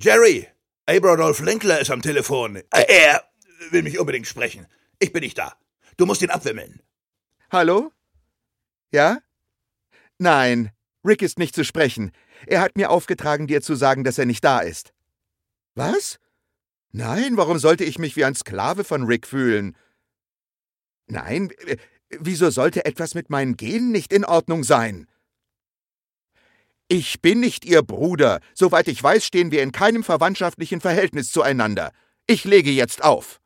Jerry, 0.00 0.46
Abradolf 0.86 1.40
Lenkler 1.40 1.78
ist 1.80 1.90
am 1.90 2.00
Telefon. 2.02 2.56
Äh, 2.56 2.84
Er 2.88 3.24
will 3.70 3.82
mich 3.82 3.98
unbedingt 3.98 4.26
sprechen. 4.26 4.66
Ich 4.98 5.12
bin 5.12 5.22
nicht 5.22 5.36
da. 5.36 5.54
Du 5.96 6.06
musst 6.06 6.22
ihn 6.22 6.30
abwimmeln. 6.30 6.80
Hallo? 7.50 7.92
Ja? 8.92 9.18
Nein, 10.18 10.70
Rick 11.04 11.22
ist 11.22 11.38
nicht 11.38 11.54
zu 11.54 11.64
sprechen. 11.64 12.12
Er 12.46 12.60
hat 12.62 12.76
mir 12.76 12.90
aufgetragen, 12.90 13.46
dir 13.46 13.60
zu 13.60 13.74
sagen, 13.74 14.04
dass 14.04 14.18
er 14.18 14.26
nicht 14.26 14.42
da 14.44 14.60
ist. 14.60 14.92
Was? 15.74 16.18
Nein, 16.92 17.36
warum 17.36 17.58
sollte 17.58 17.84
ich 17.84 17.98
mich 17.98 18.16
wie 18.16 18.24
ein 18.24 18.34
Sklave 18.34 18.84
von 18.84 19.04
Rick 19.04 19.26
fühlen? 19.26 19.76
Nein, 21.06 21.52
wieso 22.08 22.50
sollte 22.50 22.84
etwas 22.84 23.14
mit 23.14 23.30
meinen 23.30 23.56
Genen 23.56 23.92
nicht 23.92 24.12
in 24.12 24.24
Ordnung 24.24 24.64
sein? 24.64 25.06
Ich 26.92 27.22
bin 27.22 27.38
nicht 27.38 27.64
Ihr 27.64 27.82
Bruder. 27.82 28.40
Soweit 28.52 28.88
ich 28.88 29.00
weiß, 29.00 29.24
stehen 29.24 29.52
wir 29.52 29.62
in 29.62 29.70
keinem 29.70 30.02
verwandtschaftlichen 30.02 30.80
Verhältnis 30.80 31.30
zueinander. 31.30 31.92
Ich 32.26 32.42
lege 32.42 32.72
jetzt 32.72 33.04
auf. 33.04 33.39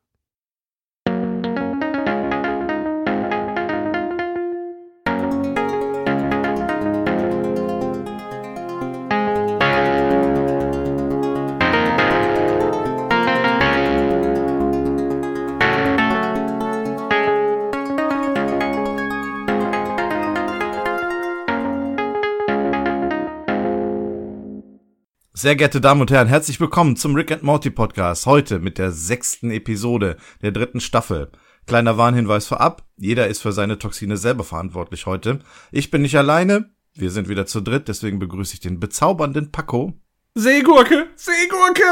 Sehr 25.37 25.57
geehrte 25.57 25.81
Damen 25.81 26.01
und 26.01 26.13
Herren, 26.13 26.29
herzlich 26.29 26.61
willkommen 26.61 26.95
zum 26.95 27.17
Rick 27.17 27.33
and 27.33 27.43
Morty 27.43 27.69
Podcast. 27.69 28.25
Heute 28.25 28.61
mit 28.61 28.79
der 28.79 28.93
sechsten 28.93 29.51
Episode 29.51 30.17
der 30.43 30.53
dritten 30.53 30.79
Staffel. 30.79 31.33
Kleiner 31.67 31.99
Warnhinweis 31.99 32.47
vorab. 32.47 32.85
Jeder 32.99 33.27
ist 33.27 33.43
für 33.43 33.51
seine 33.51 33.81
Toxine 33.81 34.17
selber 34.17 34.45
verantwortlich 34.45 35.07
heute. 35.07 35.41
Ich 35.73 35.91
bin 35.91 36.03
nicht 36.03 36.17
alleine. 36.17 36.71
Wir 36.95 37.11
sind 37.11 37.29
wieder 37.29 37.47
zu 37.47 37.61
dritt, 37.63 37.89
deswegen 37.89 38.21
begrüße 38.21 38.55
ich 38.55 38.61
den 38.61 38.79
bezaubernden 38.79 39.51
Paco 39.51 39.95
Seegurke! 40.37 41.09
Seegurke! 41.17 41.83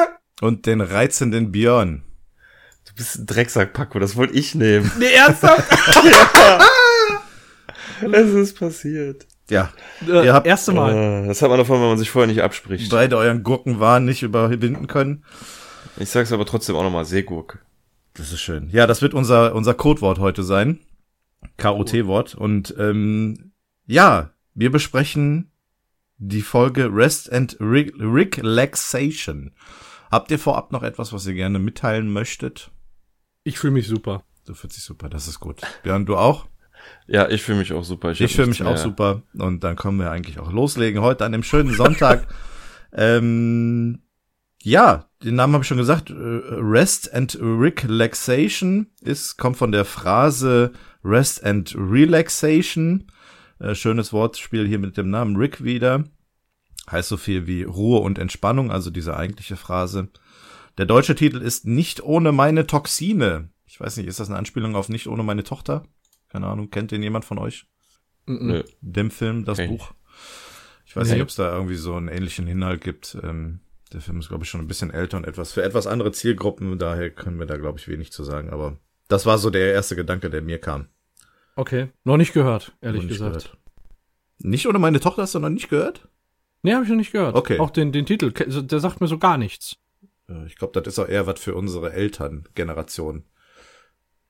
und 0.40 0.66
den 0.66 0.80
reizenden 0.80 1.50
Björn. 1.50 2.04
Du 2.86 2.94
bist 2.94 3.18
ein 3.18 3.26
Drecksack, 3.26 3.72
Paco, 3.72 3.98
das 3.98 4.14
wollte 4.14 4.34
ich 4.34 4.54
nehmen. 4.54 4.88
Nee, 5.00 5.14
ernsthaft? 5.14 5.68
es 8.12 8.30
ist 8.34 8.56
passiert. 8.56 9.26
Ja, 9.52 9.70
äh, 10.06 10.24
Ihr 10.24 10.32
habt- 10.32 10.46
erste 10.46 10.72
Mal. 10.72 10.94
Äh, 11.24 11.26
das 11.28 11.42
hat 11.42 11.50
man 11.50 11.58
davon, 11.58 11.80
wenn 11.80 11.88
man 11.88 11.98
sich 11.98 12.10
vorher 12.10 12.26
nicht 12.26 12.42
abspricht. 12.42 12.90
beide 12.90 13.16
euren 13.18 13.42
Gurkenwahn 13.42 14.04
nicht 14.04 14.22
überwinden 14.22 14.86
können. 14.86 15.24
Ich 15.98 16.08
sag's 16.08 16.32
aber 16.32 16.46
trotzdem 16.46 16.74
auch 16.76 16.82
nochmal, 16.82 17.04
Seegurke. 17.04 17.58
Das 18.14 18.32
ist 18.32 18.40
schön. 18.40 18.70
Ja, 18.70 18.86
das 18.86 19.02
wird 19.02 19.12
unser, 19.14 19.54
unser 19.54 19.74
Codewort 19.74 20.18
heute 20.18 20.42
sein. 20.42 20.80
KOT-Wort. 21.58 22.34
Und 22.34 22.74
ähm, 22.78 23.52
ja, 23.86 24.30
wir 24.54 24.70
besprechen 24.72 25.50
die 26.16 26.42
Folge 26.42 26.88
Rest 26.92 27.30
and 27.32 27.56
Re 27.60 27.90
Relaxation. 27.98 29.52
Habt 30.10 30.30
ihr 30.30 30.38
vorab 30.38 30.72
noch 30.72 30.82
etwas, 30.82 31.12
was 31.12 31.26
ihr 31.26 31.34
gerne 31.34 31.58
mitteilen 31.58 32.12
möchtet? 32.12 32.70
Ich 33.44 33.58
fühle 33.58 33.72
mich 33.72 33.88
super. 33.88 34.22
Du 34.46 34.54
fühlst 34.54 34.76
dich 34.76 34.84
super, 34.84 35.08
das 35.08 35.26
ist 35.28 35.40
gut. 35.40 35.60
Björn, 35.82 36.06
du 36.06 36.16
auch? 36.16 36.46
Ja, 37.06 37.28
ich 37.28 37.42
fühle 37.42 37.58
mich 37.58 37.72
auch 37.72 37.84
super. 37.84 38.12
Ich, 38.12 38.22
hab 38.22 38.30
fühle 38.30 38.48
mich 38.48 38.62
auch 38.62 38.70
mehr. 38.70 38.78
super. 38.78 39.22
Und 39.34 39.64
dann 39.64 39.76
können 39.76 39.98
wir 39.98 40.10
eigentlich 40.10 40.38
auch 40.38 40.52
loslegen. 40.52 41.02
Heute 41.02 41.24
an 41.24 41.32
dem 41.32 41.42
schönen 41.42 41.74
Sonntag. 41.74 42.26
ähm, 42.92 44.02
ja, 44.62 45.08
den 45.24 45.34
Namen 45.34 45.54
habe 45.54 45.62
ich 45.62 45.68
schon 45.68 45.78
gesagt. 45.78 46.10
Äh, 46.10 46.14
Rest 46.14 47.12
and 47.12 47.36
Relaxation 47.40 48.86
ist, 49.00 49.36
kommt 49.36 49.56
von 49.56 49.72
der 49.72 49.84
Phrase 49.84 50.72
Rest 51.04 51.44
and 51.44 51.74
Relaxation. 51.76 53.08
Äh, 53.58 53.74
schönes 53.74 54.12
Wortspiel 54.12 54.66
hier 54.66 54.78
mit 54.78 54.96
dem 54.96 55.10
Namen 55.10 55.36
Rick 55.36 55.64
wieder. 55.64 56.04
Heißt 56.90 57.08
so 57.08 57.16
viel 57.16 57.46
wie 57.46 57.62
Ruhe 57.62 58.00
und 58.00 58.18
Entspannung, 58.18 58.70
also 58.70 58.90
diese 58.90 59.16
eigentliche 59.16 59.56
Phrase. 59.56 60.08
Der 60.78 60.86
deutsche 60.86 61.14
Titel 61.14 61.38
ist 61.38 61.66
Nicht 61.66 62.02
ohne 62.02 62.32
meine 62.32 62.66
Toxine. 62.66 63.50
Ich 63.66 63.80
weiß 63.80 63.96
nicht, 63.96 64.06
ist 64.06 64.20
das 64.20 64.28
eine 64.28 64.38
Anspielung 64.38 64.76
auf 64.76 64.88
Nicht 64.88 65.06
ohne 65.06 65.22
meine 65.22 65.44
Tochter? 65.44 65.84
Keine 66.32 66.46
Ahnung, 66.46 66.70
kennt 66.70 66.90
den 66.90 67.02
jemand 67.02 67.26
von 67.26 67.38
euch? 67.38 67.66
Nö. 68.26 68.62
dem 68.80 69.10
Film, 69.10 69.44
das 69.44 69.58
ich. 69.58 69.68
Buch. 69.68 69.92
Ich 70.86 70.96
weiß 70.96 71.08
Nee. 71.08 71.14
nicht, 71.14 71.22
ob 71.22 71.28
es 71.28 71.34
da 71.36 71.52
irgendwie 71.52 71.74
so 71.74 71.94
einen 71.94 72.08
ähnlichen 72.08 72.46
Inhalt 72.46 72.80
gibt. 72.80 73.16
Ähm, 73.22 73.60
der 73.92 74.00
Film 74.00 74.18
ist, 74.20 74.28
glaube 74.28 74.44
ich, 74.44 74.50
schon 74.50 74.60
ein 74.60 74.66
bisschen 74.68 74.90
älter 74.90 75.16
und 75.18 75.24
etwas 75.26 75.52
für 75.52 75.62
etwas 75.62 75.86
andere 75.86 76.12
Zielgruppen. 76.12 76.78
Daher 76.78 77.10
können 77.10 77.38
wir 77.38 77.46
da, 77.46 77.56
glaube 77.58 77.78
ich, 77.78 77.88
wenig 77.88 78.12
zu 78.12 78.24
sagen. 78.24 78.48
Aber 78.50 78.78
das 79.08 79.26
war 79.26 79.36
so 79.38 79.50
der 79.50 79.72
erste 79.74 79.96
Gedanke, 79.96 80.30
der 80.30 80.40
mir 80.40 80.58
kam. 80.58 80.86
Okay. 81.56 81.88
Noch 82.04 82.16
nicht 82.16 82.32
gehört, 82.32 82.72
ehrlich 82.80 83.02
Noch 83.02 83.08
nicht 83.10 83.18
gesagt. 83.18 83.36
gehört. 83.44 83.58
Nicht 84.38 84.66
ohne 84.66 84.78
meine 84.78 85.00
Tochter 85.00 85.22
hast 85.22 85.34
du 85.34 85.38
noch 85.40 85.50
nicht 85.50 85.68
gehört? 85.68 86.08
Nee, 86.62 86.72
habe 86.72 86.84
ich 86.84 86.90
noch 86.90 86.96
nicht 86.96 87.12
gehört. 87.12 87.34
Okay. 87.34 87.58
Auch 87.58 87.70
den, 87.70 87.92
den 87.92 88.06
Titel, 88.06 88.30
der 88.32 88.80
sagt 88.80 89.00
mir 89.00 89.08
so 89.08 89.18
gar 89.18 89.36
nichts. 89.36 89.76
Ich 90.46 90.56
glaube, 90.56 90.80
das 90.80 90.94
ist 90.94 90.98
auch 91.00 91.08
eher 91.08 91.26
was 91.26 91.40
für 91.40 91.54
unsere 91.54 91.92
Elterngeneration. 91.92 93.24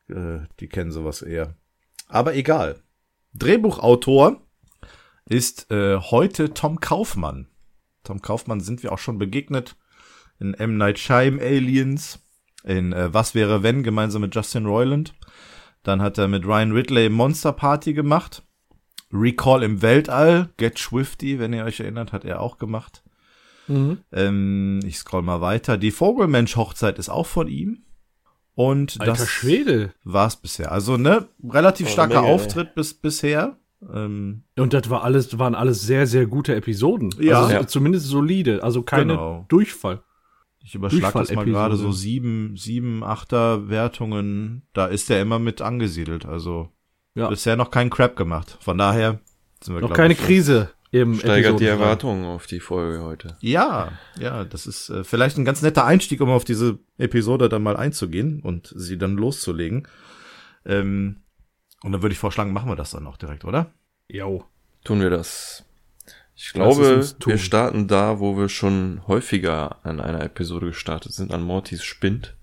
Äh, 0.09 0.41
Die 0.61 0.69
kennen 0.69 0.91
sowas 0.91 1.23
eher. 1.23 1.57
Aber 2.09 2.35
egal. 2.35 2.81
Drehbuchautor 3.35 4.41
ist 5.25 5.71
äh, 5.71 5.99
heute 5.99 6.53
Tom 6.53 6.81
Kaufmann. 6.81 7.49
Tom 8.05 8.21
Kaufmann 8.21 8.61
sind 8.61 8.83
wir 8.83 8.93
auch 8.93 8.99
schon 8.99 9.19
begegnet 9.19 9.77
in 10.39 10.55
M. 10.55 10.77
Night 10.77 10.99
Shyam 10.99 11.39
Aliens, 11.39 12.19
in 12.65 12.93
äh, 12.93 13.15
Was 13.15 13.35
wäre 13.35 13.63
wenn, 13.63 13.83
gemeinsam 13.83 14.23
mit 14.23 14.35
Justin 14.35 14.67
Roiland. 14.67 15.15
Dann 15.83 16.03
hat 16.03 16.19
er 16.19 16.29
mit 16.29 16.45
Ryan 16.45 16.73
Ridley 16.73 17.09
Monster 17.09 17.53
Party 17.53 17.93
gemacht. 17.93 18.43
Recall 19.13 19.63
im 19.63 19.83
Weltall, 19.83 20.51
Get 20.57 20.79
Swifty, 20.79 21.39
wenn 21.39 21.53
ihr 21.53 21.65
euch 21.65 21.81
erinnert, 21.81 22.13
hat 22.13 22.25
er 22.25 22.41
auch 22.41 22.59
gemacht. 22.59 23.03
Mhm. 23.69 23.99
Ähm, 24.11 24.81
ich 24.85 24.99
scroll 24.99 25.23
mal 25.23 25.41
weiter. 25.41 25.77
Die 25.77 25.91
Vogelmensch-Hochzeit 25.91 26.99
ist 26.99 27.09
auch 27.09 27.27
von 27.27 27.49
ihm. 27.49 27.85
Und 28.55 29.01
Alter 29.01 29.13
das 29.13 29.29
Schwede. 29.29 29.93
war's 30.05 30.37
bisher. 30.37 30.73
Also, 30.73 30.97
ne, 30.97 31.27
relativ 31.49 31.87
Oh, 31.89 31.91
starker 31.91 32.17
Menge, 32.23 32.29
ey. 32.29 32.35
Auftritt 32.35 32.75
bis 32.75 32.93
bisher. 32.95 33.57
Ähm, 33.93 34.43
Und 34.57 34.73
das 34.75 34.89
war 34.91 35.03
alles, 35.05 35.39
waren 35.39 35.55
alles 35.55 35.83
sehr, 35.83 36.07
sehr 36.07 36.27
gute 36.27 36.55
Episoden. 36.55 37.13
Ja. 37.19 37.41
Also 37.43 37.53
Ja. 37.55 37.67
zumindest 37.67 38.07
solide. 38.07 38.63
Also 38.63 38.83
keine 38.83 39.15
Genau. 39.15 39.45
Durchfall. 39.49 40.03
ich 40.65 40.77
überschlag 40.77 41.13
das 41.15 41.33
mal 41.33 41.45
gerade 41.45 41.75
so 41.77 41.91
sieben, 41.91 42.57
sieben, 42.57 43.03
achter 43.03 43.69
Wertungen. 43.69 44.63
Da 44.75 44.87
ist 44.87 45.11
er 45.11 45.21
immer 45.21 45.41
mit 45.41 45.61
angesiedelt. 45.61 46.25
Also 46.27 46.69
Ja. 47.17 47.29
bisher 47.29 47.57
noch 47.57 47.71
keinen 47.73 47.91
Crap 47.91 48.15
gemacht. 48.15 48.57
Von 48.61 48.79
daher 48.79 49.19
sind 49.61 49.75
wir 49.75 49.81
Noch 49.81 49.93
keine 49.93 50.13
ich, 50.15 50.21
Krise 50.21 50.71
im 50.93 51.19
Steigert 51.19 51.59
die. 51.59 51.65
Erwartungen 51.65 52.27
auf 52.27 52.47
die 52.47 52.61
Folge 52.61 53.03
heute. 53.03 53.37
Ja, 53.41 53.93
ja, 54.21 54.45
das 54.45 54.67
ist 54.67 54.91
äh, 54.91 55.05
vielleicht 55.05 55.39
ein 55.39 55.45
ganz 55.45 55.63
netter 55.63 55.85
Einstieg, 55.87 56.21
um 56.21 56.29
auf 56.29 56.45
diese 56.45 56.79
Episode 56.99 57.49
dann 57.49 57.63
mal 57.63 57.77
einzugehen 57.77 58.41
und 58.43 58.73
sie 58.77 58.99
dann 58.99 59.17
loszulegen. 59.17 59.89
Ähm, 60.67 61.23
und 61.83 61.93
dann 61.93 62.03
würde 62.03 62.13
ich 62.13 62.19
vorschlagen, 62.19 62.53
machen 62.53 62.71
wir 62.71 62.77
das 62.77 62.91
dann 62.91 63.07
auch 63.07 63.17
direkt, 63.17 63.45
oder? 63.45 63.73
Jo. 64.07 64.45
Tun 64.85 65.01
wir 65.01 65.11
das. 65.11 65.65
Ich 66.35 66.53
glaube, 66.53 67.03
wir 67.25 67.39
starten 67.39 67.89
da, 67.89 68.21
wo 68.21 68.37
wir 68.37 68.49
schon 68.49 69.01
häufiger 69.07 69.85
an 69.85 70.01
einer 70.01 70.23
Episode 70.23 70.67
gestartet 70.67 71.13
sind, 71.13 71.33
an 71.33 71.43
Mortys 71.43 71.85
Spind, 71.85 72.37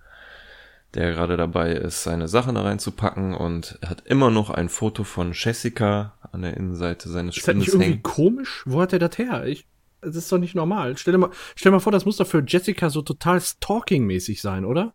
der 0.95 1.11
gerade 1.13 1.37
dabei 1.37 1.73
ist, 1.73 2.03
seine 2.03 2.27
Sachen 2.27 2.55
da 2.55 2.61
reinzupacken 2.63 3.35
und 3.35 3.77
er 3.81 3.89
hat 3.91 4.07
immer 4.07 4.31
noch 4.31 4.49
ein 4.49 4.69
Foto 4.69 5.03
von 5.03 5.31
Jessica 5.33 6.17
an 6.31 6.41
der 6.41 6.57
Innenseite 6.57 7.09
seines 7.09 7.37
Ist 7.37 7.47
das 7.47 7.55
nicht 7.55 7.67
Spindes 7.67 7.87
irgendwie 7.87 8.01
komisch? 8.01 8.63
Wo 8.65 8.81
hat 8.81 8.93
er 8.93 8.99
das 8.99 9.17
her? 9.17 9.45
Ich, 9.45 9.67
das 10.01 10.15
ist 10.15 10.31
doch 10.31 10.39
nicht 10.39 10.55
normal. 10.55 10.97
Stell 10.97 11.11
dir 11.11 11.19
mal, 11.19 11.29
stell 11.55 11.71
dir 11.71 11.75
mal 11.75 11.79
vor, 11.79 11.91
das 11.91 12.05
muss 12.05 12.17
doch 12.17 12.27
für 12.27 12.43
Jessica 12.45 12.89
so 12.89 13.01
total 13.01 13.39
stalking-mäßig 13.39 14.41
sein, 14.41 14.65
oder? 14.65 14.93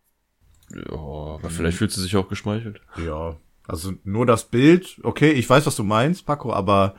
Ja, 0.73 0.95
aber 0.95 1.49
vielleicht 1.49 1.77
fühlt 1.77 1.91
sie 1.91 2.01
sich 2.01 2.15
auch 2.17 2.27
geschmeichelt. 2.27 2.81
Ja, 2.97 3.37
also 3.67 3.93
nur 4.03 4.25
das 4.25 4.45
Bild, 4.45 4.99
okay, 5.03 5.31
ich 5.31 5.49
weiß, 5.49 5.65
was 5.65 5.75
du 5.75 5.83
meinst, 5.83 6.25
Paco, 6.25 6.51
aber 6.53 6.95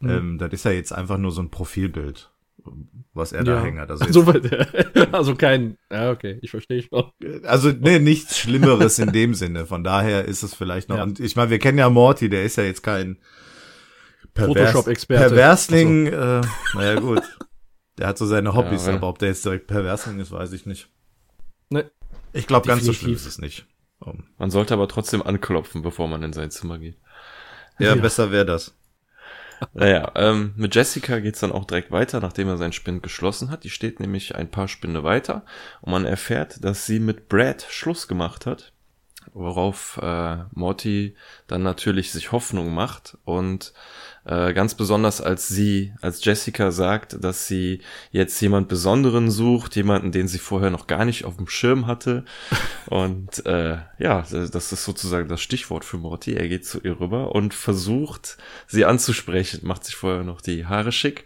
Mhm. 0.00 0.10
ähm, 0.10 0.38
das 0.38 0.52
ist 0.52 0.64
ja 0.64 0.72
jetzt 0.72 0.92
einfach 0.92 1.16
nur 1.16 1.30
so 1.30 1.40
ein 1.40 1.50
Profilbild, 1.50 2.31
was 3.14 3.32
er 3.32 3.44
da 3.44 3.62
hängt. 3.62 3.78
Also, 3.78 4.04
Also, 4.04 4.34
also 5.12 5.34
kein, 5.34 5.76
ja, 5.90 6.10
okay, 6.10 6.38
ich 6.42 6.50
verstehe 6.50 6.82
schon. 6.82 7.10
also 7.44 7.70
nee, 7.70 7.98
nichts 7.98 8.38
Schlimmeres 8.38 8.98
in 8.98 9.12
dem 9.12 9.34
Sinne. 9.34 9.66
Von 9.66 9.84
daher 9.84 10.24
ist 10.24 10.42
es 10.42 10.54
vielleicht 10.54 10.88
noch. 10.88 10.96
Ja. 10.98 11.02
Und 11.02 11.20
ich 11.20 11.36
meine, 11.36 11.50
wir 11.50 11.58
kennen 11.58 11.78
ja 11.78 11.90
Morty, 11.90 12.28
der 12.28 12.44
ist 12.44 12.56
ja 12.56 12.64
jetzt 12.64 12.82
kein 12.82 13.18
Pervers- 14.34 14.46
Photoshop-Experte. 14.72 15.22
Perversling. 15.28 16.06
Äh, 16.06 16.40
naja, 16.74 16.94
gut. 17.00 17.22
Der 17.98 18.06
hat 18.08 18.16
so 18.18 18.24
seine 18.26 18.54
Hobbys, 18.54 18.86
Ja, 18.86 18.92
ja. 18.92 18.96
aber 18.98 19.08
ob 19.08 19.18
der 19.18 19.28
jetzt 19.28 19.44
direkt 19.44 19.66
Perversling 19.66 20.18
ist, 20.18 20.30
weiß 20.32 20.52
ich 20.52 20.64
nicht. 20.64 20.88
Ne, 21.68 21.90
Ich 22.32 22.46
glaube, 22.46 22.66
ganz 22.66 22.84
so 22.84 22.92
schlimm 22.94 23.12
ist 23.14 23.26
es 23.26 23.38
nicht. 23.38 23.66
Um, 23.98 24.24
Man 24.38 24.50
sollte 24.50 24.74
aber 24.74 24.88
trotzdem 24.88 25.22
anklopfen, 25.22 25.82
bevor 25.82 26.08
man 26.08 26.22
in 26.22 26.32
sein 26.32 26.50
Zimmer 26.50 26.78
geht. 26.78 26.96
ja, 27.78 27.94
Ja. 27.94 28.00
besser 28.00 28.30
wäre 28.32 28.46
das. 28.46 28.74
naja, 29.74 30.12
ähm, 30.14 30.52
mit 30.56 30.74
Jessica 30.74 31.18
geht's 31.18 31.40
dann 31.40 31.52
auch 31.52 31.64
direkt 31.64 31.90
weiter, 31.90 32.20
nachdem 32.20 32.48
er 32.48 32.56
seinen 32.56 32.72
Spind 32.72 33.02
geschlossen 33.02 33.50
hat. 33.50 33.64
Die 33.64 33.70
steht 33.70 34.00
nämlich 34.00 34.34
ein 34.34 34.50
paar 34.50 34.68
Spinde 34.68 35.04
weiter 35.04 35.44
und 35.80 35.92
man 35.92 36.04
erfährt, 36.04 36.64
dass 36.64 36.86
sie 36.86 37.00
mit 37.00 37.28
Brad 37.28 37.66
Schluss 37.68 38.08
gemacht 38.08 38.46
hat. 38.46 38.72
Worauf 39.34 40.00
äh, 40.02 40.38
Morty 40.52 41.14
dann 41.46 41.62
natürlich 41.62 42.12
sich 42.12 42.32
Hoffnung 42.32 42.74
macht 42.74 43.16
und 43.24 43.72
äh, 44.24 44.52
ganz 44.52 44.74
besonders 44.74 45.20
als 45.20 45.48
sie, 45.48 45.92
als 46.00 46.24
Jessica 46.24 46.70
sagt, 46.70 47.22
dass 47.24 47.48
sie 47.48 47.80
jetzt 48.12 48.40
jemand 48.40 48.68
Besonderen 48.68 49.30
sucht, 49.30 49.74
jemanden, 49.74 50.12
den 50.12 50.28
sie 50.28 50.38
vorher 50.38 50.70
noch 50.70 50.86
gar 50.86 51.04
nicht 51.04 51.24
auf 51.24 51.36
dem 51.36 51.48
Schirm 51.48 51.86
hatte. 51.86 52.24
Und 52.86 53.44
äh, 53.46 53.78
ja, 53.98 54.24
das 54.30 54.72
ist 54.72 54.84
sozusagen 54.84 55.28
das 55.28 55.40
Stichwort 55.40 55.84
für 55.84 55.98
Morty. 55.98 56.34
Er 56.34 56.48
geht 56.48 56.66
zu 56.66 56.80
ihr 56.80 57.00
rüber 57.00 57.34
und 57.34 57.54
versucht, 57.54 58.36
sie 58.66 58.84
anzusprechen, 58.84 59.60
macht 59.62 59.84
sich 59.84 59.94
vorher 59.94 60.24
noch 60.24 60.40
die 60.40 60.66
Haare 60.66 60.92
schick 60.92 61.24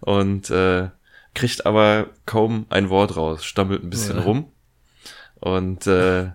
und 0.00 0.50
äh, 0.50 0.90
kriegt 1.34 1.66
aber 1.66 2.10
kaum 2.26 2.66
ein 2.68 2.90
Wort 2.90 3.16
raus, 3.16 3.44
stammelt 3.44 3.82
ein 3.82 3.90
bisschen 3.90 4.16
ja. 4.16 4.24
rum. 4.24 4.52
Und 5.36 5.86
äh, 5.86 6.30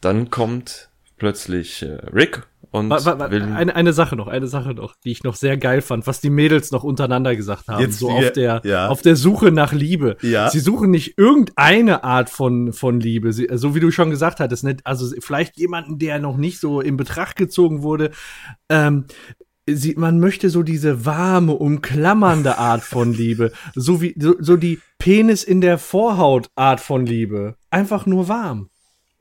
dann 0.00 0.30
kommt 0.30 0.88
plötzlich 1.16 1.82
äh, 1.82 1.98
Rick 2.12 2.46
und 2.74 2.90
wa, 2.90 3.04
wa, 3.04 3.26
eine, 3.26 3.76
eine 3.76 3.92
Sache 3.92 4.16
noch, 4.16 4.26
eine 4.26 4.48
Sache 4.48 4.74
noch, 4.74 4.96
die 5.04 5.12
ich 5.12 5.22
noch 5.22 5.36
sehr 5.36 5.56
geil 5.56 5.80
fand, 5.80 6.08
was 6.08 6.20
die 6.20 6.28
Mädels 6.28 6.72
noch 6.72 6.82
untereinander 6.82 7.36
gesagt 7.36 7.68
haben, 7.68 7.80
Jetzt 7.80 8.00
so 8.00 8.08
wir, 8.08 8.14
auf 8.14 8.32
der 8.32 8.62
ja. 8.64 8.88
auf 8.88 9.00
der 9.00 9.14
Suche 9.14 9.52
nach 9.52 9.72
Liebe. 9.72 10.16
Ja. 10.22 10.50
Sie 10.50 10.58
suchen 10.58 10.90
nicht 10.90 11.16
irgendeine 11.16 12.02
Art 12.02 12.30
von 12.30 12.72
von 12.72 12.98
Liebe, 12.98 13.32
Sie, 13.32 13.48
so 13.52 13.76
wie 13.76 13.80
du 13.80 13.92
schon 13.92 14.10
gesagt 14.10 14.40
hattest, 14.40 14.64
nicht, 14.64 14.84
also 14.84 15.06
vielleicht 15.20 15.56
jemanden, 15.56 16.00
der 16.00 16.18
noch 16.18 16.36
nicht 16.36 16.58
so 16.58 16.80
in 16.80 16.96
Betracht 16.96 17.36
gezogen 17.36 17.84
wurde. 17.84 18.10
Ähm, 18.68 19.04
sie, 19.68 19.94
man 19.96 20.18
möchte 20.18 20.50
so 20.50 20.64
diese 20.64 21.06
warme, 21.06 21.52
umklammernde 21.52 22.58
Art 22.58 22.82
von 22.82 23.12
Liebe, 23.12 23.52
so 23.76 24.02
wie 24.02 24.16
so, 24.18 24.34
so 24.40 24.56
die 24.56 24.80
Penis 24.98 25.44
in 25.44 25.60
der 25.60 25.78
Vorhaut 25.78 26.50
Art 26.56 26.80
von 26.80 27.06
Liebe, 27.06 27.54
einfach 27.70 28.04
nur 28.04 28.26
warm. 28.26 28.68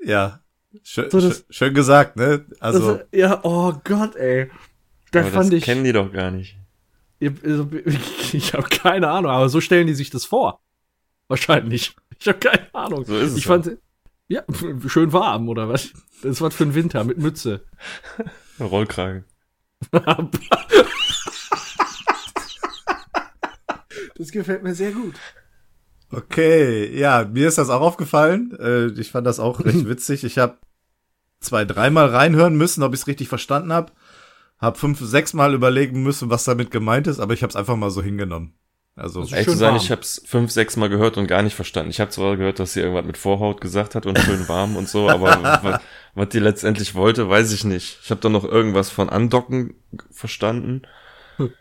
Ja, 0.04 0.43
Schön, 0.82 1.12
so 1.12 1.22
das, 1.22 1.46
schön 1.50 1.74
gesagt, 1.74 2.16
ne? 2.16 2.46
Also. 2.60 2.96
Das, 2.96 3.08
ja, 3.12 3.40
oh 3.44 3.74
Gott, 3.84 4.16
ey. 4.16 4.50
Das 5.12 5.28
aber 5.28 5.36
fand 5.36 5.52
das 5.52 5.58
ich. 5.60 5.64
kennen 5.66 5.84
die 5.84 5.94
doch 5.94 6.12
gar 6.12 6.32
nicht. 6.32 6.58
Also, 7.22 7.70
ich, 7.86 8.34
ich 8.34 8.54
habe 8.54 8.68
keine 8.70 9.10
Ahnung, 9.10 9.32
aber 9.32 9.50
so 9.50 9.62
stellen 9.62 9.88
die 9.88 9.94
sich 9.94 10.10
das 10.10 10.26
vor. 10.26 10.62
Wahrscheinlich. 11.28 11.96
Ich 12.20 12.28
habe 12.28 12.40
keine 12.40 12.74
Ahnung. 12.74 13.06
So 13.06 13.18
ist 13.18 13.32
es. 13.32 13.38
Ich 13.38 13.46
fand, 13.46 13.78
ja, 14.28 14.44
schön 14.88 15.14
warm, 15.14 15.48
oder 15.50 15.70
was? 15.70 15.94
Das 16.22 16.32
ist 16.32 16.42
was 16.42 16.56
für 16.56 16.64
ein 16.64 16.74
Winter 16.74 17.04
mit 17.04 17.18
Mütze. 17.18 17.64
Rollkragen. 18.60 19.26
das 24.16 24.32
gefällt 24.32 24.64
mir 24.64 24.74
sehr 24.74 24.92
gut. 24.92 25.16
Okay, 26.14 26.98
ja, 26.98 27.26
mir 27.26 27.48
ist 27.48 27.58
das 27.58 27.70
auch 27.70 27.82
aufgefallen. 27.82 28.56
Äh, 28.60 28.88
ich 29.00 29.12
fand 29.12 29.28
das 29.28 29.40
auch 29.40 29.64
recht 29.64 29.86
witzig. 29.90 30.24
Ich 30.24 30.38
habe 30.38 30.58
zwei, 31.40 31.66
dreimal 31.66 32.08
reinhören 32.08 32.56
müssen, 32.56 32.84
ob 32.84 32.94
ich 32.94 33.02
es 33.02 33.08
richtig 33.08 33.28
verstanden 33.28 33.74
habe. 33.74 33.92
Hab 34.60 34.78
fünf, 34.78 35.00
sechs 35.00 35.34
Mal 35.34 35.54
überlegen 35.54 36.04
müssen, 36.04 36.30
was 36.30 36.46
damit 36.46 36.72
gemeint 36.72 37.08
ist, 37.08 37.20
aber 37.20 37.34
ich 37.34 37.44
habe 37.44 37.50
es 37.50 37.56
einfach 37.56 37.76
mal 37.76 37.90
so 37.90 38.02
hingenommen. 38.02 38.54
Also, 38.96 39.22
also 39.22 39.36
echt 39.36 39.50
zu 39.50 39.58
sein, 39.58 39.74
warm. 39.74 39.78
ich 39.78 39.90
habe 39.90 40.02
es 40.02 40.22
fünf, 40.26 40.52
sechs 40.52 40.78
Mal 40.78 40.88
gehört 40.88 41.18
und 41.18 41.26
gar 41.26 41.42
nicht 41.42 41.56
verstanden. 41.56 41.90
Ich 41.90 42.00
habe 42.00 42.12
zwar 42.12 42.38
gehört, 42.38 42.60
dass 42.60 42.74
sie 42.74 42.82
irgendwas 42.82 43.06
mit 43.06 43.18
Vorhaut 43.18 43.60
gesagt 43.60 43.96
hat 43.96 44.06
und 44.06 44.20
schön 44.20 44.48
warm 44.48 44.76
und 44.76 44.88
so, 44.88 45.10
aber 45.10 45.62
was, 45.64 45.82
was 46.14 46.30
die 46.30 46.40
letztendlich 46.40 46.94
wollte, 46.94 47.28
weiß 47.28 47.52
ich 47.54 47.64
nicht. 47.64 48.00
Ich 48.04 48.12
habe 48.12 48.22
dann 48.22 48.34
noch 48.34 48.44
irgendwas 48.44 48.92
von 48.92 49.10
Andocken 49.10 49.74
verstanden. 50.12 50.84
Hm. 51.38 51.52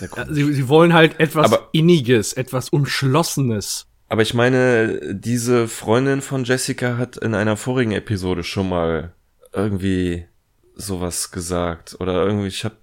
Naja. 0.00 0.26
Sie, 0.28 0.52
sie 0.52 0.68
wollen 0.68 0.92
halt 0.92 1.20
etwas 1.20 1.52
aber, 1.52 1.68
Inniges, 1.72 2.32
etwas 2.32 2.68
Umschlossenes. 2.68 3.86
Aber 4.08 4.22
ich 4.22 4.34
meine, 4.34 5.14
diese 5.14 5.68
Freundin 5.68 6.22
von 6.22 6.44
Jessica 6.44 6.96
hat 6.96 7.16
in 7.16 7.34
einer 7.34 7.56
vorigen 7.56 7.92
Episode 7.92 8.42
schon 8.42 8.68
mal 8.68 9.12
irgendwie 9.52 10.26
sowas 10.74 11.30
gesagt. 11.30 11.96
Oder 12.00 12.24
irgendwie, 12.24 12.48
ich 12.48 12.64
hab 12.64 12.76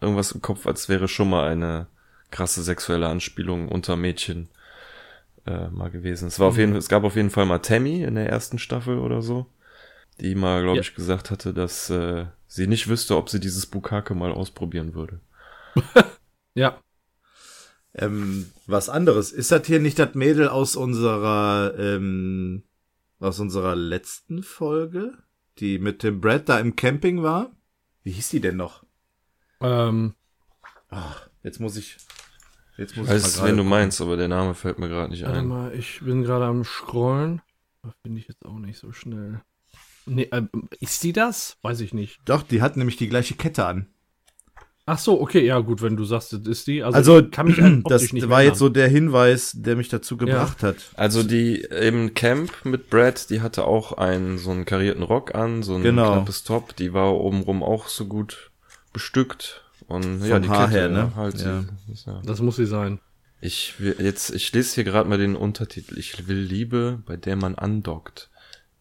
irgendwas 0.00 0.32
im 0.32 0.42
Kopf, 0.42 0.66
als 0.66 0.88
wäre 0.88 1.08
schon 1.08 1.30
mal 1.30 1.48
eine 1.48 1.86
krasse 2.30 2.62
sexuelle 2.62 3.08
Anspielung 3.08 3.68
unter 3.68 3.96
Mädchen 3.96 4.48
äh, 5.46 5.68
mal 5.68 5.90
gewesen. 5.90 6.28
Es 6.28 6.40
war 6.40 6.48
auf 6.48 6.54
mhm. 6.54 6.60
jeden, 6.60 6.76
es 6.76 6.88
gab 6.88 7.04
auf 7.04 7.16
jeden 7.16 7.30
Fall 7.30 7.46
mal 7.46 7.58
Tammy 7.58 8.02
in 8.02 8.14
der 8.14 8.28
ersten 8.28 8.58
Staffel 8.58 8.98
oder 8.98 9.22
so, 9.22 9.46
die 10.20 10.34
mal, 10.34 10.62
glaube 10.62 10.76
ja. 10.76 10.82
ich, 10.82 10.94
gesagt 10.94 11.30
hatte, 11.30 11.52
dass 11.52 11.90
äh, 11.90 12.26
sie 12.48 12.66
nicht 12.66 12.88
wüsste, 12.88 13.16
ob 13.16 13.28
sie 13.28 13.40
dieses 13.40 13.66
Bukake 13.66 14.14
mal 14.14 14.32
ausprobieren 14.32 14.94
würde. 14.94 15.20
Ja. 16.54 16.80
Ähm, 17.94 18.50
was 18.66 18.88
anderes. 18.88 19.32
Ist 19.32 19.52
das 19.52 19.66
hier 19.66 19.80
nicht 19.80 19.98
das 19.98 20.14
Mädel 20.14 20.48
aus 20.48 20.76
unserer, 20.76 21.74
ähm, 21.78 22.64
aus 23.20 23.38
unserer 23.38 23.76
letzten 23.76 24.42
Folge? 24.42 25.12
Die 25.58 25.78
mit 25.78 26.02
dem 26.02 26.20
Brad 26.20 26.48
da 26.48 26.58
im 26.58 26.74
Camping 26.74 27.22
war? 27.22 27.52
Wie 28.02 28.10
hieß 28.10 28.30
die 28.30 28.40
denn 28.40 28.56
noch? 28.56 28.84
Ähm. 29.60 30.14
Ach, 30.88 31.28
jetzt 31.42 31.60
muss 31.60 31.76
ich. 31.76 31.96
Jetzt 32.76 32.96
muss 32.96 33.08
weiß, 33.08 33.36
ich 33.36 33.40
mal 33.40 33.48
wen 33.48 33.56
du 33.56 33.64
meinst, 33.64 34.00
aber 34.00 34.16
der 34.16 34.26
Name 34.26 34.54
fällt 34.54 34.80
mir 34.80 34.88
gerade 34.88 35.10
nicht 35.10 35.22
Warte 35.22 35.38
ein. 35.38 35.46
Mal, 35.46 35.72
ich 35.74 36.00
bin 36.00 36.22
gerade 36.22 36.46
am 36.46 36.64
Scrollen. 36.64 37.40
Finde 38.02 38.18
ich 38.18 38.26
jetzt 38.26 38.44
auch 38.44 38.58
nicht 38.58 38.78
so 38.78 38.92
schnell. 38.92 39.42
Nee, 40.06 40.28
äh, 40.32 40.42
ist 40.80 41.02
die 41.04 41.12
das? 41.12 41.56
Weiß 41.62 41.80
ich 41.80 41.94
nicht. 41.94 42.20
Doch, 42.24 42.42
die 42.42 42.62
hat 42.62 42.76
nämlich 42.76 42.96
die 42.96 43.08
gleiche 43.08 43.34
Kette 43.34 43.66
an. 43.66 43.93
Ach 44.86 44.98
so, 44.98 45.18
okay, 45.18 45.46
ja 45.46 45.60
gut, 45.60 45.80
wenn 45.80 45.96
du 45.96 46.04
sagst, 46.04 46.34
das 46.34 46.46
ist 46.46 46.66
die. 46.66 46.82
Also, 46.82 47.14
also 47.14 47.28
kann 47.30 47.46
mich 47.46 47.56
das 47.88 48.12
nicht 48.12 48.28
war 48.28 48.42
jetzt 48.42 48.58
so 48.58 48.68
der 48.68 48.88
Hinweis, 48.88 49.52
der 49.54 49.76
mich 49.76 49.88
dazu 49.88 50.18
gebracht 50.18 50.62
ja. 50.62 50.68
hat. 50.68 50.76
Also 50.94 51.22
die 51.22 51.56
im 51.56 52.12
Camp 52.12 52.52
mit 52.64 52.90
Brad, 52.90 53.30
die 53.30 53.40
hatte 53.40 53.66
auch 53.66 53.92
einen 53.92 54.36
so 54.36 54.50
einen 54.50 54.66
karierten 54.66 55.02
Rock 55.02 55.34
an, 55.34 55.62
so 55.62 55.76
ein 55.76 55.82
genau. 55.82 56.12
knappes 56.12 56.44
Top, 56.44 56.76
die 56.76 56.92
war 56.92 57.14
obenrum 57.14 57.62
auch 57.62 57.88
so 57.88 58.04
gut 58.04 58.50
bestückt 58.92 59.64
und 59.86 60.20
Von 60.20 60.28
ja, 60.28 60.38
die 60.38 60.48
Haar 60.48 60.68
Kette, 60.68 60.78
her, 60.78 60.88
ne? 60.88 61.12
Halt 61.16 61.40
ja. 61.40 61.64
Sie, 61.88 62.10
ja. 62.10 62.20
Das 62.24 62.40
muss 62.40 62.56
sie 62.56 62.66
sein. 62.66 63.00
Ich 63.40 63.80
will 63.80 63.96
jetzt, 63.98 64.34
ich 64.34 64.52
lese 64.52 64.74
hier 64.74 64.84
gerade 64.84 65.08
mal 65.08 65.18
den 65.18 65.36
Untertitel. 65.36 65.98
Ich 65.98 66.28
will 66.28 66.38
Liebe, 66.38 67.02
bei 67.06 67.16
der 67.16 67.36
man 67.36 67.54
andockt, 67.54 68.30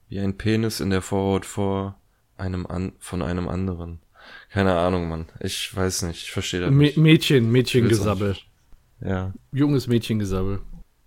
wie 0.09 0.19
ein 0.19 0.37
Penis 0.37 0.79
in 0.79 0.89
der 0.89 1.01
Vorhaut 1.01 1.45
vor 1.45 1.99
einem 2.37 2.65
an, 2.65 2.93
von 2.99 3.21
einem 3.21 3.47
anderen. 3.47 3.99
Keine 4.49 4.75
Ahnung, 4.75 5.07
Mann. 5.07 5.25
Ich 5.39 5.75
weiß 5.75 6.03
nicht. 6.03 6.23
Ich 6.23 6.31
verstehe 6.31 6.61
das 6.61 6.71
nicht. 6.71 6.97
Mädchen, 6.97 7.51
Mädchengesabbel. 7.51 8.37
Ja. 9.01 9.33
Junges 9.51 9.87
Mädchengesabbel. 9.87 10.61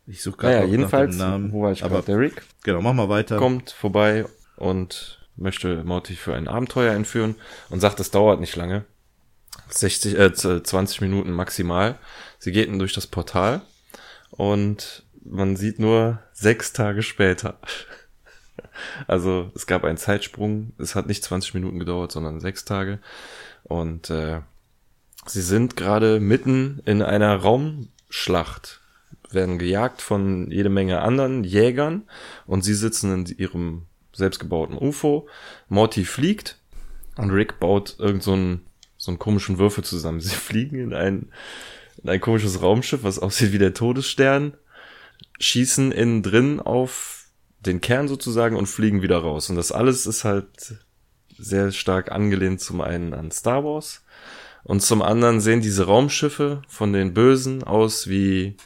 Ich 0.07 0.23
suche 0.23 0.37
gerade 0.37 0.57
naja, 0.57 0.69
jedenfalls, 0.69 1.17
Namen. 1.17 1.53
wo 1.53 1.63
war 1.63 1.73
ich 1.73 1.83
Aber 1.83 2.03
der 2.03 2.19
Rick? 2.19 2.43
Genau, 2.63 2.81
mach 2.81 2.93
mal 2.93 3.09
weiter. 3.09 3.39
Kommt 3.39 3.71
vorbei 3.71 4.25
und 4.57 5.27
möchte 5.37 5.83
Morty 5.85 6.15
für 6.15 6.35
ein 6.35 6.49
Abenteuer 6.49 6.95
entführen 6.95 7.35
und 7.71 7.81
sagt, 7.81 7.99
es 8.01 8.11
dauert 8.11 8.41
nicht 8.41 8.57
lange. 8.57 8.85
60, 9.69 10.19
äh, 10.19 10.33
20 10.33 11.01
Minuten 11.01 11.33
maximal. 11.33 11.99
Sie 12.39 12.53
geht 12.53 12.69
durch 12.81 12.93
das 12.93 13.07
Portal 13.07 13.63
und 14.31 15.05
man 15.25 15.57
sieht 15.57 15.79
nur 15.79 16.21
sechs 16.33 16.73
Tage 16.73 17.03
später. 17.03 17.59
Also 19.07 19.51
es 19.55 19.67
gab 19.67 19.85
einen 19.85 19.99
Zeitsprung. 19.99 20.73
Es 20.79 20.95
hat 20.95 21.07
nicht 21.07 21.25
20 21.25 21.55
Minuten 21.55 21.79
gedauert, 21.79 22.13
sondern 22.13 22.41
sechs 22.41 22.65
Tage. 22.65 22.99
Und 23.65 24.11
äh, 24.11 24.41
sie 25.27 25.43
sind 25.43 25.77
gerade 25.77 26.21
mitten 26.21 26.81
in 26.85 27.03
einer 27.03 27.37
Raumschlacht, 27.37 28.81
werden 29.31 29.59
gejagt 29.59 30.03
von 30.03 30.51
jede 30.51 30.69
Menge 30.69 31.01
anderen 31.03 31.45
Jägern 31.45 32.05
und 32.47 32.63
sie 32.63 32.75
sitzen 32.75 33.13
in 33.13 33.37
ihrem 33.39 33.87
selbstgebauten 34.13 34.77
UFO. 34.77 35.29
Morty 35.69 36.05
fliegt 36.05 36.59
und 37.17 37.31
Rick 37.31 37.59
baut 37.61 37.97
irgend 37.99 38.23
so 38.23 38.33
einen, 38.33 38.67
so 38.97 39.11
einen 39.11 39.19
komischen 39.19 39.59
Würfel 39.59 39.85
zusammen. 39.85 40.21
Sie 40.21 40.35
fliegen 40.35 40.79
in 40.79 40.95
ein, 40.95 41.31
in 42.03 42.09
ein 42.09 42.21
komisches 42.21 42.63
Raumschiff, 42.63 43.03
was 43.03 43.19
aussieht 43.19 43.53
wie 43.53 43.59
der 43.59 43.75
Todesstern, 43.75 44.55
schießen 45.39 45.93
innen 45.93 46.23
drin 46.23 46.61
auf 46.61 47.16
den 47.67 47.81
Kern 47.81 48.09
sozusagen 48.09 48.57
und 48.57 48.67
fliegen 48.67 49.03
wieder 49.03 49.19
raus. 49.19 49.51
Und 49.51 49.57
das 49.57 49.73
alles 49.73 50.07
ist 50.07 50.25
halt 50.25 50.77
sehr 51.39 51.73
stark 51.73 52.11
angelehnt 52.11 52.61
zum 52.61 52.81
einen 52.81 53.13
an 53.13 53.31
Star 53.31 53.65
Wars 53.65 54.03
und 54.67 54.81
zum 54.81 55.01
anderen 55.01 55.41
sehen 55.41 55.61
diese 55.61 55.87
Raumschiffe 55.87 56.63
von 56.67 56.93
den 56.93 57.15
Bösen 57.15 57.63
aus 57.63 58.09
wie, 58.09 58.57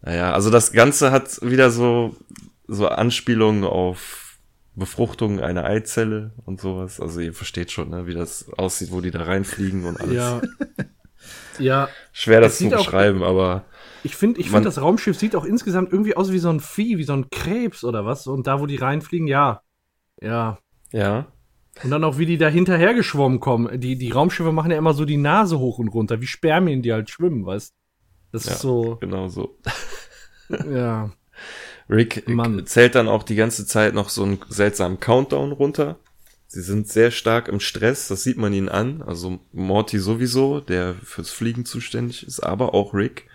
naja, 0.00 0.32
also 0.32 0.50
das 0.50 0.70
Ganze 0.70 1.10
hat 1.10 1.42
wieder 1.42 1.72
so, 1.72 2.14
so 2.68 2.86
Anspielungen 2.86 3.64
auf 3.64 4.38
Befruchtung 4.76 5.40
einer 5.40 5.64
Eizelle 5.64 6.30
und 6.44 6.60
sowas. 6.60 7.00
Also 7.00 7.18
ihr 7.18 7.34
versteht 7.34 7.72
schon, 7.72 7.90
ne, 7.90 8.06
wie 8.06 8.14
das 8.14 8.50
aussieht, 8.56 8.92
wo 8.92 9.00
die 9.00 9.10
da 9.10 9.24
reinfliegen 9.24 9.84
und 9.84 10.00
alles. 10.00 10.14
Ja. 10.14 10.40
ja. 11.58 11.88
Schwer 12.12 12.40
das 12.40 12.58
zu 12.58 12.70
beschreiben, 12.70 13.24
aber 13.24 13.64
ich 14.04 14.16
finde, 14.16 14.40
ich 14.40 14.50
finde, 14.50 14.64
das 14.64 14.80
Raumschiff 14.80 15.18
sieht 15.18 15.36
auch 15.36 15.44
insgesamt 15.44 15.92
irgendwie 15.92 16.16
aus 16.16 16.32
wie 16.32 16.38
so 16.38 16.50
ein 16.50 16.60
Vieh, 16.60 16.98
wie 16.98 17.04
so 17.04 17.12
ein 17.12 17.30
Krebs 17.30 17.84
oder 17.84 18.04
was. 18.04 18.26
Und 18.26 18.46
da, 18.46 18.60
wo 18.60 18.66
die 18.66 18.76
reinfliegen, 18.76 19.28
ja. 19.28 19.62
Ja. 20.20 20.58
Ja. 20.92 21.26
Und 21.82 21.90
dann 21.90 22.04
auch, 22.04 22.18
wie 22.18 22.26
die 22.26 22.38
da 22.38 22.48
hinterher 22.48 22.94
geschwommen 22.94 23.40
kommen. 23.40 23.80
Die, 23.80 23.96
die 23.96 24.10
Raumschiffe 24.10 24.52
machen 24.52 24.70
ja 24.70 24.78
immer 24.78 24.94
so 24.94 25.04
die 25.04 25.16
Nase 25.16 25.58
hoch 25.58 25.78
und 25.78 25.88
runter, 25.88 26.20
wie 26.20 26.26
Spermien, 26.26 26.82
die 26.82 26.92
halt 26.92 27.10
schwimmen, 27.10 27.46
weißt 27.46 27.74
Das 28.32 28.46
ja, 28.46 28.52
ist 28.52 28.60
so. 28.60 28.96
Genau 29.00 29.28
so. 29.28 29.58
ja. 30.70 31.10
Rick 31.88 32.28
Mann. 32.28 32.66
zählt 32.66 32.94
dann 32.94 33.08
auch 33.08 33.22
die 33.22 33.36
ganze 33.36 33.66
Zeit 33.66 33.94
noch 33.94 34.08
so 34.08 34.22
einen 34.22 34.38
seltsamen 34.48 35.00
Countdown 35.00 35.52
runter. 35.52 35.98
Sie 36.46 36.60
sind 36.60 36.88
sehr 36.88 37.10
stark 37.10 37.48
im 37.48 37.60
Stress, 37.60 38.08
das 38.08 38.22
sieht 38.22 38.36
man 38.36 38.52
ihnen 38.52 38.68
an. 38.68 39.02
Also 39.02 39.38
Morty 39.52 39.98
sowieso, 39.98 40.60
der 40.60 40.94
fürs 40.94 41.30
Fliegen 41.30 41.64
zuständig 41.64 42.26
ist, 42.26 42.40
aber 42.40 42.74
auch 42.74 42.92
Rick 42.92 43.26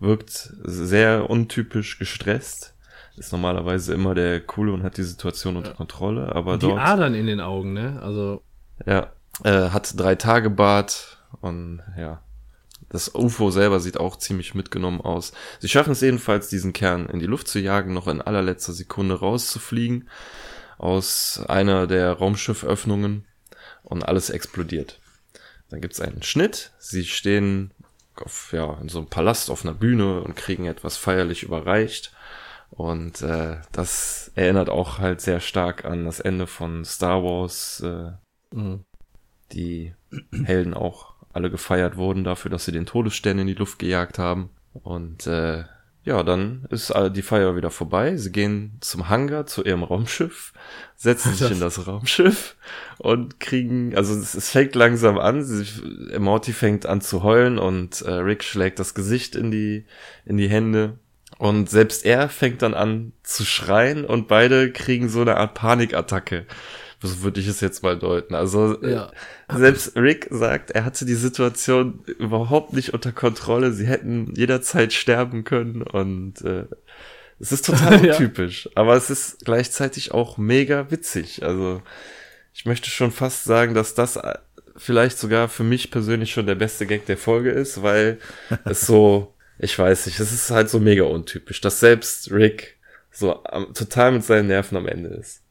wirkt 0.00 0.52
sehr 0.62 1.28
untypisch 1.30 1.98
gestresst. 1.98 2.74
Ist 3.16 3.32
normalerweise 3.32 3.94
immer 3.94 4.14
der 4.14 4.40
Coole 4.40 4.72
und 4.72 4.82
hat 4.82 4.96
die 4.96 5.04
Situation 5.04 5.56
unter 5.56 5.72
Kontrolle, 5.72 6.34
aber 6.34 6.54
die 6.54 6.66
dort. 6.66 6.78
Die 6.78 6.82
Adern 6.82 7.14
in 7.14 7.26
den 7.26 7.40
Augen, 7.40 7.72
ne? 7.72 8.00
Also. 8.02 8.42
Ja, 8.86 9.12
äh, 9.44 9.70
hat 9.70 9.98
drei 9.98 10.16
Tage 10.16 10.50
Bart 10.50 11.18
und 11.40 11.80
ja, 11.96 12.20
das 12.88 13.14
UFO 13.14 13.50
selber 13.50 13.80
sieht 13.80 13.98
auch 13.98 14.16
ziemlich 14.16 14.54
mitgenommen 14.54 15.00
aus. 15.00 15.32
Sie 15.58 15.68
schaffen 15.68 15.92
es 15.92 16.00
jedenfalls, 16.00 16.48
diesen 16.48 16.72
Kern 16.72 17.06
in 17.06 17.18
die 17.18 17.26
Luft 17.26 17.48
zu 17.48 17.58
jagen, 17.58 17.92
noch 17.92 18.06
in 18.06 18.22
allerletzter 18.22 18.72
Sekunde 18.72 19.18
rauszufliegen 19.18 20.08
aus 20.78 21.42
einer 21.48 21.86
der 21.86 22.12
Raumschifföffnungen 22.12 23.26
und 23.82 24.04
alles 24.04 24.30
explodiert. 24.30 25.00
Dann 25.70 25.80
gibt's 25.80 26.00
einen 26.00 26.22
Schnitt. 26.22 26.70
Sie 26.78 27.04
stehen 27.04 27.72
auf, 28.22 28.52
ja, 28.52 28.78
in 28.80 28.88
so 28.88 28.98
einem 28.98 29.08
Palast 29.08 29.50
auf 29.50 29.64
einer 29.64 29.74
Bühne 29.74 30.20
und 30.22 30.36
kriegen 30.36 30.66
etwas 30.66 30.96
feierlich 30.96 31.42
überreicht. 31.42 32.12
Und 32.70 33.22
äh, 33.22 33.58
das 33.72 34.32
erinnert 34.34 34.68
auch 34.68 34.98
halt 34.98 35.20
sehr 35.20 35.40
stark 35.40 35.84
an 35.84 36.04
das 36.04 36.20
Ende 36.20 36.46
von 36.46 36.84
Star 36.84 37.22
Wars, 37.22 37.80
äh, 37.80 38.12
mhm. 38.54 38.84
die 39.52 39.94
Helden 40.44 40.74
auch 40.74 41.14
alle 41.32 41.50
gefeiert 41.50 41.96
wurden 41.96 42.24
dafür, 42.24 42.50
dass 42.50 42.64
sie 42.64 42.72
den 42.72 42.86
Todesstern 42.86 43.38
in 43.38 43.46
die 43.46 43.54
Luft 43.54 43.78
gejagt 43.78 44.18
haben. 44.18 44.50
Und 44.72 45.26
äh, 45.26 45.64
ja, 46.04 46.22
dann 46.22 46.66
ist 46.68 46.92
die 47.12 47.22
Feier 47.22 47.56
wieder 47.56 47.70
vorbei. 47.70 48.16
Sie 48.16 48.30
gehen 48.30 48.76
zum 48.80 49.08
Hangar, 49.08 49.46
zu 49.46 49.64
ihrem 49.64 49.82
Raumschiff, 49.84 50.52
setzen 50.96 51.34
sich 51.34 51.50
in 51.50 51.60
das 51.60 51.86
Raumschiff 51.86 52.56
und 52.98 53.40
kriegen, 53.40 53.96
also 53.96 54.14
es, 54.14 54.34
es 54.34 54.50
fängt 54.50 54.74
langsam 54.74 55.18
an. 55.18 55.42
Sie, 55.42 55.66
Morty 56.18 56.52
fängt 56.52 56.84
an 56.86 57.00
zu 57.00 57.22
heulen 57.22 57.58
und 57.58 58.02
äh, 58.02 58.12
Rick 58.12 58.44
schlägt 58.44 58.78
das 58.78 58.94
Gesicht 58.94 59.34
in 59.34 59.50
die, 59.50 59.86
in 60.26 60.36
die 60.36 60.48
Hände. 60.48 60.98
Und 61.38 61.68
selbst 61.68 62.04
er 62.04 62.28
fängt 62.28 62.62
dann 62.62 62.74
an 62.74 63.12
zu 63.22 63.44
schreien 63.44 64.04
und 64.04 64.28
beide 64.28 64.70
kriegen 64.70 65.08
so 65.08 65.22
eine 65.22 65.36
Art 65.36 65.54
Panikattacke. 65.54 66.46
So 67.04 67.22
würde 67.22 67.40
ich 67.40 67.48
es 67.48 67.60
jetzt 67.60 67.82
mal 67.82 67.98
deuten. 67.98 68.34
Also 68.34 68.80
ja. 68.82 69.12
selbst 69.52 69.94
Rick 69.96 70.28
sagt, 70.30 70.70
er 70.70 70.84
hatte 70.84 71.04
die 71.04 71.14
Situation 71.14 72.02
überhaupt 72.18 72.72
nicht 72.72 72.94
unter 72.94 73.12
Kontrolle. 73.12 73.72
Sie 73.72 73.86
hätten 73.86 74.32
jederzeit 74.34 74.92
sterben 74.92 75.44
können 75.44 75.82
und 75.82 76.40
äh, 76.42 76.64
es 77.38 77.52
ist 77.52 77.66
total 77.66 78.00
untypisch. 78.10 78.64
ja. 78.66 78.70
Aber 78.76 78.96
es 78.96 79.10
ist 79.10 79.44
gleichzeitig 79.44 80.12
auch 80.12 80.38
mega 80.38 80.90
witzig. 80.90 81.42
Also 81.42 81.82
ich 82.54 82.64
möchte 82.64 82.88
schon 82.88 83.10
fast 83.10 83.44
sagen, 83.44 83.74
dass 83.74 83.94
das 83.94 84.18
vielleicht 84.76 85.18
sogar 85.18 85.48
für 85.48 85.64
mich 85.64 85.90
persönlich 85.90 86.32
schon 86.32 86.46
der 86.46 86.54
beste 86.54 86.86
Gag 86.86 87.06
der 87.06 87.18
Folge 87.18 87.50
ist, 87.50 87.82
weil 87.82 88.18
es 88.64 88.86
so, 88.86 89.34
ich 89.58 89.78
weiß 89.78 90.06
nicht, 90.06 90.18
es 90.20 90.32
ist 90.32 90.50
halt 90.50 90.70
so 90.70 90.80
mega 90.80 91.04
untypisch, 91.04 91.60
dass 91.60 91.80
selbst 91.80 92.30
Rick 92.32 92.78
so 93.10 93.44
am, 93.44 93.72
total 93.74 94.12
mit 94.12 94.24
seinen 94.24 94.48
Nerven 94.48 94.76
am 94.76 94.88
Ende 94.88 95.10
ist. 95.10 95.42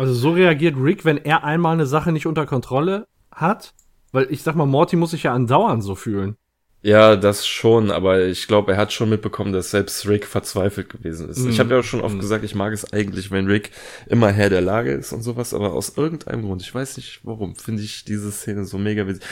Also 0.00 0.14
so 0.14 0.30
reagiert 0.30 0.76
Rick, 0.78 1.04
wenn 1.04 1.18
er 1.18 1.44
einmal 1.44 1.74
eine 1.74 1.84
Sache 1.84 2.10
nicht 2.10 2.26
unter 2.26 2.46
Kontrolle 2.46 3.06
hat. 3.30 3.74
Weil 4.12 4.28
ich 4.30 4.42
sag 4.42 4.56
mal, 4.56 4.64
Morty 4.64 4.96
muss 4.96 5.10
sich 5.10 5.24
ja 5.24 5.34
andauernd 5.34 5.84
so 5.84 5.94
fühlen. 5.94 6.36
Ja, 6.80 7.16
das 7.16 7.46
schon, 7.46 7.90
aber 7.90 8.24
ich 8.24 8.46
glaube, 8.46 8.72
er 8.72 8.78
hat 8.78 8.94
schon 8.94 9.10
mitbekommen, 9.10 9.52
dass 9.52 9.70
selbst 9.70 10.08
Rick 10.08 10.24
verzweifelt 10.24 10.88
gewesen 10.88 11.28
ist. 11.28 11.40
Mm. 11.40 11.50
Ich 11.50 11.60
habe 11.60 11.74
ja 11.74 11.80
auch 11.80 11.84
schon 11.84 12.00
oft 12.00 12.16
mm. 12.16 12.20
gesagt, 12.20 12.44
ich 12.44 12.54
mag 12.54 12.72
es 12.72 12.90
eigentlich, 12.94 13.30
wenn 13.30 13.46
Rick 13.46 13.72
immer 14.06 14.30
Herr 14.30 14.48
der 14.48 14.62
Lage 14.62 14.92
ist 14.92 15.12
und 15.12 15.20
sowas, 15.20 15.52
aber 15.52 15.74
aus 15.74 15.98
irgendeinem 15.98 16.46
Grund, 16.46 16.62
ich 16.62 16.74
weiß 16.74 16.96
nicht 16.96 17.20
warum, 17.24 17.54
finde 17.54 17.82
ich 17.82 18.06
diese 18.06 18.32
Szene 18.32 18.64
so 18.64 18.78
mega 18.78 19.06
witzig. 19.06 19.22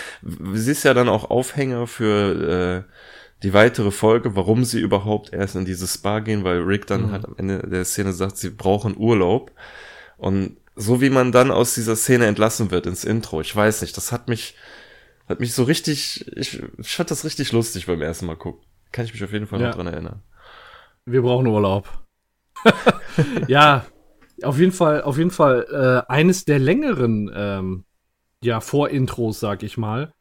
Sie 0.53 0.71
ist 0.71 0.85
ja 0.85 0.93
dann 0.93 1.09
auch 1.09 1.31
Aufhänger 1.31 1.87
für 1.87 2.85
äh, 2.87 2.93
die 3.43 3.55
weitere 3.55 3.91
Folge, 3.91 4.37
warum 4.37 4.65
sie 4.67 4.81
überhaupt 4.81 5.33
erst 5.33 5.57
in 5.57 5.65
dieses 5.65 5.95
Spa 5.95 6.19
gehen, 6.19 6.45
weil 6.45 6.59
Rick 6.59 6.87
dann 6.87 7.07
mm. 7.07 7.13
halt 7.13 7.25
am 7.25 7.35
Ende 7.39 7.67
der 7.67 7.87
Szene 7.87 8.13
sagt, 8.13 8.37
sie 8.37 8.51
brauchen 8.51 8.95
Urlaub. 8.99 9.53
Und 10.19 10.57
so 10.77 11.01
wie 11.01 11.11
man 11.11 11.33
dann 11.33 11.51
aus 11.51 11.75
dieser 11.75 11.97
Szene 11.97 12.27
entlassen 12.27 12.71
wird 12.71 12.87
ins 12.87 13.05
Intro, 13.05 13.41
ich 13.41 13.55
weiß 13.55 13.83
nicht, 13.83 13.97
das 13.97 14.13
hat 14.13 14.29
mich, 14.29 14.55
hat 15.29 15.41
mich 15.41 15.55
so 15.55 15.65
richtig, 15.65 16.27
ich, 16.37 16.63
ich 16.79 16.95
fand 16.95 17.11
das 17.11 17.25
richtig 17.25 17.53
lustig 17.53 17.87
beim 17.87 18.03
ersten 18.03 18.27
Mal 18.27 18.37
gucken. 18.37 18.63
Kann 18.93 19.05
ich 19.05 19.13
mich 19.13 19.25
auf 19.25 19.33
jeden 19.33 19.47
Fall 19.47 19.61
ja. 19.61 19.69
noch 19.69 19.77
dran 19.77 19.87
erinnern. 19.87 20.23
Wir 21.05 21.23
brauchen 21.23 21.47
Urlaub. 21.47 21.89
ja, 23.49 23.87
auf 24.43 24.59
jeden 24.59 24.73
Fall, 24.73 25.03
auf 25.03 25.19
jeden 25.19 25.31
Fall 25.31 25.67
äh, 26.09 26.13
eines 26.13 26.45
der 26.45 26.59
längeren 26.59 27.31
ähm, 27.35 27.85
ja, 28.43 28.61
Vorintros, 28.61 29.41
sag 29.41 29.63
ich 29.63 29.79
mal. 29.79 30.13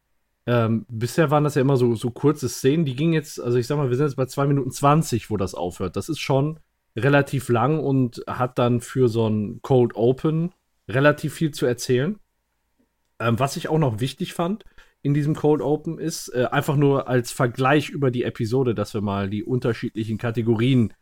Ähm, 0.45 0.85
bisher 0.89 1.29
waren 1.29 1.43
das 1.43 1.55
ja 1.55 1.61
immer 1.61 1.77
so, 1.77 1.95
so 1.95 2.09
kurze 2.09 2.47
Szenen, 2.47 2.85
die 2.85 2.95
gingen 2.95 3.13
jetzt, 3.13 3.39
also 3.39 3.57
ich 3.57 3.67
sag 3.67 3.77
mal, 3.77 3.89
wir 3.89 3.97
sind 3.97 4.07
jetzt 4.07 4.15
bei 4.15 4.25
2 4.25 4.47
Minuten 4.47 4.71
20, 4.71 5.29
wo 5.29 5.37
das 5.37 5.53
aufhört. 5.53 5.95
Das 5.95 6.09
ist 6.09 6.19
schon 6.19 6.59
relativ 6.97 7.49
lang 7.49 7.79
und 7.79 8.23
hat 8.27 8.57
dann 8.57 8.81
für 8.81 9.07
so 9.07 9.27
ein 9.27 9.59
Cold 9.61 9.95
Open 9.95 10.51
relativ 10.89 11.33
viel 11.33 11.51
zu 11.51 11.65
erzählen. 11.65 12.19
Ähm, 13.19 13.39
was 13.39 13.55
ich 13.55 13.69
auch 13.69 13.77
noch 13.77 13.99
wichtig 13.99 14.33
fand 14.33 14.65
in 15.03 15.13
diesem 15.13 15.35
Cold 15.35 15.61
Open 15.61 15.99
ist, 15.99 16.29
äh, 16.29 16.47
einfach 16.51 16.75
nur 16.75 17.07
als 17.07 17.31
Vergleich 17.31 17.89
über 17.89 18.11
die 18.11 18.23
Episode, 18.23 18.73
dass 18.73 18.93
wir 18.93 19.01
mal 19.01 19.29
die 19.29 19.43
unterschiedlichen 19.43 20.17
Kategorien 20.17 20.93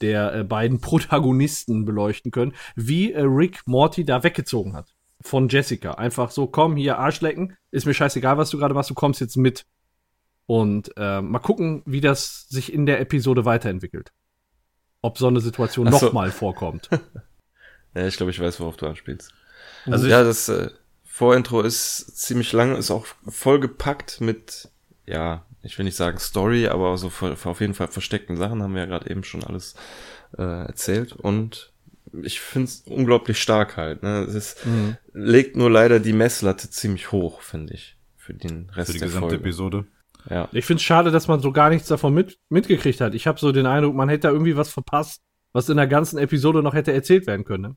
der 0.00 0.34
äh, 0.34 0.44
beiden 0.44 0.80
Protagonisten 0.82 1.84
beleuchten 1.84 2.32
können, 2.32 2.54
wie 2.74 3.12
äh, 3.12 3.22
Rick 3.22 3.62
Morty 3.66 4.04
da 4.04 4.22
weggezogen 4.22 4.74
hat. 4.74 4.94
Von 5.20 5.48
Jessica. 5.48 5.92
Einfach 5.92 6.30
so, 6.30 6.48
komm, 6.48 6.76
hier 6.76 6.98
Arschlecken, 6.98 7.56
ist 7.70 7.86
mir 7.86 7.94
scheißegal, 7.94 8.36
was 8.36 8.50
du 8.50 8.58
gerade 8.58 8.74
machst, 8.74 8.90
du 8.90 8.94
kommst 8.94 9.20
jetzt 9.20 9.36
mit. 9.36 9.64
Und 10.46 10.90
äh, 10.96 11.22
mal 11.22 11.38
gucken, 11.38 11.82
wie 11.86 12.02
das 12.02 12.46
sich 12.48 12.72
in 12.72 12.84
der 12.84 13.00
Episode 13.00 13.44
weiterentwickelt 13.44 14.12
ob 15.04 15.18
so 15.18 15.26
eine 15.26 15.40
Situation 15.40 15.92
so. 15.92 16.06
nochmal 16.06 16.30
vorkommt. 16.30 16.88
ja, 17.94 18.06
ich 18.06 18.16
glaube, 18.16 18.30
ich 18.30 18.40
weiß, 18.40 18.58
worauf 18.60 18.78
du 18.78 18.86
anspielst. 18.86 19.32
Also 19.84 20.06
ja, 20.06 20.24
das 20.24 20.48
äh, 20.48 20.70
Vorintro 21.04 21.60
ist 21.60 22.16
ziemlich 22.18 22.52
lang, 22.52 22.74
ist 22.74 22.90
auch 22.90 23.06
vollgepackt 23.28 24.22
mit, 24.22 24.70
ja, 25.04 25.44
ich 25.62 25.76
will 25.76 25.84
nicht 25.84 25.96
sagen 25.96 26.18
Story, 26.18 26.68
aber 26.68 26.96
so 26.96 27.10
für 27.10 27.36
auf 27.44 27.60
jeden 27.60 27.74
Fall 27.74 27.88
versteckten 27.88 28.38
Sachen 28.38 28.62
haben 28.62 28.72
wir 28.72 28.80
ja 28.80 28.86
gerade 28.86 29.10
eben 29.10 29.24
schon 29.24 29.44
alles 29.44 29.74
äh, 30.38 30.42
erzählt 30.42 31.12
und 31.12 31.70
ich 32.22 32.40
finde 32.40 32.68
es 32.68 32.84
unglaublich 32.86 33.42
stark 33.42 33.76
halt. 33.76 34.02
Ne? 34.02 34.24
Es 34.26 34.34
ist, 34.34 34.66
mhm. 34.66 34.96
legt 35.12 35.56
nur 35.56 35.70
leider 35.70 36.00
die 36.00 36.12
Messlatte 36.14 36.70
ziemlich 36.70 37.12
hoch, 37.12 37.42
finde 37.42 37.74
ich, 37.74 37.96
für 38.16 38.32
den 38.32 38.70
Rest 38.70 38.86
für 38.86 38.92
die 38.94 38.98
der 39.00 39.08
gesamte 39.08 39.28
Folge. 39.28 39.44
Episode. 39.44 39.84
Ja. 40.30 40.48
Ich 40.52 40.64
finde 40.64 40.78
es 40.78 40.84
schade, 40.84 41.10
dass 41.10 41.28
man 41.28 41.40
so 41.40 41.52
gar 41.52 41.70
nichts 41.70 41.88
davon 41.88 42.14
mit, 42.14 42.38
mitgekriegt 42.48 43.00
hat. 43.00 43.14
Ich 43.14 43.26
habe 43.26 43.38
so 43.38 43.52
den 43.52 43.66
Eindruck, 43.66 43.94
man 43.94 44.08
hätte 44.08 44.28
da 44.28 44.30
irgendwie 44.30 44.56
was 44.56 44.70
verpasst, 44.70 45.22
was 45.52 45.68
in 45.68 45.76
der 45.76 45.86
ganzen 45.86 46.18
Episode 46.18 46.62
noch 46.62 46.74
hätte 46.74 46.92
erzählt 46.92 47.26
werden 47.26 47.44
können. 47.44 47.62
Ne? 47.62 47.76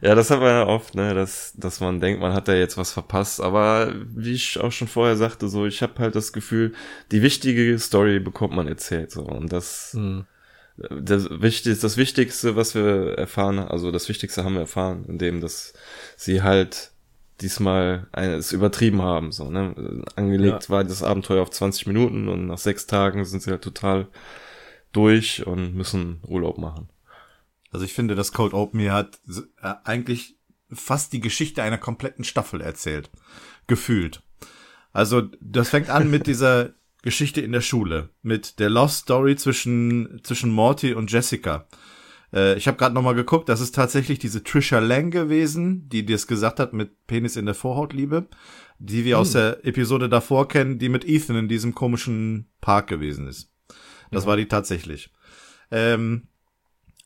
Ja, 0.00 0.14
das 0.14 0.30
hat 0.30 0.40
man 0.40 0.48
ja 0.48 0.66
oft, 0.66 0.94
ne, 0.94 1.14
dass, 1.14 1.52
dass 1.56 1.80
man 1.80 2.00
denkt, 2.00 2.20
man 2.20 2.32
hat 2.32 2.48
da 2.48 2.54
jetzt 2.54 2.76
was 2.76 2.92
verpasst. 2.92 3.40
Aber 3.40 3.92
wie 4.14 4.32
ich 4.32 4.58
auch 4.58 4.72
schon 4.72 4.88
vorher 4.88 5.16
sagte, 5.16 5.48
so, 5.48 5.66
ich 5.66 5.82
habe 5.82 5.98
halt 5.98 6.14
das 6.14 6.32
Gefühl, 6.32 6.72
die 7.12 7.22
wichtige 7.22 7.78
Story 7.78 8.20
bekommt 8.20 8.54
man 8.54 8.68
erzählt. 8.68 9.10
So. 9.10 9.22
Und 9.22 9.52
das, 9.52 9.92
hm. 9.94 10.26
das, 10.76 11.28
Wichtigste, 11.30 11.82
das 11.82 11.96
Wichtigste, 11.96 12.56
was 12.56 12.74
wir 12.74 13.18
erfahren, 13.18 13.58
also 13.58 13.90
das 13.90 14.08
Wichtigste 14.08 14.44
haben 14.44 14.54
wir 14.54 14.62
erfahren, 14.62 15.04
indem 15.08 15.40
dass 15.40 15.72
sie 16.16 16.42
halt 16.42 16.92
diesmal 17.40 18.08
es 18.12 18.52
übertrieben 18.52 19.02
haben. 19.02 19.32
So, 19.32 19.50
ne? 19.50 20.04
Angelegt 20.16 20.64
ja. 20.64 20.68
war 20.70 20.84
das 20.84 21.02
Abenteuer 21.02 21.42
auf 21.42 21.50
20 21.50 21.86
Minuten 21.86 22.28
und 22.28 22.46
nach 22.46 22.58
sechs 22.58 22.86
Tagen 22.86 23.24
sind 23.24 23.42
sie 23.42 23.50
halt 23.50 23.62
total 23.62 24.08
durch 24.92 25.46
und 25.46 25.74
müssen 25.74 26.20
Urlaub 26.26 26.58
machen. 26.58 26.88
Also 27.72 27.84
ich 27.84 27.92
finde, 27.92 28.14
das 28.14 28.32
Cold 28.32 28.52
Open 28.52 28.80
hier 28.80 28.92
hat 28.92 29.20
äh, 29.62 29.74
eigentlich 29.84 30.36
fast 30.72 31.12
die 31.12 31.20
Geschichte 31.20 31.62
einer 31.62 31.78
kompletten 31.78 32.24
Staffel 32.24 32.60
erzählt. 32.60 33.10
Gefühlt. 33.66 34.22
Also 34.92 35.22
das 35.40 35.68
fängt 35.68 35.90
an 35.90 36.10
mit 36.10 36.26
dieser 36.26 36.70
Geschichte 37.02 37.40
in 37.40 37.52
der 37.52 37.60
Schule, 37.60 38.10
mit 38.22 38.58
der 38.58 38.68
Lost 38.68 39.02
Story 39.02 39.36
zwischen, 39.36 40.20
zwischen 40.22 40.50
Morty 40.50 40.92
und 40.92 41.10
Jessica. 41.10 41.66
Äh, 42.32 42.56
ich 42.56 42.66
habe 42.66 42.76
gerade 42.76 42.94
noch 42.94 43.02
mal 43.02 43.14
geguckt, 43.14 43.48
das 43.48 43.60
ist 43.60 43.74
tatsächlich 43.74 44.18
diese 44.18 44.42
Trisha 44.44 44.78
Lang 44.78 45.10
gewesen, 45.10 45.88
die 45.88 46.04
das 46.04 46.26
gesagt 46.26 46.60
hat 46.60 46.72
mit 46.72 47.06
Penis 47.06 47.36
in 47.36 47.46
der 47.46 47.54
Vorhautliebe, 47.54 48.28
die 48.78 49.04
wir 49.04 49.16
hm. 49.16 49.20
aus 49.20 49.32
der 49.32 49.64
Episode 49.64 50.08
davor 50.08 50.48
kennen, 50.48 50.78
die 50.78 50.88
mit 50.88 51.06
Ethan 51.06 51.36
in 51.36 51.48
diesem 51.48 51.74
komischen 51.74 52.46
Park 52.60 52.86
gewesen 52.86 53.26
ist. 53.26 53.50
Das 54.10 54.24
ja. 54.24 54.30
war 54.30 54.36
die 54.36 54.46
tatsächlich. 54.46 55.12
Ähm, 55.70 56.28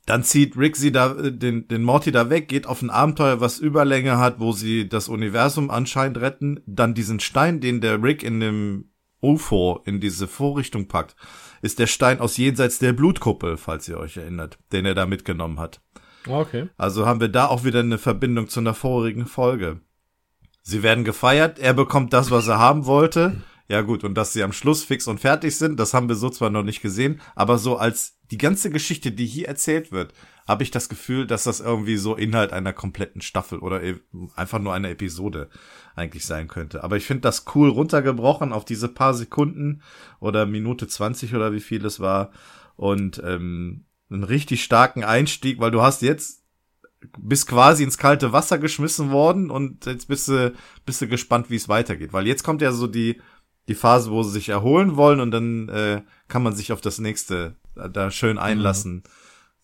Dann 0.07 0.23
zieht 0.23 0.57
Rick 0.57 0.77
sie 0.77 0.93
da, 0.93 1.15
äh, 1.17 1.33
den, 1.33 1.69
den 1.69 1.83
Morty 1.83 2.13
da 2.13 2.31
weg, 2.31 2.49
geht 2.49 2.67
auf 2.67 2.83
ein 2.83 2.91
Abenteuer, 2.91 3.41
was 3.41 3.59
Überlänge 3.59 4.19
hat, 4.19 4.41
wo 4.41 4.53
sie 4.53 4.89
das 4.89 5.09
Universum 5.09 5.71
anscheinend 5.71 6.19
retten. 6.19 6.61
Dann 6.67 6.95
diesen 6.95 7.21
Stein, 7.21 7.61
den 7.61 7.81
der 7.81 8.03
Rick 8.03 8.23
in 8.23 8.41
dem 8.41 8.91
UFO 9.23 9.81
in 9.87 10.01
diese 10.01 10.29
Vorrichtung 10.29 10.87
packt, 10.87 11.17
ist 11.65 11.79
der 11.79 11.87
Stein 11.87 12.21
aus 12.21 12.37
jenseits 12.37 12.79
der 12.79 12.93
Blutkuppel, 12.93 13.57
falls 13.57 13.89
ihr 13.89 13.97
euch 13.97 14.19
erinnert, 14.19 14.59
den 14.73 14.85
er 14.85 14.95
da 14.95 15.07
mitgenommen 15.07 15.59
hat. 15.59 15.81
Okay. 16.29 16.69
Also 16.77 17.07
haben 17.07 17.21
wir 17.21 17.29
da 17.29 17.47
auch 17.47 17.65
wieder 17.65 17.81
eine 17.81 17.97
Verbindung 17.97 18.49
zu 18.49 18.61
einer 18.61 18.75
vorigen 18.75 19.25
Folge. 19.25 19.81
Sie 20.61 20.83
werden 20.83 21.05
gefeiert, 21.05 21.59
er 21.59 21.73
bekommt 21.73 22.13
das, 22.13 22.31
was 22.31 22.49
er 22.49 22.59
haben 22.59 22.85
wollte. 22.85 23.41
Ja 23.67 23.81
gut, 23.81 24.05
und 24.05 24.15
dass 24.15 24.35
sie 24.35 24.43
am 24.43 24.53
Schluss 24.53 24.85
fix 24.85 25.07
und 25.07 25.21
fertig 25.21 25.57
sind, 25.57 25.81
das 25.81 25.95
haben 25.95 26.09
wir 26.09 26.17
so 26.17 26.29
zwar 26.29 26.51
noch 26.51 26.65
nicht 26.65 26.83
gesehen, 26.83 27.23
aber 27.35 27.57
so 27.57 27.79
als 27.79 28.19
die 28.31 28.37
ganze 28.37 28.69
Geschichte, 28.69 29.11
die 29.11 29.25
hier 29.25 29.49
erzählt 29.49 29.91
wird, 29.91 30.13
habe 30.47 30.63
ich 30.63 30.71
das 30.71 30.89
Gefühl, 30.89 31.27
dass 31.27 31.45
das 31.45 31.61
irgendwie 31.61 31.97
so 31.97 32.15
Inhalt 32.15 32.53
einer 32.53 32.73
kompletten 32.73 33.23
Staffel 33.23 33.59
oder 33.61 33.83
e- 33.83 34.01
einfach 34.37 34.59
nur 34.59 34.75
einer 34.75 34.91
Episode 34.91 35.49
eigentlich 35.95 36.27
sein 36.27 36.49
könnte. 36.49 36.85
Aber 36.85 36.97
ich 36.97 37.07
finde 37.07 37.23
das 37.23 37.45
cool 37.55 37.71
runtergebrochen 37.71 38.53
auf 38.53 38.65
diese 38.65 38.89
paar 38.89 39.15
Sekunden 39.15 39.83
oder 40.21 40.45
Minute 40.47 40.87
20 40.87 41.35
oder 41.35 41.53
wie 41.53 41.61
viel 41.61 41.85
es 41.87 42.01
war 42.01 42.31
und 42.77 43.23
ähm, 43.25 43.85
einen 44.11 44.25
richtig 44.25 44.63
starken 44.63 45.03
Einstieg, 45.03 45.61
weil 45.61 45.71
du 45.71 45.83
hast 45.83 46.03
jetzt 46.03 46.43
bist 47.19 47.47
quasi 47.49 47.85
ins 47.85 47.99
kalte 47.99 48.33
Wasser 48.33 48.59
geschmissen 48.59 49.11
worden 49.11 49.51
und 49.51 49.87
jetzt 49.87 50.09
bist 50.09 50.29
du, 50.29 50.55
bist 50.87 51.03
du 51.03 51.09
gespannt, 51.09 51.51
wie 51.51 51.57
es 51.57 51.69
weitergeht. 51.69 52.13
Weil 52.13 52.27
jetzt 52.27 52.45
kommt 52.45 52.63
ja 52.63 52.73
so 52.73 52.87
die, 52.87 53.21
die 53.69 53.75
Phase, 53.75 54.11
wo 54.11 54.23
sie 54.23 54.31
sich 54.31 54.49
erholen 54.49 54.97
wollen 54.97 55.21
und 55.21 55.31
dann 55.31 55.69
äh, 55.69 56.03
kann 56.29 56.43
man 56.43 56.55
sich 56.55 56.73
auf 56.73 56.81
das 56.81 56.99
nächste 56.99 57.57
da 57.75 58.11
schön 58.11 58.39
einlassen. 58.39 58.95
Mhm. 58.95 59.03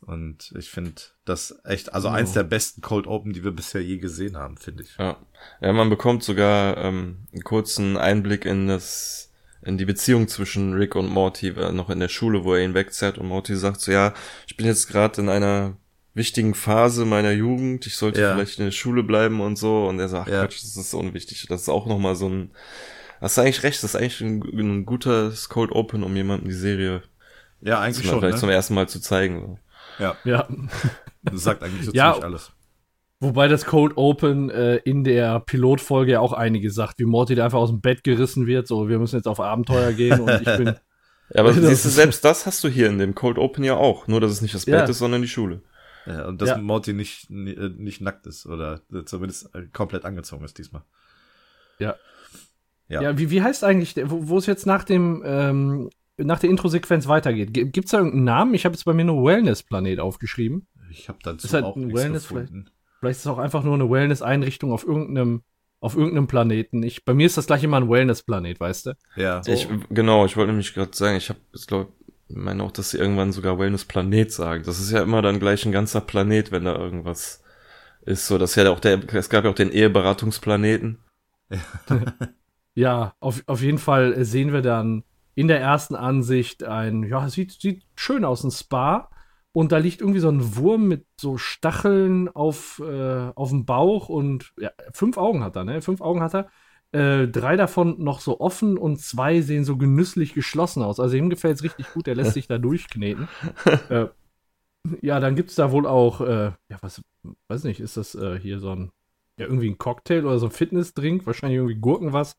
Und 0.01 0.53
ich 0.59 0.71
finde 0.71 0.95
das 1.25 1.61
echt, 1.65 1.93
also 1.93 2.09
oh. 2.09 2.13
eins 2.13 2.33
der 2.33 2.43
besten 2.43 2.81
Cold 2.81 3.07
Open, 3.07 3.33
die 3.33 3.45
wir 3.45 3.53
bisher 3.53 3.83
je 3.83 3.99
gesehen 3.99 4.37
haben, 4.37 4.57
finde 4.57 4.83
ich. 4.85 4.97
Ja. 4.99 5.17
ja, 5.61 5.73
man 5.73 5.91
bekommt 5.91 6.23
sogar 6.23 6.77
ähm, 6.79 7.27
einen 7.33 7.45
kurzen 7.45 7.97
Einblick 7.97 8.45
in 8.45 8.67
das 8.67 9.27
in 9.63 9.77
die 9.77 9.85
Beziehung 9.85 10.27
zwischen 10.27 10.73
Rick 10.73 10.95
und 10.95 11.11
Morty 11.11 11.49
äh, 11.49 11.71
noch 11.71 11.91
in 11.91 12.01
der 12.01 12.09
Schule, 12.09 12.45
wo 12.45 12.55
er 12.55 12.65
ihn 12.65 12.73
wegzerrt 12.73 13.19
und 13.19 13.29
Morty 13.29 13.55
sagt 13.57 13.83
so, 13.83 13.93
ja, 13.93 14.15
ich 14.47 14.57
bin 14.57 14.65
jetzt 14.65 14.89
gerade 14.89 15.21
in 15.21 15.29
einer 15.29 15.77
wichtigen 16.15 16.55
Phase 16.55 17.05
meiner 17.05 17.33
Jugend, 17.33 17.87
ich 17.87 17.97
sollte 17.97 18.23
ja. 18.23 18.35
vielleicht 18.35 18.59
in 18.59 18.65
der 18.65 18.73
Schule 18.73 19.03
bleiben 19.03 19.43
und 19.43 19.57
so 19.57 19.87
und 19.87 20.01
er 20.01 20.09
sagt, 20.09 20.31
ja. 20.31 20.41
Quatsch, 20.41 20.63
das 20.63 20.77
ist 20.79 20.95
unwichtig. 20.95 21.47
Das 21.47 21.61
ist 21.61 21.69
auch 21.69 21.87
nochmal 21.87 22.17
so 22.17 22.29
ein 22.29 22.53
Hast 23.21 23.37
du 23.37 23.43
eigentlich 23.43 23.63
recht, 23.63 23.83
das 23.83 23.95
ist 23.95 23.97
eigentlich 23.97 24.21
ein, 24.23 24.43
ein 24.43 24.87
guter 24.87 25.33
Cold 25.51 25.73
Open, 25.73 26.03
um 26.03 26.17
jemandem 26.17 26.49
die 26.49 26.55
Serie 26.55 27.03
ja, 27.61 27.79
eigentlich 27.79 28.07
schon, 28.07 28.19
vielleicht 28.19 28.37
ne? 28.37 28.41
zum 28.41 28.49
ersten 28.49 28.75
Mal 28.75 28.89
zu 28.89 29.01
zeigen. 29.01 29.41
So. 29.41 29.59
Ja. 29.99 30.17
Ja. 30.25 30.49
Das 31.23 31.43
sagt 31.43 31.63
eigentlich 31.63 31.87
so 31.87 31.93
ja, 31.93 32.13
ziemlich 32.13 32.25
alles. 32.25 32.53
Wobei 33.23 33.49
das 33.49 33.67
Cold 33.67 33.97
Open 33.97 34.49
äh, 34.49 34.77
in 34.77 35.05
der 35.05 35.41
Pilotfolge 35.41 36.13
ja 36.13 36.21
auch 36.21 36.33
einiges 36.33 36.75
sagt, 36.75 36.99
wie 36.99 37.05
Morty 37.05 37.35
da 37.35 37.45
einfach 37.45 37.59
aus 37.59 37.69
dem 37.69 37.83
Bett 37.83 38.03
gerissen 38.03 38.47
wird, 38.47 38.67
so 38.67 38.89
wir 38.89 38.99
müssen 38.99 39.17
jetzt 39.17 39.29
auf 39.29 39.41
Abenteuer 39.41 39.93
gehen 39.93 40.21
und 40.21 40.31
ich 40.31 40.57
bin. 40.57 40.67
ja, 41.35 41.41
aber 41.41 41.53
siehst 41.53 41.85
du, 41.85 41.91
selbst 41.91 42.25
das 42.25 42.47
hast 42.47 42.65
du 42.65 42.69
hier 42.69 42.89
in 42.89 42.99
dem 42.99 43.15
Cold 43.15 43.37
Open 43.37 43.63
ja 43.63 43.75
auch, 43.75 44.07
nur 44.07 44.23
dass 44.23 44.31
es 44.31 44.41
nicht 44.41 44.55
das 44.55 44.65
Bett 44.65 44.75
ja. 44.75 44.85
ist, 44.85 44.99
sondern 44.99 45.21
die 45.21 45.29
Schule. 45.29 45.61
Ja, 46.07 46.27
und 46.29 46.41
dass 46.41 46.49
ja. 46.49 46.57
Morty 46.57 46.95
nicht, 46.95 47.29
nicht 47.29 48.01
nackt 48.01 48.27
ist 48.27 48.47
oder 48.47 48.81
zumindest 49.05 49.51
komplett 49.75 50.07
angezogen 50.07 50.45
ist 50.45 50.57
diesmal. 50.57 50.83
Ja. 51.79 51.97
Ja, 52.89 53.03
ja 53.03 53.19
wie, 53.19 53.31
wie 53.31 53.43
heißt 53.43 53.65
eigentlich, 53.65 53.97
wo, 54.05 54.29
wo 54.29 54.39
es 54.39 54.47
jetzt 54.47 54.65
nach 54.65 54.85
dem, 54.85 55.23
ähm, 55.27 55.91
nach 56.25 56.39
der 56.39 56.51
Intro-Sequenz 56.51 57.09
weitergeht? 57.09 57.53
Gibt 57.53 57.85
es 57.85 57.91
da 57.91 57.99
irgendeinen 57.99 58.25
Namen? 58.25 58.55
Ich 58.55 58.65
habe 58.65 58.75
jetzt 58.75 58.85
bei 58.85 58.93
mir 58.93 59.05
nur 59.05 59.25
Wellness-Planet 59.25 60.01
aufgeschrieben. 60.01 60.67
Ich 60.91 61.09
habe 61.09 61.19
dazu 61.23 61.47
ist 61.47 61.55
halt 61.55 61.65
auch 61.65 61.77
ein 61.77 61.95
Wellness 61.95 62.29
gefunden. 62.29 62.65
Vielleicht, 62.65 62.99
vielleicht 62.99 63.17
ist 63.19 63.25
es 63.25 63.27
auch 63.27 63.39
einfach 63.39 63.63
nur 63.63 63.75
eine 63.75 63.91
Wellness-Einrichtung 63.91 64.73
auf 64.73 64.87
irgendeinem 64.87 65.43
auf 65.83 65.97
irgendeinem 65.97 66.27
Planeten. 66.27 66.83
Ich, 66.83 67.07
bei 67.07 67.15
mir 67.15 67.25
ist 67.25 67.39
das 67.39 67.47
gleich 67.47 67.65
immer 67.65 67.79
ein 67.79 67.89
Wellness-Planet, 67.89 68.61
weißt 68.61 68.87
du? 68.87 68.93
Ja. 69.17 69.43
So. 69.43 69.51
Ich, 69.51 69.67
genau, 69.89 70.27
ich 70.27 70.37
wollte 70.37 70.53
nämlich 70.53 70.75
gerade 70.75 70.95
sagen, 70.95 71.17
ich 71.17 71.31
habe, 71.31 71.41
ich 71.55 71.67
glaube, 71.67 71.91
meine 72.29 72.63
auch, 72.63 72.71
dass 72.71 72.91
sie 72.91 72.99
irgendwann 72.99 73.33
sogar 73.33 73.59
Wellness-Planet 73.59 74.31
sagen. 74.31 74.63
Das 74.65 74.79
ist 74.79 74.91
ja 74.91 75.03
immer 75.03 75.23
dann 75.23 75.41
gleich 75.41 75.65
ein 75.65 75.73
ganzer 75.73 76.03
Planet, 76.03 76.53
wenn 76.53 76.67
da 76.67 76.77
irgendwas 76.77 77.43
ist. 78.03 78.27
So, 78.27 78.37
das 78.37 78.51
ist 78.51 78.57
ja 78.57 78.71
auch 78.71 78.81
der, 78.81 79.01
es 79.15 79.31
gab 79.31 79.45
ja 79.45 79.51
auch 79.51 79.55
den 79.55 79.73
Eheberatungsplaneten. 79.73 80.99
Ja, 82.75 83.15
auf, 83.21 83.43
auf 83.47 83.63
jeden 83.63 83.79
Fall 83.79 84.25
sehen 84.25 84.53
wir 84.53 84.63
dann 84.63 85.05
in 85.35 85.49
der 85.49 85.61
ersten 85.61 85.95
Ansicht 85.95 86.65
ein, 86.65 87.05
ja, 87.05 87.29
sieht, 87.29 87.53
sieht 87.53 87.83
schön 87.97 88.25
aus, 88.25 88.45
ein 88.45 88.51
Spa. 88.51 89.11
Und 89.53 89.73
da 89.73 89.79
liegt 89.79 90.01
irgendwie 90.01 90.21
so 90.21 90.29
ein 90.29 90.57
Wurm 90.57 90.87
mit 90.87 91.07
so 91.21 91.37
Stacheln 91.37 92.29
auf, 92.29 92.81
äh, 92.85 93.31
auf 93.35 93.51
dem 93.51 93.65
Bauch 93.65 94.09
und 94.09 94.53
ja, 94.59 94.71
fünf 94.93 95.17
Augen 95.17 95.43
hat 95.43 95.57
er, 95.57 95.65
ne? 95.65 95.83
Fünf 95.83 96.01
Augen 96.01 96.23
hat 96.23 96.35
er. 96.35 96.49
Äh, 96.93 97.29
drei 97.29 97.57
davon 97.57 98.03
noch 98.03 98.21
so 98.21 98.41
offen 98.41 98.77
und 98.79 99.01
zwei 99.01 99.41
sehen 99.41 99.65
so 99.65 99.77
genüsslich 99.77 100.35
geschlossen 100.35 100.83
aus. 100.83 101.01
Also 101.01 101.17
ihm 101.17 101.31
gefällt 101.31 101.57
es 101.57 101.63
richtig 101.65 101.93
gut, 101.93 102.07
er 102.07 102.15
lässt 102.15 102.35
sich 102.35 102.47
da 102.47 102.59
durchkneten. 102.59 103.29
äh, 103.89 104.07
ja, 105.01 105.21
dann 105.21 105.37
gibt 105.37 105.51
es 105.51 105.57
da 105.57 105.73
wohl 105.73 105.87
auch, 105.87 106.21
äh, 106.21 106.53
ja, 106.69 106.79
was, 106.81 107.03
weiß 107.49 107.65
nicht, 107.65 107.81
ist 107.81 107.97
das 107.97 108.15
äh, 108.15 108.39
hier 108.39 108.61
so 108.61 108.71
ein, 108.71 108.93
ja, 109.37 109.47
irgendwie 109.47 109.69
ein 109.69 109.79
Cocktail 109.79 110.25
oder 110.25 110.39
so 110.39 110.47
ein 110.47 110.53
Fitnessdrink, 110.53 111.27
wahrscheinlich 111.27 111.59
irgendwie 111.59 111.81
Gurken 111.81 112.13
was. 112.13 112.37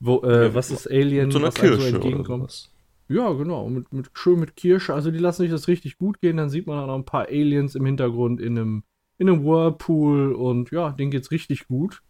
Wo, 0.00 0.22
äh, 0.22 0.46
ja, 0.46 0.54
was 0.54 0.70
ist 0.70 0.90
Alien, 0.90 1.30
so 1.30 1.42
was 1.42 1.54
Kirsche 1.54 1.78
so 1.78 1.96
entgegenkommt? 1.96 2.70
Ja, 3.08 3.32
genau, 3.32 3.68
mit, 3.68 3.92
mit, 3.92 4.10
schön 4.14 4.40
mit 4.40 4.56
Kirsche. 4.56 4.94
Also 4.94 5.10
die 5.10 5.18
lassen 5.18 5.42
sich 5.42 5.50
das 5.50 5.68
richtig 5.68 5.98
gut 5.98 6.20
gehen. 6.20 6.36
Dann 6.36 6.48
sieht 6.48 6.66
man 6.66 6.78
auch 6.78 6.86
noch 6.86 6.94
ein 6.94 7.04
paar 7.04 7.26
Aliens 7.26 7.74
im 7.74 7.84
Hintergrund 7.84 8.40
in 8.40 8.58
einem, 8.58 8.82
in 9.18 9.28
einem 9.28 9.44
Whirlpool 9.44 10.32
und 10.32 10.70
ja, 10.70 10.90
denen 10.90 11.10
geht's 11.10 11.30
richtig 11.30 11.68
gut. 11.68 12.02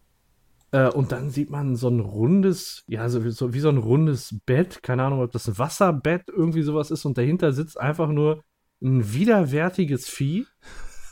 Äh, 0.71 0.89
und 0.89 1.11
dann 1.11 1.29
sieht 1.29 1.49
man 1.49 1.75
so 1.75 1.89
ein 1.89 1.99
rundes, 1.99 2.83
ja, 2.87 3.09
so, 3.09 3.29
so, 3.29 3.53
wie 3.53 3.59
so 3.59 3.69
ein 3.69 3.77
rundes 3.77 4.37
Bett. 4.45 4.83
Keine 4.83 5.03
Ahnung, 5.03 5.21
ob 5.21 5.31
das 5.31 5.47
ein 5.47 5.57
Wasserbett 5.57 6.23
irgendwie 6.29 6.63
sowas 6.63 6.91
ist. 6.91 7.05
Und 7.05 7.17
dahinter 7.17 7.51
sitzt 7.51 7.79
einfach 7.79 8.09
nur 8.09 8.43
ein 8.81 9.13
widerwärtiges 9.13 10.07
Vieh 10.07 10.45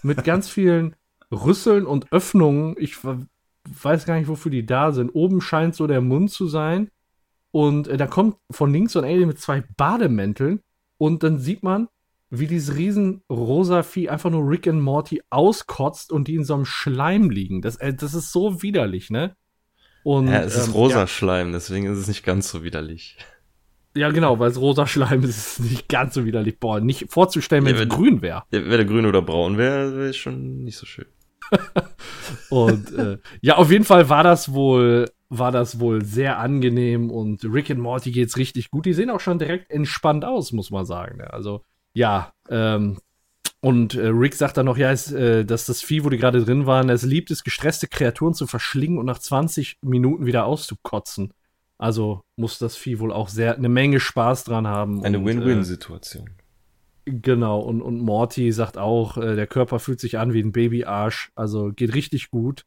mit 0.01 0.23
ganz 0.23 0.49
vielen 0.49 0.95
Rüsseln 1.31 1.86
und 1.86 2.12
Öffnungen. 2.12 2.75
Ich 2.77 2.97
weiß 3.65 4.06
gar 4.06 4.17
nicht, 4.17 4.28
wofür 4.28 4.52
die 4.52 4.65
da 4.65 4.91
sind. 4.91 5.10
Oben 5.10 5.41
scheint 5.41 5.76
so 5.76 5.88
der 5.88 6.02
Mund 6.02 6.32
zu 6.32 6.47
sein. 6.47 6.89
Und 7.52 7.88
äh, 7.88 7.97
da 7.97 8.08
kommt 8.08 8.38
von 8.52 8.71
links 8.71 8.93
so 8.93 8.99
ein 8.99 9.06
Alien 9.06 9.28
mit 9.28 9.39
zwei 9.39 9.63
Bademänteln. 9.78 10.62
Und 10.97 11.23
dann 11.23 11.39
sieht 11.39 11.63
man, 11.63 11.88
wie 12.30 12.47
dieses 12.47 12.76
riesen 12.76 13.21
rosa 13.30 13.84
Vieh 13.84 14.10
einfach 14.10 14.32
nur 14.32 14.49
Rick 14.49 14.65
und 14.67 14.82
Morty 14.82 15.21
auskotzt 15.30 16.12
und 16.12 16.28
die 16.28 16.36
in 16.36 16.45
so 16.45 16.56
einem 16.56 16.65
Schleim 16.65 17.30
liegen. 17.30 17.62
Das, 17.62 17.76
äh, 17.76 17.93
das 17.93 18.13
ist 18.13 18.32
so 18.32 18.63
widerlich, 18.63 19.10
ne? 19.10 19.36
Und, 20.04 20.28
ja, 20.28 20.41
es 20.41 20.56
ist 20.58 20.67
ähm, 20.67 20.73
rosa 20.73 21.02
ja. 21.02 21.08
Schleim, 21.08 21.54
deswegen 21.54 21.86
ist 21.86 21.97
es 21.97 22.08
nicht 22.08 22.23
ganz 22.23 22.49
so 22.49 22.63
widerlich. 22.63 23.17
Ja, 23.95 24.10
genau, 24.10 24.39
weil 24.39 24.49
es 24.49 24.60
rosa 24.60 24.88
Schleim 24.88 25.23
ist, 25.23 25.38
ist 25.38 25.60
es 25.60 25.60
nicht 25.60 25.88
ganz 25.88 26.15
so 26.15 26.26
widerlich. 26.26 26.60
Boah, 26.60 26.80
nicht 26.80 27.12
vorzustellen, 27.12 27.63
wenn 27.65 27.76
ja, 27.76 27.84
es 27.84 27.89
grün 27.89 28.21
wäre. 28.21 28.43
Ja, 28.52 28.63
wenn 28.63 28.69
der 28.69 28.86
grün 28.86 29.06
oder 29.06 29.21
braun 29.21 29.58
wäre, 29.58 29.95
wäre 29.95 30.10
es 30.10 30.17
schon 30.17 30.63
nicht 30.63 30.78
so 30.78 30.88
schön. 30.88 31.06
und 32.49 32.93
äh, 32.93 33.17
ja, 33.41 33.56
auf 33.56 33.71
jeden 33.71 33.86
Fall 33.86 34.10
war 34.10 34.23
das 34.23 34.53
wohl 34.53 35.10
war 35.29 35.51
das 35.51 35.79
wohl 35.79 36.06
sehr 36.06 36.38
angenehm 36.38 37.10
und 37.10 37.43
Rick 37.43 37.71
und 37.71 37.79
Morty 37.79 38.12
geht's 38.12 38.38
richtig 38.38 38.69
gut. 38.69 38.86
Die 38.86 38.93
sehen 38.93 39.10
auch 39.10 39.19
schon 39.19 39.39
direkt 39.39 39.71
entspannt 39.71 40.25
aus, 40.25 40.51
muss 40.51 40.69
man 40.69 40.86
sagen. 40.86 41.17
Ne? 41.17 41.34
Also 41.34 41.63
ja, 41.95 42.32
ähm, 42.49 42.99
und 43.62 43.95
äh, 43.95 44.08
Rick 44.08 44.36
sagt 44.36 44.58
dann 44.58 44.65
noch, 44.65 44.77
ja, 44.77 44.91
es, 44.91 45.12
äh, 45.12 45.45
dass 45.45 45.65
das 45.65 45.82
Vieh, 45.82 46.03
wo 46.03 46.10
die 46.10 46.17
gerade 46.17 46.43
drin 46.43 46.65
waren, 46.65 46.89
es 46.89 47.03
liebt 47.03 47.32
es, 47.32 47.43
gestresste 47.43 47.88
Kreaturen 47.88 48.34
zu 48.34 48.45
verschlingen 48.45 48.97
und 48.97 49.06
nach 49.06 49.19
20 49.19 49.77
Minuten 49.82 50.25
wieder 50.25 50.45
auszukotzen. 50.45 51.34
Also 51.77 52.23
muss 52.36 52.60
das 52.60 52.75
Vieh 52.75 52.99
wohl 52.99 53.12
auch 53.12 53.29
sehr 53.29 53.56
eine 53.56 53.69
Menge 53.69 53.99
Spaß 53.99 54.43
dran 54.43 54.67
haben. 54.67 55.03
Eine 55.03 55.23
Win-Win-Situation. 55.23 56.29
Genau, 57.06 57.60
und, 57.60 57.82
und 57.82 58.00
Morty 58.00 58.52
sagt 58.52 58.78
auch, 58.78 59.18
äh, 59.18 59.36
der 59.36 59.48
Körper 59.48 59.80
fühlt 59.80 60.00
sich 60.00 60.18
an 60.18 60.34
wie 60.34 60.42
ein 60.42 60.54
Babyarsch, 60.54 61.32
also 61.36 61.72
geht 61.74 61.94
richtig 61.94 62.30
gut. 62.30 62.66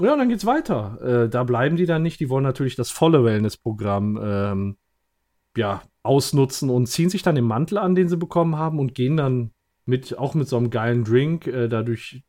Ja, 0.00 0.14
und 0.14 0.18
dann 0.18 0.28
geht's 0.28 0.46
weiter. 0.46 1.24
Äh, 1.24 1.28
da 1.28 1.44
bleiben 1.44 1.76
die 1.76 1.86
dann 1.86 2.02
nicht, 2.02 2.18
die 2.18 2.30
wollen 2.30 2.44
natürlich 2.44 2.76
das 2.76 2.90
volle 2.90 3.24
Wellness-Programm 3.24 4.18
ähm, 4.22 4.76
ja, 5.56 5.82
ausnutzen 6.02 6.70
und 6.70 6.86
ziehen 6.86 7.10
sich 7.10 7.22
dann 7.22 7.34
den 7.34 7.44
Mantel 7.44 7.78
an, 7.78 7.94
den 7.94 8.08
sie 8.08 8.16
bekommen 8.16 8.56
haben 8.56 8.78
und 8.78 8.94
gehen 8.94 9.16
dann 9.16 9.52
mit, 9.86 10.18
auch 10.18 10.34
mit 10.34 10.48
so 10.48 10.56
einem 10.56 10.70
geilen 10.70 11.04
Drink 11.04 11.46
äh, 11.46 11.68
da 11.68 11.82
durch, 11.82 12.24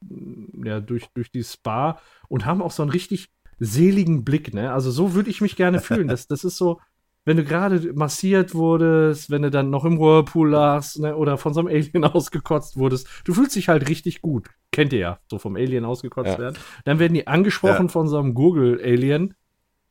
ja, 0.63 0.81
durch, 0.81 1.07
durch 1.13 1.31
die 1.31 1.43
Spa 1.43 1.99
und 2.27 2.45
haben 2.45 2.61
auch 2.61 2.71
so 2.71 2.83
einen 2.83 2.91
richtig 2.91 3.29
seligen 3.59 4.25
Blick, 4.25 4.53
ne? 4.53 4.73
Also 4.73 4.91
so 4.91 5.13
würde 5.13 5.29
ich 5.29 5.39
mich 5.39 5.55
gerne 5.55 5.79
fühlen. 5.79 6.09
Das, 6.09 6.27
das 6.27 6.43
ist 6.43 6.57
so, 6.57 6.81
wenn 7.25 7.37
du 7.37 7.43
gerade 7.43 7.93
massiert 7.93 8.53
wurdest, 8.53 9.31
wenn 9.31 9.41
du 9.41 9.49
dann 9.49 9.71
noch 9.71 9.83
im 9.83 9.99
Whirlpool 9.99 10.51
lagst 10.51 10.99
ne, 10.99 11.15
oder 11.15 11.37
von 11.37 11.53
so 11.53 11.59
einem 11.59 11.69
Alien 11.69 12.03
ausgekotzt 12.05 12.77
wurdest, 12.77 13.07
du 13.25 13.33
fühlst 13.33 13.55
dich 13.55 13.67
halt 13.67 13.89
richtig 13.89 14.21
gut. 14.21 14.47
Kennt 14.71 14.93
ihr 14.93 14.99
ja, 14.99 15.19
so 15.27 15.39
vom 15.39 15.55
Alien 15.55 15.85
ausgekotzt 15.85 16.33
ja. 16.33 16.39
werden. 16.39 16.57
Dann 16.85 16.99
werden 16.99 17.15
die 17.15 17.27
angesprochen 17.27 17.87
ja. 17.87 17.91
von 17.91 18.07
so 18.07 18.19
einem 18.19 18.35
Google-Alien 18.35 19.33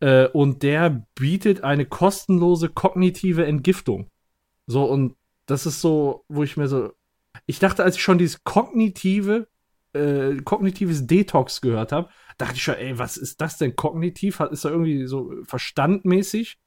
äh, 0.00 0.28
und 0.28 0.62
der 0.62 1.06
bietet 1.16 1.64
eine 1.64 1.86
kostenlose 1.86 2.68
kognitive 2.68 3.44
Entgiftung. 3.44 4.10
So, 4.66 4.84
und 4.84 5.16
das 5.46 5.66
ist 5.66 5.80
so, 5.80 6.24
wo 6.28 6.44
ich 6.44 6.56
mir 6.56 6.68
so, 6.68 6.92
ich 7.46 7.58
dachte, 7.58 7.82
als 7.82 7.96
ich 7.96 8.02
schon 8.02 8.18
dieses 8.18 8.44
kognitive, 8.44 9.48
äh, 9.92 10.36
kognitives 10.44 11.06
Detox 11.06 11.60
gehört 11.60 11.90
habe, 11.90 12.08
dachte 12.38 12.54
ich 12.54 12.62
schon, 12.62 12.76
ey, 12.76 12.96
was 12.98 13.16
ist 13.16 13.40
das 13.40 13.58
denn 13.58 13.74
kognitiv? 13.74 14.40
Ist 14.40 14.64
da 14.64 14.70
irgendwie 14.70 15.06
so 15.06 15.32
verstandmäßig? 15.44 16.58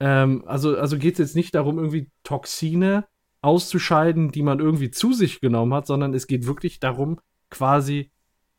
Ähm, 0.00 0.44
also, 0.46 0.76
also 0.76 0.98
geht 0.98 1.14
es 1.14 1.18
jetzt 1.18 1.36
nicht 1.36 1.54
darum, 1.54 1.78
irgendwie 1.78 2.10
Toxine 2.22 3.06
auszuscheiden, 3.42 4.32
die 4.32 4.42
man 4.42 4.58
irgendwie 4.58 4.90
zu 4.90 5.12
sich 5.12 5.40
genommen 5.40 5.72
hat, 5.74 5.86
sondern 5.86 6.14
es 6.14 6.26
geht 6.26 6.46
wirklich 6.46 6.80
darum, 6.80 7.20
quasi 7.50 8.10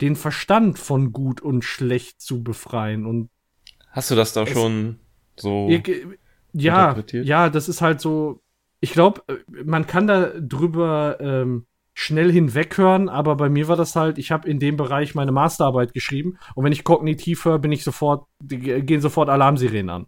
den 0.01 0.15
Verstand 0.15 0.79
von 0.79 1.11
gut 1.11 1.41
und 1.41 1.63
schlecht 1.63 2.21
zu 2.21 2.43
befreien. 2.43 3.05
Und 3.05 3.29
Hast 3.91 4.11
du 4.11 4.15
das 4.15 4.33
da 4.33 4.45
schon 4.45 4.99
so? 5.35 5.67
Ja, 6.53 6.95
ja, 7.11 7.49
das 7.49 7.67
ist 7.69 7.81
halt 7.81 7.99
so. 7.99 8.41
Ich 8.79 8.93
glaube, 8.93 9.21
man 9.65 9.87
kann 9.87 10.07
da 10.07 10.31
drüber 10.39 11.17
ähm, 11.19 11.65
schnell 11.93 12.31
hinweghören, 12.31 13.09
aber 13.09 13.35
bei 13.35 13.49
mir 13.49 13.67
war 13.67 13.75
das 13.75 13.95
halt, 13.95 14.19
ich 14.19 14.31
habe 14.31 14.47
in 14.47 14.59
dem 14.59 14.77
Bereich 14.77 15.15
meine 15.15 15.31
Masterarbeit 15.31 15.93
geschrieben 15.93 16.37
und 16.53 16.63
wenn 16.63 16.71
ich 16.71 16.83
kognitiv 16.83 17.43
höre, 17.43 17.57
bin 17.57 17.71
ich 17.71 17.83
sofort, 17.83 18.27
gehen 18.39 19.01
sofort 19.01 19.29
Alarmsirenen 19.29 19.89
an. 19.89 20.05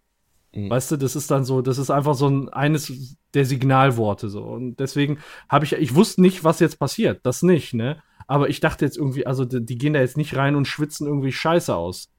Mhm. 0.53 0.69
Weißt 0.69 0.91
du, 0.91 0.97
das 0.97 1.15
ist 1.15 1.29
dann 1.31 1.45
so, 1.45 1.61
das 1.61 1.77
ist 1.77 1.89
einfach 1.89 2.15
so 2.15 2.27
ein 2.27 2.49
eines 2.49 3.17
der 3.33 3.45
Signalworte 3.45 4.29
so 4.29 4.43
und 4.43 4.79
deswegen 4.79 5.19
habe 5.47 5.65
ich 5.65 5.73
ich 5.73 5.95
wusste 5.95 6.21
nicht, 6.21 6.43
was 6.43 6.59
jetzt 6.59 6.79
passiert, 6.79 7.19
das 7.23 7.43
nicht, 7.43 7.73
ne? 7.73 8.01
Aber 8.27 8.49
ich 8.49 8.59
dachte 8.59 8.85
jetzt 8.85 8.97
irgendwie, 8.97 9.25
also 9.25 9.45
die, 9.45 9.65
die 9.65 9.77
gehen 9.77 9.93
da 9.93 9.99
jetzt 9.99 10.17
nicht 10.17 10.35
rein 10.35 10.55
und 10.55 10.67
schwitzen 10.67 11.07
irgendwie 11.07 11.31
Scheiße 11.31 11.75
aus. 11.75 12.11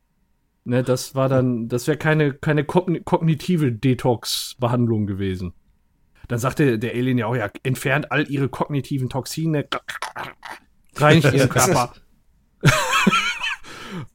Ne, 0.64 0.82
das 0.82 1.14
war 1.14 1.28
dann, 1.28 1.68
das 1.68 1.86
wäre 1.86 1.96
keine, 1.96 2.34
keine 2.34 2.64
kognitive 2.64 3.72
Detox-Behandlung 3.72 5.06
gewesen. 5.06 5.54
Dann 6.28 6.38
sagte 6.38 6.78
der 6.78 6.92
Alien 6.92 7.18
ja 7.18 7.26
auch, 7.26 7.34
ja, 7.34 7.48
entfernt 7.62 8.12
all 8.12 8.30
ihre 8.30 8.48
kognitiven 8.48 9.08
Toxine, 9.08 9.66
reinigt 10.96 11.32
ihren 11.32 11.48
Körper. 11.48 11.92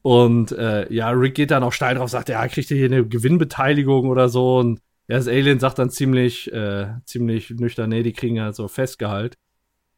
und 0.01 0.51
äh, 0.51 0.91
ja, 0.93 1.09
Rick 1.09 1.35
geht 1.35 1.51
dann 1.51 1.63
auch 1.63 1.73
steil 1.73 1.95
drauf, 1.95 2.09
sagt, 2.09 2.29
ja, 2.29 2.47
kriegt 2.47 2.71
ihr 2.71 2.77
hier 2.77 2.85
eine 2.85 3.05
Gewinnbeteiligung 3.05 4.09
oder 4.09 4.29
so. 4.29 4.57
Und 4.57 4.79
ja, 5.07 5.17
das 5.17 5.27
Alien 5.27 5.59
sagt 5.59 5.79
dann 5.79 5.89
ziemlich, 5.89 6.51
äh, 6.51 6.87
ziemlich 7.05 7.51
nüchtern, 7.51 7.89
nee, 7.89 8.03
die 8.03 8.13
kriegen 8.13 8.35
ja 8.35 8.51
so 8.53 8.67
Festgehalt. 8.67 9.37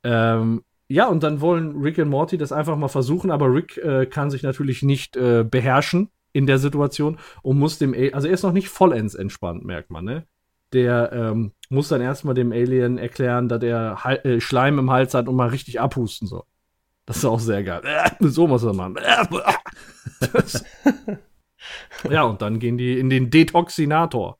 Ähm, 0.04 0.63
ja, 0.90 1.08
und 1.08 1.24
dann 1.24 1.42
wollen 1.42 1.82
Rick 1.82 1.98
und 1.98 2.10
Morty 2.10 2.38
das 2.38 2.52
einfach 2.52 2.78
mal 2.78 2.88
versuchen, 2.88 3.32
aber 3.32 3.54
Rick 3.54 3.78
äh, 3.78 4.06
kann 4.06 4.32
sich 4.32 4.44
natürlich 4.44 4.84
nicht 4.84 5.18
äh, 5.18 5.44
beherrschen 5.44 6.10
in 6.32 6.46
der 6.48 6.60
Situation 6.60 7.18
und 7.42 7.60
muss 7.60 7.78
dem, 7.78 7.94
A 7.94 8.16
also 8.16 8.28
er 8.28 8.34
ist 8.34 8.44
noch 8.44 8.54
nicht 8.54 8.70
vollends 8.70 9.16
entspannt, 9.16 9.66
merkt 9.66 9.92
man, 9.92 10.06
ne? 10.06 10.26
Der 10.74 11.12
ähm, 11.13 11.54
muss 11.70 11.88
dann 11.88 12.02
erstmal 12.02 12.36
dem 12.36 12.52
Alien 12.52 12.98
erklären, 12.98 13.48
dass 13.48 13.63
er 13.63 14.04
Hal 14.04 14.18
äh, 14.26 14.42
Schleim 14.42 14.80
im 14.80 14.92
Hals 14.92 15.13
hat 15.13 15.30
und 15.30 15.36
mal 15.36 15.50
richtig 15.50 15.80
abhusten 15.80 16.28
soll. 16.28 16.44
Das 17.08 17.17
ist 17.17 17.26
auch 17.26 17.39
sehr 17.39 17.63
geil. 17.63 17.82
so 18.20 18.48
muss 18.48 18.63
er 18.63 18.74
machen. 18.74 18.98
ja, 22.10 22.24
und 22.24 22.41
dann 22.41 22.60
gehen 22.60 22.78
die 22.78 23.00
in 23.00 23.10
den 23.10 23.32
Detoxinator. 23.32 24.38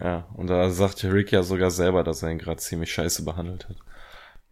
Ja, 0.00 0.26
und 0.34 0.48
da 0.48 0.70
sagt 0.70 1.04
Rick 1.04 1.30
ja 1.30 1.42
sogar 1.42 1.70
selber, 1.70 2.02
dass 2.02 2.22
er 2.22 2.30
ihn 2.30 2.38
gerade 2.38 2.60
ziemlich 2.60 2.92
scheiße 2.92 3.24
behandelt 3.24 3.68
hat. 3.68 3.76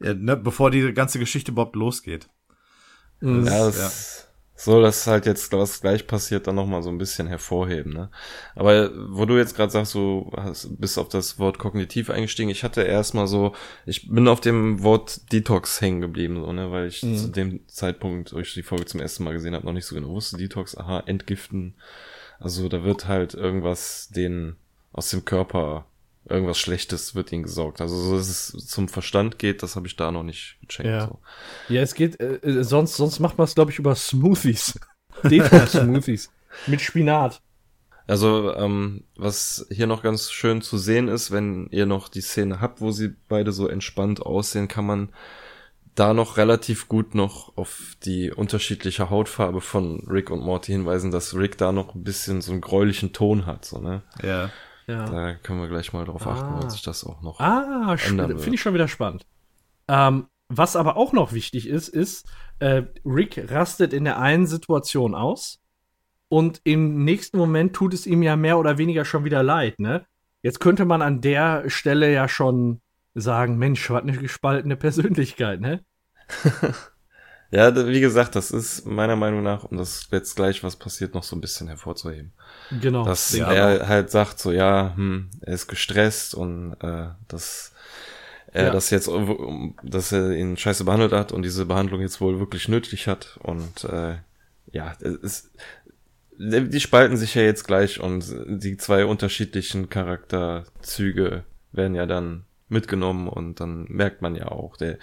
Ja, 0.00 0.14
ne, 0.14 0.37
bevor 0.37 0.70
die 0.70 0.92
ganze 0.92 1.18
Geschichte 1.18 1.53
überhaupt 1.53 1.74
losgeht. 1.74 2.29
Das, 3.20 3.48
ja, 3.48 3.66
das, 3.66 3.79
ja 3.79 4.34
soll 4.57 4.83
das 4.83 5.07
halt 5.07 5.27
jetzt, 5.27 5.53
was 5.53 5.81
gleich 5.81 6.07
passiert, 6.07 6.47
dann 6.47 6.55
nochmal 6.55 6.83
so 6.83 6.88
ein 6.88 6.99
bisschen 6.99 7.27
hervorheben, 7.27 7.93
ne? 7.93 8.11
Aber 8.55 8.90
wo 9.11 9.25
du 9.25 9.37
jetzt 9.37 9.57
gerade 9.57 9.73
sagst, 9.73 9.95
du 9.95 10.31
hast, 10.37 10.81
bist 10.81 10.99
auf 10.99 11.09
das 11.09 11.38
Wort 11.38 11.59
kognitiv 11.59 12.09
eingestiegen, 12.09 12.51
ich 12.51 12.62
hatte 12.62 12.83
erstmal 12.83 13.27
so, 13.27 13.55
ich 13.85 14.09
bin 14.09 14.29
auf 14.29 14.40
dem 14.40 14.83
Wort 14.83 15.33
Detox 15.33 15.81
hängen 15.81 16.01
geblieben, 16.01 16.40
so, 16.40 16.53
ne? 16.53 16.71
Weil 16.71 16.87
ich 16.87 17.03
mhm. 17.03 17.17
zu 17.17 17.29
dem 17.29 17.67
Zeitpunkt, 17.67 18.33
wo 18.33 18.38
ich 18.38 18.55
die 18.55 18.62
Folge 18.62 18.85
zum 18.85 19.01
ersten 19.01 19.25
Mal 19.25 19.33
gesehen 19.33 19.55
habe, 19.55 19.67
noch 19.67 19.73
nicht 19.73 19.87
so 19.87 19.97
genau 19.97 20.11
wusste, 20.11 20.37
Detox, 20.37 20.77
aha, 20.77 21.03
entgiften. 21.07 21.75
Also 22.38 22.69
da 22.69 22.85
wird 22.85 23.09
halt 23.09 23.35
irgendwas 23.35 24.09
den 24.09 24.57
aus 24.93 25.11
dem 25.11 25.25
Körper 25.25 25.87
irgendwas 26.28 26.58
Schlechtes 26.58 27.14
wird 27.14 27.32
ihnen 27.32 27.42
gesaugt. 27.42 27.80
Also 27.80 27.96
so, 27.96 28.16
dass 28.16 28.28
es 28.28 28.66
zum 28.66 28.88
Verstand 28.88 29.38
geht, 29.38 29.62
das 29.62 29.76
habe 29.76 29.87
ich 29.87 29.96
da 29.96 30.10
noch 30.10 30.22
nicht 30.22 30.56
gecheckt. 30.62 30.88
Ja, 30.88 31.06
so. 31.06 31.18
ja 31.68 31.82
es 31.82 31.94
geht, 31.94 32.20
äh, 32.20 32.37
äh 32.37 32.64
sonst, 32.64 32.96
sonst 32.96 33.20
macht 33.20 33.38
man 33.38 33.44
es, 33.46 33.54
glaube 33.54 33.70
ich, 33.70 33.78
über 33.78 33.94
Smoothies. 33.94 34.78
Detox-Smoothies. 35.22 36.30
mit 36.66 36.80
Spinat. 36.80 37.40
Also, 38.06 38.54
ähm, 38.54 39.04
was 39.16 39.66
hier 39.70 39.87
noch 39.87 40.02
ganz 40.02 40.30
schön 40.30 40.60
zu 40.60 40.76
sehen 40.76 41.08
ist, 41.08 41.30
wenn 41.30 41.68
ihr 41.70 41.87
noch 41.87 42.08
die 42.08 42.20
Szene 42.20 42.60
habt, 42.60 42.80
wo 42.80 42.90
sie 42.90 43.14
beide 43.28 43.52
so 43.52 43.66
entspannt 43.66 44.20
aussehen, 44.20 44.68
kann 44.68 44.84
man 44.84 45.08
da 45.94 46.12
noch 46.12 46.37
relativ 46.37 46.88
gut 46.88 47.14
noch 47.14 47.56
auf 47.56 47.96
die 48.04 48.30
unterschiedliche 48.30 49.10
Hautfarbe 49.10 49.60
von 49.60 50.00
Rick 50.08 50.30
und 50.30 50.40
Morty 50.40 50.72
hinweisen, 50.72 51.12
dass 51.12 51.34
Rick 51.34 51.56
da 51.56 51.72
noch 51.72 51.94
ein 51.94 52.02
bisschen 52.02 52.42
so 52.42 52.52
einen 52.52 52.60
gräulichen 52.60 53.12
Ton 53.12 53.46
hat, 53.46 53.64
so, 53.64 53.78
ne? 53.78 54.02
Ja. 54.22 54.50
Ja. 54.87 55.07
Da 55.07 55.35
können 55.35 55.61
wir 55.61 55.68
gleich 55.68 55.92
mal 55.92 56.05
drauf 56.05 56.27
achten, 56.27 56.55
ah. 56.55 56.62
weil 56.62 56.70
sich 56.70 56.83
das 56.83 57.05
auch 57.05 57.23
noch 57.23 57.40
ah, 57.40 57.97
Finde 57.97 58.55
ich 58.55 58.61
schon 58.61 58.75
wieder 58.75 58.88
spannend. 58.88 59.27
Ähm, 59.88 60.29
was 60.49 60.77
aber 60.77 60.97
auch 60.97 61.12
noch 61.12 61.33
wichtig 61.33 61.68
ist, 61.68 61.88
ist, 61.88 62.27
äh, 62.59 62.83
Rick 63.05 63.51
rastet 63.51 63.92
in 63.92 64.05
der 64.05 64.18
einen 64.18 64.47
Situation 64.47 65.14
aus 65.14 65.61
und 66.29 66.61
im 66.64 67.05
nächsten 67.05 67.38
Moment 67.38 67.75
tut 67.75 67.94
es 67.94 68.07
ihm 68.07 68.23
ja 68.23 68.37
mehr 68.37 68.59
oder 68.59 68.79
weniger 68.79 69.05
schon 69.05 69.25
wieder 69.25 69.42
leid, 69.42 69.79
ne? 69.79 70.07
Jetzt 70.42 70.61
könnte 70.61 70.85
man 70.85 71.01
an 71.01 71.23
der 71.23 71.70
Stelle 71.70 72.12
ja 72.12 72.29
schon 72.29 72.83
sagen, 73.14 73.57
Mensch, 73.57 73.88
was 73.88 74.03
eine 74.03 74.16
gespaltene 74.18 74.77
Persönlichkeit, 74.77 75.61
ne? 75.61 75.85
ja, 77.55 77.87
wie 77.87 78.01
gesagt, 78.01 78.35
das 78.35 78.51
ist 78.51 78.85
meiner 78.85 79.14
Meinung 79.14 79.45
nach, 79.45 79.62
und 79.62 79.79
das 79.79 80.09
jetzt 80.11 80.35
gleich 80.35 80.64
was 80.64 80.75
passiert, 80.75 81.14
noch 81.14 81.23
so 81.23 81.37
ein 81.37 81.40
bisschen 81.40 81.69
hervorzuheben. 81.69 82.33
Genau. 82.81 83.05
Dass 83.05 83.33
ja, 83.33 83.53
er 83.53 83.87
halt 83.87 84.11
sagt, 84.11 84.40
so 84.40 84.51
ja, 84.51 84.93
hm, 84.97 85.31
er 85.40 85.55
ist 85.55 85.69
gestresst 85.69 86.35
und 86.35 86.75
äh, 86.81 87.11
dass 87.29 87.73
er 88.49 88.64
ja. 88.64 88.71
das 88.71 88.90
jetzt, 88.90 89.09
dass 89.85 90.11
er 90.11 90.33
ihn 90.33 90.57
scheiße 90.57 90.85
behandelt 90.85 91.12
hat 91.12 91.31
und 91.31 91.43
diese 91.43 91.64
Behandlung 91.64 92.01
jetzt 92.01 92.21
wohl 92.21 92.40
wirklich 92.40 92.69
nötig 92.69 93.07
hat. 93.07 93.38
Und 93.40 93.85
äh, 93.85 94.17
ja, 94.73 94.97
es, 95.23 95.53
die 96.37 96.81
spalten 96.81 97.17
sich 97.17 97.37
ja 97.37 97.43
jetzt 97.43 97.69
gleich 97.69 98.01
und 98.01 98.25
die 98.49 98.77
zwei 98.77 99.07
unterschiedlichen 99.07 99.90
Charakterzüge 99.90 101.45
werden 101.71 101.95
ja 101.95 102.07
dann 102.07 102.47
mitgenommen 102.69 103.29
und 103.29 103.61
dann 103.61 103.85
merkt 103.88 104.23
man 104.23 104.35
ja 104.35 104.49
auch, 104.49 104.77
der 104.77 104.99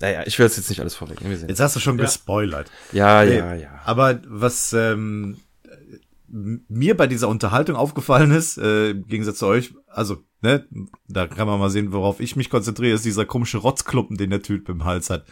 naja, 0.00 0.22
ich 0.26 0.38
will 0.38 0.46
es 0.46 0.56
jetzt 0.56 0.68
nicht 0.68 0.80
alles 0.80 0.94
vorwegnehmen. 0.94 1.48
Jetzt 1.48 1.60
hast 1.60 1.76
du 1.76 1.80
schon 1.80 1.98
ja. 1.98 2.04
gespoilert. 2.04 2.70
Ja, 2.92 3.22
ja, 3.22 3.54
ja. 3.54 3.80
Aber 3.84 4.20
was 4.26 4.72
ähm, 4.72 5.38
mir 6.28 6.96
bei 6.96 7.06
dieser 7.06 7.28
Unterhaltung 7.28 7.74
aufgefallen 7.74 8.30
ist, 8.30 8.58
äh, 8.58 8.90
im 8.90 9.06
Gegensatz 9.06 9.38
zu 9.38 9.46
euch, 9.46 9.74
also, 9.86 10.18
ne, 10.42 10.66
da 11.08 11.26
kann 11.26 11.48
man 11.48 11.58
mal 11.58 11.70
sehen, 11.70 11.92
worauf 11.92 12.20
ich 12.20 12.36
mich 12.36 12.50
konzentriere, 12.50 12.94
ist 12.94 13.04
dieser 13.04 13.24
komische 13.24 13.58
Rotzklumpen, 13.58 14.16
den 14.16 14.30
der 14.30 14.42
Typ 14.42 14.68
im 14.68 14.84
Hals 14.84 15.10
hat. 15.10 15.24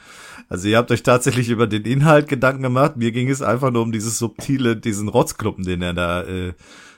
Also 0.48 0.68
ihr 0.68 0.78
habt 0.78 0.90
euch 0.90 1.02
tatsächlich 1.02 1.50
über 1.50 1.66
den 1.66 1.84
Inhalt 1.84 2.28
Gedanken 2.28 2.62
gemacht, 2.62 2.96
mir 2.96 3.12
ging 3.12 3.30
es 3.30 3.42
einfach 3.42 3.70
nur 3.70 3.82
um 3.82 3.92
dieses 3.92 4.18
subtile, 4.18 4.76
diesen 4.76 5.08
Rotzklumpen, 5.08 5.64
den 5.64 5.82
er 5.82 5.94
da 5.94 6.22
äh, 6.22 6.54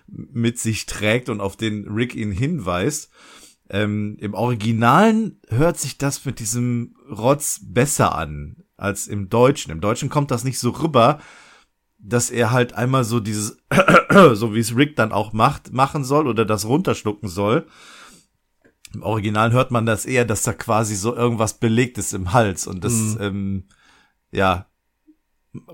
mit 0.07 0.59
sich 0.59 0.87
trägt 0.87 1.28
und 1.28 1.40
auf 1.40 1.57
den 1.57 1.88
Rick 1.88 2.14
ihn 2.14 2.33
hinweist. 2.33 3.11
Ähm, 3.70 4.16
Im 4.20 4.35
Originalen 4.35 5.40
hört 5.48 5.78
sich 5.78 5.98
das 5.98 6.24
mit 6.24 6.38
diesem 6.40 6.96
Rotz 7.11 7.61
besser 7.62 8.14
an 8.14 8.64
als 8.76 9.07
im 9.07 9.28
Deutschen. 9.28 9.72
Im 9.72 9.81
Deutschen 9.81 10.09
kommt 10.09 10.31
das 10.31 10.44
nicht 10.44 10.59
so 10.59 10.70
rüber, 10.70 11.20
dass 11.98 12.31
er 12.31 12.52
halt 12.52 12.74
einmal 12.74 13.04
so 13.04 13.20
dieses, 13.20 13.59
so 14.33 14.54
wie 14.54 14.61
es 14.61 14.76
Rick 14.76 14.96
dann 14.96 15.12
auch 15.12 15.33
macht, 15.33 15.72
machen 15.72 16.04
soll 16.04 16.26
oder 16.26 16.44
das 16.44 16.64
runterschlucken 16.64 17.28
soll. 17.28 17.66
Im 18.94 19.02
Original 19.02 19.52
hört 19.52 19.70
man 19.70 19.85
das 19.85 20.07
eher, 20.07 20.24
dass 20.24 20.42
da 20.42 20.54
quasi 20.54 20.94
so 20.94 21.14
irgendwas 21.14 21.59
belegt 21.59 21.98
ist 21.98 22.14
im 22.14 22.33
Hals 22.33 22.66
und 22.66 22.85
das, 22.85 22.92
mhm. 22.92 23.16
ähm, 23.20 23.64
ja, 24.31 24.66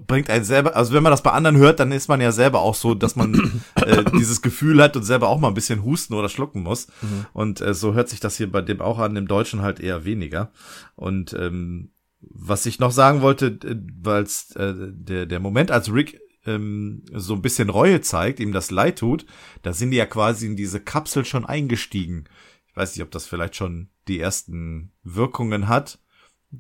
bringt 0.06 0.30
einen 0.30 0.44
selber, 0.44 0.76
also 0.76 0.92
wenn 0.92 1.02
man 1.02 1.10
das 1.10 1.22
bei 1.22 1.30
anderen 1.30 1.56
hört, 1.56 1.80
dann 1.80 1.92
ist 1.92 2.08
man 2.08 2.20
ja 2.20 2.32
selber 2.32 2.60
auch 2.60 2.74
so, 2.74 2.94
dass 2.94 3.16
man 3.16 3.62
äh, 3.76 4.04
dieses 4.18 4.42
Gefühl 4.42 4.82
hat 4.82 4.96
und 4.96 5.02
selber 5.02 5.28
auch 5.28 5.38
mal 5.38 5.48
ein 5.48 5.54
bisschen 5.54 5.84
husten 5.84 6.14
oder 6.14 6.28
schlucken 6.28 6.62
muss. 6.62 6.88
Mhm. 7.02 7.26
Und 7.32 7.60
äh, 7.60 7.74
so 7.74 7.94
hört 7.94 8.08
sich 8.08 8.20
das 8.20 8.36
hier 8.36 8.50
bei 8.50 8.62
dem 8.62 8.80
auch 8.80 8.98
an, 8.98 9.16
im 9.16 9.28
Deutschen 9.28 9.62
halt 9.62 9.80
eher 9.80 10.04
weniger. 10.04 10.50
Und 10.96 11.32
ähm, 11.34 11.90
was 12.20 12.66
ich 12.66 12.78
noch 12.78 12.92
sagen 12.92 13.20
wollte, 13.20 13.46
äh, 13.46 13.76
weil 14.00 14.24
äh, 14.56 14.74
der, 14.92 15.26
der 15.26 15.40
Moment, 15.40 15.70
als 15.70 15.92
Rick 15.92 16.20
ähm, 16.46 17.02
so 17.12 17.34
ein 17.34 17.42
bisschen 17.42 17.70
Reue 17.70 18.00
zeigt, 18.00 18.40
ihm 18.40 18.52
das 18.52 18.70
leid 18.70 18.98
tut, 18.98 19.26
da 19.62 19.72
sind 19.72 19.90
die 19.90 19.96
ja 19.96 20.06
quasi 20.06 20.46
in 20.46 20.56
diese 20.56 20.80
Kapsel 20.80 21.24
schon 21.24 21.44
eingestiegen. 21.44 22.24
Ich 22.66 22.76
weiß 22.76 22.94
nicht, 22.94 23.04
ob 23.04 23.10
das 23.10 23.26
vielleicht 23.26 23.56
schon 23.56 23.88
die 24.08 24.20
ersten 24.20 24.92
Wirkungen 25.02 25.68
hat, 25.68 25.98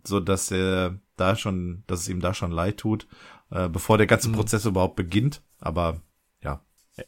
so 0.04 0.20
dass 0.20 0.50
er 0.50 0.98
da 1.16 1.36
schon, 1.36 1.84
dass 1.86 2.00
es 2.00 2.08
ihm 2.08 2.20
da 2.20 2.34
schon 2.34 2.50
leid 2.50 2.78
tut, 2.78 3.06
äh, 3.50 3.68
bevor 3.68 3.98
der 3.98 4.06
ganze 4.06 4.28
mhm. 4.28 4.34
Prozess 4.34 4.64
überhaupt 4.64 4.96
beginnt. 4.96 5.42
Aber 5.60 6.00
ja. 6.42 6.60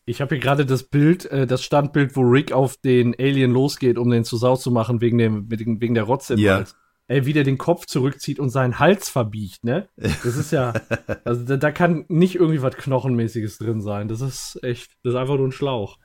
Ich 0.05 0.21
habe 0.21 0.35
hier 0.35 0.43
gerade 0.43 0.67
das 0.67 0.85
Bild, 0.85 1.27
äh, 1.27 1.47
das 1.47 1.63
Standbild, 1.63 2.17
wo 2.17 2.23
Rick 2.23 2.53
auf 2.53 2.77
den 2.77 3.15
Alien 3.19 3.53
losgeht, 3.53 3.99
um 3.99 4.11
den 4.11 4.25
zu 4.25 4.37
Sau 4.37 4.57
zu 4.57 4.71
machen 4.71 5.01
wegen 5.01 5.19
dem, 5.19 5.51
wegen 5.51 5.95
der 5.95 6.05
Rotze 6.05 6.35
im 6.35 6.41
ja. 6.41 6.57
Hals. 6.57 6.77
ey, 7.09 7.27
wie 7.27 7.33
der 7.33 7.45
den 7.45 7.59
Kopf 7.59 7.87
zurückzieht 7.87 8.39
und 8.39 8.51
seinen 8.51 8.79
Hals 8.79 9.09
verbiegt, 9.09 9.65
ne? 9.65 9.89
Das 9.97 10.37
ist 10.37 10.51
ja, 10.53 10.73
also 11.25 11.45
da, 11.45 11.57
da 11.57 11.71
kann 11.71 12.05
nicht 12.09 12.35
irgendwie 12.35 12.63
was 12.63 12.77
Knochenmäßiges 12.77 13.59
drin 13.59 13.81
sein. 13.81 14.09
Das 14.09 14.21
ist 14.21 14.59
echt, 14.63 14.91
das 15.03 15.15
ist 15.15 15.19
einfach 15.19 15.37
nur 15.37 15.49
ein 15.49 15.53
Schlauch. 15.53 15.99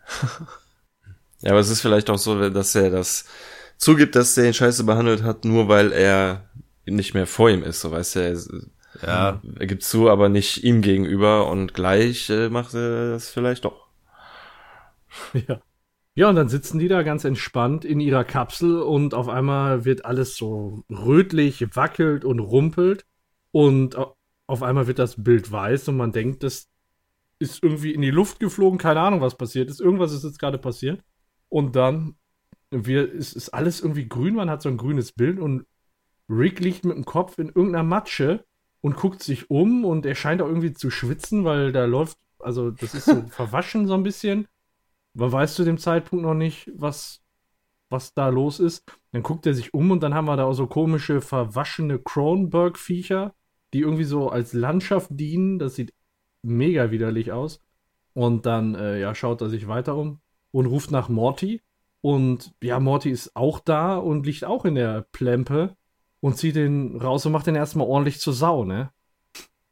Ja, 1.41 1.51
aber 1.51 1.59
es 1.59 1.69
ist 1.69 1.81
vielleicht 1.81 2.09
auch 2.09 2.17
so, 2.17 2.49
dass 2.49 2.75
er 2.75 2.91
das 2.91 3.25
zugibt, 3.77 4.15
dass 4.15 4.35
der 4.35 4.45
ihn 4.45 4.53
scheiße 4.53 4.83
behandelt 4.83 5.23
hat, 5.23 5.43
nur 5.43 5.67
weil 5.67 5.91
er 5.91 6.49
nicht 6.85 7.13
mehr 7.13 7.27
vor 7.27 7.49
ihm 7.49 7.63
ist, 7.63 7.81
so 7.81 7.91
weißt 7.91 8.15
du, 8.15 8.69
ja. 9.01 9.41
er 9.59 9.67
gibt 9.67 9.83
zu, 9.83 10.09
aber 10.09 10.29
nicht 10.29 10.63
ihm 10.63 10.81
gegenüber 10.81 11.49
und 11.49 11.73
gleich 11.73 12.29
äh, 12.29 12.49
macht 12.49 12.73
er 12.73 13.11
das 13.11 13.29
vielleicht 13.29 13.65
doch. 13.65 13.87
Ja. 15.47 15.61
Ja, 16.13 16.27
und 16.27 16.35
dann 16.35 16.49
sitzen 16.49 16.77
die 16.77 16.89
da 16.89 17.03
ganz 17.03 17.23
entspannt 17.23 17.85
in 17.85 18.01
ihrer 18.01 18.25
Kapsel 18.25 18.81
und 18.81 19.13
auf 19.13 19.29
einmal 19.29 19.85
wird 19.85 20.03
alles 20.03 20.35
so 20.35 20.83
rötlich, 20.89 21.73
wackelt 21.73 22.25
und 22.25 22.39
rumpelt 22.39 23.05
und 23.51 23.95
auf 24.45 24.61
einmal 24.61 24.87
wird 24.87 24.99
das 24.99 25.23
Bild 25.23 25.49
weiß 25.49 25.87
und 25.87 25.95
man 25.95 26.11
denkt, 26.11 26.43
das 26.43 26.69
ist 27.39 27.63
irgendwie 27.63 27.93
in 27.93 28.01
die 28.01 28.11
Luft 28.11 28.41
geflogen, 28.41 28.77
keine 28.77 28.99
Ahnung, 28.99 29.21
was 29.21 29.37
passiert 29.37 29.69
ist. 29.69 29.79
Irgendwas 29.79 30.11
ist 30.11 30.25
jetzt 30.25 30.37
gerade 30.37 30.57
passiert. 30.57 31.01
Und 31.47 31.77
dann 31.77 32.15
wir, 32.71 33.13
es 33.13 33.33
ist 33.33 33.49
alles 33.49 33.81
irgendwie 33.81 34.07
grün, 34.07 34.35
man 34.35 34.49
hat 34.49 34.61
so 34.61 34.69
ein 34.69 34.77
grünes 34.77 35.11
Bild 35.11 35.39
und 35.39 35.65
Rick 36.31 36.59
liegt 36.59 36.85
mit 36.85 36.95
dem 36.95 37.05
Kopf 37.05 37.37
in 37.37 37.47
irgendeiner 37.47 37.83
Matsche 37.83 38.45
und 38.81 38.95
guckt 38.95 39.21
sich 39.21 39.49
um 39.49 39.85
und 39.85 40.05
er 40.05 40.15
scheint 40.15 40.41
auch 40.41 40.47
irgendwie 40.47 40.73
zu 40.73 40.89
schwitzen, 40.89 41.43
weil 41.43 41.71
da 41.71 41.85
läuft, 41.85 42.17
also 42.39 42.71
das 42.71 42.95
ist 42.95 43.05
so 43.05 43.21
verwaschen 43.29 43.87
so 43.87 43.93
ein 43.93 44.03
bisschen. 44.03 44.47
Man 45.13 45.31
weiß 45.31 45.55
zu 45.55 45.63
dem 45.63 45.77
Zeitpunkt 45.77 46.23
noch 46.23 46.33
nicht, 46.33 46.71
was, 46.75 47.21
was 47.89 48.13
da 48.13 48.29
los 48.29 48.59
ist. 48.59 48.83
Dann 49.11 49.23
guckt 49.23 49.45
er 49.45 49.53
sich 49.53 49.73
um 49.73 49.91
und 49.91 50.01
dann 50.01 50.13
haben 50.13 50.25
wir 50.25 50.37
da 50.37 50.45
auch 50.45 50.53
so 50.53 50.67
komische, 50.67 51.21
verwaschene 51.21 51.99
Kronberg-Viecher, 51.99 53.35
die 53.73 53.81
irgendwie 53.81 54.05
so 54.05 54.29
als 54.29 54.53
Landschaft 54.53 55.09
dienen. 55.11 55.59
Das 55.59 55.75
sieht 55.75 55.93
mega 56.41 56.91
widerlich 56.91 57.31
aus. 57.31 57.61
Und 58.13 58.45
dann 58.45 58.75
äh, 58.75 58.99
ja, 58.99 59.13
schaut 59.15 59.41
er 59.41 59.49
sich 59.49 59.67
weiter 59.67 59.95
um 59.95 60.21
und 60.51 60.65
ruft 60.65 60.91
nach 60.91 61.09
Morty. 61.09 61.61
Und 61.99 62.53
ja, 62.63 62.79
Morty 62.79 63.11
ist 63.11 63.35
auch 63.35 63.59
da 63.59 63.97
und 63.97 64.25
liegt 64.25 64.45
auch 64.45 64.65
in 64.65 64.75
der 64.75 65.05
Plempe 65.11 65.75
und 66.21 66.37
zieht 66.37 66.55
den 66.55 66.95
raus 66.95 67.25
und 67.25 67.33
macht 67.33 67.47
den 67.47 67.55
erstmal 67.55 67.87
ordentlich 67.87 68.19
zur 68.19 68.33
Sau, 68.33 68.63
ne? 68.63 68.91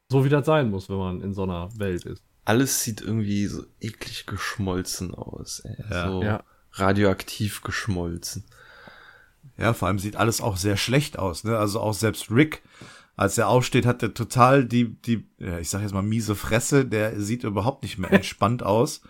So 0.10 0.26
wie 0.26 0.30
das 0.30 0.46
sein 0.46 0.70
muss, 0.70 0.90
wenn 0.90 0.98
man 0.98 1.22
in 1.22 1.34
so 1.34 1.44
einer 1.44 1.70
Welt 1.78 2.06
ist 2.06 2.24
alles 2.50 2.84
sieht 2.84 3.02
irgendwie 3.02 3.46
so 3.46 3.64
eklig 3.80 4.26
geschmolzen 4.26 5.14
aus. 5.14 5.60
Ey. 5.60 5.76
Ja. 5.92 6.08
So 6.08 6.24
ja. 6.24 6.44
radioaktiv 6.72 7.62
geschmolzen. 7.62 8.44
Ja, 9.56 9.74
vor 9.74 9.88
allem 9.88 10.00
sieht 10.00 10.16
alles 10.16 10.42
auch 10.42 10.58
sehr 10.58 10.76
schlecht 10.76 11.20
aus. 11.20 11.44
Ne? 11.44 11.56
Also 11.60 11.80
auch 11.80 11.94
selbst 11.94 12.32
Rick, 12.32 12.64
als 13.16 13.38
er 13.38 13.50
aufsteht, 13.50 13.86
hat 13.86 14.02
er 14.02 14.16
total 14.16 14.66
die, 14.66 15.00
die, 15.02 15.28
ja, 15.38 15.60
ich 15.60 15.70
sag 15.70 15.84
jetzt 15.84 15.94
mal 15.94 16.02
miese 16.02 16.34
Fresse. 16.34 16.86
Der 16.86 17.22
sieht 17.22 17.44
überhaupt 17.44 17.84
nicht 17.84 18.00
mehr 18.00 18.12
entspannt 18.14 18.64
aus. 18.64 19.02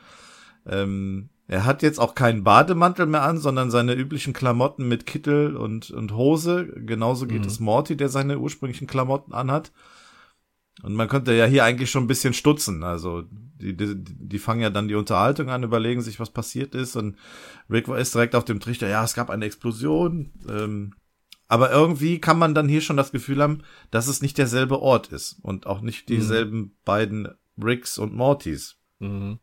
Ähm, 0.66 1.30
er 1.50 1.66
hat 1.66 1.82
jetzt 1.82 2.00
auch 2.00 2.14
keinen 2.14 2.44
Bademantel 2.44 3.08
mehr 3.08 3.24
an, 3.24 3.40
sondern 3.40 3.72
seine 3.72 3.96
üblichen 3.96 4.34
Klamotten 4.34 4.88
mit 4.88 5.08
Kittel 5.08 5.58
und, 5.58 5.90
und 5.90 6.14
Hose. 6.14 6.68
Genauso 6.76 7.26
geht 7.26 7.42
mhm. 7.42 7.48
es 7.48 7.60
Morty, 7.60 7.98
der 7.98 8.08
seine 8.08 8.38
ursprünglichen 8.38 8.86
Klamotten 8.86 9.34
anhat. 9.34 9.72
Und 10.84 10.94
man 10.94 11.08
könnte 11.08 11.34
ja 11.34 11.46
hier 11.46 11.64
eigentlich 11.64 11.90
schon 11.90 12.04
ein 12.04 12.08
bisschen 12.08 12.36
stutzen. 12.36 12.84
Also 12.84 13.24
die, 13.32 13.76
die, 13.76 13.96
die 13.96 14.38
fangen 14.38 14.62
ja 14.62 14.70
dann 14.70 14.88
die 14.88 14.94
Unterhaltung 14.94 15.50
an, 15.50 15.64
überlegen 15.64 16.02
sich, 16.02 16.20
was 16.20 16.30
passiert 16.30 16.76
ist. 16.76 16.96
Und 16.96 17.18
Rick 17.68 17.88
ist 17.88 18.14
direkt 18.14 18.36
auf 18.36 18.46
dem 18.46 18.60
Trichter, 18.60 18.88
ja, 18.88 19.04
es 19.04 19.16
gab 19.16 19.32
eine 19.32 19.46
Explosion. 19.46 20.32
Ähm, 20.48 20.94
aber 21.48 21.72
irgendwie 21.72 22.22
kann 22.22 22.38
man 22.38 22.54
dann 22.54 22.70
hier 22.70 22.82
schon 22.82 22.96
das 22.96 23.12
Gefühl 23.12 23.42
haben, 23.42 23.64
dass 23.90 24.08
es 24.08 24.22
nicht 24.22 24.38
derselbe 24.38 24.84
Ort 24.84 25.08
ist 25.08 25.40
und 25.42 25.66
auch 25.66 25.82
nicht 25.82 26.10
dieselben 26.10 26.58
mhm. 26.58 26.72
beiden 26.86 27.28
Ricks 27.58 27.98
und 27.98 28.14
Mortys. 28.14 28.78
Mhm. 29.00 29.40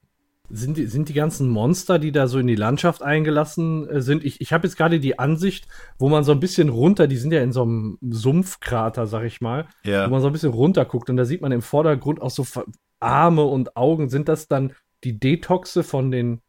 Sind 0.48 0.76
die, 0.76 0.86
sind 0.86 1.08
die 1.08 1.14
ganzen 1.14 1.48
Monster, 1.48 1.98
die 1.98 2.12
da 2.12 2.28
so 2.28 2.38
in 2.38 2.46
die 2.46 2.54
Landschaft 2.54 3.02
eingelassen 3.02 3.88
äh, 3.88 4.00
sind? 4.00 4.24
Ich, 4.24 4.40
ich 4.40 4.52
habe 4.52 4.66
jetzt 4.66 4.76
gerade 4.76 5.00
die 5.00 5.18
Ansicht, 5.18 5.66
wo 5.98 6.08
man 6.08 6.24
so 6.24 6.32
ein 6.32 6.40
bisschen 6.40 6.68
runter, 6.68 7.06
die 7.06 7.16
sind 7.16 7.32
ja 7.32 7.42
in 7.42 7.52
so 7.52 7.62
einem 7.62 7.98
Sumpfkrater, 8.08 9.06
sag 9.06 9.24
ich 9.24 9.40
mal, 9.40 9.66
ja. 9.82 10.06
wo 10.06 10.10
man 10.10 10.20
so 10.20 10.28
ein 10.28 10.32
bisschen 10.32 10.52
runter 10.52 10.84
guckt 10.84 11.10
und 11.10 11.16
da 11.16 11.24
sieht 11.24 11.40
man 11.40 11.52
im 11.52 11.62
Vordergrund 11.62 12.22
auch 12.22 12.30
so 12.30 12.46
Arme 13.00 13.42
und 13.44 13.76
Augen. 13.76 14.08
Sind 14.08 14.28
das 14.28 14.48
dann 14.48 14.72
die 15.04 15.18
Detoxe 15.18 15.82
von 15.82 16.10
den, 16.10 16.40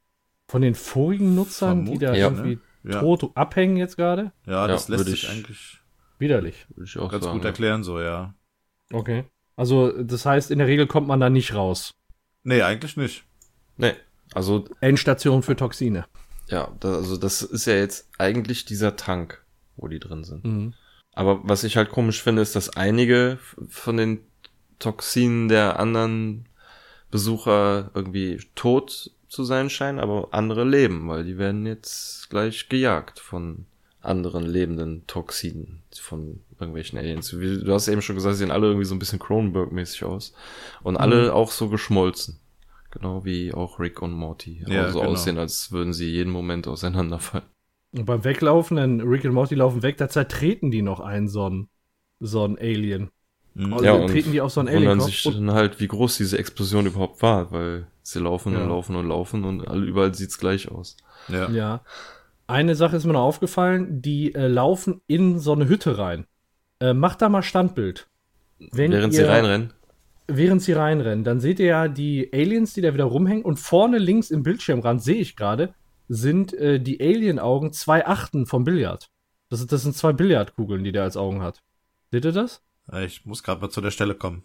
von 0.47 0.61
den 0.61 0.75
vorigen 0.75 1.35
Nutzern, 1.35 1.85
Vermut, 1.85 1.93
die 1.93 2.05
da 2.05 2.13
ja, 2.13 2.29
irgendwie 2.29 2.59
ne? 2.83 2.93
ja. 2.93 2.99
tot 2.99 3.31
abhängen 3.35 3.77
jetzt 3.77 3.97
gerade? 3.97 4.31
Ja, 4.45 4.67
das 4.67 4.89
lässt 4.89 5.05
sich 5.05 5.29
eigentlich 5.29 5.79
widerlich. 6.19 6.65
Würde 6.69 6.85
ich 6.85 6.97
auch 6.97 7.11
ganz 7.11 7.23
sagen, 7.23 7.37
gut 7.37 7.45
erklären, 7.45 7.83
so, 7.83 7.99
ja. 7.99 8.33
Okay. 8.91 9.25
Also, 9.55 9.91
das 10.03 10.25
heißt, 10.25 10.51
in 10.51 10.59
der 10.59 10.67
Regel 10.67 10.87
kommt 10.87 11.07
man 11.07 11.19
da 11.19 11.29
nicht 11.29 11.55
raus. 11.55 11.95
Nee, 12.43 12.61
eigentlich 12.61 12.95
nicht. 12.95 13.26
Nee, 13.77 13.93
also. 14.33 14.65
Endstation 14.81 15.43
für 15.43 15.55
Toxine. 15.55 16.05
Ja, 16.49 16.71
das, 16.79 16.97
also 16.97 17.17
das 17.17 17.41
ist 17.41 17.65
ja 17.65 17.75
jetzt 17.75 18.09
eigentlich 18.17 18.65
dieser 18.65 18.95
Tank, 18.95 19.43
wo 19.75 19.87
die 19.87 19.99
drin 19.99 20.23
sind. 20.23 20.45
Mhm. 20.45 20.73
Aber 21.13 21.39
was 21.43 21.63
ich 21.63 21.77
halt 21.77 21.89
komisch 21.89 22.21
finde, 22.21 22.41
ist, 22.41 22.55
dass 22.55 22.75
einige 22.77 23.39
von 23.69 23.97
den 23.97 24.19
Toxinen 24.79 25.47
der 25.47 25.79
anderen 25.79 26.47
Besucher 27.09 27.91
irgendwie 27.93 28.39
tot 28.55 29.11
zu 29.27 29.43
sein 29.43 29.69
scheinen, 29.69 29.99
aber 29.99 30.29
andere 30.31 30.63
leben, 30.63 31.07
weil 31.09 31.23
die 31.23 31.37
werden 31.37 31.65
jetzt 31.65 32.29
gleich 32.29 32.69
gejagt 32.69 33.19
von 33.19 33.65
anderen 34.01 34.45
lebenden 34.45 35.05
Toxinen, 35.07 35.81
von 35.99 36.39
irgendwelchen 36.59 36.97
Aliens. 36.97 37.31
Du 37.31 37.73
hast 37.73 37.87
eben 37.87 38.01
schon 38.01 38.15
gesagt, 38.15 38.35
sie 38.35 38.39
sehen 38.39 38.51
alle 38.51 38.67
irgendwie 38.67 38.85
so 38.85 38.95
ein 38.95 38.99
bisschen 38.99 39.19
Cronenberg-mäßig 39.19 40.05
aus. 40.05 40.33
Und 40.83 40.97
alle 40.97 41.25
mhm. 41.25 41.31
auch 41.31 41.51
so 41.51 41.67
geschmolzen. 41.67 42.39
Genau 42.91 43.25
wie 43.25 43.53
auch 43.53 43.79
Rick 43.79 44.01
und 44.01 44.13
Morty. 44.13 44.63
Ja, 44.67 44.89
so 44.91 44.99
genau. 44.99 45.11
aussehen, 45.11 45.37
als 45.37 45.71
würden 45.71 45.93
sie 45.93 46.09
jeden 46.09 46.31
Moment 46.31 46.67
auseinanderfallen. 46.67 47.45
Und 47.91 48.05
beim 48.05 48.23
Weglaufen, 48.23 48.77
wenn 48.77 49.01
Rick 49.01 49.25
und 49.25 49.33
Morty 49.33 49.55
laufen 49.55 49.83
weg, 49.83 49.97
da 49.97 50.09
zertreten 50.09 50.71
die 50.71 50.81
noch 50.81 50.99
einen 50.99 51.27
so 51.27 51.45
einen, 51.45 51.69
so 52.19 52.43
einen 52.43 52.57
Alien. 52.57 53.11
Mhm. 53.53 53.73
Also 53.73 53.85
ja, 53.85 53.93
und 53.93 54.07
treten 54.09 54.31
die 54.31 54.41
auf 54.41 54.51
so 54.51 54.59
einen 54.59 54.69
Alien. 54.69 54.91
wundern 54.91 55.01
sich 55.01 55.23
dann 55.23 55.51
halt, 55.51 55.79
wie 55.79 55.87
groß 55.87 56.17
diese 56.17 56.37
Explosion 56.37 56.85
überhaupt 56.85 57.21
war, 57.21 57.51
weil 57.51 57.87
sie 58.03 58.19
laufen 58.19 58.53
ja. 58.53 58.61
und 58.61 58.69
laufen 58.69 58.95
und 58.95 59.07
laufen 59.07 59.43
und 59.43 59.61
überall 59.83 60.13
sieht's 60.13 60.37
gleich 60.37 60.71
aus. 60.71 60.97
Ja. 61.27 61.49
ja. 61.49 61.81
Eine 62.45 62.75
Sache 62.75 62.95
ist 62.95 63.05
mir 63.05 63.13
noch 63.13 63.23
aufgefallen, 63.25 64.01
die 64.01 64.33
äh, 64.33 64.47
laufen 64.47 65.01
in 65.07 65.39
so 65.39 65.51
eine 65.51 65.67
Hütte 65.67 65.97
rein. 65.97 66.25
Äh, 66.79 66.93
macht 66.93 67.21
da 67.21 67.29
mal 67.29 67.43
Standbild. 67.43 68.07
Wenn 68.59 68.91
Während 68.91 69.13
ihr, 69.13 69.19
sie 69.19 69.27
reinrennen? 69.27 69.73
Während 70.27 70.61
sie 70.61 70.73
reinrennen, 70.73 71.23
dann 71.23 71.39
seht 71.39 71.59
ihr 71.59 71.67
ja 71.67 71.87
die 71.87 72.31
Aliens, 72.33 72.73
die 72.73 72.81
da 72.81 72.93
wieder 72.93 73.05
rumhängen. 73.05 73.43
Und 73.43 73.59
vorne 73.59 73.97
links 73.97 74.29
im 74.31 74.43
Bildschirmrand 74.43 75.01
sehe 75.01 75.15
ich 75.15 75.35
gerade, 75.35 75.73
sind 76.09 76.53
äh, 76.53 76.79
die 76.79 77.01
Alien-Augen 77.01 77.73
zwei 77.73 78.05
Achten 78.05 78.45
vom 78.45 78.63
Billard. 78.63 79.09
Das, 79.49 79.65
das 79.65 79.83
sind 79.83 79.95
zwei 79.95 80.13
Billardkugeln, 80.13 80.83
die 80.83 80.91
der 80.91 81.03
als 81.03 81.17
Augen 81.17 81.41
hat. 81.41 81.61
Seht 82.11 82.25
ihr 82.25 82.31
das? 82.31 82.61
Ich 83.01 83.25
muss 83.25 83.43
gerade 83.43 83.61
mal 83.61 83.69
zu 83.69 83.81
der 83.81 83.91
Stelle 83.91 84.15
kommen. 84.15 84.43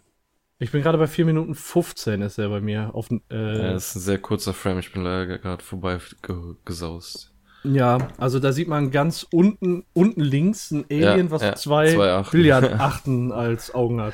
Ich 0.59 0.71
bin 0.71 0.81
gerade 0.81 0.97
bei 0.97 1.07
4 1.07 1.25
Minuten 1.25 1.55
15, 1.55 2.21
ist 2.21 2.37
er 2.37 2.49
bei 2.49 2.61
mir. 2.61 2.93
Auf, 2.93 3.09
äh, 3.11 3.17
ja, 3.29 3.73
das 3.73 3.89
ist 3.89 3.95
ein 3.95 4.01
sehr 4.01 4.17
kurzer 4.19 4.53
Frame, 4.53 4.79
ich 4.79 4.93
bin 4.93 5.03
leider 5.03 5.37
gerade 5.37 5.63
vorbei 5.63 5.97
gesaust. 6.63 7.33
Ja, 7.63 8.09
also 8.17 8.39
da 8.39 8.51
sieht 8.51 8.67
man 8.67 8.91
ganz 8.91 9.25
unten, 9.31 9.85
unten 9.93 10.21
links 10.21 10.71
ein 10.71 10.85
Alien, 10.89 11.27
ja, 11.27 11.31
was 11.31 11.41
ja, 11.41 11.55
zwei, 11.55 11.93
zwei 11.93 12.23
Billardachten 12.23 13.31
als 13.33 13.73
Augen 13.73 14.01
hat. 14.01 14.13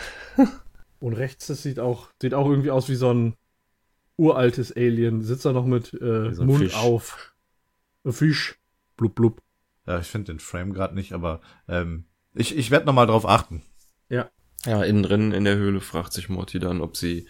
Und 1.00 1.14
rechts, 1.14 1.48
das 1.48 1.64
sieht 1.64 1.80
auch, 1.80 2.10
sieht 2.22 2.34
auch 2.34 2.48
irgendwie 2.48 2.72
aus 2.72 2.90
wie 2.90 2.96
so 2.96 3.14
ein 3.14 3.36
uraltes 4.18 4.76
Alien. 4.76 5.24
Sitzt 5.24 5.46
da 5.46 5.54
noch 5.54 5.66
mit 5.66 5.94
äh, 5.94 6.34
so 6.34 6.44
Mund 6.44 6.60
Fisch. 6.60 6.76
auf. 6.76 7.34
Ein 8.04 8.14
Fisch. 8.14 8.60
Blub, 8.98 9.16
blub. 9.16 9.42
Ja, 9.88 10.00
ich 10.00 10.08
finde 10.08 10.34
den 10.34 10.40
Frame 10.40 10.74
gerade 10.74 10.94
nicht, 10.94 11.14
aber 11.14 11.42
ähm, 11.68 12.06
ich, 12.36 12.56
ich 12.56 12.70
werde 12.70 12.86
nochmal 12.86 13.08
drauf 13.08 13.26
achten. 13.26 13.64
Ja. 14.10 14.30
Ja, 14.66 14.84
innen 14.84 15.04
drin 15.04 15.32
in 15.32 15.46
der 15.46 15.56
Höhle 15.56 15.80
fragt 15.80 16.12
sich 16.12 16.28
Morty 16.28 16.60
dann, 16.60 16.82
ob 16.82 16.98
sie 16.98 17.28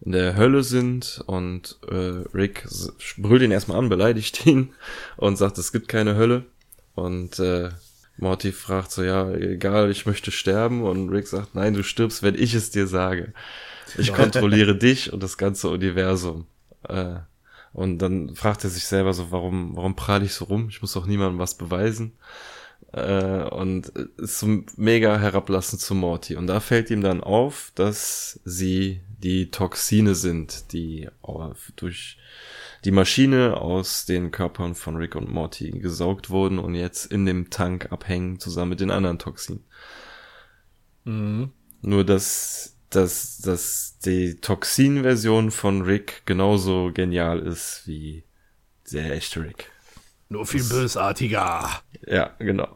in 0.00 0.12
der 0.12 0.36
Hölle 0.36 0.62
sind 0.62 1.22
und 1.26 1.78
äh, 1.88 2.22
Rick 2.34 2.68
brüllt 3.16 3.42
ihn 3.42 3.50
erstmal 3.50 3.78
an, 3.78 3.88
beleidigt 3.88 4.44
ihn 4.44 4.74
und 5.16 5.36
sagt, 5.36 5.56
es 5.58 5.72
gibt 5.72 5.88
keine 5.88 6.16
Hölle. 6.16 6.44
Und 6.94 7.38
äh, 7.38 7.70
Morty 8.18 8.52
fragt 8.52 8.90
so, 8.90 9.02
ja, 9.02 9.30
egal, 9.32 9.90
ich 9.90 10.06
möchte 10.06 10.30
sterben. 10.30 10.82
Und 10.82 11.10
Rick 11.10 11.28
sagt, 11.28 11.54
nein, 11.54 11.74
du 11.74 11.82
stirbst, 11.82 12.22
wenn 12.22 12.34
ich 12.34 12.54
es 12.54 12.70
dir 12.70 12.86
sage. 12.86 13.32
Ich 13.98 14.12
kontrolliere 14.12 14.76
dich 14.78 15.12
und 15.12 15.22
das 15.22 15.38
ganze 15.38 15.68
Universum. 15.68 16.46
Äh, 16.88 17.16
und 17.72 17.98
dann 17.98 18.34
fragt 18.34 18.64
er 18.64 18.70
sich 18.70 18.86
selber 18.86 19.12
so, 19.12 19.30
warum, 19.30 19.76
warum 19.76 19.96
prahle 19.96 20.24
ich 20.24 20.32
so 20.32 20.46
rum? 20.46 20.68
Ich 20.70 20.80
muss 20.80 20.94
doch 20.94 21.06
niemandem 21.06 21.38
was 21.38 21.58
beweisen. 21.58 22.12
Äh, 22.92 23.42
und 23.50 23.88
ist 24.16 24.38
so 24.38 24.62
mega 24.76 25.18
herablassend 25.18 25.82
zu 25.82 25.94
Morty. 25.94 26.36
Und 26.36 26.46
da 26.46 26.60
fällt 26.60 26.90
ihm 26.90 27.02
dann 27.02 27.22
auf, 27.22 27.72
dass 27.74 28.40
sie 28.44 29.02
die 29.18 29.50
Toxine 29.50 30.14
sind, 30.14 30.72
die 30.72 31.08
durch 31.76 32.18
die 32.86 32.92
Maschine 32.92 33.56
aus 33.56 34.04
den 34.04 34.30
Körpern 34.30 34.76
von 34.76 34.94
Rick 34.96 35.16
und 35.16 35.28
Morty 35.28 35.72
gesaugt 35.72 36.30
wurden 36.30 36.60
und 36.60 36.76
jetzt 36.76 37.06
in 37.06 37.26
dem 37.26 37.50
Tank 37.50 37.90
abhängen, 37.90 38.38
zusammen 38.38 38.70
mit 38.70 38.80
den 38.80 38.92
anderen 38.92 39.18
Toxinen. 39.18 39.64
Mhm. 41.02 41.50
Nur, 41.82 42.04
dass, 42.04 42.76
dass, 42.90 43.38
dass 43.38 43.98
die 44.04 44.40
Toxin-Version 44.40 45.50
von 45.50 45.82
Rick 45.82 46.22
genauso 46.26 46.92
genial 46.94 47.40
ist 47.40 47.82
wie 47.86 48.22
der 48.92 49.14
echte 49.14 49.42
Rick. 49.42 49.72
Nur 50.28 50.46
viel 50.46 50.60
das, 50.60 50.68
bösartiger. 50.68 51.68
Ja, 52.06 52.36
genau. 52.38 52.72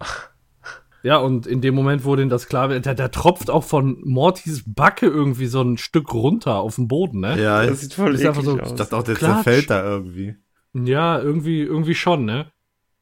Ja, 1.02 1.16
und 1.18 1.46
in 1.46 1.60
dem 1.60 1.74
Moment, 1.74 2.04
wo 2.04 2.14
denn 2.14 2.28
das 2.28 2.46
klar 2.46 2.68
wird, 2.68 2.84
der, 2.84 2.94
der 2.94 3.10
tropft 3.10 3.50
auch 3.50 3.64
von 3.64 4.00
Mortys 4.04 4.62
Backe 4.66 5.06
irgendwie 5.06 5.46
so 5.46 5.62
ein 5.62 5.78
Stück 5.78 6.12
runter 6.12 6.56
auf 6.56 6.76
den 6.76 6.88
Boden, 6.88 7.20
ne? 7.20 7.40
Ja, 7.40 7.64
das 7.64 7.80
sieht 7.80 7.94
voll 7.94 8.14
eklig 8.14 8.44
so, 8.44 8.60
aus. 8.60 8.70
Ich 8.70 8.76
dachte 8.76 8.96
auch, 8.96 9.02
der 9.02 9.14
Klatsch. 9.14 9.44
zerfällt 9.44 9.70
da 9.70 9.82
irgendwie. 9.82 10.36
Ja, 10.74 11.18
irgendwie, 11.18 11.62
irgendwie 11.62 11.94
schon, 11.94 12.24
ne? 12.24 12.52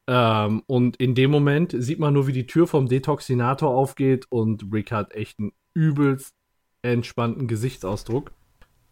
Ähm, 0.07 0.63
und 0.67 0.97
in 0.97 1.15
dem 1.15 1.31
Moment 1.31 1.75
sieht 1.77 1.99
man 1.99 2.15
nur, 2.15 2.27
wie 2.27 2.33
die 2.33 2.47
Tür 2.47 2.67
vom 2.67 2.89
Detoxinator 2.89 3.69
aufgeht 3.69 4.27
und 4.31 4.65
Rick 4.73 4.91
hat 4.91 5.13
echt 5.13 5.39
einen 5.39 5.53
übelst 5.75 6.35
entspannten 6.83 7.47
Gesichtsausdruck. 7.47 8.33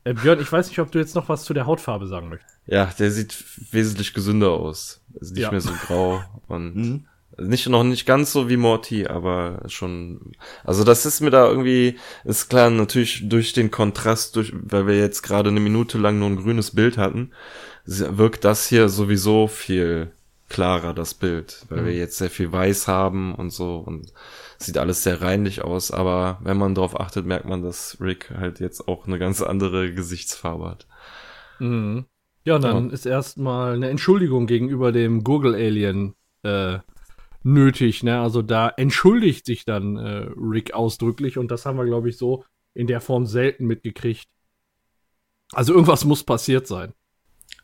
Äh, 0.05 0.14
Björn, 0.14 0.40
ich 0.40 0.53
weiß 0.53 0.69
nicht, 0.69 0.79
ob 0.79 0.92
du 0.92 0.99
jetzt 0.99 1.14
noch 1.14 1.29
was 1.29 1.45
zu 1.45 1.55
der 1.55 1.66
Hautfarbe 1.66 2.07
sagen 2.07 2.29
möchtest. 2.29 2.59
Ja, 2.66 2.87
der 2.99 3.11
sieht 3.11 3.45
wesentlich 3.73 4.12
gesünder 4.12 4.51
aus. 4.51 5.03
Ist 5.14 5.33
nicht 5.33 5.42
ja. 5.42 5.51
mehr 5.51 5.61
so 5.61 5.73
grau 5.73 6.23
und 6.49 6.77
mhm. 6.77 7.07
Nicht, 7.38 7.68
noch 7.68 7.85
nicht 7.85 8.07
ganz 8.07 8.33
so 8.33 8.49
wie 8.49 8.57
Morty, 8.57 9.07
aber 9.07 9.62
schon, 9.66 10.33
also 10.64 10.85
das 10.85 11.05
ist 11.05 11.20
mir 11.20 11.31
da 11.31 11.46
irgendwie, 11.46 11.99
ist 12.25 12.49
klar, 12.49 12.70
natürlich 12.70 13.29
durch 13.29 13.53
den 13.53 13.70
Kontrast, 13.70 14.37
durch, 14.37 14.53
weil 14.55 14.87
wir 14.87 14.99
jetzt 14.99 15.22
gerade 15.22 15.51
eine 15.51 15.61
Minute 15.61 15.99
lang 15.99 16.18
nur 16.18 16.31
ein 16.31 16.37
grünes 16.37 16.70
Bild 16.70 16.96
hatten, 16.96 17.33
wirkt 17.85 18.44
das 18.44 18.66
hier 18.66 18.88
sowieso 18.88 19.49
viel 19.49 20.12
klarer, 20.49 20.94
das 20.94 21.12
Bild, 21.12 21.66
weil 21.68 21.83
mhm. 21.83 21.87
wir 21.87 21.94
jetzt 21.94 22.18
sehr 22.18 22.31
viel 22.31 22.53
weiß 22.53 22.88
haben 22.88 23.35
und 23.35 23.51
so 23.51 23.79
und 23.79 24.12
sieht 24.59 24.79
alles 24.79 25.03
sehr 25.03 25.20
reinlich 25.20 25.62
aus, 25.62 25.90
aber 25.90 26.38
wenn 26.42 26.57
man 26.57 26.75
drauf 26.75 26.99
achtet, 26.99 27.27
merkt 27.27 27.46
man, 27.46 27.62
dass 27.62 27.99
Rick 28.01 28.31
halt 28.37 28.61
jetzt 28.61 28.88
auch 28.88 29.07
eine 29.07 29.18
ganz 29.18 29.42
andere 29.42 29.92
Gesichtsfarbe 29.92 30.70
hat. 30.70 30.87
Mhm. 31.59 32.07
Ja, 32.44 32.59
dann 32.59 32.88
ja. 32.88 32.92
ist 32.92 33.07
erstmal 33.07 33.75
eine 33.75 33.90
Entschuldigung 33.90 34.46
gegenüber 34.46 34.92
dem 34.92 35.25
Google-Alien 35.25 36.14
äh, 36.44 36.79
nötig. 37.46 38.02
Ne? 38.02 38.20
Also 38.20 38.42
da 38.42 38.68
entschuldigt 38.68 39.46
sich 39.46 39.64
dann 39.64 39.96
äh, 39.96 40.28
Rick 40.37 40.74
ausdrücklich 40.74 41.38
und 41.38 41.50
das 41.50 41.64
haben 41.64 41.78
wir, 41.78 41.87
glaube 41.87 42.09
ich, 42.09 42.18
so 42.18 42.44
in 42.74 42.87
der 42.87 43.00
Form 43.00 43.24
selten 43.24 43.66
mitgekriegt. 43.66 44.26
Also 45.52 45.72
irgendwas 45.72 46.04
muss 46.04 46.24
passiert 46.24 46.66
sein. 46.66 46.92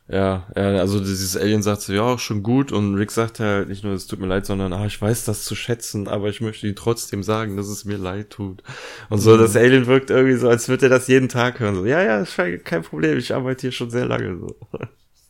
Ja, 0.07 0.47
ja, 0.55 0.63
also 0.77 0.99
dieses 0.99 1.37
Alien 1.37 1.63
sagt 1.63 1.81
so, 1.81 1.93
ja, 1.93 2.17
schon 2.17 2.43
gut 2.43 2.71
und 2.71 2.95
Rick 2.95 3.11
sagt 3.11 3.39
halt 3.39 3.69
nicht 3.69 3.83
nur, 3.83 3.93
es 3.93 4.05
tut 4.05 4.19
mir 4.19 4.27
leid, 4.27 4.45
sondern, 4.45 4.73
ah, 4.73 4.85
ich 4.85 5.01
weiß 5.01 5.23
das 5.25 5.45
zu 5.45 5.55
schätzen, 5.55 6.09
aber 6.09 6.27
ich 6.29 6.41
möchte 6.41 6.67
ihm 6.67 6.75
trotzdem 6.75 7.23
sagen, 7.23 7.55
dass 7.55 7.67
es 7.67 7.85
mir 7.85 7.97
leid 7.97 8.29
tut. 8.29 8.63
Und 9.09 9.19
so, 9.19 9.35
mhm. 9.35 9.39
das 9.39 9.55
Alien 9.55 9.85
wirkt 9.85 10.09
irgendwie 10.09 10.35
so, 10.35 10.49
als 10.49 10.67
würde 10.67 10.87
er 10.87 10.89
das 10.89 11.07
jeden 11.07 11.29
Tag 11.29 11.59
hören, 11.59 11.75
so, 11.75 11.85
ja, 11.85 12.01
ja, 12.01 12.25
kein 12.57 12.83
Problem, 12.83 13.17
ich 13.17 13.33
arbeite 13.33 13.61
hier 13.61 13.71
schon 13.71 13.89
sehr 13.89 14.05
lange, 14.05 14.39
so. 14.39 14.55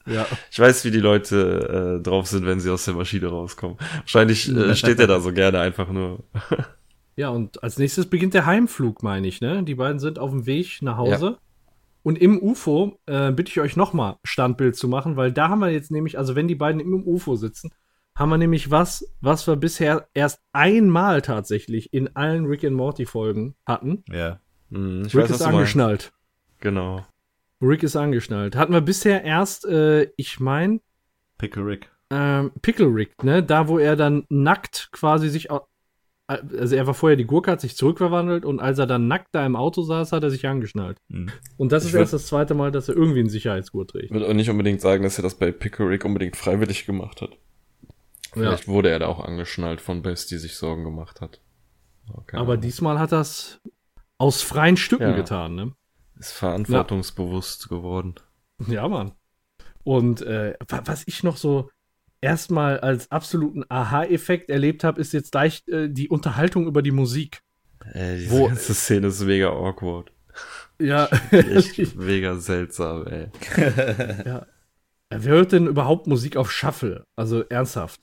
Ja. 0.06 0.26
Ich 0.52 0.60
weiß, 0.60 0.86
wie 0.86 0.92
die 0.92 1.00
Leute 1.00 1.98
äh, 2.00 2.04
drauf 2.04 2.28
sind, 2.28 2.46
wenn 2.46 2.60
sie 2.60 2.70
aus 2.70 2.86
der 2.86 2.94
Maschine 2.94 3.28
rauskommen. 3.28 3.78
Wahrscheinlich 4.00 4.50
äh, 4.50 4.76
steht 4.76 5.00
er 5.00 5.08
da 5.08 5.20
so 5.20 5.32
gerne 5.32 5.60
einfach 5.60 5.90
nur. 5.90 6.24
ja, 7.16 7.30
und 7.30 7.64
als 7.64 7.78
nächstes 7.78 8.08
beginnt 8.08 8.34
der 8.34 8.46
Heimflug, 8.46 9.04
meine 9.04 9.28
ich, 9.28 9.42
ne? 9.42 9.64
Die 9.64 9.76
beiden 9.76 10.00
sind 10.00 10.20
auf 10.20 10.32
dem 10.32 10.46
Weg 10.46 10.82
nach 10.82 10.98
Hause. 10.98 11.26
Ja. 11.26 11.38
Und 12.04 12.18
im 12.18 12.42
UFO 12.42 13.00
äh, 13.06 13.32
bitte 13.32 13.50
ich 13.50 13.62
euch 13.62 13.78
nochmal 13.78 14.18
Standbild 14.26 14.76
zu 14.76 14.90
machen, 14.90 15.16
weil 15.16 15.32
da 15.32 15.48
haben 15.48 15.60
wir 15.60 15.70
jetzt 15.70 15.90
nämlich, 15.90 16.18
also 16.18 16.36
wenn 16.36 16.50
die 16.50 16.56
beiden 16.56 16.82
im 16.82 17.08
UFO 17.08 17.38
sitzen, 17.38 17.72
haben 18.16 18.30
wir 18.30 18.38
nämlich 18.38 18.70
was, 18.70 19.08
was 19.22 19.48
wir 19.48 19.56
bisher 19.56 20.08
erst 20.14 20.42
einmal 20.52 21.22
tatsächlich 21.22 21.94
in 21.94 22.16
allen 22.16 22.46
Rick 22.46 22.66
and 22.66 22.76
Morty 22.76 23.06
Folgen 23.06 23.56
hatten. 23.66 24.04
Ja. 24.12 24.40
Hm, 24.70 25.04
Rick 25.04 25.16
weiß, 25.16 25.32
ist 25.32 25.42
angeschnallt. 25.42 26.12
Genau. 26.60 27.06
Rick 27.64 27.84
ist 27.84 27.96
angeschnallt. 27.96 28.56
Hatten 28.56 28.74
wir 28.74 28.82
bisher 28.82 29.24
erst, 29.24 29.66
äh, 29.66 30.10
ich 30.18 30.40
meine. 30.40 30.80
Pickle 31.38 31.66
Rick. 31.66 31.90
Ähm, 32.10 32.52
Pickle 32.62 32.88
Rick, 32.88 33.24
ne? 33.24 33.42
Da, 33.42 33.68
wo 33.68 33.80
er 33.80 33.96
dann 33.96 34.26
nackt 34.30 34.90
quasi 34.92 35.30
sich. 35.30 35.50
Also 36.28 36.76
er 36.76 36.88
war 36.88 36.94
vorher 36.94 37.18
die 37.18 37.26
Gurke, 37.26 37.52
hat 37.52 37.62
sich 37.62 37.76
zurückverwandelt 37.76 38.46
und 38.46 38.60
als 38.60 38.80
er 38.80 38.88
dann 38.88 39.08
nackt 39.08 39.28
da 39.34 39.46
im 39.46 39.56
Auto 39.56 39.82
saß, 39.82 40.14
hat 40.14 40.24
er 40.24 40.30
sich 40.30 40.48
angeschnallt. 40.48 40.98
Mhm. 41.10 41.30
Und 41.58 41.72
das 41.72 41.84
ist 41.86 41.94
erst 41.94 42.14
das 42.14 42.28
zweite 42.28 42.54
Mal, 42.54 42.72
dass 42.72 42.88
er 42.88 42.96
irgendwie 42.96 43.20
einen 43.20 43.30
Sicherheitsgurt 43.30 43.92
trägt. 43.92 44.06
Ich 44.06 44.12
würde 44.12 44.28
auch 44.30 44.34
nicht 44.34 44.50
unbedingt 44.50 44.80
sagen, 44.80 45.04
dass 45.04 45.20
er 45.20 45.24
das 45.24 45.36
bei 45.36 45.52
Pickle 45.52 45.90
Rick 45.90 46.06
unbedingt 46.06 46.38
freiwillig 46.38 46.86
gemacht 46.86 47.22
hat. 47.22 47.38
Vielleicht 48.32 48.68
ja. 48.68 48.74
wurde 48.74 48.90
er 48.90 49.00
da 49.00 49.08
auch 49.08 49.20
angeschnallt 49.20 49.82
von 49.82 50.02
Bess, 50.02 50.26
die 50.26 50.38
sich 50.38 50.56
Sorgen 50.56 50.86
gemacht 50.86 51.20
hat. 51.20 51.42
Okay. 52.12 52.38
Aber 52.38 52.58
diesmal 52.58 53.00
hat 53.00 53.12
er 53.12 53.22
es 53.22 53.60
aus 54.18 54.42
freien 54.42 54.78
Stücken 54.78 55.10
ja. 55.10 55.16
getan, 55.16 55.56
ne? 55.56 55.74
Ist 56.20 56.32
verantwortungsbewusst 56.32 57.68
ja. 57.70 57.78
geworden. 57.78 58.16
Ja, 58.68 58.88
Mann. 58.88 59.12
Und 59.84 60.22
äh, 60.22 60.56
was 60.70 61.04
ich 61.06 61.24
noch 61.24 61.38
so 61.38 61.70
erstmal 62.22 62.80
als 62.80 63.12
absoluten 63.12 63.66
Aha-Effekt 63.68 64.50
erlebt 64.50 64.84
habe, 64.84 65.02
ist 65.02 65.14
jetzt 65.14 65.32
gleich 65.32 65.64
äh, 65.68 65.90
die 65.90 66.10
Unterhaltung 66.10 66.68
über 66.68 66.82
die 66.82 66.92
Musik. 66.92 67.42
Ey, 67.92 68.20
diese 68.20 68.32
wo, 68.32 68.48
ganze 68.48 68.74
Szene 68.74 69.08
ist 69.08 69.22
mega 69.22 69.50
awkward. 69.50 70.12
Ja. 70.80 71.06
Echt 71.32 71.96
mega 71.96 72.38
seltsam, 72.38 73.06
ey. 73.08 73.28
ja. 74.26 74.46
Wer 75.10 75.34
hört 75.34 75.52
denn 75.52 75.68
überhaupt 75.68 76.08
Musik 76.08 76.38
auf 76.38 76.52
Shuffle? 76.52 77.06
Also 77.16 77.44
ernsthaft. 77.44 78.02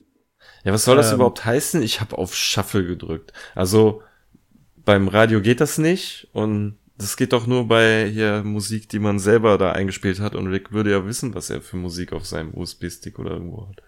Ja, 0.63 0.71
was 0.71 0.85
soll 0.85 0.95
das 0.95 1.09
ähm, 1.09 1.15
überhaupt 1.15 1.43
heißen? 1.43 1.81
Ich 1.81 1.99
habe 1.99 2.17
auf 2.17 2.35
Shuffle 2.35 2.85
gedrückt. 2.85 3.33
Also 3.53 4.01
beim 4.77 5.07
Radio 5.07 5.41
geht 5.41 5.61
das 5.61 5.77
nicht 5.77 6.29
und 6.31 6.77
das 7.01 7.17
geht 7.17 7.33
doch 7.33 7.47
nur 7.47 7.67
bei 7.67 8.07
hier 8.07 8.43
Musik, 8.43 8.87
die 8.89 8.99
man 8.99 9.19
selber 9.19 9.57
da 9.57 9.71
eingespielt 9.71 10.19
hat 10.19 10.35
und 10.35 10.47
Rick 10.47 10.71
würde 10.71 10.91
ja 10.91 11.05
wissen, 11.05 11.33
was 11.35 11.49
er 11.49 11.61
für 11.61 11.77
Musik 11.77 12.13
auf 12.13 12.25
seinem 12.25 12.53
USB-Stick 12.53 13.19
oder 13.19 13.31
irgendwo 13.31 13.67
hat. 13.67 13.81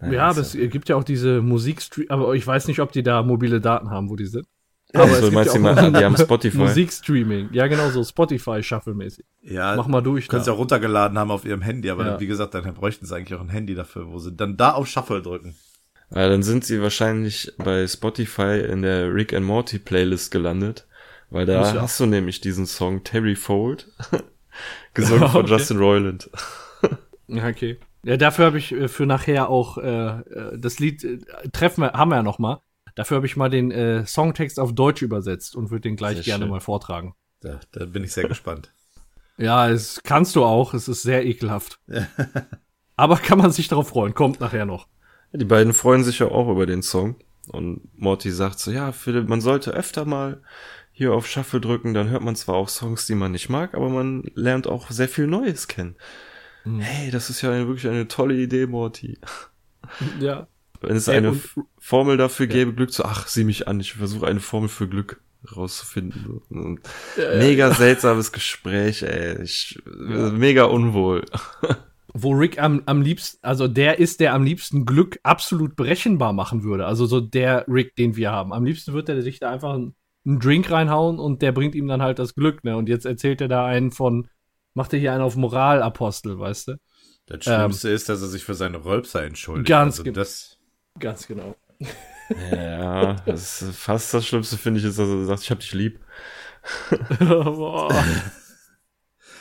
Naja, 0.00 0.12
ja, 0.12 0.28
aber 0.28 0.40
es 0.40 0.52
gibt 0.52 0.88
ja 0.88 0.96
auch 0.96 1.04
diese 1.04 1.40
Musikstream, 1.40 2.06
aber 2.10 2.34
ich 2.34 2.46
weiß 2.46 2.68
nicht, 2.68 2.80
ob 2.80 2.92
die 2.92 3.02
da 3.02 3.22
mobile 3.22 3.60
Daten 3.60 3.90
haben, 3.90 4.10
wo 4.10 4.16
die 4.16 4.26
sind. 4.26 4.46
Aber 4.92 5.04
also, 5.04 5.26
es 5.26 5.32
meinst 5.32 5.54
du 5.54 5.58
mal, 5.58 5.92
die 5.92 6.04
haben 6.04 6.16
Spotify. 6.16 6.58
Musikstreaming. 6.58 7.48
Ja, 7.52 7.66
genau 7.66 7.90
so, 7.90 8.04
Spotify 8.04 8.62
Shuffle-mäßig. 8.62 9.24
Ja. 9.42 9.74
Mach 9.76 9.88
mal 9.88 10.00
durch. 10.00 10.28
Können 10.28 10.44
sie 10.44 10.50
ja 10.50 10.56
runtergeladen 10.56 11.18
haben 11.18 11.30
auf 11.30 11.44
ihrem 11.44 11.62
Handy, 11.62 11.90
aber 11.90 12.06
ja. 12.06 12.20
wie 12.20 12.26
gesagt, 12.26 12.54
dann 12.54 12.72
bräuchten 12.74 13.04
sie 13.04 13.14
eigentlich 13.14 13.38
auch 13.38 13.42
ein 13.42 13.48
Handy 13.48 13.74
dafür, 13.74 14.08
wo 14.08 14.18
sie 14.18 14.32
dann 14.32 14.56
da 14.56 14.72
auf 14.72 14.86
Shuffle 14.86 15.22
drücken. 15.22 15.56
Ja, 16.10 16.28
dann 16.28 16.42
sind 16.42 16.64
sie 16.64 16.80
wahrscheinlich 16.80 17.52
bei 17.58 17.86
Spotify 17.86 18.64
in 18.70 18.82
der 18.82 19.12
Rick 19.12 19.32
and 19.32 19.44
Morty 19.44 19.78
Playlist 19.78 20.30
gelandet 20.30 20.86
weil 21.30 21.46
da 21.46 21.74
ja. 21.74 21.80
hast 21.82 21.98
du 22.00 22.06
nämlich 22.06 22.40
diesen 22.40 22.66
Song 22.66 23.04
Terry 23.04 23.36
Fold, 23.36 23.92
gesungen 24.94 25.24
okay. 25.24 25.32
von 25.32 25.46
Justin 25.46 25.78
Roiland. 25.78 26.30
okay. 27.28 27.78
Ja, 28.06 28.16
dafür 28.16 28.46
habe 28.46 28.58
ich 28.58 28.70
äh, 28.70 28.86
für 28.86 29.04
nachher 29.04 29.48
auch 29.48 29.78
äh, 29.78 30.20
äh, 30.20 30.58
das 30.58 30.78
Lied 30.78 31.02
äh, 31.02 31.18
treffen 31.52 31.82
wir, 31.82 31.92
haben 31.94 32.10
wir 32.10 32.16
ja 32.16 32.22
noch 32.22 32.38
mal. 32.38 32.62
Dafür 32.94 33.16
habe 33.16 33.26
ich 33.26 33.36
mal 33.36 33.50
den 33.50 33.72
äh, 33.72 34.06
Songtext 34.06 34.60
auf 34.60 34.74
Deutsch 34.74 35.02
übersetzt 35.02 35.56
und 35.56 35.70
würde 35.70 35.82
den 35.82 35.96
gleich 35.96 36.14
sehr 36.14 36.24
gerne 36.24 36.44
schön. 36.44 36.50
mal 36.50 36.60
vortragen. 36.60 37.14
Da, 37.40 37.60
da 37.72 37.84
bin 37.84 38.04
ich 38.04 38.12
sehr 38.12 38.28
gespannt. 38.28 38.72
Ja, 39.38 39.68
es 39.68 40.00
kannst 40.02 40.34
du 40.34 40.44
auch. 40.44 40.72
Es 40.72 40.88
ist 40.88 41.02
sehr 41.02 41.26
ekelhaft. 41.26 41.78
Aber 42.96 43.18
kann 43.18 43.36
man 43.36 43.50
sich 43.50 43.68
darauf 43.68 43.88
freuen. 43.88 44.14
Kommt 44.14 44.40
nachher 44.40 44.64
noch. 44.64 44.88
Ja, 45.30 45.38
die 45.38 45.44
beiden 45.44 45.74
freuen 45.74 46.04
sich 46.04 46.20
ja 46.20 46.28
auch 46.28 46.48
über 46.48 46.64
den 46.64 46.80
Song. 46.80 47.16
Und 47.48 47.82
Morty 47.98 48.30
sagt 48.30 48.58
so, 48.58 48.70
ja, 48.70 48.92
Philipp, 48.92 49.28
man 49.28 49.42
sollte 49.42 49.72
öfter 49.72 50.06
mal 50.06 50.40
hier 50.98 51.12
auf 51.12 51.26
Shuffle 51.26 51.60
drücken, 51.60 51.92
dann 51.92 52.08
hört 52.08 52.22
man 52.22 52.36
zwar 52.36 52.54
auch 52.54 52.70
Songs, 52.70 53.06
die 53.06 53.14
man 53.14 53.32
nicht 53.32 53.50
mag, 53.50 53.74
aber 53.74 53.90
man 53.90 54.24
lernt 54.34 54.66
auch 54.66 54.90
sehr 54.90 55.10
viel 55.10 55.26
Neues 55.26 55.68
kennen. 55.68 55.94
Mhm. 56.64 56.80
Hey, 56.80 57.10
das 57.10 57.28
ist 57.28 57.42
ja 57.42 57.50
eine, 57.50 57.66
wirklich 57.68 57.86
eine 57.86 58.08
tolle 58.08 58.34
Idee, 58.34 58.66
Morty. 58.66 59.18
Ja. 60.18 60.48
Wenn 60.80 60.96
es 60.96 61.10
eine 61.10 61.32
und, 61.32 61.42
Formel 61.78 62.16
dafür 62.16 62.46
gäbe, 62.46 62.72
Glück 62.72 62.94
zu, 62.94 63.04
ach, 63.04 63.28
sieh 63.28 63.44
mich 63.44 63.68
an, 63.68 63.78
ich 63.78 63.92
versuche 63.92 64.26
eine 64.26 64.40
Formel 64.40 64.70
für 64.70 64.88
Glück 64.88 65.20
rauszufinden. 65.54 66.40
Und 66.48 66.80
ja, 67.18 67.36
mega 67.36 67.68
ja. 67.68 67.74
seltsames 67.74 68.32
Gespräch, 68.32 69.02
ey. 69.02 69.42
Ich, 69.42 69.78
ja. 69.84 70.30
Mega 70.30 70.64
unwohl. 70.64 71.26
Wo 72.14 72.32
Rick 72.32 72.58
am, 72.58 72.82
am 72.86 73.02
liebsten, 73.02 73.38
also 73.42 73.68
der 73.68 73.98
ist, 73.98 74.20
der 74.20 74.32
am 74.32 74.44
liebsten 74.44 74.86
Glück 74.86 75.20
absolut 75.22 75.76
berechenbar 75.76 76.32
machen 76.32 76.64
würde. 76.64 76.86
Also 76.86 77.04
so 77.04 77.20
der 77.20 77.66
Rick, 77.68 77.96
den 77.96 78.16
wir 78.16 78.32
haben. 78.32 78.54
Am 78.54 78.64
liebsten 78.64 78.94
würde 78.94 79.12
er 79.12 79.20
sich 79.20 79.40
da 79.40 79.50
einfach 79.50 79.74
ein 79.74 79.94
einen 80.26 80.40
Drink 80.40 80.70
reinhauen 80.70 81.18
und 81.18 81.40
der 81.42 81.52
bringt 81.52 81.74
ihm 81.74 81.86
dann 81.86 82.02
halt 82.02 82.18
das 82.18 82.34
Glück, 82.34 82.64
ne? 82.64 82.76
Und 82.76 82.88
jetzt 82.88 83.06
erzählt 83.06 83.40
er 83.40 83.48
da 83.48 83.64
einen 83.64 83.92
von, 83.92 84.28
macht 84.74 84.92
er 84.92 84.98
hier 84.98 85.12
einen 85.12 85.22
auf 85.22 85.36
Moralapostel, 85.36 86.38
weißt 86.38 86.68
du? 86.68 86.76
Das 87.26 87.44
Schlimmste 87.44 87.88
ähm, 87.88 87.94
ist, 87.94 88.08
dass 88.08 88.22
er 88.22 88.28
sich 88.28 88.44
für 88.44 88.54
seine 88.54 88.84
Rölpser 88.84 89.24
entschuldigt. 89.24 89.68
Ganz, 89.68 89.98
also 89.98 90.10
das 90.10 90.58
ganz 90.98 91.26
genau. 91.26 91.56
Ja, 92.50 93.14
das 93.26 93.62
ist 93.62 93.76
fast 93.76 94.12
das 94.14 94.26
Schlimmste, 94.26 94.56
finde 94.56 94.80
ich, 94.80 94.86
ist, 94.86 94.98
dass 94.98 95.08
er 95.08 95.24
sagt, 95.26 95.42
ich 95.42 95.50
hab 95.50 95.60
dich 95.60 95.74
lieb. 95.74 96.00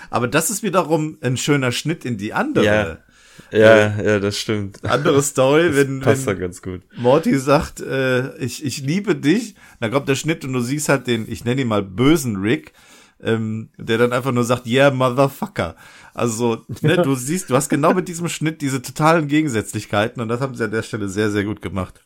Aber 0.09 0.27
das 0.27 0.49
ist 0.49 0.61
wiederum 0.63 1.17
ein 1.21 1.37
schöner 1.37 1.71
Schnitt 1.71 2.05
in 2.05 2.17
die 2.17 2.33
andere. 2.33 2.65
Ja. 2.65 2.97
Ja, 3.51 3.97
äh, 3.97 4.05
ja, 4.05 4.19
das 4.19 4.37
stimmt. 4.37 4.83
Andere 4.83 5.21
Story, 5.21 5.67
das 5.67 5.75
wenn, 5.75 5.99
passt 5.99 6.25
wenn 6.25 6.39
ganz 6.39 6.61
gut. 6.61 6.81
Morty 6.97 7.37
sagt, 7.37 7.81
äh, 7.81 8.35
ich, 8.37 8.65
ich 8.65 8.81
liebe 8.81 9.15
dich, 9.15 9.55
dann 9.79 9.91
kommt 9.91 10.09
der 10.09 10.15
Schnitt 10.15 10.43
und 10.45 10.53
du 10.53 10.59
siehst 10.59 10.89
halt 10.89 11.07
den, 11.07 11.29
ich 11.31 11.45
nenne 11.45 11.61
ihn 11.61 11.67
mal 11.67 11.83
bösen 11.83 12.37
Rick, 12.37 12.73
ähm, 13.21 13.69
der 13.77 13.97
dann 13.97 14.13
einfach 14.13 14.31
nur 14.31 14.43
sagt, 14.43 14.67
yeah, 14.67 14.91
motherfucker. 14.91 15.75
Also, 16.13 16.65
ne, 16.81 16.97
du 16.97 17.15
siehst, 17.15 17.49
du 17.49 17.55
hast 17.55 17.69
genau 17.69 17.93
mit 17.93 18.07
diesem 18.07 18.29
Schnitt 18.29 18.61
diese 18.61 18.81
totalen 18.81 19.27
Gegensätzlichkeiten 19.27 20.21
und 20.21 20.27
das 20.27 20.41
haben 20.41 20.55
sie 20.55 20.63
an 20.63 20.71
der 20.71 20.83
Stelle 20.83 21.09
sehr, 21.09 21.31
sehr 21.31 21.43
gut 21.43 21.61
gemacht. 21.61 22.01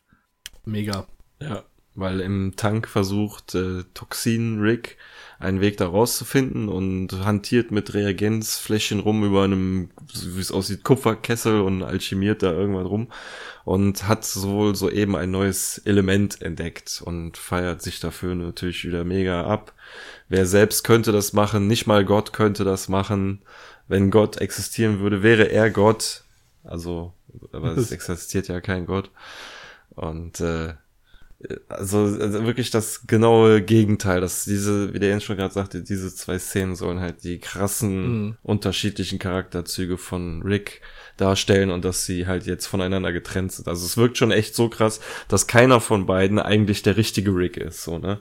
Mega. 0.66 1.08
Ja, 1.42 1.64
weil 1.96 2.22
im 2.22 2.56
Tank 2.56 2.88
versucht 2.88 3.56
äh, 3.56 3.84
Toxin 3.94 4.60
Rick 4.60 4.98
einen 5.40 5.62
Weg 5.62 5.78
da 5.78 5.88
rauszufinden 5.88 6.68
und 6.68 7.14
hantiert 7.24 7.72
mit 7.72 7.94
Reagenzfläschchen 7.94 9.00
rum 9.00 9.24
über 9.24 9.44
einem, 9.44 9.90
wie 10.14 10.42
es 10.42 10.52
aussieht, 10.52 10.84
Kupferkessel 10.84 11.62
und 11.62 11.82
alchemiert 11.82 12.44
da 12.44 12.52
irgendwas 12.52 12.88
rum 12.88 13.08
und 13.64 14.08
hat 14.08 14.28
wohl 14.36 14.76
soeben 14.76 15.16
ein 15.16 15.32
neues 15.32 15.78
Element 15.86 16.42
entdeckt 16.42 17.02
und 17.06 17.38
feiert 17.38 17.82
sich 17.82 18.02
dafür 18.02 18.36
natürlich 18.36 18.84
wieder 18.84 19.06
mega 19.06 19.46
ab. 19.46 19.74
Wer 20.28 20.46
selbst 20.46 20.84
könnte 20.84 21.14
das 21.14 21.32
machen, 21.32 21.68
nicht 21.68 21.88
mal 21.88 22.04
Gott 22.04 22.34
könnte 22.34 22.66
das 22.66 22.90
machen. 22.90 23.42
Wenn 23.88 24.12
Gott 24.12 24.38
existieren 24.38 25.00
würde, 25.00 25.24
wäre 25.24 25.46
er 25.46 25.72
Gott. 25.72 26.24
Also, 26.64 27.14
aber 27.54 27.78
es 27.78 27.92
existiert 27.92 28.50
ja 28.50 28.60
kein 28.60 28.86
Gott. 28.86 29.10
Und 29.92 30.42
äh, 30.42 30.74
also, 31.70 32.00
also 32.00 32.46
wirklich 32.46 32.70
das 32.70 33.08
genaue 33.08 33.62
Gegenteil, 33.62 34.20
dass 34.20 34.44
diese, 34.44 34.94
wie 34.94 35.00
der 35.00 35.10
Jens 35.10 35.24
schon 35.24 35.38
gerade 35.38 35.54
sagte, 35.54 35.82
diese 35.82 36.14
zwei 36.14 36.38
Szenen 36.38 36.76
sollen 36.76 37.00
halt 37.00 37.24
die 37.24 37.40
krassen 37.40 38.26
mhm. 38.26 38.38
unterschiedlichen 38.44 39.20
Charakterzüge 39.20 39.98
von 39.98 40.42
Rick 40.42 40.82
darstellen 41.16 41.72
und 41.72 41.86
dass 41.86 42.06
sie 42.06 42.28
halt 42.28 42.46
jetzt 42.46 42.68
voneinander 42.68 43.14
getrennt 43.14 43.54
sind. 43.54 43.70
Also 43.70 43.86
es 43.86 43.96
wirkt 43.96 44.18
schon 44.18 44.32
echt 44.32 44.54
so 44.54 44.68
krass, 44.68 45.00
dass 45.30 45.48
keiner 45.48 45.80
von 45.80 46.06
beiden 46.06 46.40
eigentlich 46.40 46.82
der 46.84 46.98
richtige 46.98 47.32
Rick 47.32 47.56
ist, 47.56 47.84
so, 47.84 47.98
ne? 48.00 48.20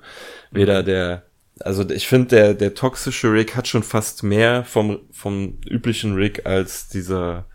Weder 0.53 0.83
mhm. 0.83 0.87
der, 0.87 1.27
also 1.61 1.89
ich 1.91 2.07
finde, 2.07 2.29
der, 2.29 2.55
der 2.55 2.75
toxische 2.75 3.33
Rick 3.33 3.57
hat 3.57 3.67
schon 3.67 3.83
fast 3.83 4.23
mehr 4.23 4.65
vom, 4.65 5.01
vom 5.11 5.59
üblichen 5.67 6.15
Rick 6.15 6.47
als 6.47 6.89
dieser 6.89 7.47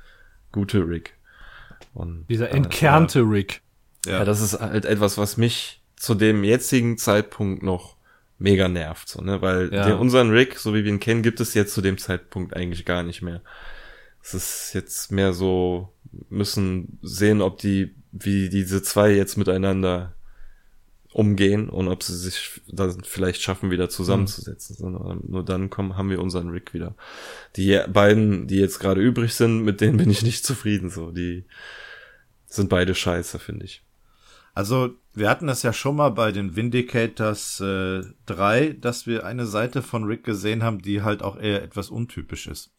gute 0.52 0.86
Rick. 0.86 1.18
Und, 1.94 2.26
dieser 2.30 2.52
entkernte 2.52 3.20
äh, 3.20 3.26
Rick. 3.26 3.62
Ja. 4.06 4.20
ja, 4.20 4.26
das 4.26 4.42
ist 4.42 4.60
halt 4.60 4.86
etwas, 4.86 5.18
was 5.18 5.38
mich 5.38 5.82
zu 5.96 6.16
dem 6.16 6.44
jetzigen 6.44 6.98
Zeitpunkt 6.98 7.64
noch 7.64 7.96
mega 8.38 8.68
nervt, 8.68 9.08
so, 9.08 9.22
ne, 9.22 9.42
weil 9.42 9.74
ja. 9.74 9.86
den, 9.86 9.98
unseren 9.98 10.32
Rick, 10.32 10.60
so 10.60 10.74
wie 10.74 10.84
wir 10.84 10.92
ihn 10.92 11.00
kennen, 11.00 11.24
gibt 11.24 11.40
es 11.40 11.54
jetzt 11.54 11.74
zu 11.74 11.82
dem 11.82 11.98
Zeitpunkt 11.98 12.56
eigentlich 12.56 12.84
gar 12.84 13.04
nicht 13.04 13.22
mehr. 13.22 13.42
Es 14.22 14.34
ist 14.34 14.72
jetzt 14.74 15.12
mehr 15.12 15.34
so, 15.34 15.94
müssen 16.30 16.98
sehen, 17.02 17.42
ob 17.42 17.58
die, 17.60 17.96
wie 18.12 18.50
diese 18.50 18.82
zwei 18.84 19.12
jetzt 19.12 19.38
miteinander 19.38 20.14
umgehen 21.14 21.70
und 21.70 21.88
ob 21.88 22.04
sie 22.04 22.18
sich 22.18 22.62
dann 22.68 23.04
vielleicht 23.04 23.42
schaffen, 23.42 23.72
wieder 23.72 23.90
zusammenzusetzen. 23.90 24.76
Mhm. 24.76 24.80
Sondern 24.80 25.22
nur 25.28 25.46
dann 25.46 25.70
kommen, 25.70 25.96
haben 25.96 26.10
wir 26.10 26.22
unseren 26.22 26.50
Rick 26.50 26.74
wieder. 26.74 26.96
Die 27.56 27.80
beiden, 27.88 28.48
die 28.48 28.58
jetzt 28.58 28.80
gerade 28.80 29.02
übrig 29.02 29.36
sind, 29.36 29.64
mit 29.64 29.80
denen 29.80 29.98
bin 29.98 30.10
ich 30.10 30.24
nicht 30.24 30.46
zufrieden. 30.46 30.90
So, 30.90 31.12
die 31.12 31.46
sind 32.48 32.70
beide 32.70 32.96
scheiße, 32.96 33.40
finde 33.40 33.66
ich. 33.66 33.84
Also, 34.54 34.92
wir 35.14 35.30
hatten 35.30 35.48
das 35.48 35.64
ja 35.64 35.74
schon 35.74 35.96
mal 35.96 36.10
bei 36.10 36.32
den 36.32 36.56
Vindicators 36.56 37.60
äh, 37.60 38.04
3, 38.26 38.74
dass 38.74 39.08
wir 39.08 39.26
eine 39.26 39.46
Seite 39.46 39.82
von 39.82 40.04
Rick 40.04 40.24
gesehen 40.24 40.64
haben, 40.64 40.80
die 40.80 41.02
halt 41.02 41.24
auch 41.24 41.38
eher 41.38 41.64
etwas 41.64 41.90
untypisch 41.90 42.48
ist. 42.48 42.72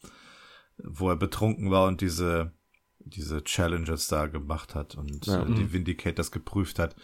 Wo 0.77 1.09
er 1.09 1.15
betrunken 1.15 1.71
war 1.71 1.87
und 1.87 2.01
diese, 2.01 2.53
diese 2.99 3.43
Challenges 3.43 4.07
da 4.07 4.27
gemacht 4.27 4.75
hat 4.75 4.95
und 4.95 5.25
ja, 5.25 5.43
äh, 5.43 5.45
die 5.45 5.63
mhm. 5.63 5.73
Vindicators 5.73 6.31
geprüft 6.31 6.79
hat. 6.79 6.95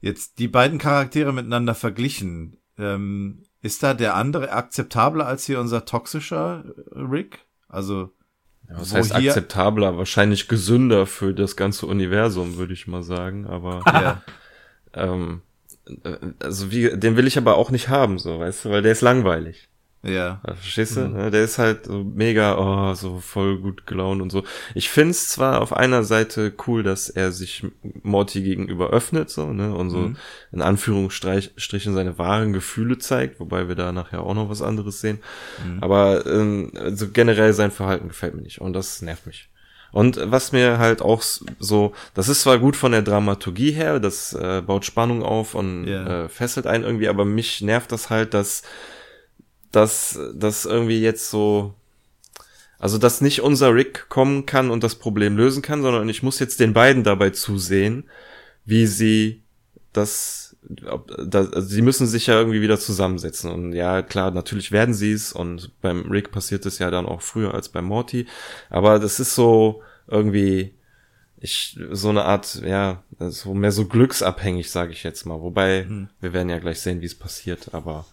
Jetzt 0.00 0.38
die 0.38 0.48
beiden 0.48 0.78
Charaktere 0.78 1.32
miteinander 1.32 1.74
verglichen. 1.74 2.58
Ähm, 2.78 3.44
ist 3.60 3.82
da 3.82 3.94
der 3.94 4.16
andere 4.16 4.50
akzeptabler 4.50 5.26
als 5.26 5.46
hier 5.46 5.60
unser 5.60 5.84
toxischer 5.84 6.64
Rick? 6.90 7.46
Also 7.68 8.12
ja, 8.72 8.80
was 8.80 8.94
heißt 8.94 9.14
akzeptabler? 9.14 9.98
Wahrscheinlich 9.98 10.48
gesünder 10.48 11.06
für 11.06 11.34
das 11.34 11.56
ganze 11.56 11.86
Universum, 11.86 12.56
würde 12.56 12.72
ich 12.72 12.86
mal 12.86 13.02
sagen. 13.02 13.46
Aber 13.46 13.82
ja. 13.86 14.22
ähm, 14.94 15.42
äh, 16.04 16.16
also 16.40 16.70
wie, 16.70 16.96
den 16.96 17.16
will 17.16 17.26
ich 17.26 17.38
aber 17.38 17.56
auch 17.56 17.70
nicht 17.70 17.88
haben, 17.88 18.18
so, 18.18 18.38
weißt 18.40 18.64
du, 18.64 18.70
weil 18.70 18.82
der 18.82 18.92
ist 18.92 19.02
langweilig. 19.02 19.68
Ja. 20.02 20.40
Verstehst 20.44 20.96
du? 20.96 21.00
Mhm. 21.00 21.30
Der 21.30 21.44
ist 21.44 21.58
halt 21.58 21.86
so 21.86 22.02
mega, 22.02 22.58
oh, 22.58 22.94
so 22.94 23.20
voll 23.20 23.58
gut 23.58 23.86
gelaunt 23.86 24.20
und 24.20 24.30
so. 24.30 24.42
Ich 24.74 24.90
find's 24.90 25.28
zwar 25.28 25.60
auf 25.60 25.72
einer 25.72 26.02
Seite 26.02 26.52
cool, 26.66 26.82
dass 26.82 27.08
er 27.08 27.30
sich 27.30 27.64
Morty 28.02 28.42
gegenüber 28.42 28.90
öffnet, 28.90 29.30
so, 29.30 29.52
ne, 29.52 29.72
und 29.74 29.90
so 29.90 29.98
mhm. 29.98 30.16
in 30.50 30.60
Anführungsstrichen 30.60 31.94
seine 31.94 32.18
wahren 32.18 32.52
Gefühle 32.52 32.98
zeigt, 32.98 33.38
wobei 33.38 33.68
wir 33.68 33.76
da 33.76 33.92
nachher 33.92 34.22
auch 34.22 34.34
noch 34.34 34.50
was 34.50 34.60
anderes 34.60 35.00
sehen. 35.00 35.20
Mhm. 35.64 35.82
Aber 35.82 36.26
ähm, 36.26 36.72
also 36.74 37.08
generell 37.08 37.52
sein 37.52 37.70
Verhalten 37.70 38.08
gefällt 38.08 38.34
mir 38.34 38.42
nicht 38.42 38.60
und 38.60 38.72
das 38.72 39.02
nervt 39.02 39.26
mich. 39.26 39.48
Und 39.92 40.18
was 40.24 40.52
mir 40.52 40.78
halt 40.78 41.02
auch 41.02 41.22
so, 41.22 41.92
das 42.14 42.28
ist 42.28 42.40
zwar 42.40 42.58
gut 42.58 42.76
von 42.76 42.92
der 42.92 43.02
Dramaturgie 43.02 43.72
her, 43.72 44.00
das 44.00 44.32
äh, 44.32 44.62
baut 44.66 44.86
Spannung 44.86 45.22
auf 45.22 45.54
und 45.54 45.86
yeah. 45.86 46.24
äh, 46.24 46.28
fesselt 46.30 46.66
einen 46.66 46.82
irgendwie, 46.82 47.08
aber 47.08 47.26
mich 47.26 47.60
nervt 47.60 47.92
das 47.92 48.08
halt, 48.08 48.32
dass 48.32 48.62
dass 49.72 50.18
das 50.34 50.64
irgendwie 50.64 51.00
jetzt 51.00 51.30
so, 51.30 51.74
also 52.78 52.98
dass 52.98 53.20
nicht 53.20 53.42
unser 53.42 53.74
Rick 53.74 54.08
kommen 54.08 54.46
kann 54.46 54.70
und 54.70 54.84
das 54.84 54.94
Problem 54.96 55.36
lösen 55.36 55.62
kann, 55.62 55.82
sondern 55.82 56.08
ich 56.08 56.22
muss 56.22 56.38
jetzt 56.38 56.60
den 56.60 56.72
beiden 56.72 57.04
dabei 57.04 57.30
zusehen, 57.30 58.04
wie 58.64 58.86
sie 58.86 59.42
das, 59.92 60.56
das 60.62 61.52
also 61.52 61.68
sie 61.68 61.82
müssen 61.82 62.06
sich 62.06 62.26
ja 62.26 62.38
irgendwie 62.38 62.60
wieder 62.60 62.78
zusammensetzen. 62.78 63.50
Und 63.50 63.72
ja 63.72 64.02
klar, 64.02 64.30
natürlich 64.30 64.72
werden 64.72 64.94
sie 64.94 65.12
es. 65.12 65.32
Und 65.32 65.72
beim 65.80 66.10
Rick 66.10 66.30
passiert 66.30 66.66
es 66.66 66.78
ja 66.78 66.90
dann 66.90 67.06
auch 67.06 67.22
früher 67.22 67.54
als 67.54 67.68
beim 67.68 67.86
Morty, 67.86 68.26
aber 68.70 68.98
das 68.98 69.20
ist 69.20 69.34
so 69.34 69.82
irgendwie 70.06 70.74
ich 71.38 71.76
so 71.90 72.10
eine 72.10 72.24
Art 72.24 72.62
ja 72.64 73.02
so 73.18 73.52
mehr 73.52 73.72
so 73.72 73.86
glücksabhängig 73.86 74.70
sage 74.70 74.92
ich 74.92 75.02
jetzt 75.02 75.26
mal. 75.26 75.40
Wobei 75.40 75.84
hm. 75.84 76.08
wir 76.20 76.32
werden 76.32 76.48
ja 76.48 76.58
gleich 76.58 76.80
sehen 76.80 77.00
wie 77.00 77.06
es 77.06 77.16
passiert. 77.16 77.74
Aber 77.74 78.06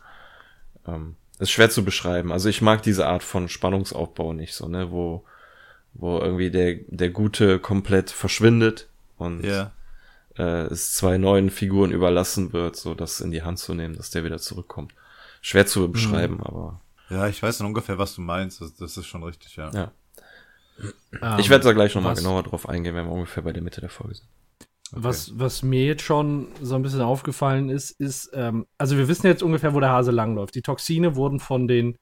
ähm, 0.87 1.15
ist 1.39 1.51
schwer 1.51 1.69
zu 1.69 1.83
beschreiben. 1.83 2.31
Also 2.31 2.49
ich 2.49 2.61
mag 2.61 2.83
diese 2.83 3.07
Art 3.07 3.23
von 3.23 3.49
Spannungsaufbau 3.49 4.33
nicht 4.33 4.53
so, 4.53 4.67
ne, 4.67 4.91
wo, 4.91 5.23
wo 5.93 6.19
irgendwie 6.19 6.51
der, 6.51 6.75
der 6.87 7.09
Gute 7.09 7.59
komplett 7.59 8.11
verschwindet 8.11 8.87
und 9.17 9.43
ja. 9.43 9.71
äh, 10.37 10.65
es 10.67 10.93
zwei 10.93 11.17
neuen 11.17 11.49
Figuren 11.49 11.91
überlassen 11.91 12.53
wird, 12.53 12.75
so 12.75 12.93
das 12.93 13.21
in 13.21 13.31
die 13.31 13.41
Hand 13.41 13.59
zu 13.59 13.73
nehmen, 13.73 13.95
dass 13.95 14.11
der 14.11 14.23
wieder 14.23 14.37
zurückkommt. 14.37 14.93
Schwer 15.41 15.65
zu 15.65 15.89
beschreiben, 15.89 16.35
mhm. 16.35 16.43
aber. 16.43 16.81
Ja, 17.09 17.27
ich 17.27 17.41
weiß 17.41 17.61
ungefähr, 17.61 17.97
was 17.97 18.13
du 18.13 18.21
meinst. 18.21 18.61
Das, 18.61 18.75
das 18.75 18.97
ist 18.97 19.07
schon 19.07 19.23
richtig, 19.23 19.55
ja. 19.55 19.71
ja. 19.71 19.91
Um, 21.21 21.39
ich 21.39 21.49
werde 21.49 21.63
da 21.63 21.73
gleich 21.73 21.95
nochmal 21.95 22.15
genauer 22.15 22.43
drauf 22.43 22.69
eingehen, 22.69 22.95
wenn 22.95 23.05
wir 23.05 23.11
ungefähr 23.11 23.43
bei 23.43 23.51
der 23.51 23.63
Mitte 23.63 23.81
der 23.81 23.89
Folge 23.89 24.15
sind. 24.15 24.27
Okay. 24.91 25.03
Was, 25.03 25.37
was 25.37 25.63
mir 25.63 25.85
jetzt 25.85 26.01
schon 26.01 26.47
so 26.61 26.75
ein 26.75 26.81
bisschen 26.81 27.01
aufgefallen 27.01 27.69
ist, 27.69 27.91
ist, 27.91 28.31
ähm, 28.33 28.65
also 28.77 28.97
wir 28.97 29.07
wissen 29.07 29.27
jetzt 29.27 29.43
ungefähr, 29.43 29.73
wo 29.73 29.79
der 29.79 29.91
Hase 29.91 30.11
langläuft. 30.11 30.55
Die 30.55 30.61
Toxine 30.61 31.15
wurden 31.15 31.39
von 31.39 31.67
den 31.67 31.97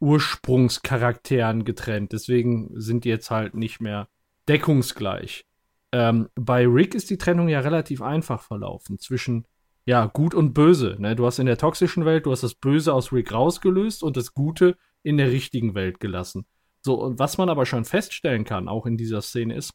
Ursprungscharakteren 0.00 1.64
getrennt, 1.64 2.12
deswegen 2.12 2.70
sind 2.80 3.04
die 3.04 3.10
jetzt 3.10 3.30
halt 3.30 3.54
nicht 3.54 3.80
mehr 3.80 4.08
deckungsgleich. 4.48 5.44
Ähm, 5.92 6.28
bei 6.36 6.66
Rick 6.66 6.94
ist 6.94 7.10
die 7.10 7.18
Trennung 7.18 7.48
ja 7.48 7.60
relativ 7.60 8.00
einfach 8.00 8.42
verlaufen 8.42 8.98
zwischen 8.98 9.44
ja, 9.86 10.06
gut 10.06 10.34
und 10.34 10.54
böse. 10.54 10.96
Ne? 10.98 11.16
Du 11.16 11.26
hast 11.26 11.38
in 11.38 11.46
der 11.46 11.58
toxischen 11.58 12.04
Welt, 12.04 12.26
du 12.26 12.32
hast 12.32 12.42
das 12.42 12.54
Böse 12.54 12.94
aus 12.94 13.12
Rick 13.12 13.32
rausgelöst 13.32 14.02
und 14.02 14.16
das 14.16 14.34
Gute 14.34 14.76
in 15.02 15.16
der 15.16 15.32
richtigen 15.32 15.74
Welt 15.74 16.00
gelassen. 16.00 16.46
So, 16.82 16.94
und 16.94 17.18
was 17.18 17.38
man 17.38 17.48
aber 17.48 17.66
schon 17.66 17.84
feststellen 17.84 18.44
kann, 18.44 18.68
auch 18.68 18.86
in 18.86 18.96
dieser 18.96 19.20
Szene, 19.20 19.54
ist, 19.54 19.72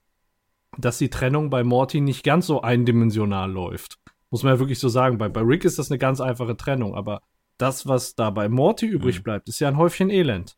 dass 0.78 0.98
die 0.98 1.10
Trennung 1.10 1.50
bei 1.50 1.64
Morty 1.64 2.02
nicht 2.02 2.24
ganz 2.24 2.48
so 2.48 2.62
eindimensional 2.62 3.52
läuft. 3.52 4.00
Muss 4.30 4.44
man 4.44 4.54
ja 4.54 4.60
wirklich 4.60 4.80
so 4.80 4.90
sagen. 4.90 5.18
Bei, 5.18 5.30
bei 5.30 5.42
Rick 5.42 5.66
ist 5.66 5.80
das 5.80 5.92
eine 5.92 5.98
ganz 5.98 6.20
einfache 6.22 6.58
Trennung, 6.58 6.96
aber 6.96 7.22
das, 7.58 7.88
was 7.88 8.16
da 8.16 8.30
bei 8.30 8.50
Morty 8.50 8.86
übrig 8.86 9.20
mhm. 9.20 9.24
bleibt, 9.24 9.50
ist 9.50 9.60
ja 9.60 9.68
ein 9.68 9.78
Häufchen 9.78 10.10
Elend. 10.10 10.58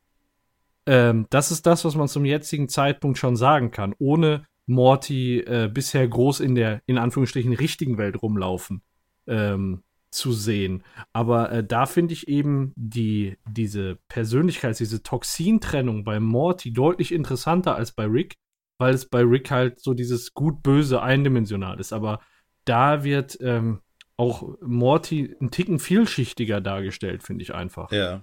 Ähm, 0.86 1.28
das 1.30 1.52
ist 1.52 1.66
das, 1.66 1.86
was 1.86 1.96
man 1.96 2.08
zum 2.08 2.26
jetzigen 2.26 2.70
Zeitpunkt 2.70 3.18
schon 3.18 3.36
sagen 3.36 3.72
kann, 3.72 3.94
ohne 4.00 4.46
Morty 4.66 5.40
äh, 5.40 5.70
bisher 5.72 6.08
groß 6.08 6.40
in 6.40 6.56
der, 6.56 6.82
in 6.86 6.98
Anführungsstrichen, 6.98 7.54
richtigen 7.54 7.98
Welt 7.98 8.22
rumlaufen 8.22 8.82
ähm, 9.28 9.84
zu 10.12 10.32
sehen. 10.32 10.84
Aber 11.14 11.52
äh, 11.52 11.64
da 11.64 11.86
finde 11.86 12.14
ich 12.14 12.28
eben 12.28 12.74
die, 12.76 13.38
diese 13.50 13.98
Persönlichkeits-, 14.10 14.78
diese 14.78 15.04
Toxintrennung 15.04 16.04
bei 16.04 16.20
Morty 16.20 16.74
deutlich 16.74 17.14
interessanter 17.14 17.76
als 17.76 17.92
bei 17.92 18.06
Rick, 18.06 18.36
weil 18.78 18.94
es 18.94 19.06
bei 19.06 19.22
Rick 19.22 19.52
halt 19.52 19.80
so 19.80 19.94
dieses 19.94 20.34
gut-böse 20.34 21.02
eindimensional 21.02 21.80
ist. 21.80 21.94
Aber 21.94 22.20
da 22.66 23.04
wird 23.04 23.38
ähm, 23.42 23.82
auch 24.18 24.58
Morty 24.62 25.36
ein 25.42 25.52
Ticken 25.52 25.80
vielschichtiger 25.80 26.62
dargestellt, 26.62 27.24
finde 27.24 27.44
ich 27.44 27.54
einfach. 27.54 27.92
Ja, 27.92 28.22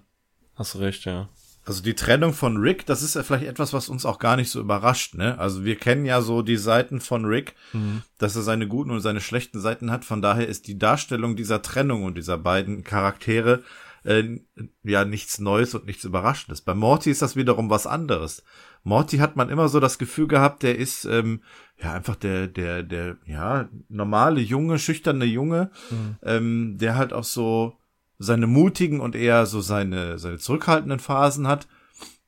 hast 0.55 0.79
recht, 0.79 1.05
ja. 1.05 1.29
Also 1.67 1.83
die 1.83 1.95
Trennung 1.95 2.35
von 2.35 2.59
Rick, 2.59 2.85
das 2.85 3.03
ist 3.03 3.15
ja 3.15 3.23
vielleicht 3.23 3.47
etwas, 3.47 3.73
was 3.73 3.89
uns 3.89 4.05
auch 4.05 4.19
gar 4.19 4.37
nicht 4.37 4.51
so 4.51 4.61
überrascht, 4.61 5.15
ne? 5.15 5.39
Also 5.39 5.65
wir 5.65 5.77
kennen 5.77 6.05
ja 6.05 6.21
so 6.21 6.43
die 6.43 6.59
Seiten 6.59 7.01
von 7.01 7.25
Rick, 7.25 7.55
mhm. 7.73 8.03
dass 8.19 8.37
er 8.37 8.43
seine 8.43 8.69
guten 8.69 8.91
und 8.91 9.01
seine 9.01 9.23
schlechten 9.23 9.61
Seiten 9.61 9.91
hat. 9.91 10.05
Von 10.05 10.21
daher 10.21 10.47
ist 10.47 10.67
die 10.67 10.79
Darstellung 10.79 11.37
dieser 11.37 11.63
Trennung 11.63 12.05
und 12.05 12.19
dieser 12.19 12.37
beiden 12.37 12.85
Charaktere 12.85 13.63
äh, 14.05 14.39
ja 14.83 15.05
nichts 15.05 15.41
Neues 15.41 15.75
und 15.75 15.87
nichts 15.87 16.05
Überraschendes. 16.05 16.61
Bei 16.61 16.75
Morty 16.75 17.11
ist 17.11 17.23
das 17.23 17.37
wiederum 17.37 17.71
was 17.71 17.87
anderes. 17.87 18.45
Morty 18.83 19.17
hat 19.19 19.35
man 19.37 19.49
immer 19.49 19.69
so 19.69 19.81
das 19.81 19.99
Gefühl 19.99 20.29
gehabt, 20.29 20.63
der 20.63 20.79
ist 20.79 21.05
ähm, 21.07 21.43
ja 21.83 21.93
einfach 21.95 22.17
der, 22.17 22.47
der, 22.47 22.83
der, 22.83 23.17
ja, 23.27 23.69
normale 23.89 24.41
Junge, 24.41 24.79
schüchterne 24.79 25.25
Junge, 25.25 25.71
mhm. 25.91 26.17
ähm, 26.23 26.79
der 26.79 26.97
halt 26.97 27.13
auch 27.13 27.25
so 27.25 27.79
seine 28.19 28.47
mutigen 28.47 29.01
und 29.01 29.17
eher 29.17 29.47
so 29.47 29.61
seine, 29.61 30.19
seine 30.19 30.39
zurückhaltenden 30.39 31.01
Phasen 31.01 31.49
hat, 31.49 31.67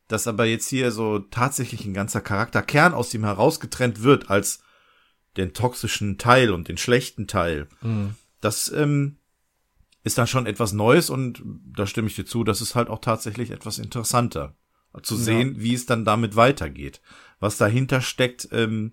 dass 0.09 0.27
aber 0.27 0.47
jetzt 0.47 0.69
hier 0.69 0.91
so 0.91 1.19
tatsächlich 1.19 1.85
ein 1.85 1.95
ganzer 1.95 2.21
Charakterkern 2.21 2.95
aus 2.95 3.13
ihm 3.15 3.25
herausgetrennt 3.25 4.03
wird 4.03 4.31
als 4.31 4.61
den 5.37 5.53
toxischen 5.53 6.17
Teil 6.17 6.51
und 6.51 6.69
den 6.69 6.79
schlechten 6.79 7.27
Teil. 7.27 7.69
Mhm. 7.83 8.15
Das 8.41 8.73
ähm, 8.73 9.19
ist 10.07 10.19
dann 10.19 10.29
schon 10.29 10.47
etwas 10.47 10.73
Neues 10.73 11.11
und 11.11 11.43
da 11.77 11.85
stimme 11.85 12.07
ich 12.07 12.15
dir 12.15 12.25
zu, 12.25 12.45
das 12.45 12.61
ist 12.61 12.77
halt 12.77 12.89
auch 12.89 13.01
tatsächlich 13.01 13.51
etwas 13.51 13.81
interessanter 13.81 14.55
zu 15.03 15.17
sehen, 15.17 15.57
ja. 15.57 15.61
wie 15.63 15.75
es 15.75 15.85
dann 15.85 16.05
damit 16.05 16.37
weitergeht. 16.37 17.01
Was 17.41 17.57
dahinter 17.57 18.01
steckt, 18.01 18.49
ähm, 18.53 18.93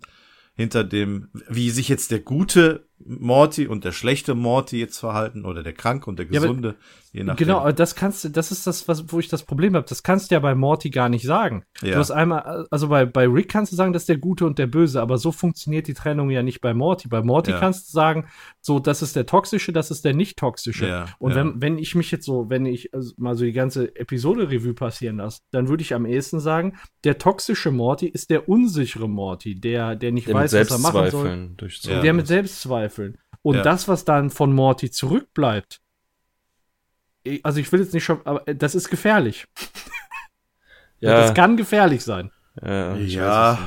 hinter 0.56 0.84
dem, 0.84 1.30
wie 1.48 1.70
sich 1.70 1.88
jetzt 1.88 2.10
der 2.10 2.20
gute 2.20 2.88
Morty 2.98 3.68
und 3.68 3.84
der 3.84 3.92
schlechte 3.92 4.34
Morty 4.34 4.80
jetzt 4.80 4.98
verhalten 4.98 5.46
oder 5.46 5.62
der 5.62 5.74
kranke 5.74 6.10
und 6.10 6.18
der 6.18 6.26
gesunde, 6.26 6.70
ja, 6.70 6.76
je 7.14 7.24
nachdem. 7.24 7.48
Genau, 7.48 7.72
das 7.72 7.96
kannst 7.96 8.24
du, 8.24 8.30
das 8.30 8.52
ist 8.52 8.68
das, 8.68 8.88
was, 8.88 9.12
wo 9.12 9.20
ich 9.20 9.30
das 9.30 9.44
Problem 9.44 9.76
habe. 9.76 9.86
Das 9.88 10.04
kannst 10.04 10.30
du 10.30 10.36
ja 10.36 10.40
bei 10.40 10.56
Morty 10.56 10.90
gar 10.90 11.10
nicht 11.10 11.26
sagen. 11.26 11.64
Ja. 11.82 11.94
Du 11.94 11.98
hast 12.00 12.12
einmal, 12.12 12.66
also 12.72 12.90
bei, 12.90 13.06
bei 13.06 13.28
Rick 13.28 13.50
kannst 13.50 13.72
du 13.72 13.76
sagen, 13.76 13.94
das 13.94 14.04
ist 14.04 14.10
der 14.10 14.18
Gute 14.18 14.46
und 14.46 14.60
der 14.60 14.68
Böse, 14.68 15.02
aber 15.02 15.18
so 15.18 15.32
funktioniert 15.32 15.88
die 15.88 15.94
Trennung 15.94 16.32
ja 16.32 16.44
nicht 16.44 16.60
bei 16.60 16.74
Morty. 16.74 17.08
Bei 17.08 17.22
Morty 17.22 17.52
ja. 17.52 17.60
kannst 17.60 17.88
du 17.88 17.92
sagen, 17.94 18.28
so, 18.60 18.80
das 18.80 19.02
ist 19.02 19.16
der 19.16 19.26
Toxische, 19.26 19.72
das 19.72 19.92
ist 19.92 20.04
der 20.04 20.16
nicht-Toxische. 20.16 20.88
Ja, 20.88 21.06
und 21.20 21.36
wenn, 21.36 21.62
wenn 21.62 21.78
ich 21.78 21.96
mich 21.96 22.12
jetzt 22.12 22.26
so, 22.26 22.50
wenn 22.50 22.66
ich 22.66 22.94
also 22.94 23.14
mal 23.18 23.36
so 23.36 23.46
die 23.46 23.54
ganze 23.54 23.96
Episode-Revue 23.96 24.74
passieren 24.74 25.18
lasse, 25.18 25.42
dann 25.52 25.70
würde 25.70 25.84
ich 25.84 25.94
am 25.94 26.06
ehesten 26.06 26.40
sagen, 26.40 26.78
der 27.04 27.20
toxische 27.20 27.72
Morty 27.72 28.08
ist 28.08 28.32
der 28.32 28.50
unsichere 28.50 29.08
Morty, 29.08 29.56
der, 29.56 29.96
der 29.96 30.12
nicht 30.12 30.28
der 30.28 30.36
weiß, 30.36 30.54
was 30.54 30.72
er 30.72 30.80
machen 30.80 31.12
soll. 31.12 31.50
Durch 31.58 31.82
der 31.82 32.14
mit 32.14 32.28
Selbstzweifeln. 32.28 33.18
Und 33.44 33.58
das, 33.58 33.88
was 33.88 34.06
dann 34.06 34.30
von 34.30 34.54
Morty 34.54 34.90
zurückbleibt, 34.90 35.82
also 37.44 37.60
ich 37.60 37.72
will 37.72 37.80
jetzt 37.82 37.94
nicht 37.94 38.04
schon, 38.04 38.22
aber 38.26 38.48
äh, 38.48 38.56
das 38.56 38.76
ist 38.76 38.90
gefährlich. 38.90 39.46
Ja. 41.00 41.18
Das 41.18 41.34
kann 41.34 41.58
gefährlich 41.58 42.02
sein. 42.02 42.32
Ja. 42.66 42.96
Ja. 42.96 43.60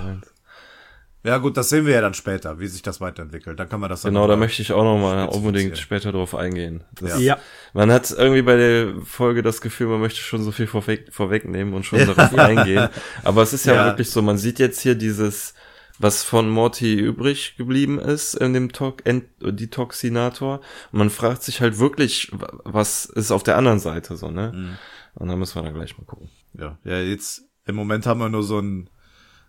Ja 1.27 1.39
gut, 1.39 1.57
das 1.57 1.69
sehen 1.69 1.87
wir 1.87 1.93
ja 1.93 2.01
dann 2.01 2.15
später, 2.15 2.61
wie 2.61 2.69
sich 2.69 2.83
das 2.83 3.01
weiterentwickelt. 3.01 3.59
Dann 3.59 3.69
kann 3.69 3.81
man 3.81 3.91
das 3.91 4.03
dann 4.03 4.15
Genau, 4.15 4.29
da 4.29 4.37
möchte 4.37 4.63
ich 4.63 4.73
auch 4.73 4.85
noch 4.85 4.97
mal 4.97 5.25
unbedingt 5.27 5.77
später 5.77 6.13
drauf 6.13 6.37
eingehen. 6.37 6.85
Das, 6.93 7.21
ja. 7.21 7.37
Man 7.73 7.91
hat 7.91 8.11
irgendwie 8.11 8.43
bei 8.43 8.57
der 8.57 8.95
Folge 9.05 9.43
das 9.43 9.61
Gefühl, 9.61 9.89
man 9.89 10.01
möchte 10.01 10.21
schon 10.21 10.45
so 10.45 10.53
viel 10.53 10.69
vorweg, 10.69 11.13
vorwegnehmen 11.13 11.75
und 11.75 11.85
schon 11.85 11.99
darauf 12.07 12.33
eingehen. 12.39 12.89
Aber 13.25 13.43
es 13.43 13.53
ist 13.53 13.67
ja, 13.67 13.75
ja 13.75 13.87
wirklich 13.87 14.09
so, 14.09 14.23
man 14.23 14.39
sieht 14.39 14.61
jetzt 14.61 14.81
hier 14.81 14.95
dieses 14.95 15.53
was 15.99 16.23
von 16.23 16.49
Morty 16.51 16.95
übrig 16.95 17.57
geblieben 17.57 17.99
ist 17.99 18.35
in 18.35 18.53
dem 18.53 18.73
to 18.73 18.97
Detoxinator. 19.41 20.61
Und 20.93 20.99
man 20.99 21.11
fragt 21.11 21.43
sich 21.43 21.61
halt 21.61 21.79
wirklich, 21.79 22.31
was 22.65 23.07
ist 23.07 23.31
auf 23.31 23.43
der 23.43 23.57
anderen 23.57 23.79
Seite 23.79 24.17
so, 24.17 24.31
ne? 24.31 24.53
Mhm. 24.55 24.79
Und 25.15 25.29
dann 25.29 25.39
müssen 25.39 25.57
wir 25.57 25.63
dann 25.63 25.75
gleich 25.75 25.97
mal 25.97 26.05
gucken. 26.05 26.31
Ja, 26.55 26.79
ja, 26.85 27.01
jetzt 27.01 27.45
im 27.65 27.75
Moment 27.75 28.07
haben 28.07 28.21
wir 28.21 28.29
nur 28.29 28.43
so 28.43 28.59
ein 28.59 28.91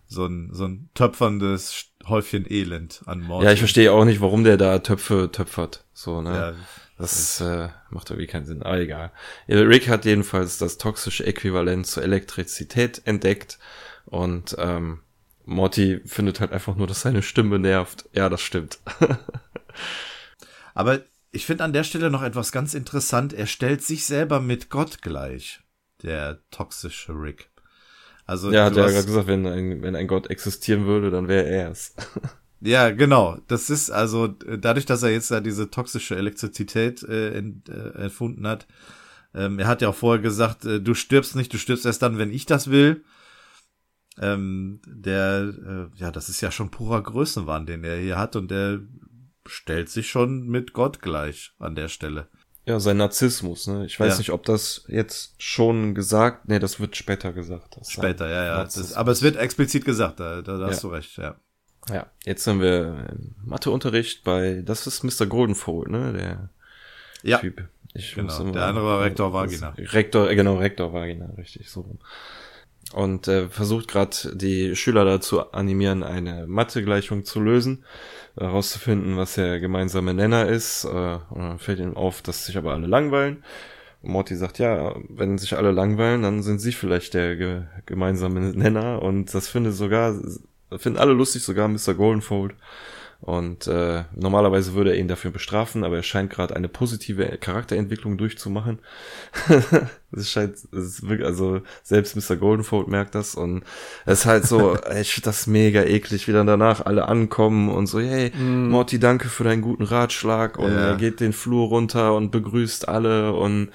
so 0.06 0.24
ein 0.24 0.50
so 0.52 0.64
ein 0.64 0.88
töpferndes 0.94 1.86
Häufchen 2.06 2.50
Elend 2.50 3.02
an 3.04 3.20
Morty. 3.20 3.44
Ja, 3.44 3.52
ich 3.52 3.58
verstehe 3.58 3.92
auch 3.92 4.04
nicht, 4.06 4.22
warum 4.22 4.44
der 4.44 4.56
da 4.56 4.78
Töpfe 4.78 5.30
töpfert, 5.30 5.84
so, 5.92 6.22
ne? 6.22 6.30
Ja, 6.30 6.54
das 6.96 7.40
äh, 7.40 7.68
macht 7.90 8.10
irgendwie 8.10 8.26
keinen 8.26 8.46
Sinn, 8.46 8.62
aber 8.62 8.80
egal. 8.80 9.12
Rick 9.48 9.88
hat 9.88 10.04
jedenfalls 10.04 10.58
das 10.58 10.78
toxische 10.78 11.24
Äquivalent 11.24 11.86
zur 11.86 12.02
Elektrizität 12.02 13.02
entdeckt 13.04 13.58
und 14.06 14.56
ähm, 14.58 15.00
Morty 15.48 16.00
findet 16.04 16.40
halt 16.40 16.52
einfach 16.52 16.76
nur, 16.76 16.86
dass 16.86 17.00
seine 17.00 17.22
Stimme 17.22 17.58
nervt. 17.58 18.08
Ja, 18.12 18.28
das 18.28 18.42
stimmt. 18.42 18.78
Aber 20.74 21.00
ich 21.32 21.46
finde 21.46 21.64
an 21.64 21.72
der 21.72 21.84
Stelle 21.84 22.10
noch 22.10 22.22
etwas 22.22 22.52
ganz 22.52 22.74
interessant. 22.74 23.32
Er 23.32 23.46
stellt 23.46 23.82
sich 23.82 24.04
selber 24.04 24.40
mit 24.40 24.68
Gott 24.68 25.02
gleich, 25.02 25.60
der 26.02 26.40
toxische 26.50 27.12
Rick. 27.12 27.50
Also, 28.26 28.52
ja, 28.52 28.66
hat 28.66 28.76
er 28.76 28.90
ja 28.90 29.00
gesagt, 29.00 29.26
wenn 29.26 29.46
ein, 29.46 29.82
wenn 29.82 29.96
ein 29.96 30.06
Gott 30.06 30.28
existieren 30.28 30.84
würde, 30.84 31.10
dann 31.10 31.28
wäre 31.28 31.46
er 31.46 31.70
es. 31.70 31.94
ja, 32.60 32.90
genau. 32.90 33.38
Das 33.48 33.70
ist 33.70 33.90
also 33.90 34.26
dadurch, 34.28 34.84
dass 34.84 35.02
er 35.02 35.10
jetzt 35.10 35.30
da 35.30 35.40
diese 35.40 35.70
toxische 35.70 36.14
Elektrizität 36.14 37.02
äh, 37.04 37.38
ent, 37.38 37.70
äh, 37.70 38.02
erfunden 38.02 38.46
hat. 38.46 38.66
Ähm, 39.34 39.58
er 39.58 39.66
hat 39.66 39.80
ja 39.80 39.88
auch 39.88 39.94
vorher 39.94 40.22
gesagt, 40.22 40.66
äh, 40.66 40.78
du 40.78 40.92
stirbst 40.92 41.36
nicht, 41.36 41.54
du 41.54 41.58
stirbst 41.58 41.86
erst 41.86 42.02
dann, 42.02 42.18
wenn 42.18 42.32
ich 42.32 42.44
das 42.44 42.70
will 42.70 43.02
ähm, 44.20 44.80
der, 44.86 45.52
äh, 45.66 45.98
ja, 45.98 46.10
das 46.10 46.28
ist 46.28 46.40
ja 46.40 46.50
schon 46.50 46.70
purer 46.70 47.02
Größenwahn, 47.02 47.66
den 47.66 47.84
er 47.84 47.98
hier 47.98 48.18
hat 48.18 48.36
und 48.36 48.50
der 48.50 48.80
stellt 49.46 49.88
sich 49.88 50.08
schon 50.08 50.46
mit 50.46 50.72
Gott 50.72 51.00
gleich 51.00 51.52
an 51.58 51.74
der 51.74 51.88
Stelle. 51.88 52.28
Ja, 52.66 52.78
sein 52.80 52.98
Narzissmus, 52.98 53.66
ne? 53.66 53.86
Ich 53.86 53.98
weiß 53.98 54.14
ja. 54.14 54.18
nicht, 54.18 54.30
ob 54.30 54.44
das 54.44 54.84
jetzt 54.88 55.42
schon 55.42 55.94
gesagt, 55.94 56.48
nee, 56.48 56.58
das 56.58 56.78
wird 56.78 56.96
später 56.96 57.32
gesagt. 57.32 57.78
Später, 57.88 58.28
ja, 58.28 58.44
ja. 58.44 58.64
Das, 58.64 58.92
aber 58.92 59.10
es 59.10 59.22
wird 59.22 59.36
explizit 59.36 59.86
gesagt, 59.86 60.20
da, 60.20 60.42
da, 60.42 60.58
da 60.58 60.64
ja. 60.64 60.68
hast 60.68 60.84
du 60.84 60.88
recht, 60.88 61.16
ja. 61.16 61.36
Ja, 61.88 62.06
jetzt 62.26 62.46
haben 62.46 62.60
wir 62.60 63.16
Matheunterricht 63.42 64.22
bei, 64.22 64.62
das 64.62 64.86
ist 64.86 65.02
Mr. 65.02 65.26
Goldenfold, 65.26 65.88
ne, 65.88 66.12
der 66.12 66.50
ja. 67.22 67.38
Typ. 67.38 67.66
Ich 67.94 68.14
genau, 68.14 68.50
der 68.50 68.66
andere 68.66 68.84
war 68.84 69.00
Rektor 69.00 69.32
Vagina. 69.32 69.74
Rektor, 69.78 70.28
genau, 70.34 70.56
Rektor 70.56 70.92
Vagina, 70.92 71.30
richtig, 71.38 71.70
so 71.70 71.98
und 72.94 73.28
äh, 73.28 73.48
versucht 73.48 73.88
gerade 73.88 74.16
die 74.34 74.74
Schüler 74.74 75.04
dazu 75.04 75.52
animieren, 75.52 76.02
eine 76.02 76.46
Mathegleichung 76.46 77.24
zu 77.24 77.40
lösen, 77.40 77.84
herauszufinden, 78.36 79.16
was 79.16 79.34
der 79.34 79.60
gemeinsame 79.60 80.14
Nenner 80.14 80.48
ist. 80.48 80.84
Äh, 80.84 80.88
und 80.88 81.42
dann 81.42 81.58
fällt 81.58 81.80
ihm 81.80 81.96
auf, 81.96 82.22
dass 82.22 82.46
sich 82.46 82.56
aber 82.56 82.72
alle 82.72 82.86
langweilen. 82.86 83.44
Und 84.02 84.12
Morty 84.12 84.36
sagt, 84.36 84.58
ja, 84.58 84.94
wenn 85.08 85.38
sich 85.38 85.56
alle 85.56 85.72
langweilen, 85.72 86.22
dann 86.22 86.42
sind 86.42 86.60
sie 86.60 86.72
vielleicht 86.72 87.14
der 87.14 87.36
ge 87.36 87.62
gemeinsame 87.84 88.40
Nenner. 88.40 89.02
Und 89.02 89.34
das 89.34 89.48
findet 89.48 89.74
sogar, 89.74 90.14
finden 90.76 90.98
alle 90.98 91.12
lustig, 91.12 91.42
sogar 91.42 91.68
Mr. 91.68 91.94
Goldenfold. 91.94 92.54
Und 93.20 93.66
äh, 93.66 94.04
normalerweise 94.14 94.74
würde 94.74 94.92
er 94.92 94.98
ihn 94.98 95.08
dafür 95.08 95.32
bestrafen, 95.32 95.82
aber 95.82 95.96
er 95.96 96.02
scheint 96.04 96.30
gerade 96.30 96.54
eine 96.54 96.68
positive 96.68 97.36
Charakterentwicklung 97.38 98.16
durchzumachen. 98.16 98.78
Es 100.10 100.30
scheint, 100.30 100.54
es 100.54 100.66
ist 100.72 101.08
wirklich, 101.08 101.26
also 101.26 101.60
selbst 101.82 102.16
Mr. 102.16 102.36
Goldenfold 102.36 102.88
merkt 102.88 103.14
das 103.14 103.34
und 103.34 103.62
es 104.06 104.20
ist 104.20 104.26
halt 104.26 104.46
so, 104.46 104.76
ich 105.00 105.12
finde 105.12 105.26
das 105.26 105.46
mega 105.46 105.82
eklig, 105.82 106.28
wie 106.28 106.32
dann 106.32 106.46
danach 106.46 106.86
alle 106.86 107.08
ankommen 107.08 107.68
und 107.68 107.86
so, 107.86 108.00
hey, 108.00 108.30
mm. 108.34 108.70
Morty, 108.70 108.98
danke 108.98 109.28
für 109.28 109.44
deinen 109.44 109.62
guten 109.62 109.84
Ratschlag 109.84 110.58
und 110.58 110.72
ja. 110.72 110.90
er 110.90 110.96
geht 110.96 111.20
den 111.20 111.32
Flur 111.32 111.68
runter 111.68 112.14
und 112.14 112.30
begrüßt 112.30 112.88
alle 112.88 113.34
und 113.34 113.70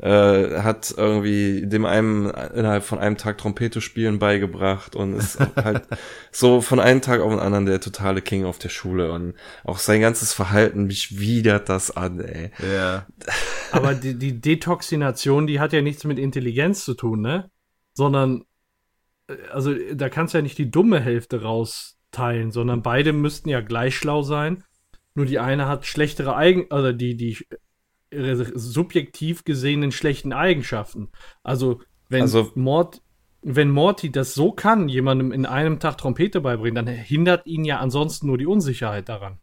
äh, 0.00 0.60
hat 0.60 0.94
irgendwie 0.96 1.66
dem 1.66 1.84
einen 1.84 2.26
innerhalb 2.26 2.84
von 2.84 2.98
einem 2.98 3.16
Tag 3.16 3.38
Trompete 3.38 3.80
spielen 3.80 4.18
beigebracht 4.18 4.94
und 4.94 5.14
ist 5.14 5.38
halt 5.56 5.82
so 6.30 6.60
von 6.60 6.78
einem 6.78 7.00
Tag 7.00 7.20
auf 7.20 7.30
den 7.30 7.40
anderen 7.40 7.66
der 7.66 7.80
totale 7.80 8.22
King 8.22 8.44
auf 8.44 8.58
der 8.58 8.68
Schule 8.68 9.12
und 9.12 9.34
auch 9.64 9.78
sein 9.78 10.00
ganzes 10.00 10.32
Verhalten, 10.32 10.84
mich 10.84 11.18
widert 11.18 11.68
das 11.68 11.96
an, 11.96 12.20
ey. 12.20 12.50
Ja. 12.76 13.06
Aber 13.72 13.94
die, 13.94 14.14
die 14.14 14.40
Detoxination, 14.40 15.46
die 15.46 15.60
hat 15.60 15.72
ja 15.72 15.77
nichts 15.82 16.04
mit 16.04 16.18
Intelligenz 16.18 16.84
zu 16.84 16.94
tun, 16.94 17.20
ne? 17.20 17.50
Sondern, 17.94 18.44
äh, 19.28 19.36
also 19.50 19.74
da 19.94 20.08
kannst 20.08 20.34
du 20.34 20.38
ja 20.38 20.42
nicht 20.42 20.58
die 20.58 20.70
dumme 20.70 21.00
Hälfte 21.00 21.42
rausteilen, 21.42 22.50
sondern 22.50 22.82
beide 22.82 23.12
müssten 23.12 23.48
ja 23.48 23.60
gleich 23.60 23.96
schlau 23.96 24.22
sein. 24.22 24.64
Nur 25.14 25.26
die 25.26 25.38
eine 25.38 25.66
hat 25.66 25.86
schlechtere 25.86 26.36
Eigen, 26.36 26.66
also 26.70 26.92
die, 26.92 27.16
die 27.16 27.38
subjektiv 28.10 29.44
gesehenen 29.44 29.92
schlechten 29.92 30.32
Eigenschaften. 30.32 31.10
Also, 31.42 31.82
wenn 32.08 32.22
also, 32.22 32.50
Mord, 32.54 33.02
wenn 33.42 33.70
Morty 33.70 34.10
das 34.10 34.34
so 34.34 34.52
kann, 34.52 34.88
jemandem 34.88 35.32
in 35.32 35.46
einem 35.46 35.78
Tag 35.78 35.98
Trompete 35.98 36.40
beibringen, 36.40 36.74
dann 36.74 36.86
hindert 36.86 37.46
ihn 37.46 37.64
ja 37.64 37.78
ansonsten 37.78 38.26
nur 38.26 38.38
die 38.38 38.46
Unsicherheit 38.46 39.08
daran. 39.08 39.38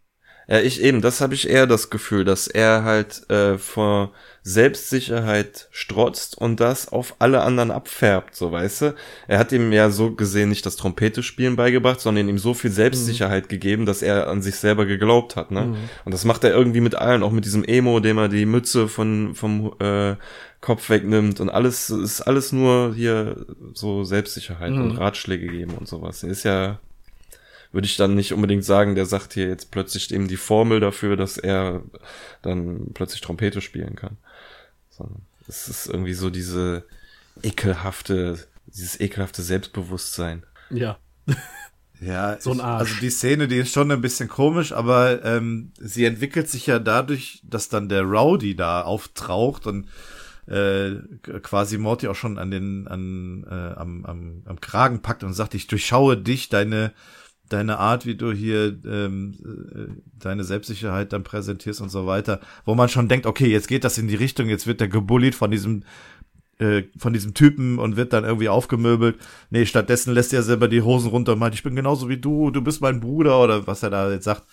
Ja, 0.48 0.60
ich 0.60 0.82
eben, 0.82 1.02
das 1.02 1.22
habe 1.22 1.34
ich 1.34 1.50
eher 1.50 1.66
das 1.66 1.90
Gefühl, 1.90 2.24
dass 2.24 2.48
er 2.48 2.84
halt 2.84 3.30
äh, 3.30 3.58
vor 3.58 4.12
Selbstsicherheit 4.44 5.68
strotzt 5.72 6.38
und 6.38 6.60
das 6.60 6.88
auf 6.88 7.16
alle 7.18 7.42
anderen 7.42 7.72
abfärbt, 7.72 8.36
so 8.36 8.52
weißt 8.52 8.82
du. 8.82 8.96
Er 9.28 9.40
hat 9.40 9.52
ihm 9.52 9.74
ja 9.74 9.90
so 9.90 10.12
gesehen 10.12 10.50
nicht 10.50 10.66
das 10.68 10.76
Trompete 10.76 11.24
spielen 11.24 11.56
beigebracht, 11.56 12.00
sondern 12.00 12.30
ihm 12.30 12.38
so 12.38 12.54
viel 12.54 12.70
Selbstsicherheit 12.70 13.46
mhm. 13.46 13.50
gegeben, 13.50 13.86
dass 13.88 14.04
er 14.04 14.28
an 14.28 14.44
sich 14.44 14.58
selber 14.58 14.86
geglaubt 14.86 15.36
hat, 15.36 15.50
ne? 15.50 15.62
Mhm. 15.62 15.76
Und 16.06 16.14
das 16.14 16.26
macht 16.26 16.44
er 16.44 16.52
irgendwie 16.52 16.82
mit 16.82 16.94
allen, 16.94 17.24
auch 17.24 17.32
mit 17.32 17.46
diesem 17.46 17.64
Emo, 17.64 18.00
dem 18.00 18.20
er 18.20 18.30
die 18.30 18.46
Mütze 18.46 18.88
von 18.88 19.34
vom 19.34 19.74
äh, 19.80 20.16
Kopf 20.62 20.90
wegnimmt 20.92 21.40
und 21.40 21.50
alles 21.50 21.90
ist 21.90 22.22
alles 22.22 22.52
nur 22.52 22.94
hier 22.96 23.46
so 23.74 24.04
Selbstsicherheit 24.04 24.72
mhm. 24.72 24.82
und 24.82 24.98
Ratschläge 24.98 25.48
geben 25.48 25.74
und 25.74 25.88
sowas. 25.88 26.22
Er 26.22 26.30
ist 26.30 26.44
ja 26.44 26.80
würde 27.76 27.86
ich 27.86 27.98
dann 27.98 28.16
nicht 28.16 28.34
unbedingt 28.34 28.64
sagen, 28.64 28.96
der 28.96 29.06
sagt 29.06 29.34
hier 29.34 29.48
jetzt 29.50 29.70
plötzlich 29.70 30.14
eben 30.14 30.30
die 30.30 30.38
Formel 30.38 30.80
dafür, 30.80 31.18
dass 31.18 31.38
er 31.38 31.84
dann 32.42 32.92
plötzlich 32.94 33.20
Trompete 33.20 33.60
spielen 33.60 33.98
kann. 33.98 34.16
Sondern 34.90 35.24
es 35.48 35.68
ist 35.68 35.88
irgendwie 35.88 36.14
so 36.14 36.30
diese 36.30 36.86
ekelhafte, 37.44 38.40
dieses 38.68 38.98
ekelhafte 39.00 39.44
Selbstbewusstsein. 39.44 40.44
Ja. 40.72 40.98
Ja, 42.02 42.38
so 42.42 42.52
ein 42.52 42.60
Arsch. 42.60 42.90
also 42.90 43.00
die 43.00 43.10
Szene, 43.10 43.48
die 43.48 43.56
ist 43.56 43.72
schon 43.72 43.90
ein 43.90 44.02
bisschen 44.02 44.28
komisch, 44.28 44.74
aber 44.74 45.24
ähm, 45.24 45.72
sie 45.80 46.04
entwickelt 46.04 46.50
sich 46.50 46.68
ja 46.68 46.78
dadurch, 46.78 47.42
dass 47.44 47.70
dann 47.70 47.88
der 47.88 48.02
Rowdy 48.02 48.54
da 48.54 48.82
auftaucht 48.82 49.66
und 49.66 49.88
äh, 50.46 50.96
quasi 51.42 51.78
Morty 51.78 52.10
auch 52.10 52.16
schon 52.16 52.38
an 52.38 52.52
den 52.52 52.90
an 52.90 53.46
äh, 53.50 53.80
am, 53.80 54.06
am, 54.06 54.44
am 54.44 54.60
Kragen 54.60 55.02
packt 55.02 55.24
und 55.24 55.32
sagt, 55.34 55.54
ich 55.54 55.68
durchschaue 55.68 56.18
dich, 56.18 56.50
deine 56.50 56.92
deine 57.50 57.78
Art, 57.80 58.06
wie 58.06 58.16
du 58.16 58.32
hier 58.32 58.78
ähm, 58.86 59.36
äh, 59.44 59.94
deine 60.20 60.44
Selbstsicherheit 60.44 61.14
dann 61.14 61.24
präsentierst 61.24 61.82
und 61.82 61.90
so 61.90 62.06
weiter, 62.06 62.40
wo 62.66 62.76
man 62.76 62.90
schon 62.90 63.08
denkt, 63.08 63.26
okay, 63.26 63.48
jetzt 63.48 63.68
geht 63.68 63.84
das 63.84 63.98
in 63.98 64.08
die 64.08 64.16
Richtung, 64.16 64.48
jetzt 64.48 64.68
wird 64.68 64.82
der 64.82 64.88
gebullied 64.88 65.36
von 65.36 65.52
diesem 65.52 65.84
äh, 66.58 66.84
von 66.98 67.14
diesem 67.14 67.34
Typen 67.34 67.80
und 67.80 67.98
wird 67.98 68.14
dann 68.14 68.24
irgendwie 68.24 68.50
aufgemöbelt. 68.50 69.18
Nee, 69.50 69.66
stattdessen 69.66 70.14
lässt 70.14 70.34
er 70.34 70.44
selber 70.44 70.68
die 70.68 70.82
Hosen 70.82 71.10
runter 71.10 71.34
und 71.34 71.40
meint, 71.40 71.56
ich 71.56 71.64
bin 71.64 71.76
genauso 71.76 72.08
wie 72.10 72.18
du, 72.18 72.50
du 72.52 72.62
bist 72.62 72.82
mein 72.82 73.02
Bruder 73.02 73.42
oder 73.42 73.68
was 73.68 73.84
er 73.84 73.90
da 73.90 74.12
jetzt 74.12 74.24
sagt. 74.24 74.44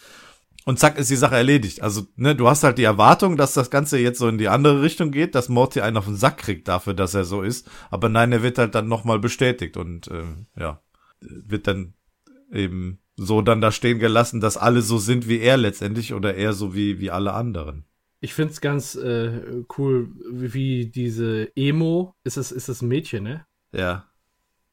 Und 0.64 0.78
zack, 0.78 0.97
ist 0.97 1.11
die 1.11 1.16
Sache 1.16 1.34
erledigt. 1.34 1.82
Also, 1.82 2.07
ne, 2.14 2.36
du 2.36 2.49
hast 2.49 2.62
halt 2.62 2.78
die 2.78 2.84
Erwartung, 2.84 3.36
dass 3.36 3.53
das 3.53 3.70
Ganze 3.70 3.99
jetzt 3.99 4.18
so 4.18 4.28
in 4.28 4.38
die 4.38 4.49
andere 4.49 4.80
Richtung 4.80 5.11
geht, 5.11 5.34
dass 5.34 5.49
Morty 5.49 5.80
einen 5.80 5.97
auf 5.97 6.05
den 6.05 6.14
Sack 6.14 6.38
kriegt 6.38 6.68
dafür, 6.68 6.95
dass 6.95 7.14
er 7.14 7.24
so 7.24 7.43
ist. 7.43 7.68
Aber 7.90 8.09
nein, 8.09 8.30
er 8.30 8.45
wird 8.45 8.59
halt 8.59 8.74
dann 8.76 8.86
nochmal 8.86 9.18
bestätigt 9.18 9.76
und 9.76 10.07
äh, 10.09 10.22
ja, 10.57 10.80
wird 11.20 11.66
dann 11.66 11.95
eben 12.53 12.98
so 13.16 13.42
dann 13.42 13.61
da 13.61 13.72
stehen 13.72 13.98
gelassen, 13.98 14.40
dass 14.40 14.57
alle 14.57 14.82
so 14.82 14.98
sind 14.98 15.28
wie 15.28 15.40
er 15.40 15.57
letztendlich 15.57 16.14
oder 16.14 16.34
er 16.34 16.53
so 16.53 16.74
wie, 16.74 17.00
wie 17.00 17.11
alle 17.11 17.32
anderen. 17.32 17.84
Ich 18.20 18.34
find's 18.34 18.61
ganz 18.61 18.94
äh, 18.94 19.64
cool, 19.76 20.11
wie, 20.30 20.86
diese 20.86 21.50
Emo, 21.57 22.14
ist 22.24 22.36
es, 22.36 22.53
ist 22.53 22.68
es 22.68 22.80
ein 22.80 22.88
Mädchen, 22.88 23.24
ne? 23.24 23.46
Ja. 23.72 24.07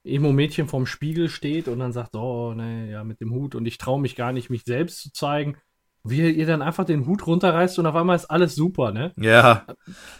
Emo-Mädchen 0.03 0.67
vorm 0.67 0.85
Spiegel 0.85 1.29
steht 1.29 1.67
und 1.67 1.79
dann 1.79 1.91
sagt, 1.91 2.15
oh, 2.15 2.53
ne, 2.53 2.89
ja, 2.89 3.03
mit 3.03 3.19
dem 3.19 3.33
Hut 3.33 3.55
und 3.55 3.65
ich 3.65 3.77
traue 3.77 3.99
mich 3.99 4.15
gar 4.15 4.31
nicht, 4.31 4.49
mich 4.49 4.63
selbst 4.65 5.01
zu 5.01 5.11
zeigen. 5.11 5.57
Wie 6.03 6.29
ihr 6.29 6.45
dann 6.45 6.61
einfach 6.61 6.85
den 6.85 7.05
Hut 7.05 7.27
runterreißt 7.27 7.77
und 7.79 7.85
auf 7.85 7.95
einmal 7.95 8.15
ist 8.15 8.25
alles 8.25 8.55
super, 8.55 8.91
ne? 8.91 9.11
Ja. 9.17 9.65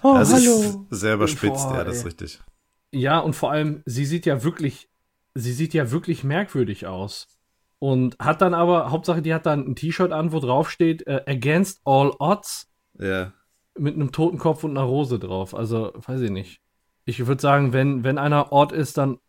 Oh, 0.03 0.15
das 0.15 0.33
hallo. 0.33 0.87
Ist 0.89 0.99
sehr 0.99 1.13
überspitzt, 1.13 1.69
Boah, 1.69 1.77
ja, 1.77 1.83
das 1.85 1.97
ist 1.97 2.05
richtig. 2.05 2.41
Ja, 2.91 3.19
und 3.19 3.33
vor 3.33 3.51
allem, 3.51 3.81
sie 3.85 4.05
sieht 4.05 4.25
ja 4.25 4.43
wirklich, 4.43 4.89
sie 5.35 5.53
sieht 5.53 5.73
ja 5.73 5.91
wirklich 5.91 6.23
merkwürdig 6.23 6.85
aus. 6.85 7.38
Und 7.79 8.17
hat 8.19 8.41
dann 8.41 8.53
aber, 8.53 8.91
Hauptsache, 8.91 9.21
die 9.21 9.33
hat 9.33 9.45
dann 9.45 9.65
ein 9.65 9.75
T-Shirt 9.75 10.11
an, 10.11 10.33
wo 10.33 10.39
drauf 10.39 10.69
steht, 10.69 11.07
äh, 11.07 11.23
Against 11.25 11.81
All 11.85 12.11
Odds. 12.19 12.69
Ja. 12.99 13.31
Mit 13.77 13.95
einem 13.95 14.11
Totenkopf 14.11 14.65
und 14.65 14.71
einer 14.71 14.85
Rose 14.85 15.17
drauf. 15.17 15.55
Also, 15.55 15.93
weiß 15.95 16.21
ich 16.21 16.31
nicht. 16.31 16.61
Ich 17.05 17.25
würde 17.25 17.41
sagen, 17.41 17.71
wenn, 17.71 18.03
wenn 18.03 18.17
einer 18.17 18.51
Ort 18.51 18.73
ist, 18.73 18.97
dann 18.97 19.19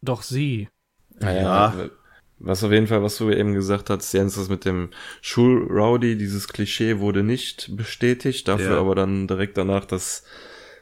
doch 0.00 0.22
sie. 0.22 0.68
Naja, 1.20 1.42
ja. 1.42 1.90
Was 2.40 2.62
auf 2.62 2.70
jeden 2.70 2.86
Fall, 2.86 3.02
was 3.02 3.18
du 3.18 3.30
eben 3.30 3.52
gesagt 3.52 3.90
hast, 3.90 4.12
Jens, 4.12 4.36
das 4.36 4.48
mit 4.48 4.64
dem 4.64 4.90
Schulrowdy, 5.20 6.16
dieses 6.16 6.48
Klischee 6.48 7.00
wurde 7.00 7.24
nicht 7.24 7.76
bestätigt, 7.76 8.46
dafür 8.46 8.74
ja. 8.74 8.80
aber 8.80 8.94
dann 8.94 9.26
direkt 9.26 9.58
danach 9.58 9.84
das, 9.84 10.22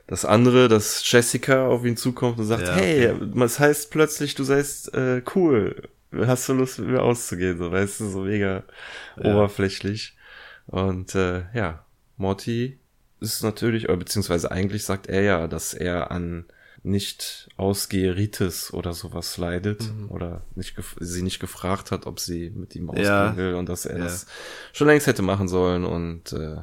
das 0.06 0.26
andere, 0.26 0.68
dass 0.68 1.10
Jessica 1.10 1.66
auf 1.66 1.84
ihn 1.86 1.96
zukommt 1.96 2.38
und 2.38 2.44
sagt, 2.44 2.66
ja, 2.66 2.74
hey, 2.74 3.14
was 3.32 3.58
heißt 3.58 3.90
plötzlich, 3.90 4.34
du 4.34 4.44
seist 4.44 4.92
äh, 4.94 5.22
cool 5.34 5.88
hast 6.24 6.48
du 6.48 6.54
Lust 6.54 6.78
mit 6.78 6.88
mir 6.88 7.02
auszugehen, 7.02 7.58
so 7.58 7.70
weißt 7.70 8.00
du, 8.00 8.08
so 8.08 8.20
mega 8.20 8.64
ja. 9.16 9.34
oberflächlich. 9.34 10.16
Und 10.66 11.14
äh, 11.14 11.44
ja, 11.54 11.84
Morty 12.16 12.78
ist 13.20 13.42
natürlich, 13.42 13.88
oder 13.88 13.98
beziehungsweise 13.98 14.50
eigentlich 14.50 14.84
sagt 14.84 15.06
er 15.06 15.22
ja, 15.22 15.48
dass 15.48 15.74
er 15.74 16.10
an 16.10 16.46
nicht 16.82 17.48
Ausgeheritis 17.56 18.72
oder 18.72 18.92
sowas 18.92 19.36
leidet 19.38 19.82
mhm. 19.92 20.10
oder 20.10 20.42
nicht 20.54 20.76
sie 21.00 21.22
nicht 21.22 21.40
gefragt 21.40 21.90
hat, 21.90 22.06
ob 22.06 22.20
sie 22.20 22.50
mit 22.50 22.76
ihm 22.76 22.90
ausgehen 22.90 23.06
ja. 23.06 23.36
will 23.36 23.54
und 23.54 23.68
dass 23.68 23.86
er 23.86 23.98
ja. 23.98 24.04
das 24.04 24.26
schon 24.72 24.86
längst 24.86 25.08
hätte 25.08 25.22
machen 25.22 25.48
sollen 25.48 25.84
und 25.84 26.32
äh, 26.32 26.58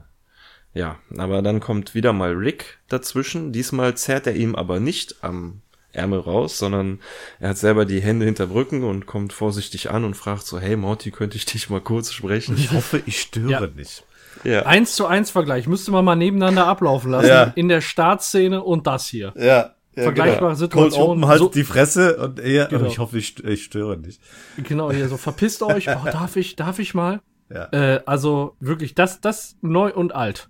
ja, 0.74 0.98
aber 1.18 1.42
dann 1.42 1.60
kommt 1.60 1.94
wieder 1.94 2.14
mal 2.14 2.32
Rick 2.32 2.80
dazwischen. 2.88 3.52
Diesmal 3.52 3.96
zerrt 3.96 4.26
er 4.26 4.36
ihm 4.36 4.56
aber 4.56 4.80
nicht 4.80 5.24
am 5.24 5.62
Ärmel 5.94 6.20
raus, 6.20 6.58
sondern 6.58 7.00
er 7.40 7.50
hat 7.50 7.58
selber 7.58 7.86
die 7.86 8.02
Hände 8.02 8.26
hinter 8.26 8.48
Brücken 8.48 8.84
und 8.84 9.06
kommt 9.06 9.32
vorsichtig 9.32 9.92
an 9.92 10.04
und 10.04 10.16
fragt 10.16 10.46
so, 10.46 10.60
hey 10.60 10.76
Morty, 10.76 11.12
könnte 11.12 11.38
ich 11.38 11.46
dich 11.46 11.70
mal 11.70 11.82
kurz 11.82 12.12
sprechen? 12.12 12.56
Ich 12.58 12.72
hoffe, 12.72 13.02
ich 13.06 13.22
störe 13.22 13.50
ja. 13.50 13.68
nicht. 13.68 14.04
Ja. 14.44 14.66
Eins 14.66 14.96
zu 14.96 15.06
eins 15.06 15.32
Vergleich 15.32 15.68
müsste 15.68 15.92
man 15.92 16.04
mal 16.04 16.16
nebeneinander 16.16 16.68
ablaufen 16.68 17.12
lassen. 17.12 17.28
Ja. 17.28 17.44
In 17.56 17.70
der 17.70 17.82
Startszene 17.82 18.64
und 18.64 18.88
das 18.88 19.08
hier. 19.08 19.34
Ja. 19.38 19.76
Ja, 19.96 20.04
Vergleichbare 20.04 20.54
genau. 20.54 20.56
Situation. 20.56 21.10
Open 21.12 21.28
halt 21.28 21.38
so, 21.38 21.50
die 21.50 21.64
Fresse 21.64 22.18
und 22.18 22.40
er, 22.40 22.66
genau. 22.66 22.88
ich 22.88 22.98
hoffe, 22.98 23.20
ich, 23.20 23.44
ich 23.44 23.64
störe 23.64 23.96
nicht. 23.96 24.20
Genau, 24.58 24.92
hier 24.92 25.08
so, 25.08 25.18
verpisst 25.18 25.62
euch, 25.62 25.88
oh, 25.90 26.06
darf 26.06 26.36
ich, 26.36 26.56
darf 26.56 26.80
ich 26.80 26.96
mal? 26.96 27.22
Ja. 27.54 27.68
Äh, 27.72 28.02
also 28.08 28.56
wirklich, 28.60 28.96
das, 28.96 29.22
das 29.22 29.56
neu 29.62 29.94
und 29.94 30.16
alt. 30.16 30.50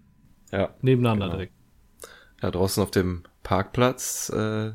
Ja. 0.53 0.69
Nebeneinander 0.81 1.25
genau. 1.25 1.35
direkt. 1.35 1.53
Ja, 2.41 2.51
draußen 2.51 2.81
auf 2.81 2.91
dem 2.91 3.23
Parkplatz 3.43 4.29
äh, 4.29 4.71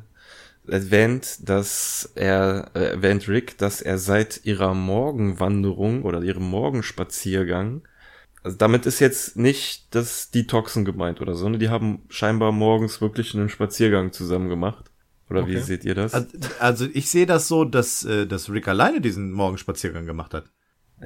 erwähnt, 0.69 1.47
dass 1.47 2.11
er 2.15 2.71
äh, 2.73 2.91
erwähnt 2.91 3.27
Rick, 3.27 3.57
dass 3.57 3.81
er 3.81 3.97
seit 3.97 4.45
ihrer 4.45 4.73
Morgenwanderung 4.73 6.03
oder 6.03 6.21
ihrem 6.21 6.49
Morgenspaziergang 6.49 7.81
also 8.41 8.57
damit 8.57 8.85
ist 8.85 8.99
jetzt 8.99 9.35
nicht 9.35 9.93
das 9.93 10.31
Detoxen 10.31 10.85
gemeint 10.85 11.19
oder 11.19 11.35
so, 11.35 11.49
ne? 11.49 11.57
Die 11.57 11.69
haben 11.69 12.03
scheinbar 12.09 12.51
morgens 12.51 13.01
wirklich 13.01 13.35
einen 13.35 13.49
Spaziergang 13.49 14.13
zusammen 14.13 14.49
gemacht. 14.49 14.91
Oder 15.29 15.43
okay. 15.43 15.51
wie 15.51 15.59
seht 15.59 15.83
ihr 15.83 15.93
das? 15.93 16.13
Also 16.59 16.87
ich 16.91 17.09
sehe 17.09 17.25
das 17.25 17.47
so, 17.47 17.65
dass, 17.65 18.03
äh, 18.05 18.25
dass 18.25 18.49
Rick 18.49 18.67
alleine 18.67 19.01
diesen 19.01 19.31
Morgenspaziergang 19.31 20.05
gemacht 20.05 20.33
hat. 20.33 20.49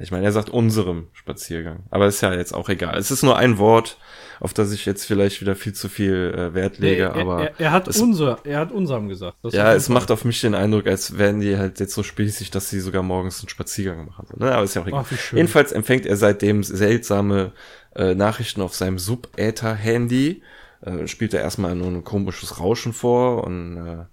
Ich 0.00 0.10
meine, 0.10 0.24
er 0.24 0.32
sagt 0.32 0.50
unserem 0.50 1.06
Spaziergang. 1.12 1.84
Aber 1.90 2.06
ist 2.06 2.20
ja 2.20 2.32
jetzt 2.34 2.52
auch 2.52 2.68
egal. 2.68 2.98
Es 2.98 3.10
ist 3.10 3.22
nur 3.22 3.36
ein 3.36 3.58
Wort, 3.58 3.96
auf 4.40 4.52
das 4.52 4.72
ich 4.72 4.86
jetzt 4.86 5.04
vielleicht 5.04 5.40
wieder 5.40 5.54
viel 5.54 5.72
zu 5.72 5.88
viel 5.88 6.34
äh, 6.36 6.54
Wert 6.54 6.78
lege, 6.78 7.12
nee, 7.14 7.20
aber. 7.20 7.42
Er, 7.42 7.60
er, 7.60 7.72
hat 7.72 7.86
es, 7.86 8.00
unser, 8.00 8.38
er 8.44 8.58
hat 8.58 8.72
unserem 8.72 9.08
gesagt. 9.08 9.36
ja, 9.50 9.72
es 9.72 9.88
macht 9.88 10.10
auf 10.10 10.24
mich 10.24 10.40
den 10.40 10.54
Eindruck, 10.54 10.86
als 10.86 11.16
wären 11.16 11.40
die 11.40 11.56
halt 11.56 11.78
jetzt 11.78 11.94
so 11.94 12.02
spießig, 12.02 12.50
dass 12.50 12.70
sie 12.70 12.80
sogar 12.80 13.02
morgens 13.02 13.40
einen 13.40 13.48
Spaziergang 13.48 14.06
machen. 14.06 14.26
Ne? 14.36 14.52
Aber 14.52 14.64
ist 14.64 14.74
ja 14.74 14.82
auch 14.82 14.86
egal. 14.86 15.04
Ach, 15.08 15.32
Jedenfalls 15.32 15.70
empfängt 15.70 16.06
er 16.06 16.16
seitdem 16.16 16.64
seltsame 16.64 17.52
äh, 17.94 18.14
Nachrichten 18.14 18.62
auf 18.62 18.74
seinem 18.74 18.98
Sub-Äther-Handy. 18.98 20.42
Äh, 20.80 21.06
spielt 21.06 21.34
er 21.34 21.40
erstmal 21.40 21.74
nur 21.76 21.88
ein 21.88 22.04
komisches 22.04 22.58
Rauschen 22.58 22.92
vor 22.92 23.44
und 23.44 23.76
äh, 23.76 24.04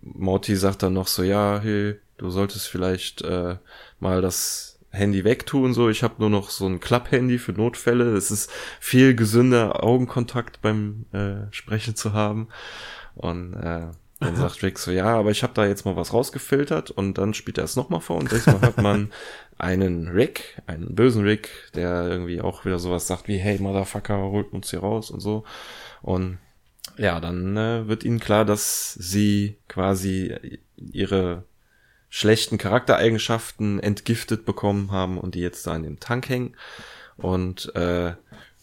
Morty 0.00 0.56
sagt 0.56 0.82
dann 0.82 0.94
noch 0.94 1.06
so, 1.06 1.22
ja, 1.22 1.60
hey, 1.62 1.96
du 2.16 2.30
solltest 2.30 2.68
vielleicht 2.68 3.22
äh, 3.22 3.56
mal 3.98 4.22
das 4.22 4.69
Handy 4.90 5.24
wegtun, 5.24 5.72
so. 5.72 5.88
Ich 5.88 6.02
habe 6.02 6.14
nur 6.18 6.30
noch 6.30 6.50
so 6.50 6.66
ein 6.66 6.80
Klapp-Handy 6.80 7.38
für 7.38 7.52
Notfälle. 7.52 8.16
Es 8.16 8.30
ist 8.30 8.50
viel 8.80 9.14
gesünder, 9.14 9.84
Augenkontakt 9.84 10.60
beim 10.62 11.06
äh, 11.12 11.52
Sprechen 11.52 11.94
zu 11.94 12.12
haben. 12.12 12.48
Und 13.14 13.54
äh, 13.54 13.88
dann 14.20 14.36
sagt 14.36 14.62
Rick 14.62 14.78
so, 14.78 14.90
ja, 14.90 15.06
aber 15.06 15.30
ich 15.30 15.42
habe 15.42 15.54
da 15.54 15.66
jetzt 15.66 15.86
mal 15.86 15.96
was 15.96 16.12
rausgefiltert 16.12 16.90
und 16.90 17.16
dann 17.16 17.32
spielt 17.32 17.56
er 17.56 17.64
es 17.64 17.74
nochmal 17.74 18.02
vor 18.02 18.18
und 18.18 18.30
diesmal 18.30 18.60
hat 18.60 18.76
man 18.76 19.10
einen 19.58 20.08
Rick, 20.08 20.60
einen 20.66 20.94
bösen 20.94 21.22
Rick, 21.24 21.48
der 21.74 22.06
irgendwie 22.06 22.42
auch 22.42 22.66
wieder 22.66 22.78
sowas 22.78 23.06
sagt 23.06 23.28
wie, 23.28 23.38
hey, 23.38 23.58
Motherfucker, 23.58 24.18
holt 24.18 24.52
uns 24.52 24.70
hier 24.70 24.80
raus 24.80 25.10
und 25.10 25.20
so. 25.20 25.44
Und 26.02 26.38
ja, 26.98 27.18
dann 27.18 27.56
äh, 27.56 27.88
wird 27.88 28.04
ihnen 28.04 28.20
klar, 28.20 28.44
dass 28.44 28.92
sie 28.92 29.56
quasi 29.68 30.34
ihre 30.76 31.44
schlechten 32.10 32.58
Charaktereigenschaften 32.58 33.80
entgiftet 33.80 34.44
bekommen 34.44 34.90
haben 34.90 35.16
und 35.16 35.34
die 35.34 35.40
jetzt 35.40 35.66
da 35.66 35.74
in 35.74 35.84
dem 35.84 36.00
Tank 36.00 36.28
hängen. 36.28 36.54
Und 37.16 37.74
äh, 37.74 38.12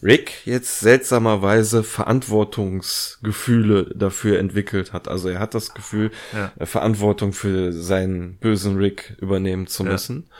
Rick 0.02 0.46
jetzt 0.46 0.80
seltsamerweise 0.80 1.82
Verantwortungsgefühle 1.82 3.92
dafür 3.96 4.38
entwickelt 4.38 4.92
hat. 4.92 5.08
Also 5.08 5.28
er 5.28 5.40
hat 5.40 5.54
das 5.54 5.74
Gefühl, 5.74 6.12
ja. 6.32 6.52
Äh, 6.58 6.66
Verantwortung 6.66 7.32
für 7.32 7.72
seinen 7.72 8.36
bösen 8.36 8.76
Rick 8.76 9.16
übernehmen 9.20 9.66
zu 9.66 9.82
müssen. 9.82 10.26
Ja. 10.28 10.34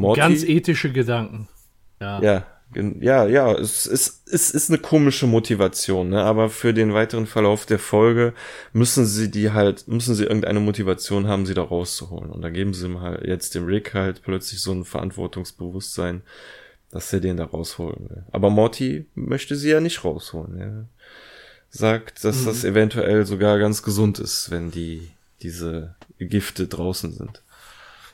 Morty, 0.00 0.20
Ganz 0.20 0.44
ethische 0.44 0.90
Gedanken. 0.92 1.48
Ja. 2.00 2.22
ja, 2.22 2.46
Ja, 2.74 3.26
ja, 3.26 3.52
es 3.52 3.86
ist, 3.86 4.28
es 4.28 4.50
ist 4.50 4.70
eine 4.70 4.78
komische 4.78 5.26
Motivation, 5.26 6.08
ne? 6.10 6.22
aber 6.22 6.48
für 6.48 6.72
den 6.72 6.94
weiteren 6.94 7.26
Verlauf 7.26 7.66
der 7.66 7.78
Folge 7.78 8.32
müssen 8.72 9.04
sie 9.04 9.30
die 9.30 9.50
halt, 9.50 9.88
müssen 9.88 10.14
sie 10.14 10.24
irgendeine 10.24 10.60
Motivation 10.60 11.26
haben, 11.26 11.44
sie 11.44 11.54
da 11.54 11.62
rauszuholen. 11.62 12.30
Und 12.30 12.42
da 12.42 12.50
geben 12.50 12.72
sie 12.72 12.86
ihm 12.86 13.00
halt 13.00 13.26
jetzt 13.26 13.54
dem 13.54 13.66
Rick 13.66 13.94
halt 13.94 14.22
plötzlich 14.22 14.60
so 14.60 14.72
ein 14.72 14.84
Verantwortungsbewusstsein, 14.84 16.22
dass 16.90 17.12
er 17.12 17.20
den 17.20 17.36
da 17.36 17.44
rausholen 17.44 18.08
will. 18.08 18.24
Aber 18.32 18.48
Morty 18.48 19.06
möchte 19.14 19.56
sie 19.56 19.70
ja 19.70 19.80
nicht 19.80 20.04
rausholen. 20.04 20.58
Er 20.58 20.84
sagt, 21.68 22.24
dass 22.24 22.42
mhm. 22.42 22.46
das 22.46 22.64
eventuell 22.64 23.26
sogar 23.26 23.58
ganz 23.58 23.82
gesund 23.82 24.18
ist, 24.18 24.50
wenn 24.50 24.70
die, 24.70 25.10
diese 25.42 25.94
Gifte 26.18 26.68
draußen 26.68 27.12
sind 27.12 27.42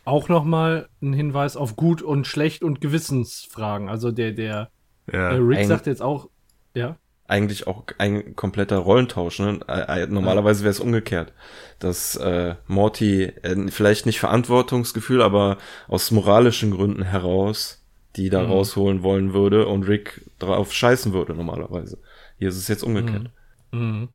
auch 0.09 0.29
nochmal 0.29 0.89
ein 1.03 1.13
Hinweis 1.13 1.57
auf 1.57 1.77
gut 1.77 2.03
und 2.03 2.27
schlecht 2.27 2.63
und 2.63 2.81
Gewissensfragen. 2.81 3.89
Also 3.89 4.11
der, 4.11 4.33
der, 4.33 4.71
ja. 5.13 5.31
der 5.31 5.47
Rick 5.47 5.59
Eig 5.59 5.67
sagt 5.67 5.87
jetzt 5.87 6.03
auch, 6.03 6.29
ja. 6.75 6.97
Eigentlich 7.27 7.67
auch 7.67 7.85
ein 7.99 8.35
kompletter 8.37 8.79
Rollentausch. 8.79 9.39
Ne? 9.39 9.61
Normalerweise 10.09 10.63
wäre 10.63 10.71
es 10.71 10.81
umgekehrt, 10.81 11.35
dass 11.79 12.17
äh, 12.17 12.55
Morty 12.67 13.25
äh, 13.25 13.69
vielleicht 13.69 14.07
nicht 14.07 14.19
Verantwortungsgefühl, 14.19 15.21
aber 15.21 15.59
aus 15.89 16.11
moralischen 16.11 16.71
Gründen 16.71 17.03
heraus 17.03 17.85
die 18.17 18.31
da 18.31 18.43
mhm. 18.43 18.51
rausholen 18.51 19.03
wollen 19.03 19.33
würde 19.33 19.67
und 19.67 19.85
Rick 19.85 20.29
drauf 20.39 20.73
scheißen 20.73 21.13
würde 21.13 21.35
normalerweise. 21.35 21.99
Hier 22.39 22.49
ist 22.49 22.57
es 22.57 22.69
jetzt 22.69 22.83
umgekehrt. 22.83 23.31
Mhm. 23.71 23.81
Mhm. 23.81 24.09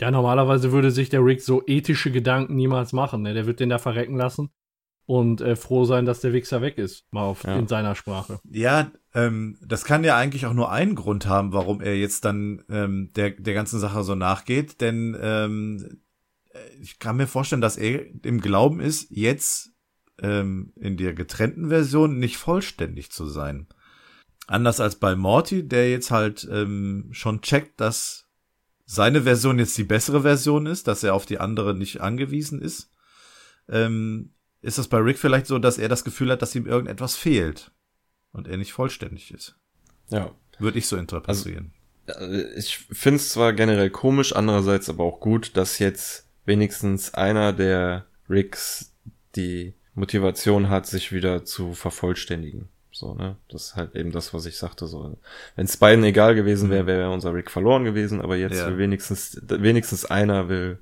Ja, 0.00 0.10
normalerweise 0.10 0.70
würde 0.70 0.92
sich 0.92 1.08
der 1.08 1.24
Rick 1.24 1.42
so 1.42 1.62
ethische 1.66 2.12
Gedanken 2.12 2.54
niemals 2.54 2.92
machen. 2.92 3.22
Ne? 3.22 3.34
Der 3.34 3.46
wird 3.46 3.58
den 3.58 3.68
da 3.68 3.78
verrecken 3.78 4.16
lassen 4.16 4.50
und 5.08 5.40
äh, 5.40 5.56
froh 5.56 5.86
sein, 5.86 6.04
dass 6.04 6.20
der 6.20 6.34
Wichser 6.34 6.60
weg 6.60 6.76
ist, 6.76 7.10
mal 7.12 7.22
auf, 7.22 7.42
ja. 7.44 7.56
in 7.56 7.66
seiner 7.66 7.94
Sprache. 7.94 8.40
Ja, 8.44 8.92
ähm, 9.14 9.56
das 9.66 9.84
kann 9.84 10.04
ja 10.04 10.18
eigentlich 10.18 10.44
auch 10.44 10.52
nur 10.52 10.70
einen 10.70 10.94
Grund 10.94 11.24
haben, 11.24 11.54
warum 11.54 11.80
er 11.80 11.96
jetzt 11.96 12.26
dann 12.26 12.62
ähm, 12.68 13.10
der, 13.16 13.30
der 13.30 13.54
ganzen 13.54 13.80
Sache 13.80 14.04
so 14.04 14.14
nachgeht, 14.14 14.82
denn 14.82 15.16
ähm, 15.18 16.02
ich 16.78 16.98
kann 16.98 17.16
mir 17.16 17.26
vorstellen, 17.26 17.62
dass 17.62 17.78
er 17.78 18.04
im 18.22 18.42
Glauben 18.42 18.80
ist, 18.80 19.06
jetzt 19.08 19.70
ähm, 20.20 20.74
in 20.76 20.98
der 20.98 21.14
getrennten 21.14 21.70
Version 21.70 22.18
nicht 22.18 22.36
vollständig 22.36 23.10
zu 23.10 23.24
sein. 23.24 23.66
Anders 24.46 24.78
als 24.78 24.96
bei 24.96 25.16
Morty, 25.16 25.66
der 25.66 25.90
jetzt 25.90 26.10
halt 26.10 26.46
ähm, 26.52 27.08
schon 27.12 27.40
checkt, 27.40 27.80
dass 27.80 28.28
seine 28.84 29.22
Version 29.22 29.58
jetzt 29.58 29.78
die 29.78 29.84
bessere 29.84 30.20
Version 30.20 30.66
ist, 30.66 30.86
dass 30.86 31.02
er 31.02 31.14
auf 31.14 31.24
die 31.24 31.40
andere 31.40 31.74
nicht 31.74 32.02
angewiesen 32.02 32.60
ist. 32.60 32.90
Ähm, 33.70 34.34
ist 34.60 34.78
es 34.78 34.88
bei 34.88 34.98
Rick 34.98 35.18
vielleicht 35.18 35.46
so, 35.46 35.58
dass 35.58 35.78
er 35.78 35.88
das 35.88 36.04
Gefühl 36.04 36.30
hat, 36.30 36.42
dass 36.42 36.54
ihm 36.54 36.66
irgendetwas 36.66 37.16
fehlt 37.16 37.70
und 38.32 38.48
er 38.48 38.56
nicht 38.56 38.72
vollständig 38.72 39.32
ist. 39.32 39.56
Ja. 40.10 40.30
Würde 40.58 40.78
ich 40.78 40.86
so 40.86 40.96
interpretieren. 40.96 41.72
Also, 42.06 42.32
ich 42.56 42.78
finde 42.78 43.16
es 43.16 43.30
zwar 43.30 43.52
generell 43.52 43.90
komisch, 43.90 44.34
andererseits 44.34 44.88
aber 44.88 45.04
auch 45.04 45.20
gut, 45.20 45.56
dass 45.56 45.78
jetzt 45.78 46.26
wenigstens 46.46 47.14
einer 47.14 47.52
der 47.52 48.06
Ricks 48.28 48.94
die 49.36 49.74
Motivation 49.94 50.70
hat, 50.70 50.86
sich 50.86 51.12
wieder 51.12 51.44
zu 51.44 51.74
vervollständigen. 51.74 52.68
So, 52.90 53.14
ne? 53.14 53.36
Das 53.48 53.66
ist 53.66 53.76
halt 53.76 53.94
eben 53.94 54.10
das, 54.10 54.32
was 54.32 54.46
ich 54.46 54.56
sagte. 54.56 54.86
So, 54.86 55.16
wenn 55.54 55.66
es 55.66 55.76
beiden 55.76 56.02
egal 56.02 56.34
gewesen 56.34 56.70
wäre, 56.70 56.84
mhm. 56.84 56.86
wäre 56.88 57.10
unser 57.10 57.34
Rick 57.34 57.50
verloren 57.50 57.84
gewesen, 57.84 58.20
aber 58.20 58.36
jetzt 58.36 58.56
ja. 58.56 58.66
will 58.68 58.78
wenigstens, 58.78 59.40
wenigstens 59.42 60.04
einer 60.04 60.48
will 60.48 60.78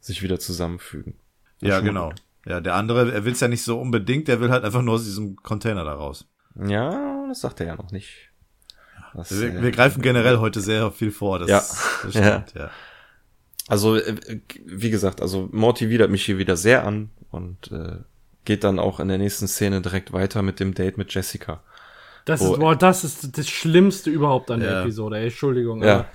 sich 0.00 0.22
wieder 0.22 0.40
zusammenfügen. 0.40 1.14
Das 1.60 1.68
ja, 1.68 1.80
genau. 1.80 2.10
Gut. 2.10 2.22
Ja, 2.46 2.60
der 2.60 2.74
andere, 2.74 3.12
er 3.12 3.24
will 3.24 3.32
es 3.32 3.40
ja 3.40 3.48
nicht 3.48 3.62
so 3.62 3.80
unbedingt, 3.80 4.28
der 4.28 4.40
will 4.40 4.50
halt 4.50 4.64
einfach 4.64 4.82
nur 4.82 4.94
aus 4.94 5.04
diesem 5.04 5.36
Container 5.36 5.84
da 5.84 5.94
raus. 5.94 6.26
Ja, 6.54 7.26
das 7.28 7.40
sagt 7.40 7.60
er 7.60 7.66
ja 7.66 7.76
noch 7.76 7.90
nicht. 7.90 8.30
Das, 9.14 9.40
wir, 9.40 9.48
äh, 9.48 9.62
wir, 9.62 9.70
greifen 9.70 10.02
generell 10.02 10.38
heute 10.38 10.60
sehr 10.60 10.90
viel 10.90 11.10
vor. 11.10 11.38
Das, 11.38 11.48
ja. 11.48 11.58
Das 11.58 12.10
stimmt, 12.10 12.54
ja. 12.54 12.64
ja. 12.64 12.70
Also, 13.68 13.96
äh, 13.96 14.40
wie 14.66 14.90
gesagt, 14.90 15.22
also 15.22 15.48
Morty 15.52 15.88
widert 15.88 16.10
mich 16.10 16.24
hier 16.24 16.38
wieder 16.38 16.56
sehr 16.56 16.84
an 16.84 17.10
und 17.30 17.72
äh, 17.72 17.96
geht 18.44 18.62
dann 18.64 18.78
auch 18.78 19.00
in 19.00 19.08
der 19.08 19.18
nächsten 19.18 19.48
Szene 19.48 19.80
direkt 19.80 20.12
weiter 20.12 20.42
mit 20.42 20.60
dem 20.60 20.74
Date 20.74 20.98
mit 20.98 21.14
Jessica. 21.14 21.62
Das 22.26 22.40
ist, 22.40 22.58
boah, 22.58 22.76
das 22.76 23.04
ist 23.04 23.36
das 23.36 23.48
Schlimmste 23.48 24.10
überhaupt 24.10 24.50
an 24.50 24.60
der 24.60 24.70
ja. 24.70 24.82
Episode, 24.82 25.18
ey, 25.18 25.24
Entschuldigung. 25.24 25.82
Ja. 25.82 26.06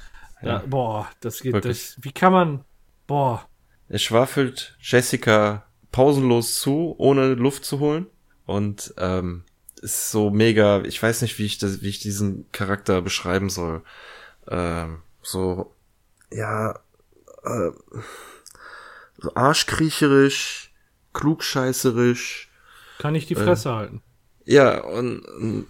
Da, 0.41 0.47
ja. 0.47 0.63
Boah, 0.65 1.07
das 1.21 1.41
geht, 1.41 1.65
das, 1.65 1.97
wie 2.01 2.11
kann 2.11 2.33
man, 2.33 2.63
boah. 3.07 3.45
Er 3.89 3.99
schwafelt 3.99 4.75
Jessica 4.79 5.65
pausenlos 5.91 6.59
zu, 6.59 6.95
ohne 6.97 7.33
Luft 7.33 7.65
zu 7.65 7.79
holen. 7.79 8.07
Und 8.45 8.93
ähm, 8.97 9.43
ist 9.81 10.11
so 10.11 10.29
mega, 10.29 10.81
ich 10.83 11.01
weiß 11.01 11.21
nicht, 11.21 11.37
wie 11.39 11.45
ich 11.45 11.57
das, 11.57 11.81
wie 11.81 11.89
ich 11.89 11.99
diesen 11.99 12.51
Charakter 12.51 13.01
beschreiben 13.01 13.49
soll. 13.49 13.81
Ähm, 14.47 14.99
so, 15.21 15.73
ja, 16.31 16.79
äh, 17.43 17.71
so 19.17 19.33
arschkriecherisch, 19.35 20.71
klugscheißerisch. 21.13 22.49
Kann 22.97 23.15
ich 23.15 23.27
die 23.27 23.35
Fresse 23.35 23.69
äh, 23.69 23.73
halten. 23.73 24.01
Ja, 24.45 24.81
und, 24.81 25.19
und 25.19 25.67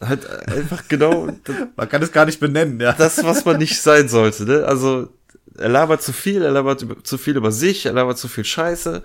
halt 0.00 0.28
einfach 0.48 0.88
genau. 0.88 1.28
man 1.76 1.88
kann 1.88 2.02
es 2.02 2.12
gar 2.12 2.26
nicht 2.26 2.40
benennen, 2.40 2.80
ja. 2.80 2.92
Das, 2.92 3.22
was 3.24 3.44
man 3.44 3.58
nicht 3.58 3.80
sein 3.80 4.08
sollte, 4.08 4.44
ne? 4.44 4.64
Also, 4.64 5.08
er 5.56 5.68
labert 5.68 6.02
zu 6.02 6.12
viel, 6.12 6.42
er 6.42 6.50
labert 6.50 6.84
zu 7.06 7.18
viel 7.18 7.36
über 7.36 7.52
sich, 7.52 7.86
er 7.86 7.92
labert 7.92 8.18
zu 8.18 8.28
viel 8.28 8.44
Scheiße. 8.44 9.02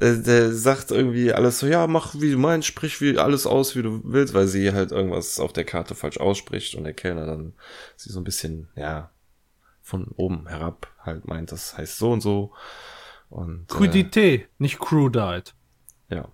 Äh, 0.00 0.22
der 0.22 0.52
sagt 0.52 0.90
irgendwie 0.90 1.32
alles 1.32 1.58
so, 1.58 1.66
ja, 1.66 1.86
mach 1.86 2.14
wie 2.14 2.32
du 2.32 2.38
meinst, 2.38 2.66
sprich 2.66 3.00
wie 3.00 3.18
alles 3.18 3.46
aus, 3.46 3.76
wie 3.76 3.82
du 3.82 4.00
willst, 4.04 4.34
weil 4.34 4.46
sie 4.46 4.72
halt 4.72 4.92
irgendwas 4.92 5.38
auf 5.38 5.52
der 5.52 5.64
Karte 5.64 5.94
falsch 5.94 6.18
ausspricht 6.18 6.74
und 6.74 6.84
der 6.84 6.94
Kellner 6.94 7.26
dann 7.26 7.52
sie 7.96 8.10
so 8.10 8.18
ein 8.18 8.24
bisschen, 8.24 8.68
ja, 8.76 9.10
von 9.82 10.06
oben 10.16 10.46
herab 10.48 10.88
halt 11.00 11.26
meint, 11.26 11.52
das 11.52 11.76
heißt 11.76 11.98
so 11.98 12.12
und 12.12 12.20
so. 12.20 12.52
Und, 13.28 13.68
Crudité, 13.68 14.34
äh, 14.34 14.46
nicht 14.58 14.78
Crudite. 14.78 15.52
Ja. 16.08 16.28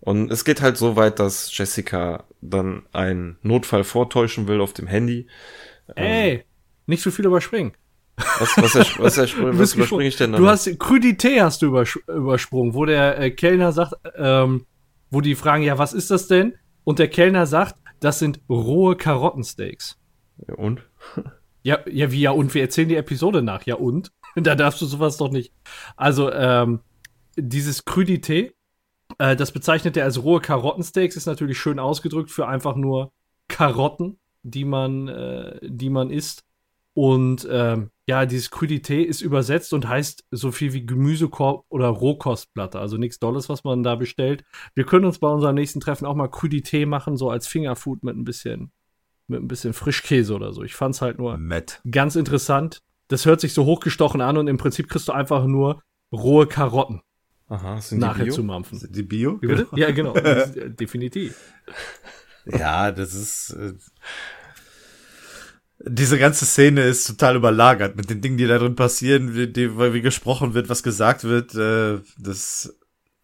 Und 0.00 0.30
es 0.30 0.44
geht 0.44 0.62
halt 0.62 0.76
so 0.76 0.94
weit, 0.94 1.18
dass 1.18 1.56
Jessica 1.56 2.24
dann 2.40 2.86
einen 2.92 3.38
Notfall 3.42 3.82
vortäuschen 3.82 4.46
will 4.46 4.60
auf 4.60 4.72
dem 4.72 4.86
Handy. 4.86 5.26
Ey, 5.94 6.32
ähm, 6.34 6.42
nicht 6.86 7.02
so 7.02 7.10
viel 7.10 7.26
überspringen. 7.26 7.72
Was, 8.16 8.56
was, 8.56 8.74
was, 8.74 8.98
was, 8.98 9.18
was 9.18 9.74
überspringe 9.74 10.06
ich 10.06 10.16
denn 10.16 10.32
dann? 10.32 10.40
Du 10.40 10.48
hast 10.48 10.66
Crudité 10.66 11.42
hast 11.42 11.60
du 11.62 11.66
übersprungen, 11.66 12.74
wo 12.74 12.86
der 12.86 13.18
äh, 13.18 13.30
Kellner 13.30 13.72
sagt, 13.72 13.94
ähm, 14.16 14.64
wo 15.10 15.20
die 15.20 15.34
fragen, 15.34 15.62
ja, 15.62 15.78
was 15.78 15.92
ist 15.92 16.10
das 16.10 16.26
denn? 16.26 16.54
Und 16.84 16.98
der 16.98 17.08
Kellner 17.08 17.46
sagt, 17.46 17.76
das 18.00 18.18
sind 18.18 18.40
rohe 18.48 18.96
Karottensteaks. 18.96 19.98
Ja, 20.48 20.54
und? 20.54 20.82
ja, 21.62 21.78
ja, 21.90 22.10
wie 22.10 22.20
ja 22.20 22.30
und? 22.30 22.54
Wir 22.54 22.62
erzählen 22.62 22.88
die 22.88 22.96
Episode 22.96 23.42
nach. 23.42 23.64
Ja, 23.66 23.76
und? 23.76 24.12
da 24.36 24.54
darfst 24.54 24.80
du 24.80 24.86
sowas 24.86 25.16
doch 25.16 25.30
nicht. 25.30 25.52
Also, 25.96 26.32
ähm, 26.32 26.80
dieses 27.36 27.86
Crudité, 27.86 28.52
äh, 29.18 29.36
das 29.36 29.52
bezeichnet 29.52 29.96
er 29.96 30.04
als 30.04 30.22
rohe 30.22 30.40
Karottensteaks, 30.40 31.16
ist 31.16 31.26
natürlich 31.26 31.58
schön 31.58 31.78
ausgedrückt 31.78 32.30
für 32.30 32.48
einfach 32.48 32.76
nur 32.76 33.12
Karotten, 33.48 34.18
die 34.42 34.64
man, 34.64 35.08
äh, 35.08 35.58
die 35.62 35.90
man 35.90 36.10
isst. 36.10 36.44
Und 36.96 37.46
ähm, 37.50 37.90
ja, 38.08 38.24
dieses 38.24 38.50
Crudité 38.50 39.02
ist 39.02 39.20
übersetzt 39.20 39.74
und 39.74 39.86
heißt 39.86 40.24
so 40.30 40.50
viel 40.50 40.72
wie 40.72 40.86
Gemüsekorb 40.86 41.66
oder 41.68 41.88
Rohkostplatte. 41.88 42.80
Also 42.80 42.96
nichts 42.96 43.18
Dolles, 43.18 43.50
was 43.50 43.64
man 43.64 43.82
da 43.82 43.96
bestellt. 43.96 44.44
Wir 44.74 44.86
können 44.86 45.04
uns 45.04 45.18
bei 45.18 45.28
unserem 45.28 45.56
nächsten 45.56 45.80
Treffen 45.80 46.06
auch 46.06 46.14
mal 46.14 46.28
Crudité 46.28 46.86
machen, 46.86 47.18
so 47.18 47.28
als 47.28 47.46
Fingerfood 47.46 48.02
mit 48.02 48.16
ein 48.16 48.24
bisschen, 48.24 48.72
mit 49.26 49.42
ein 49.42 49.46
bisschen 49.46 49.74
Frischkäse 49.74 50.34
oder 50.34 50.54
so. 50.54 50.62
Ich 50.62 50.74
fand's 50.74 51.02
halt 51.02 51.18
nur 51.18 51.36
Matt. 51.36 51.82
ganz 51.90 52.16
interessant. 52.16 52.80
Das 53.08 53.26
hört 53.26 53.42
sich 53.42 53.52
so 53.52 53.66
hochgestochen 53.66 54.22
an 54.22 54.38
und 54.38 54.48
im 54.48 54.56
Prinzip 54.56 54.88
kriegst 54.88 55.06
du 55.08 55.12
einfach 55.12 55.44
nur 55.44 55.82
rohe 56.12 56.46
Karotten. 56.46 57.02
Aha, 57.48 57.78
sind 57.82 57.98
nachher 57.98 58.24
die 58.24 58.30
Bio? 58.30 58.34
zu 58.36 58.42
mampfen. 58.42 58.78
Sind 58.78 58.96
die 58.96 59.02
Bio? 59.02 59.38
Ja, 59.74 59.90
genau. 59.90 60.14
definitiv. 60.80 61.38
Ja, 62.46 62.90
das 62.90 63.12
ist. 63.12 63.50
Äh 63.50 63.74
diese 65.78 66.18
ganze 66.18 66.46
Szene 66.46 66.82
ist 66.82 67.06
total 67.06 67.36
überlagert 67.36 67.96
mit 67.96 68.08
den 68.08 68.20
Dingen, 68.20 68.38
die 68.38 68.46
da 68.46 68.58
drin 68.58 68.76
passieren, 68.76 69.34
wie, 69.34 69.46
die, 69.46 69.76
wie 69.78 70.00
gesprochen 70.00 70.54
wird, 70.54 70.68
was 70.68 70.82
gesagt 70.82 71.24
wird. 71.24 71.54
Äh, 71.54 72.00
das, 72.18 72.78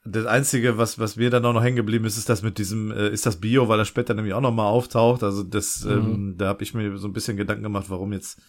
das 0.05 0.27
Einzige, 0.27 0.77
was, 0.77 0.99
was 0.99 1.17
mir 1.17 1.31
dann 1.31 1.45
auch 1.47 1.55
noch 1.55 1.63
hängen 1.63 1.77
geblieben 1.77 2.05
ist, 2.05 2.19
ist 2.19 2.29
das 2.29 2.43
mit 2.43 2.59
diesem, 2.59 2.91
äh, 2.91 3.09
ist 3.09 3.25
das 3.25 3.41
Bio, 3.41 3.69
weil 3.69 3.79
er 3.79 3.85
später 3.85 4.15
nämlich 4.15 4.35
auch 4.35 4.41
noch 4.43 4.53
mal 4.53 4.69
auftaucht. 4.69 5.23
Also 5.23 5.43
das, 5.43 5.85
mhm. 5.85 5.93
ähm, 5.93 6.35
da 6.37 6.49
habe 6.49 6.63
ich 6.63 6.75
mir 6.75 6.99
so 6.99 7.09
ein 7.09 7.15
bisschen 7.15 7.39
Gedanken 7.39 7.63
gemacht, 7.63 7.87
warum 7.89 8.13
jetzt 8.13 8.41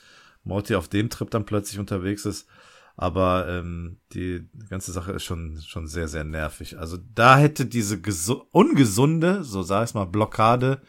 Morty 0.44 0.76
auf 0.76 0.90
dem 0.90 1.10
Trip 1.10 1.30
dann 1.32 1.46
plötzlich 1.46 1.80
unterwegs 1.80 2.26
ist. 2.26 2.48
Aber 2.96 3.48
ähm, 3.48 3.98
die 4.14 4.48
ganze 4.70 4.92
Sache 4.92 5.14
ist 5.14 5.24
schon 5.24 5.60
schon 5.66 5.88
sehr 5.88 6.08
sehr 6.08 6.24
nervig. 6.24 6.78
Also 6.78 7.00
da 7.16 7.40
hätte 7.40 7.66
diese 7.66 8.00
ungesunde, 8.52 9.44
so 9.44 9.64
sag 9.64 9.88
ich 9.88 9.96
mal, 9.96 10.06
Blockade 10.06 10.80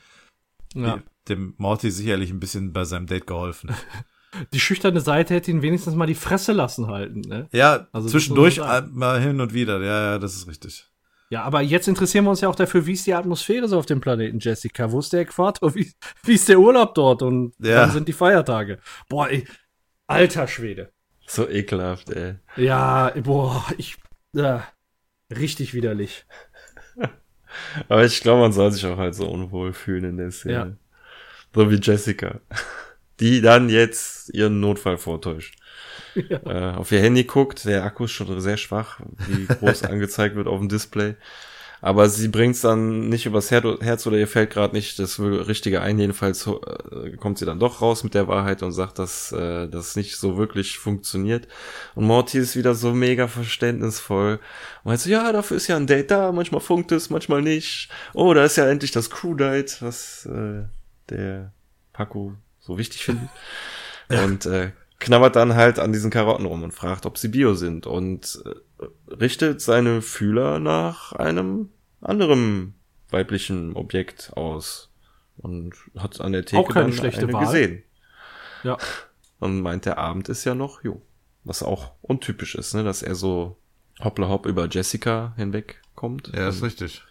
ja 0.74 1.02
dem 1.28 1.54
Morty 1.58 1.90
sicherlich 1.90 2.30
ein 2.30 2.40
bisschen 2.40 2.72
bei 2.72 2.84
seinem 2.84 3.06
Date 3.06 3.26
geholfen. 3.26 3.70
Die 4.52 4.60
schüchterne 4.60 5.00
Seite 5.00 5.32
hätte 5.34 5.52
ihn 5.52 5.62
wenigstens 5.62 5.94
mal 5.94 6.06
die 6.06 6.16
Fresse 6.16 6.50
lassen 6.50 6.88
halten, 6.88 7.20
ne? 7.20 7.46
Ja, 7.52 7.86
also 7.92 8.08
zwischendurch 8.08 8.58
mal 8.58 9.20
hin 9.20 9.40
und 9.40 9.54
wieder. 9.54 9.80
Ja, 9.80 10.12
ja, 10.12 10.18
das 10.18 10.34
ist 10.34 10.48
richtig. 10.48 10.88
Ja, 11.30 11.42
aber 11.42 11.62
jetzt 11.62 11.88
interessieren 11.88 12.24
wir 12.24 12.30
uns 12.30 12.40
ja 12.40 12.48
auch 12.48 12.54
dafür, 12.54 12.86
wie 12.86 12.92
ist 12.92 13.06
die 13.06 13.14
Atmosphäre 13.14 13.68
so 13.68 13.78
auf 13.78 13.86
dem 13.86 14.00
Planeten 14.00 14.38
Jessica? 14.40 14.90
Wo 14.92 14.98
ist 14.98 15.12
der 15.12 15.20
Äquator? 15.20 15.74
Wie, 15.74 15.92
wie 16.24 16.34
ist 16.34 16.48
der 16.48 16.60
Urlaub 16.60 16.94
dort? 16.94 17.22
Und 17.22 17.54
ja. 17.58 17.82
wann 17.82 17.90
sind 17.90 18.08
die 18.08 18.12
Feiertage? 18.12 18.78
Boah, 19.08 19.30
ey, 19.30 19.46
alter 20.06 20.46
Schwede. 20.46 20.92
So 21.26 21.48
ekelhaft, 21.48 22.10
ey. 22.10 22.36
Ja, 22.56 23.12
boah, 23.22 23.64
ich. 23.78 23.96
Äh, 24.36 24.58
richtig 25.34 25.74
widerlich. 25.74 26.26
aber 27.88 28.04
ich 28.04 28.20
glaube, 28.20 28.42
man 28.42 28.52
soll 28.52 28.72
sich 28.72 28.84
auch 28.86 28.98
halt 28.98 29.14
so 29.14 29.28
unwohl 29.28 29.72
fühlen 29.72 30.04
in 30.04 30.16
der 30.18 30.30
Szene. 30.30 30.54
Ja. 30.54 30.76
So 31.54 31.70
wie 31.70 31.80
Jessica. 31.80 32.40
Die 33.20 33.40
dann 33.40 33.68
jetzt 33.68 34.30
ihren 34.34 34.60
Notfall 34.60 34.98
vortäuscht. 34.98 35.56
Ja. 36.14 36.38
Äh, 36.46 36.76
auf 36.76 36.92
ihr 36.92 37.00
Handy 37.00 37.24
guckt, 37.24 37.64
der 37.64 37.84
Akku 37.84 38.04
ist 38.04 38.12
schon 38.12 38.40
sehr 38.40 38.56
schwach, 38.56 39.00
wie 39.28 39.46
groß 39.46 39.82
angezeigt 39.84 40.36
wird 40.36 40.46
auf 40.46 40.58
dem 40.58 40.68
Display. 40.68 41.14
Aber 41.80 42.08
sie 42.08 42.28
bringt 42.28 42.54
es 42.54 42.62
dann 42.62 43.10
nicht 43.10 43.26
übers 43.26 43.50
Herz 43.50 44.06
oder 44.06 44.16
ihr 44.16 44.26
fällt 44.26 44.50
gerade 44.50 44.74
nicht 44.74 44.98
das 44.98 45.20
Richtige 45.20 45.82
ein. 45.82 45.98
Jedenfalls 45.98 46.46
äh, 46.46 47.16
kommt 47.18 47.36
sie 47.36 47.44
dann 47.44 47.58
doch 47.58 47.82
raus 47.82 48.04
mit 48.04 48.14
der 48.14 48.26
Wahrheit 48.26 48.62
und 48.62 48.72
sagt, 48.72 48.98
dass 48.98 49.32
äh, 49.32 49.68
das 49.68 49.94
nicht 49.94 50.16
so 50.16 50.38
wirklich 50.38 50.78
funktioniert. 50.78 51.46
Und 51.94 52.06
Morty 52.06 52.38
ist 52.38 52.56
wieder 52.56 52.74
so 52.74 52.94
mega 52.94 53.28
verständnisvoll. 53.28 54.40
Und 54.82 54.88
meint 54.88 55.00
so, 55.00 55.10
ja, 55.10 55.30
dafür 55.30 55.58
ist 55.58 55.66
ja 55.66 55.76
ein 55.76 55.86
Date 55.86 56.10
da. 56.10 56.32
Manchmal 56.32 56.62
funkt 56.62 56.90
es, 56.90 57.10
manchmal 57.10 57.42
nicht. 57.42 57.90
Oh, 58.14 58.32
da 58.32 58.44
ist 58.46 58.56
ja 58.56 58.66
endlich 58.66 58.92
das 58.92 59.10
Crew-Date, 59.10 59.82
was 59.82 60.24
äh, 60.24 60.62
der 61.10 61.52
Paco 61.92 62.34
so 62.58 62.78
wichtig 62.78 63.04
findet. 63.04 63.28
Und 64.08 64.46
äh, 64.46 64.72
knabbert 64.98 65.36
dann 65.36 65.54
halt 65.54 65.78
an 65.78 65.92
diesen 65.92 66.10
Karotten 66.10 66.46
rum 66.46 66.62
und 66.62 66.72
fragt, 66.72 67.06
ob 67.06 67.18
sie 67.18 67.28
bio 67.28 67.54
sind 67.54 67.86
und 67.86 68.42
äh, 68.44 68.86
richtet 69.14 69.60
seine 69.60 70.02
Fühler 70.02 70.60
nach 70.60 71.12
einem 71.12 71.70
anderen 72.00 72.74
weiblichen 73.10 73.76
Objekt 73.76 74.32
aus 74.34 74.90
und 75.36 75.74
hat 75.96 76.20
an 76.20 76.32
der 76.32 76.44
Theke 76.44 76.60
auch 76.60 76.68
keine 76.68 76.86
dann 76.86 76.92
schlechte 76.94 77.22
eine 77.22 77.32
Wahl. 77.32 77.44
gesehen. 77.44 77.82
Ja. 78.62 78.78
Und 79.40 79.60
meint, 79.60 79.84
der 79.84 79.98
Abend 79.98 80.28
ist 80.30 80.44
ja 80.44 80.54
noch, 80.54 80.84
jo, 80.84 81.02
was 81.42 81.62
auch 81.62 81.92
untypisch 82.00 82.54
ist, 82.54 82.72
ne, 82.72 82.82
dass 82.82 83.02
er 83.02 83.14
so 83.14 83.58
hoppla 84.00 84.28
hopp 84.28 84.46
über 84.46 84.68
Jessica 84.68 85.34
hinweg 85.36 85.82
kommt. 85.94 86.28
Ja, 86.28 86.48
ist 86.48 86.62
richtig. 86.62 87.02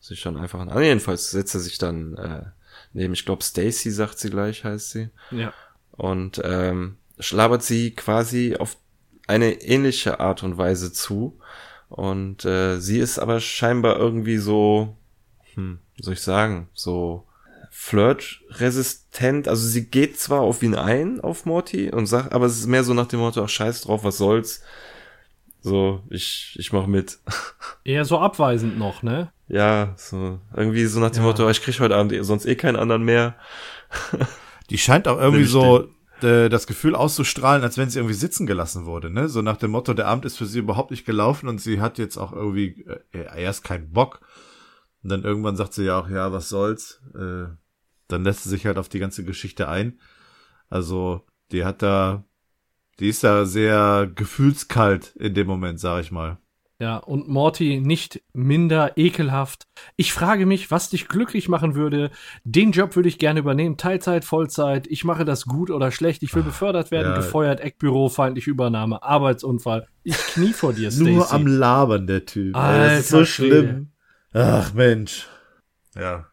Sich 0.00 0.20
dann 0.22 0.36
einfach 0.36 0.60
an. 0.60 0.82
Jedenfalls 0.82 1.30
setzt 1.30 1.54
er 1.54 1.60
sich 1.60 1.78
dann 1.78 2.16
äh, 2.18 2.42
neben, 2.94 3.12
ich 3.12 3.26
glaube, 3.26 3.42
Stacy 3.42 3.90
sagt 3.90 4.18
sie 4.18 4.30
gleich, 4.30 4.64
heißt 4.64 4.90
sie. 4.90 5.10
Ja. 5.30 5.52
Und 5.92 6.40
ähm, 6.42 6.96
schlabert 7.18 7.62
sie 7.62 7.90
quasi 7.94 8.56
auf 8.58 8.76
eine 9.26 9.62
ähnliche 9.62 10.20
Art 10.20 10.42
und 10.42 10.56
Weise 10.56 10.92
zu. 10.92 11.38
Und 11.88 12.44
äh, 12.44 12.80
sie 12.80 12.98
ist 12.98 13.18
aber 13.18 13.40
scheinbar 13.40 13.96
irgendwie 13.96 14.38
so, 14.38 14.96
hm, 15.54 15.78
wie 15.96 16.02
soll 16.02 16.14
ich 16.14 16.22
sagen, 16.22 16.68
so 16.72 17.26
flirtresistent. 17.70 19.48
Also 19.48 19.66
sie 19.66 19.90
geht 19.90 20.18
zwar 20.18 20.40
auf 20.40 20.62
ihn 20.62 20.74
ein, 20.74 21.20
auf 21.20 21.44
Morty, 21.44 21.90
und 21.90 22.06
sagt, 22.06 22.32
aber 22.32 22.46
es 22.46 22.58
ist 22.58 22.66
mehr 22.66 22.84
so 22.84 22.94
nach 22.94 23.08
dem 23.08 23.20
Motto, 23.20 23.42
ach 23.42 23.48
scheiß 23.48 23.82
drauf, 23.82 24.04
was 24.04 24.18
soll's. 24.18 24.62
So, 25.60 26.02
ich, 26.10 26.56
ich 26.58 26.72
mach 26.72 26.86
mit. 26.86 27.18
Eher 27.84 28.04
so 28.04 28.18
abweisend 28.18 28.78
noch, 28.78 29.02
ne? 29.02 29.32
Ja, 29.46 29.94
so, 29.96 30.40
irgendwie 30.56 30.86
so 30.86 31.00
nach 31.00 31.10
dem 31.10 31.22
ja. 31.22 31.28
Motto, 31.28 31.48
ich 31.50 31.62
krieg 31.62 31.78
heute 31.80 31.96
Abend 31.96 32.14
sonst 32.24 32.46
eh 32.46 32.54
keinen 32.54 32.76
anderen 32.76 33.04
mehr. 33.04 33.36
Die 34.70 34.78
scheint 34.78 35.06
auch 35.06 35.20
irgendwie 35.20 35.44
so 35.44 35.88
äh, 36.22 36.48
das 36.48 36.66
Gefühl 36.66 36.94
auszustrahlen, 36.94 37.62
als 37.62 37.76
wenn 37.76 37.90
sie 37.90 37.98
irgendwie 37.98 38.14
sitzen 38.14 38.46
gelassen 38.46 38.86
wurde, 38.86 39.10
ne? 39.10 39.28
So 39.28 39.42
nach 39.42 39.58
dem 39.58 39.72
Motto, 39.72 39.92
der 39.92 40.06
Abend 40.06 40.24
ist 40.24 40.38
für 40.38 40.46
sie 40.46 40.60
überhaupt 40.60 40.90
nicht 40.90 41.04
gelaufen 41.04 41.48
und 41.48 41.60
sie 41.60 41.80
hat 41.80 41.98
jetzt 41.98 42.16
auch 42.16 42.32
irgendwie 42.32 42.86
äh, 43.12 43.42
erst 43.42 43.64
keinen 43.64 43.92
Bock. 43.92 44.20
Und 45.02 45.10
dann 45.10 45.22
irgendwann 45.22 45.56
sagt 45.56 45.74
sie 45.74 45.84
ja 45.84 45.98
auch, 45.98 46.08
ja, 46.08 46.32
was 46.32 46.48
soll's. 46.48 47.02
Äh, 47.14 47.46
dann 48.08 48.24
lässt 48.24 48.44
sie 48.44 48.48
sich 48.48 48.64
halt 48.64 48.78
auf 48.78 48.88
die 48.88 48.98
ganze 48.98 49.24
Geschichte 49.24 49.68
ein. 49.68 50.00
Also, 50.70 51.26
die 51.52 51.64
hat 51.64 51.82
da, 51.82 52.24
die 53.00 53.08
ist 53.08 53.22
da 53.22 53.44
sehr 53.44 54.10
gefühlskalt 54.14 55.14
in 55.16 55.34
dem 55.34 55.46
Moment, 55.46 55.78
sag 55.78 56.00
ich 56.00 56.10
mal. 56.10 56.38
Ja, 56.80 56.96
und 56.96 57.28
Morty 57.28 57.80
nicht 57.80 58.20
minder 58.32 58.96
ekelhaft. 58.96 59.68
Ich 59.96 60.12
frage 60.12 60.44
mich, 60.44 60.72
was 60.72 60.90
dich 60.90 61.06
glücklich 61.06 61.48
machen 61.48 61.76
würde. 61.76 62.10
Den 62.42 62.72
Job 62.72 62.96
würde 62.96 63.08
ich 63.08 63.20
gerne 63.20 63.40
übernehmen. 63.40 63.76
Teilzeit, 63.76 64.24
Vollzeit. 64.24 64.88
Ich 64.88 65.04
mache 65.04 65.24
das 65.24 65.44
gut 65.44 65.70
oder 65.70 65.92
schlecht. 65.92 66.24
Ich 66.24 66.34
will 66.34 66.42
befördert 66.42 66.90
werden, 66.90 67.12
ja. 67.12 67.16
gefeuert, 67.16 67.60
Eckbüro, 67.60 68.08
feindliche 68.08 68.50
Übernahme, 68.50 69.04
Arbeitsunfall. 69.04 69.86
Ich 70.02 70.16
knie 70.16 70.52
vor 70.52 70.72
dir, 70.72 70.90
Stacey. 70.92 71.12
Nur 71.12 71.32
am 71.32 71.46
Labern, 71.46 72.08
der 72.08 72.26
Typ. 72.26 72.56
Alter, 72.56 72.88
das 72.88 73.00
ist 73.00 73.08
so 73.10 73.24
schlimm. 73.24 73.92
Ach, 74.32 74.74
Mensch. 74.74 75.28
Ja. 75.94 76.26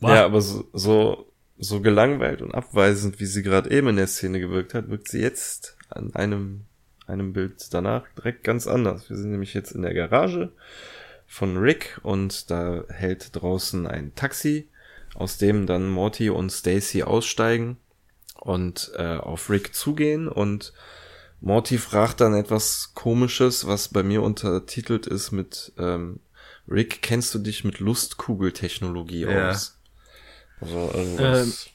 Ja, 0.00 0.24
aber 0.24 0.40
so, 0.40 0.64
so, 0.72 1.32
so 1.58 1.80
gelangweilt 1.80 2.40
und 2.40 2.54
abweisend, 2.54 3.20
wie 3.20 3.26
sie 3.26 3.42
gerade 3.42 3.70
eben 3.70 3.88
in 3.88 3.96
der 3.96 4.06
Szene 4.06 4.40
gewirkt 4.40 4.72
hat, 4.72 4.88
wirkt 4.88 5.08
sie 5.08 5.20
jetzt 5.20 5.76
an 5.90 6.14
einem 6.14 6.64
einem 7.06 7.32
Bild 7.32 7.72
danach 7.72 8.04
direkt 8.16 8.44
ganz 8.44 8.66
anders. 8.66 9.08
Wir 9.08 9.16
sind 9.16 9.30
nämlich 9.30 9.54
jetzt 9.54 9.72
in 9.72 9.82
der 9.82 9.94
Garage 9.94 10.52
von 11.26 11.56
Rick 11.56 11.98
und 12.02 12.50
da 12.50 12.84
hält 12.88 13.30
draußen 13.32 13.86
ein 13.86 14.14
Taxi, 14.14 14.68
aus 15.14 15.38
dem 15.38 15.66
dann 15.66 15.88
Morty 15.88 16.30
und 16.30 16.50
Stacy 16.50 17.02
aussteigen 17.02 17.76
und 18.40 18.92
äh, 18.96 19.16
auf 19.16 19.50
Rick 19.50 19.74
zugehen 19.74 20.28
und 20.28 20.72
Morty 21.40 21.78
fragt 21.78 22.20
dann 22.20 22.34
etwas 22.34 22.92
komisches, 22.94 23.66
was 23.66 23.88
bei 23.88 24.04
mir 24.04 24.22
untertitelt 24.22 25.08
ist 25.08 25.32
mit 25.32 25.72
ähm, 25.76 26.20
Rick, 26.68 27.02
kennst 27.02 27.34
du 27.34 27.38
dich 27.38 27.64
mit 27.64 27.80
Lustkugeltechnologie 27.80 29.22
ja. 29.22 29.50
aus? 29.50 29.76
Also 30.60 30.90
irgendwas. 30.94 31.70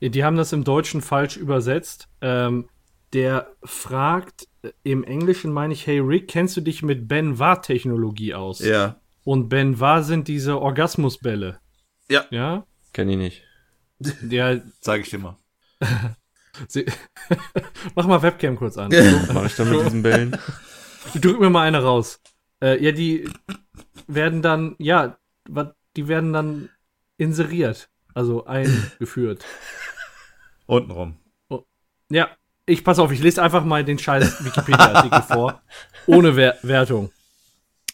Ähm, 0.00 0.12
die 0.12 0.24
haben 0.24 0.36
das 0.36 0.52
im 0.52 0.62
Deutschen 0.62 1.02
falsch 1.02 1.36
übersetzt. 1.36 2.06
Ähm, 2.20 2.68
der 3.12 3.54
fragt, 3.64 4.48
äh, 4.62 4.72
im 4.82 5.04
Englischen 5.04 5.52
meine 5.52 5.72
ich, 5.72 5.86
hey 5.86 5.98
Rick, 5.98 6.28
kennst 6.28 6.56
du 6.56 6.60
dich 6.60 6.82
mit 6.82 7.08
Ben 7.08 7.38
Wa 7.38 7.56
Technologie 7.56 8.34
aus? 8.34 8.60
Ja. 8.60 9.00
Und 9.24 9.48
Ben 9.48 9.78
Wa 9.80 10.02
sind 10.02 10.28
diese 10.28 10.60
Orgasmusbälle. 10.60 11.60
Ja. 12.10 12.24
Ja? 12.30 12.66
Kenn 12.92 13.08
ich 13.08 13.16
nicht. 13.16 13.42
Ja. 14.28 14.60
Sag 14.80 15.00
ich 15.00 15.10
dir 15.10 15.18
mal. 15.18 15.36
Sie 16.68 16.86
Mach 17.94 18.06
mal 18.06 18.22
Webcam 18.22 18.56
kurz 18.56 18.76
an. 18.78 18.90
So, 18.90 19.32
Mach 19.32 19.46
ich 19.46 19.54
da 19.54 19.64
mit 19.64 19.84
diesen 19.84 20.02
Bällen? 20.02 20.36
Drück 21.14 21.40
mir 21.40 21.50
mal 21.50 21.66
eine 21.66 21.82
raus. 21.82 22.20
Äh, 22.60 22.82
ja, 22.82 22.92
die 22.92 23.30
werden 24.06 24.42
dann, 24.42 24.74
ja, 24.78 25.18
die 25.96 26.08
werden 26.08 26.32
dann 26.32 26.68
inseriert. 27.16 27.90
Also 28.14 28.46
eingeführt. 28.46 29.44
Untenrum. 30.66 31.16
Oh, 31.48 31.64
ja, 32.10 32.30
ich 32.68 32.84
pass 32.84 32.98
auf, 32.98 33.10
ich 33.10 33.22
lese 33.22 33.42
einfach 33.42 33.64
mal 33.64 33.84
den 33.84 33.98
scheiß 33.98 34.44
Wikipedia-Artikel 34.44 35.22
vor. 35.22 35.62
Ohne 36.06 36.36
Wer 36.36 36.56
Wertung. 36.62 37.10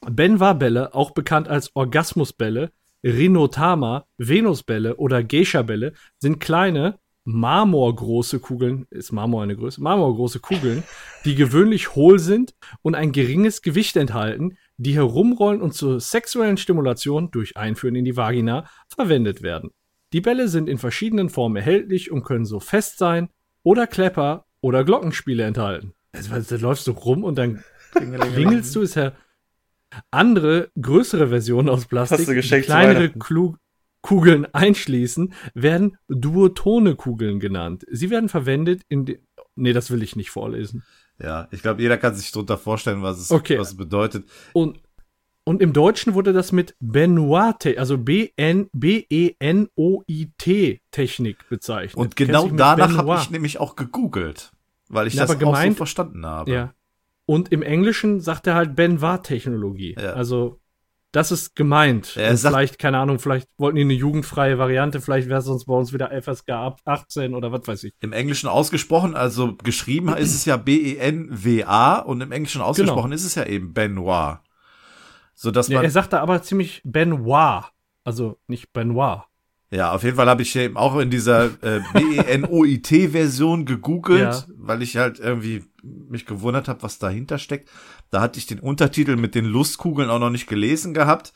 Benwa-Bälle, 0.06 0.94
auch 0.94 1.12
bekannt 1.12 1.48
als 1.48 1.74
Orgasmusbälle, 1.74 2.72
Rhinotama, 3.02 4.06
Venusbälle 4.18 4.96
oder 4.96 5.22
Geisha-Bälle, 5.22 5.92
sind 6.18 6.40
kleine, 6.40 6.98
marmorgroße 7.24 8.38
Kugeln, 8.38 8.86
ist 8.90 9.12
Marmor 9.12 9.42
eine 9.42 9.56
Größe, 9.56 9.82
marmorgroße 9.82 10.40
Kugeln, 10.40 10.82
die 11.24 11.34
gewöhnlich 11.34 11.94
hohl 11.94 12.18
sind 12.18 12.54
und 12.82 12.94
ein 12.94 13.12
geringes 13.12 13.62
Gewicht 13.62 13.96
enthalten, 13.96 14.58
die 14.76 14.94
herumrollen 14.94 15.62
und 15.62 15.72
zur 15.72 16.00
sexuellen 16.00 16.58
Stimulation 16.58 17.30
durch 17.30 17.56
Einführen 17.56 17.94
in 17.94 18.04
die 18.04 18.16
Vagina 18.16 18.68
verwendet 18.88 19.42
werden. 19.42 19.70
Die 20.12 20.20
Bälle 20.20 20.48
sind 20.48 20.68
in 20.68 20.78
verschiedenen 20.78 21.30
Formen 21.30 21.56
erhältlich 21.56 22.10
und 22.10 22.24
können 22.24 22.44
so 22.44 22.60
fest 22.60 22.98
sein 22.98 23.30
oder 23.62 23.86
Klepper 23.86 24.44
oder 24.64 24.82
Glockenspiele 24.82 25.44
enthalten. 25.44 25.92
Also, 26.12 26.56
da 26.56 26.62
läufst 26.62 26.86
du 26.86 26.92
rum 26.92 27.22
und 27.22 27.36
dann 27.36 27.62
klingelst 27.92 28.74
du, 28.74 28.80
ist 28.80 28.94
ja 28.94 29.12
andere, 30.10 30.70
größere 30.80 31.28
Versionen 31.28 31.68
aus 31.68 31.84
Plastik, 31.84 32.26
die 32.26 32.60
kleinere 32.62 33.10
Klug 33.10 33.58
Kugeln 34.00 34.46
einschließen, 34.52 35.32
werden 35.54 35.96
duotone 36.08 36.94
Kugeln 36.96 37.40
genannt. 37.40 37.84
Sie 37.90 38.10
werden 38.10 38.28
verwendet 38.28 38.82
in 38.88 39.06
den. 39.06 39.18
Nee, 39.54 39.72
das 39.72 39.90
will 39.90 40.02
ich 40.02 40.16
nicht 40.16 40.30
vorlesen. 40.30 40.82
Ja, 41.18 41.48
ich 41.52 41.62
glaube, 41.62 41.80
jeder 41.80 41.96
kann 41.96 42.14
sich 42.14 42.32
darunter 42.32 42.58
vorstellen, 42.58 43.02
was 43.02 43.18
es, 43.18 43.30
okay. 43.30 43.58
was 43.58 43.68
es 43.68 43.76
bedeutet. 43.76 44.26
Und, 44.52 44.80
und 45.44 45.62
im 45.62 45.72
Deutschen 45.72 46.14
wurde 46.14 46.32
das 46.32 46.52
mit 46.52 46.74
Benoit, 46.80 47.78
also 47.78 47.96
B-N-B-E-N-O-I-T 47.98 48.70
Technik 50.90 51.48
bezeichnet. 51.48 51.96
Und 51.96 52.16
genau 52.16 52.48
danach 52.48 52.96
habe 52.96 53.18
ich 53.22 53.30
nämlich 53.30 53.58
auch 53.58 53.76
gegoogelt. 53.76 54.53
Weil 54.94 55.08
ich 55.08 55.14
ja, 55.14 55.26
das 55.26 55.38
gemeint, 55.38 55.66
auch 55.66 55.70
so 55.72 55.76
verstanden 55.76 56.24
habe. 56.24 56.50
Ja. 56.50 56.74
Und 57.26 57.52
im 57.52 57.62
Englischen 57.62 58.20
sagt 58.20 58.46
er 58.46 58.54
halt 58.54 58.76
Ben-War-Technologie. 58.76 59.96
Ja. 59.98 60.12
Also, 60.12 60.60
das 61.14 61.30
ist 61.30 61.54
gemeint. 61.54 62.16
Ja, 62.16 62.36
vielleicht, 62.36 62.78
keine 62.78 62.98
Ahnung, 62.98 63.18
vielleicht 63.18 63.48
wollten 63.56 63.76
die 63.76 63.82
eine 63.82 63.92
jugendfreie 63.92 64.58
Variante, 64.58 65.00
vielleicht 65.00 65.28
wäre 65.28 65.38
es 65.38 65.44
sonst 65.44 65.66
bei 65.66 65.74
uns 65.74 65.92
wieder 65.92 66.10
FSK 66.10 66.76
18 66.84 67.34
oder 67.34 67.52
was 67.52 67.66
weiß 67.66 67.84
ich. 67.84 67.94
Im 68.00 68.12
Englischen 68.12 68.48
ausgesprochen, 68.48 69.14
also 69.14 69.54
geschrieben 69.62 70.08
ist 70.16 70.34
es 70.34 70.44
ja 70.44 70.56
B-E-N-W-A 70.56 72.00
und 72.00 72.20
im 72.20 72.32
Englischen 72.32 72.62
ausgesprochen 72.62 73.10
genau. 73.10 73.14
ist 73.14 73.24
es 73.24 73.36
ja 73.36 73.46
eben 73.46 73.72
Benoit. 73.72 74.38
so 75.34 75.52
dass 75.52 75.68
ja, 75.68 75.76
man. 75.76 75.84
Er 75.84 75.90
sagte 75.92 76.20
aber 76.20 76.42
ziemlich 76.42 76.82
Benoit, 76.84 77.64
also 78.02 78.38
nicht 78.48 78.72
Benoit. 78.72 79.22
Ja, 79.74 79.92
auf 79.92 80.04
jeden 80.04 80.16
Fall 80.16 80.28
habe 80.28 80.42
ich 80.42 80.54
eben 80.54 80.76
auch 80.76 80.96
in 80.98 81.10
dieser 81.10 81.46
äh, 81.62 81.80
B-E-N-O-I-T-Version 81.94 83.64
gegoogelt, 83.64 84.20
ja. 84.20 84.44
weil 84.56 84.82
ich 84.82 84.96
halt 84.96 85.18
irgendwie 85.18 85.64
mich 85.82 86.26
gewundert 86.26 86.68
habe, 86.68 86.82
was 86.82 87.00
dahinter 87.00 87.38
steckt. 87.38 87.68
Da 88.10 88.20
hatte 88.20 88.38
ich 88.38 88.46
den 88.46 88.60
Untertitel 88.60 89.16
mit 89.16 89.34
den 89.34 89.44
Lustkugeln 89.44 90.10
auch 90.10 90.20
noch 90.20 90.30
nicht 90.30 90.46
gelesen 90.46 90.94
gehabt. 90.94 91.32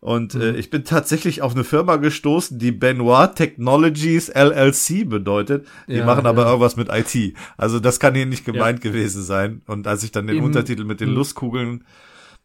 Und 0.00 0.34
äh, 0.34 0.38
mhm. 0.38 0.42
äh, 0.42 0.58
ich 0.58 0.68
bin 0.68 0.84
tatsächlich 0.84 1.40
auf 1.40 1.54
eine 1.54 1.64
Firma 1.64 1.96
gestoßen, 1.96 2.58
die 2.58 2.72
Benoit 2.72 3.34
Technologies 3.34 4.28
LLC 4.28 5.08
bedeutet. 5.08 5.66
Die 5.88 5.94
ja, 5.94 6.04
machen 6.04 6.26
aber 6.26 6.42
ja. 6.42 6.48
irgendwas 6.48 6.76
mit 6.76 6.88
IT. 6.90 7.34
Also 7.56 7.80
das 7.80 7.98
kann 7.98 8.14
hier 8.14 8.26
nicht 8.26 8.44
gemeint 8.44 8.82
gewesen 8.82 9.22
sein. 9.22 9.62
Und 9.66 9.86
als 9.86 10.02
ich 10.02 10.12
dann 10.12 10.26
den 10.26 10.36
Im, 10.36 10.44
Untertitel 10.44 10.84
mit 10.84 11.00
den. 11.00 11.08
Lustkugeln 11.08 11.84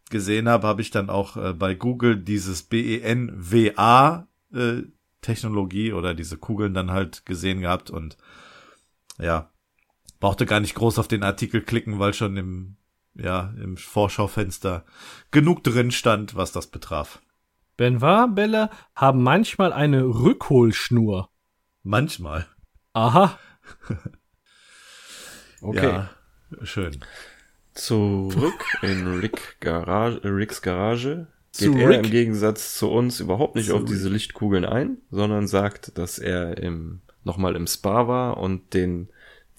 gesehen 0.09 0.47
habe, 0.47 0.65
habe 0.67 0.81
ich 0.81 0.91
dann 0.91 1.09
auch 1.09 1.35
äh, 1.35 1.53
bei 1.53 1.75
Google 1.75 2.15
dieses 2.15 2.63
BENWA 2.63 4.27
äh, 4.53 4.83
Technologie 5.25 5.91
oder 5.91 6.13
diese 6.13 6.37
Kugeln 6.37 6.73
dann 6.73 6.91
halt 6.91 7.25
gesehen 7.25 7.61
gehabt 7.61 7.89
und 7.89 8.17
ja, 9.17 9.49
brauchte 10.19 10.45
gar 10.45 10.59
nicht 10.59 10.75
groß 10.75 10.99
auf 10.99 11.07
den 11.07 11.23
Artikel 11.23 11.61
klicken, 11.61 11.99
weil 11.99 12.13
schon 12.13 12.37
im, 12.37 12.77
ja, 13.15 13.53
im 13.61 13.75
Vorschaufenster 13.75 14.85
genug 15.31 15.63
drin 15.63 15.91
stand, 15.91 16.35
was 16.35 16.51
das 16.51 16.67
betraf. 16.67 17.21
Benoit-Bälle 17.77 18.69
haben 18.95 19.23
manchmal 19.23 19.73
eine 19.73 20.03
Rückholschnur. 20.03 21.29
Manchmal. 21.83 22.45
Aha. 22.93 23.37
okay. 25.61 25.85
Ja, 25.87 26.09
schön. 26.63 26.99
Zurück 27.73 28.63
in 28.81 29.19
Rick 29.19 29.57
Garage, 29.59 30.21
Ricks 30.23 30.61
Garage 30.61 31.27
geht 31.57 31.73
zu 31.73 31.77
er 31.77 31.89
Rick. 31.89 32.05
im 32.05 32.11
Gegensatz 32.11 32.77
zu 32.77 32.89
uns 32.89 33.19
überhaupt 33.19 33.55
nicht 33.55 33.67
zu 33.67 33.75
auf 33.75 33.85
diese 33.85 34.09
Lichtkugeln 34.09 34.65
ein, 34.65 34.97
sondern 35.11 35.47
sagt, 35.47 35.97
dass 35.97 36.19
er 36.19 36.57
im, 36.57 37.01
nochmal 37.23 37.55
im 37.55 37.67
Spa 37.67 38.07
war 38.07 38.37
und 38.37 38.73
den 38.73 39.09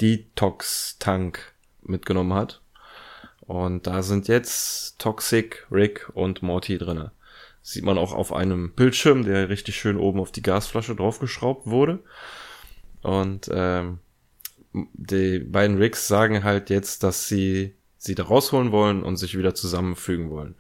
Detox-Tank 0.01 1.55
mitgenommen 1.83 2.35
hat. 2.35 2.61
Und 3.41 3.87
da 3.87 4.03
sind 4.03 4.29
jetzt 4.29 4.99
Toxic, 4.99 5.67
Rick 5.71 6.11
und 6.15 6.43
Morty 6.43 6.79
drinne. 6.79 7.13
Sieht 7.63 7.85
man 7.85 7.99
auch 7.99 8.13
auf 8.13 8.33
einem 8.33 8.73
Bildschirm, 8.75 9.25
der 9.25 9.49
richtig 9.49 9.77
schön 9.77 9.97
oben 9.97 10.21
auf 10.21 10.33
die 10.33 10.43
Gasflasche 10.43 10.95
draufgeschraubt 10.95 11.67
wurde. 11.67 12.01
Und 13.03 13.49
ähm, 13.53 14.01
die 14.73 15.39
beiden 15.39 15.79
Ricks 15.79 16.07
sagen 16.07 16.45
halt 16.45 16.71
jetzt, 16.71 17.03
dass 17.03 17.29
sie 17.29 17.75
sie 17.99 18.15
da 18.15 18.25
rausholen 18.25 18.73
wollen 18.73 19.03
und 19.03 19.17
sich 19.17 19.37
wieder 19.37 19.55
zusammenfügen 19.55 20.31
wollen. 20.31 20.55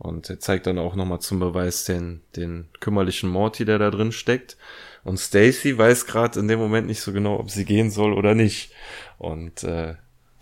Und 0.00 0.30
er 0.30 0.40
zeigt 0.40 0.66
dann 0.66 0.78
auch 0.78 0.96
nochmal 0.96 1.20
zum 1.20 1.40
Beweis 1.40 1.84
den, 1.84 2.22
den 2.34 2.68
kümmerlichen 2.80 3.28
Morty, 3.28 3.66
der 3.66 3.78
da 3.78 3.90
drin 3.90 4.12
steckt. 4.12 4.56
Und 5.04 5.18
Stacy 5.18 5.76
weiß 5.76 6.06
gerade 6.06 6.40
in 6.40 6.48
dem 6.48 6.58
Moment 6.58 6.86
nicht 6.86 7.02
so 7.02 7.12
genau, 7.12 7.38
ob 7.38 7.50
sie 7.50 7.66
gehen 7.66 7.90
soll 7.90 8.14
oder 8.14 8.34
nicht. 8.34 8.72
Und 9.18 9.62
äh, 9.62 9.96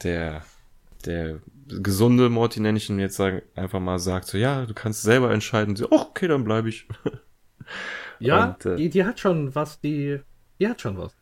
der, 0.05 0.45
der 1.05 1.41
gesunde 1.67 2.29
Morty, 2.29 2.61
nenne 2.61 2.79
ich 2.79 2.89
ihn 2.89 3.01
jetzt 3.01 3.17
sagen, 3.17 3.43
einfach 3.57 3.81
mal 3.81 3.99
sagt 3.99 4.29
so, 4.29 4.39
ja, 4.39 4.65
du 4.65 4.75
kannst 4.75 5.03
selber 5.03 5.33
entscheiden. 5.33 5.75
sie, 5.75 5.91
oh, 5.91 6.07
okay, 6.09 6.29
dann 6.29 6.45
bleibe 6.45 6.69
ich. 6.69 6.87
ja, 8.21 8.51
Und, 8.51 8.65
äh, 8.65 8.77
die, 8.77 8.91
die 8.91 9.05
hat 9.05 9.19
schon 9.19 9.57
was, 9.57 9.81
die, 9.81 10.21
die 10.61 10.69
hat 10.69 10.81
schon 10.81 10.99
was. 10.99 11.17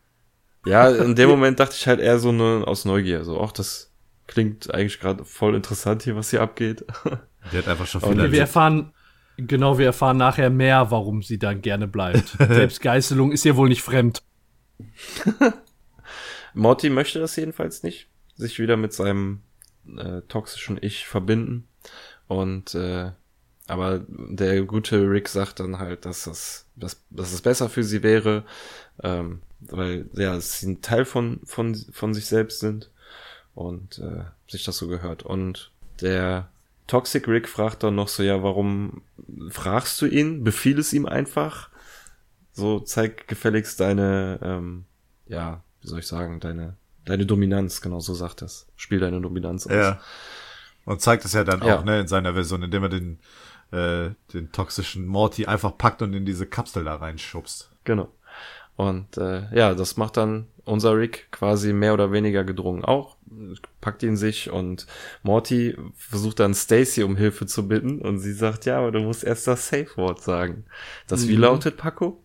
Ja, 0.63 0.89
in 0.89 1.15
dem 1.15 1.29
Moment 1.29 1.59
dachte 1.59 1.75
ich 1.75 1.87
halt 1.87 1.99
eher 1.99 2.19
so 2.19 2.29
eine 2.29 2.67
aus 2.67 2.85
Neugier, 2.85 3.23
so, 3.23 3.41
ach, 3.41 3.51
das 3.51 3.91
klingt 4.27 4.71
eigentlich 4.71 4.99
gerade 4.99 5.25
voll 5.25 5.55
interessant 5.55 6.03
hier, 6.03 6.15
was 6.15 6.29
hier 6.29 6.41
abgeht. 6.41 6.85
Die 7.51 7.57
hat 7.57 7.67
einfach 7.67 7.87
schon 7.87 8.01
viel 8.01 8.31
Wir 8.31 8.41
erfahren, 8.41 8.93
genau, 9.37 9.77
wir 9.77 9.87
erfahren 9.87 10.17
nachher 10.17 10.49
mehr, 10.49 10.91
warum 10.91 11.23
sie 11.23 11.39
dann 11.39 11.61
gerne 11.61 11.87
bleibt. 11.87 12.29
Selbstgeißelung 12.37 13.31
ist 13.31 13.45
ihr 13.45 13.55
wohl 13.55 13.69
nicht 13.69 13.81
fremd. 13.81 14.23
Morty 16.53 16.89
möchte 16.89 17.19
das 17.19 17.35
jedenfalls 17.35 17.83
nicht. 17.83 18.07
Sich 18.35 18.59
wieder 18.59 18.77
mit 18.77 18.93
seinem 18.93 19.41
äh, 19.97 20.21
toxischen 20.27 20.77
Ich 20.81 21.07
verbinden. 21.07 21.67
Und 22.27 22.75
äh, 22.75 23.11
aber 23.67 24.05
der 24.07 24.63
gute 24.63 25.09
Rick 25.09 25.27
sagt 25.27 25.59
dann 25.59 25.77
halt, 25.77 26.05
dass 26.05 26.23
das, 26.23 26.65
dass, 26.75 27.03
dass 27.09 27.33
es 27.33 27.41
besser 27.41 27.69
für 27.69 27.83
sie 27.83 28.01
wäre, 28.01 28.45
ähm, 29.03 29.41
weil 29.59 30.09
ja, 30.13 30.39
sie 30.39 30.67
ein 30.67 30.81
Teil 30.81 31.03
von, 31.03 31.41
von, 31.43 31.75
von 31.91 32.13
sich 32.13 32.27
selbst 32.27 32.61
sind 32.61 32.89
und 33.55 33.99
äh, 33.99 34.23
sich 34.49 34.63
das 34.63 34.77
so 34.77 34.87
gehört. 34.87 35.23
Und 35.23 35.71
der 36.01 36.49
Toxic 36.87 37.27
Rick 37.27 37.49
fragt 37.49 37.83
dann 37.83 37.95
noch 37.95 38.07
so, 38.07 38.23
ja, 38.23 38.41
warum 38.41 39.01
fragst 39.49 40.01
du 40.01 40.05
ihn? 40.05 40.43
Befiehl 40.43 40.79
es 40.79 40.93
ihm 40.93 41.05
einfach. 41.05 41.69
So, 42.53 42.79
zeig 42.79 43.27
gefälligst 43.27 43.79
deine, 43.79 44.39
ähm, 44.41 44.85
ja, 45.27 45.63
wie 45.81 45.87
soll 45.87 45.99
ich 45.99 46.07
sagen, 46.07 46.39
deine, 46.39 46.77
deine 47.05 47.25
Dominanz, 47.25 47.81
genau 47.81 47.99
so 47.99 48.13
sagt 48.13 48.41
das. 48.41 48.67
Spiel 48.75 48.99
deine 48.99 49.21
Dominanz 49.21 49.67
aus. 49.67 49.73
Ja. 49.73 50.01
Und 50.85 51.01
zeigt 51.01 51.25
es 51.25 51.33
ja 51.33 51.43
dann 51.43 51.61
ja. 51.61 51.77
auch, 51.77 51.83
ne, 51.83 51.99
in 51.99 52.07
seiner 52.07 52.33
Version, 52.33 52.63
indem 52.63 52.83
er 52.83 52.89
den, 52.89 53.19
äh, 53.71 54.11
den 54.33 54.51
toxischen 54.53 55.05
Morty 55.05 55.45
einfach 55.45 55.77
packt 55.77 56.01
und 56.01 56.13
in 56.13 56.25
diese 56.25 56.47
Kapsel 56.47 56.85
da 56.85 56.95
reinschubst. 56.95 57.69
Genau. 57.83 58.09
Und 58.77 59.17
äh, 59.17 59.53
ja, 59.55 59.73
das 59.73 59.97
macht 59.97 60.17
dann 60.17 60.47
unser 60.63 60.95
Rick 60.95 61.31
quasi 61.31 61.73
mehr 61.73 61.95
oder 61.95 62.11
weniger 62.11 62.43
gedrungen 62.43 62.85
auch, 62.85 63.17
packt 63.81 64.03
ihn 64.03 64.15
sich 64.17 64.51
und 64.51 64.85
Morty 65.23 65.75
versucht 65.95 66.39
dann 66.39 66.53
Stacy 66.53 67.01
um 67.01 67.15
Hilfe 67.15 67.47
zu 67.47 67.67
bitten 67.67 67.99
und 67.99 68.19
sie 68.19 68.33
sagt, 68.33 68.65
ja, 68.65 68.77
aber 68.77 68.91
du 68.91 68.99
musst 68.99 69.23
erst 69.23 69.47
das 69.47 69.67
Safe 69.67 69.89
Word 69.95 70.21
sagen. 70.21 70.65
Das 71.07 71.25
mhm. 71.25 71.29
wie 71.29 71.35
lautet, 71.37 71.77
Paco? 71.77 72.23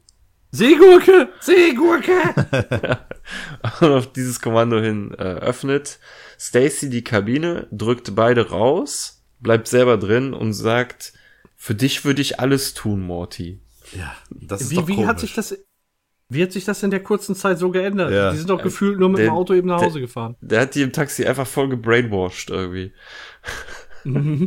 Seegurke! 0.51 1.31
Seegurke! 1.41 2.13
und 3.81 3.91
auf 3.91 4.13
dieses 4.13 4.43
Kommando 4.43 4.79
hin 4.79 5.15
äh, 5.15 5.23
öffnet 5.23 5.99
Stacy 6.39 6.91
die 6.91 7.05
Kabine, 7.05 7.67
drückt 7.71 8.15
beide 8.15 8.51
raus, 8.51 9.23
bleibt 9.41 9.69
selber 9.69 9.97
drin 9.97 10.35
und 10.35 10.53
sagt, 10.53 11.15
für 11.57 11.75
dich 11.75 12.05
würde 12.05 12.21
ich 12.21 12.41
alles 12.41 12.75
tun, 12.75 13.01
Morty. 13.01 13.61
Ja, 13.97 14.15
das 14.31 14.61
ist 14.61 14.71
wie, 14.71 14.75
doch 14.75 14.89
wie 14.89 14.95
komisch. 14.97 15.09
hat 15.09 15.21
sich 15.21 15.35
das 15.35 15.57
wie 16.33 16.43
hat 16.43 16.53
sich 16.53 16.65
das 16.65 16.83
in 16.83 16.91
der 16.91 17.03
kurzen 17.03 17.35
Zeit 17.35 17.59
so 17.59 17.71
geändert? 17.71 18.11
Ja. 18.11 18.31
Die 18.31 18.39
sind 18.39 18.51
doch 18.51 18.63
gefühlt 18.63 18.99
nur 18.99 19.09
mit 19.09 19.19
der, 19.19 19.27
dem 19.27 19.35
Auto 19.35 19.55
eben 19.55 19.69
nach 19.69 19.81
Hause 19.81 19.95
der, 19.95 20.03
gefahren. 20.03 20.37
Der 20.41 20.63
hat 20.63 20.75
die 20.75 20.83
im 20.83 20.93
Taxi 20.93 21.25
einfach 21.25 21.47
voll 21.47 21.69
gebrainwashed 21.69 22.51
irgendwie. 22.51 22.93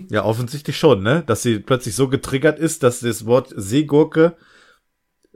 ja, 0.09 0.23
offensichtlich 0.23 0.77
schon, 0.77 1.03
ne? 1.03 1.23
Dass 1.25 1.41
sie 1.41 1.59
plötzlich 1.59 1.95
so 1.95 2.09
getriggert 2.09 2.59
ist, 2.59 2.83
dass 2.83 2.99
das 2.99 3.25
Wort 3.25 3.53
Seegurke 3.55 4.35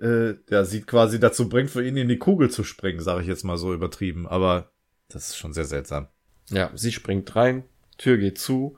äh, 0.02 0.36
ja, 0.50 0.64
sie 0.64 0.82
quasi 0.82 1.20
dazu 1.20 1.50
bringt, 1.50 1.70
für 1.70 1.86
ihn 1.86 1.97
in 1.97 2.08
die 2.08 2.18
Kugel 2.18 2.50
zu 2.50 2.64
springen, 2.64 3.02
sage 3.02 3.22
ich 3.22 3.28
jetzt 3.28 3.43
mal 3.43 3.58
so 3.58 3.74
übertrieben. 3.74 4.28
Aber 4.28 4.72
das 5.10 5.30
ist 5.30 5.38
schon 5.38 5.54
sehr 5.54 5.66
seltsam. 5.66 6.08
Ja, 6.50 6.72
sie 6.74 6.91
springt 6.91 7.36
rein, 7.36 7.64
Tür 7.97 8.18
geht 8.18 8.39
zu, 8.39 8.76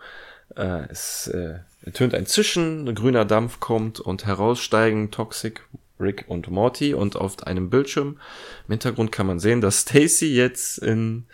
äh, 0.55 0.88
es 0.89 1.28
äh, 1.28 1.59
ertönt 1.84 2.13
ein 2.13 2.26
Zischen, 2.26 2.88
ein 2.88 2.95
grüner 2.95 3.26
Dampf 3.26 3.59
kommt 3.59 3.99
und 3.99 4.26
heraussteigen 4.26 5.11
Toxic, 5.11 5.61
Rick 6.02 6.26
und 6.28 6.49
Morty 6.49 6.93
und 6.93 7.16
auf 7.16 7.45
einem 7.45 7.70
Bildschirm 7.70 8.20
im 8.68 8.72
Hintergrund 8.72 9.12
kann 9.12 9.28
man 9.28 9.39
sehen, 9.39 9.62
dass 9.62 9.82
Stacy 9.82 10.36
jetzt 10.36 10.78
in 10.80 11.26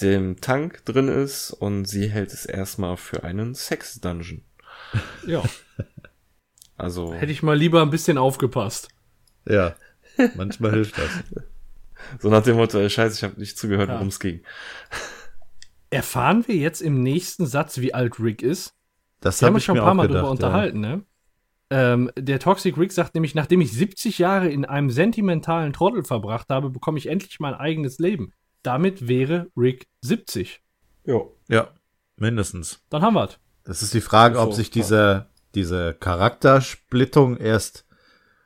dem 0.00 0.40
Tank 0.40 0.84
drin 0.84 1.08
ist 1.08 1.50
und 1.50 1.84
sie 1.84 2.08
hält 2.08 2.32
es 2.32 2.46
erstmal 2.46 2.96
für 2.96 3.24
einen 3.24 3.54
Sex-Dungeon. 3.54 4.42
Ja. 5.26 5.42
Also. 6.76 7.14
Hätte 7.14 7.32
ich 7.32 7.42
mal 7.42 7.56
lieber 7.56 7.80
ein 7.80 7.88
bisschen 7.88 8.18
aufgepasst. 8.18 8.88
Ja. 9.46 9.74
Manchmal 10.34 10.70
hilft 10.72 10.98
das. 10.98 11.10
So 12.20 12.28
nach 12.28 12.42
dem 12.42 12.56
Motto, 12.56 12.86
scheiße, 12.86 13.16
ich 13.16 13.22
habe 13.22 13.40
nicht 13.40 13.56
zugehört, 13.56 13.88
ja. 13.88 13.94
worum 13.94 14.08
es 14.08 14.20
ging. 14.20 14.42
Erfahren 15.90 16.46
wir 16.46 16.56
jetzt 16.56 16.82
im 16.82 17.02
nächsten 17.02 17.46
Satz, 17.46 17.78
wie 17.78 17.94
alt 17.94 18.18
Rick 18.18 18.42
ist? 18.42 18.74
Das 19.20 19.40
hab 19.40 19.48
haben 19.48 19.54
wir 19.54 19.60
schon 19.60 19.78
ein 19.78 19.84
paar 19.84 19.94
Mal 19.94 20.08
gedacht, 20.08 20.22
drüber 20.22 20.30
unterhalten, 20.30 20.82
ja. 20.82 20.96
ne? 20.96 21.04
Ähm, 21.74 22.10
der 22.18 22.38
Toxic 22.38 22.76
Rick 22.76 22.92
sagt 22.92 23.14
nämlich, 23.14 23.34
nachdem 23.34 23.62
ich 23.62 23.72
70 23.72 24.18
Jahre 24.18 24.50
in 24.50 24.66
einem 24.66 24.90
sentimentalen 24.90 25.72
Trottel 25.72 26.04
verbracht 26.04 26.50
habe, 26.50 26.68
bekomme 26.68 26.98
ich 26.98 27.06
endlich 27.06 27.40
mein 27.40 27.54
eigenes 27.54 27.98
Leben. 27.98 28.34
Damit 28.62 29.08
wäre 29.08 29.50
Rick 29.56 29.86
70. 30.02 30.60
Jo. 31.06 31.34
Ja, 31.48 31.70
mindestens. 32.16 32.82
Dann 32.90 33.00
haben 33.00 33.14
wir's. 33.14 33.38
Das 33.64 33.82
ist 33.82 33.94
die 33.94 34.02
Frage, 34.02 34.38
ob 34.38 34.52
sich 34.52 34.70
diese, 34.70 35.30
diese 35.54 35.94
Charaktersplittung 35.94 37.38
erst 37.38 37.86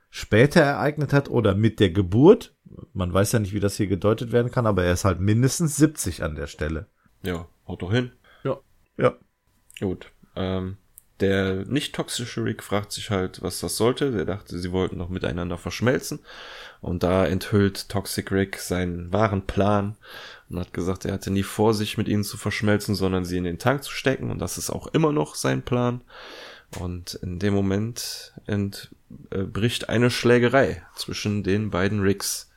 später 0.09 0.61
ereignet 0.61 1.13
hat 1.13 1.29
oder 1.29 1.57
mit 1.57 1.81
der 1.81 1.91
Geburt. 1.91 2.55
Man 2.93 3.13
weiß 3.13 3.33
ja 3.33 3.41
nicht, 3.41 3.55
wie 3.55 3.61
das 3.61 3.77
hier 3.77 3.89
gedeutet 3.89 4.31
werden 4.31 4.53
kann, 4.53 4.69
aber 4.69 4.85
er 4.85 4.93
ist 4.93 5.05
halt 5.05 5.19
mindestens 5.19 5.75
70 5.75 6.23
an 6.23 6.37
der 6.37 6.47
Stelle. 6.47 6.87
Ja, 7.25 7.49
haut 7.67 7.83
doch 7.83 7.91
hin. 7.91 8.13
Ja. 8.45 8.61
Ja. 8.97 9.17
Gut. 9.81 10.13
Ähm, 10.37 10.77
der 11.21 11.65
nicht 11.67 11.95
toxische 11.95 12.45
Rick 12.45 12.63
fragt 12.63 12.93
sich 12.93 13.11
halt, 13.11 13.43
was 13.43 13.61
das 13.61 13.77
sollte. 13.77 14.13
Der 14.13 14.25
dachte, 14.25 14.59
sie 14.59 14.73
wollten 14.73 14.99
noch 14.99 15.09
miteinander 15.09 15.59
verschmelzen. 15.59 16.21
Und 16.81 17.03
da 17.03 17.27
enthüllt 17.27 17.89
Toxic 17.89 18.31
Rick 18.31 18.59
seinen 18.59 19.13
wahren 19.13 19.47
Plan 19.47 19.97
und 20.49 20.61
hat 20.61 20.73
gesagt, 20.73 21.05
er 21.05 21.15
hatte 21.15 21.31
nie 21.31 21.43
vor, 21.43 21.75
sich 21.75 21.99
mit 21.99 22.09
ihnen 22.09 22.25
zu 22.25 22.37
verschmelzen, 22.37 22.95
sondern 22.95 23.25
sie 23.25 23.39
in 23.39 23.45
den 23.45 23.59
Tank 23.59 23.83
zu 23.83 23.93
stecken. 23.93 24.31
Und 24.31 24.39
das 24.39 24.59
ist 24.59 24.71
auch 24.71 24.87
immer 24.89 25.13
noch 25.13 25.35
sein 25.35 25.63
Plan. 25.63 26.03
Und 26.79 27.15
in 27.15 27.39
dem 27.39 27.55
Moment 27.55 28.35
entbricht 28.47 29.83
äh, 29.85 29.87
eine 29.87 30.11
Schlägerei 30.11 30.83
zwischen 30.97 31.43
den 31.43 31.71
beiden 31.71 32.01
Ricks. 32.01 32.51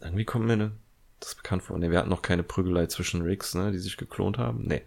Irgendwie 0.00 0.24
kommt 0.24 0.46
mir 0.46 0.72
das 1.20 1.34
bekannt 1.34 1.62
vor. 1.62 1.78
Ne, 1.78 1.90
wir 1.90 1.98
hatten 1.98 2.10
noch 2.10 2.22
keine 2.22 2.42
Prügelei 2.42 2.86
zwischen 2.86 3.22
Ricks, 3.22 3.54
ne, 3.54 3.72
die 3.72 3.78
sich 3.78 3.96
geklont 3.96 4.38
haben. 4.38 4.64
Nee, 4.66 4.82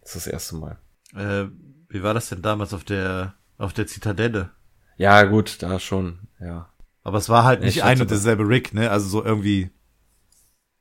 das 0.00 0.16
ist 0.16 0.26
das 0.26 0.32
erste 0.32 0.56
Mal. 0.56 0.78
Äh, 1.14 1.50
wie 1.90 2.02
war 2.02 2.14
das 2.14 2.28
denn 2.28 2.42
damals 2.42 2.72
auf 2.72 2.84
der 2.84 3.34
auf 3.58 3.74
der 3.74 3.86
Zitadelle? 3.86 4.50
Ja, 4.96 5.22
gut, 5.24 5.62
da 5.62 5.78
schon, 5.78 6.20
ja. 6.40 6.70
Aber 7.02 7.18
es 7.18 7.28
war 7.28 7.44
halt 7.44 7.60
nicht 7.60 7.78
ich 7.78 7.84
ein 7.84 8.00
und 8.00 8.10
derselbe 8.10 8.48
Rick, 8.48 8.72
ne? 8.74 8.90
Also 8.90 9.08
so 9.08 9.24
irgendwie. 9.24 9.70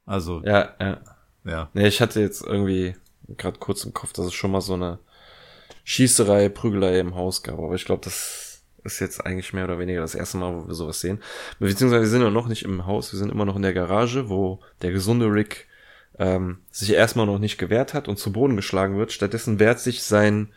Also. 0.05 0.41
Ja, 0.43 0.76
ja. 0.80 1.01
Ja. 1.45 1.70
Nee, 1.74 1.88
ich 1.88 2.01
hatte 2.01 2.20
jetzt 2.20 2.41
irgendwie 2.41 2.95
gerade 3.38 3.60
kurz 3.60 3.84
im 3.86 3.93
Kopf, 3.93 4.14
dass 4.14 4.28
es 4.28 4.34
schon 4.34 4.51
mal 4.51 4.62
so 4.62 4.74
eine 4.74 4.99
Schießerei, 5.84 6.49
Prügelei 6.49 6.99
im 6.99 7.16
Haus 7.16 7.43
gab. 7.43 7.60
Aber 7.60 7.76
ich 7.76 7.86
glaube, 7.86 8.03
das 8.03 8.64
ist 8.84 8.99
jetzt 8.99 9.26
eigentlich 9.26 9.53
mehr 9.53 9.66
oder 9.66 9.80
weniger 9.80 10.01
das 10.01 10.16
erste 10.16 10.38
Mal, 10.38 10.53
wo 10.53 10.68
wir 10.68 10.74
sowas 10.74 10.99
sehen. 10.99 11.22
Beziehungsweise 11.60 12.03
wir 12.03 12.10
sind 12.10 12.22
ja 12.22 12.30
noch 12.30 12.47
nicht 12.47 12.64
im 12.64 12.86
Haus, 12.86 13.12
wir 13.12 13.20
sind 13.20 13.32
immer 13.32 13.45
noch 13.45 13.55
in 13.55 13.62
der 13.62 13.74
Garage, 13.74 14.30
wo 14.30 14.60
der 14.82 14.91
gesunde 14.91 15.28
Rick 15.28 15.68
ähm, 16.18 16.60
sich 16.72 16.91
erstmal 16.93 17.26
noch 17.26 17.39
nicht 17.39 17.57
gewehrt 17.57 17.93
hat 17.93 18.07
und 18.07 18.18
zu 18.18 18.32
Boden 18.32 18.55
geschlagen 18.55 18.97
wird. 18.97 19.12
Stattdessen 19.12 19.60
wehrt 19.60 19.80
sich 19.80 20.03
sein 20.03 20.53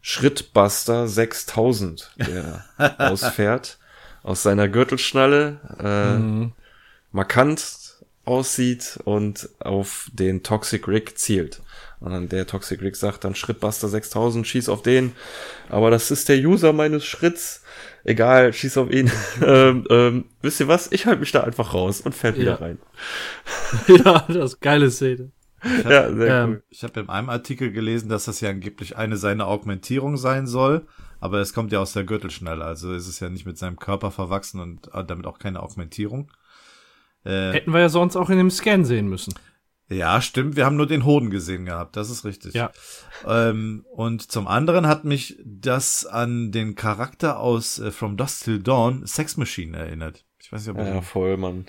Schrittbuster 0.00 1.08
6000, 1.08 2.12
der 2.16 2.64
ausfährt, 2.98 3.78
aus 4.22 4.42
seiner 4.42 4.68
Gürtelschnalle, 4.68 5.60
äh, 5.78 6.18
mhm. 6.18 6.52
markant 7.12 7.80
aussieht 8.24 8.98
und 9.04 9.48
auf 9.58 10.10
den 10.12 10.42
Toxic 10.42 10.86
Rick 10.88 11.18
zielt. 11.18 11.60
Und 12.00 12.12
dann 12.12 12.28
der 12.28 12.46
Toxic 12.46 12.80
Rick 12.80 12.96
sagt 12.96 13.24
dann 13.24 13.34
Schrittbuster 13.34 13.88
6000, 13.88 14.46
schieß 14.46 14.68
auf 14.70 14.82
den. 14.82 15.12
Aber 15.68 15.90
das 15.90 16.10
ist 16.10 16.28
der 16.30 16.38
User 16.38 16.72
meines 16.72 17.04
Schritts. 17.04 17.62
Egal, 18.04 18.54
schieß 18.54 18.78
auf 18.78 18.90
ihn. 18.90 19.10
ähm, 19.44 19.86
ähm, 19.90 20.24
wisst 20.40 20.60
ihr 20.60 20.68
was? 20.68 20.90
Ich 20.92 21.04
halte 21.04 21.20
mich 21.20 21.32
da 21.32 21.42
einfach 21.42 21.74
raus 21.74 22.00
und 22.00 22.14
fällt 22.14 22.36
ja. 22.36 22.42
wieder 22.42 22.60
rein. 22.60 22.78
ja, 23.88 24.24
das 24.28 24.52
ist 24.52 24.60
geile 24.60 24.90
Szene. 24.90 25.30
Ich 25.62 25.84
hab, 25.84 25.90
ja, 25.90 26.14
sehr 26.14 26.42
ähm, 26.42 26.50
cool. 26.50 26.62
Ich 26.70 26.82
habe 26.84 27.00
in 27.00 27.08
einem 27.08 27.30
Artikel 27.30 27.72
gelesen, 27.72 28.08
dass 28.08 28.24
das 28.24 28.40
ja 28.40 28.50
angeblich 28.50 28.96
eine 28.96 29.16
seiner 29.16 29.46
Augmentierung 29.46 30.16
sein 30.16 30.46
soll, 30.46 30.86
aber 31.20 31.40
es 31.40 31.52
kommt 31.52 31.72
ja 31.72 31.80
aus 31.80 31.92
der 31.92 32.04
Gürtelschnelle, 32.04 32.64
also 32.64 32.92
ist 32.92 33.08
es 33.08 33.20
ja 33.20 33.28
nicht 33.28 33.46
mit 33.46 33.58
seinem 33.58 33.76
Körper 33.76 34.10
verwachsen 34.10 34.60
und 34.60 34.90
damit 34.92 35.26
auch 35.26 35.38
keine 35.38 35.62
Augmentierung. 35.62 36.30
Äh, 37.24 37.52
Hätten 37.52 37.72
wir 37.72 37.80
ja 37.80 37.88
sonst 37.88 38.16
auch 38.16 38.30
in 38.30 38.38
dem 38.38 38.50
Scan 38.50 38.84
sehen 38.84 39.08
müssen. 39.08 39.34
Ja, 39.90 40.22
stimmt. 40.22 40.54
Wir 40.54 40.64
haben 40.64 40.76
nur 40.76 40.86
den 40.86 41.04
Hoden 41.04 41.30
gesehen 41.30 41.64
gehabt. 41.64 41.96
Das 41.96 42.10
ist 42.10 42.24
richtig. 42.24 42.54
Ja. 42.54 42.70
Ähm, 43.26 43.84
und 43.92 44.30
zum 44.30 44.46
anderen 44.46 44.86
hat 44.86 45.04
mich 45.04 45.36
das 45.44 46.06
an 46.06 46.52
den 46.52 46.76
Charakter 46.76 47.40
aus 47.40 47.80
äh, 47.80 47.90
From 47.90 48.16
Dusk 48.16 48.44
Till 48.44 48.62
Dawn, 48.62 49.04
Sex 49.04 49.36
Machine, 49.36 49.76
erinnert. 49.76 50.24
Ich 50.38 50.52
weiß 50.52 50.64
nicht, 50.64 50.76
ob 50.76 50.80
ihr 50.80 50.94
ja, 50.94 51.02
voll, 51.02 51.36
Mann. 51.36 51.66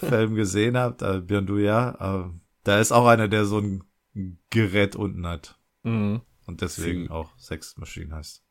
Film 0.00 0.34
gesehen 0.34 0.76
habt. 0.76 1.00
Äh, 1.00 1.22
Björn, 1.22 1.46
du 1.46 1.56
ja. 1.56 2.26
Äh, 2.26 2.30
da 2.66 2.80
ist 2.80 2.92
auch 2.92 3.06
einer, 3.06 3.28
der 3.28 3.44
so 3.44 3.58
ein 3.58 3.84
Gerät 4.50 4.96
unten 4.96 5.26
hat. 5.26 5.58
Mhm. 5.82 6.22
Und 6.46 6.60
deswegen 6.62 7.04
Sie. 7.04 7.10
auch 7.10 7.30
Sex 7.38 7.76
Machine 7.76 8.14
heißt. 8.14 8.42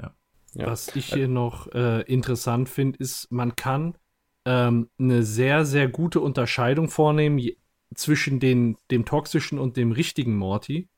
Ja. 0.00 0.14
ja. 0.54 0.66
Was 0.66 0.94
ich 0.94 1.12
hier 1.12 1.28
noch 1.28 1.72
äh, 1.72 2.02
interessant 2.02 2.68
finde, 2.68 2.98
ist, 2.98 3.30
man 3.30 3.56
kann 3.56 3.96
ähm, 4.44 4.90
eine 4.98 5.22
sehr, 5.22 5.64
sehr 5.64 5.88
gute 5.88 6.20
Unterscheidung 6.20 6.88
vornehmen 6.88 7.40
zwischen 7.94 8.40
den, 8.40 8.76
dem 8.90 9.04
toxischen 9.04 9.58
und 9.58 9.76
dem 9.76 9.92
richtigen 9.92 10.36
Morty. 10.36 10.88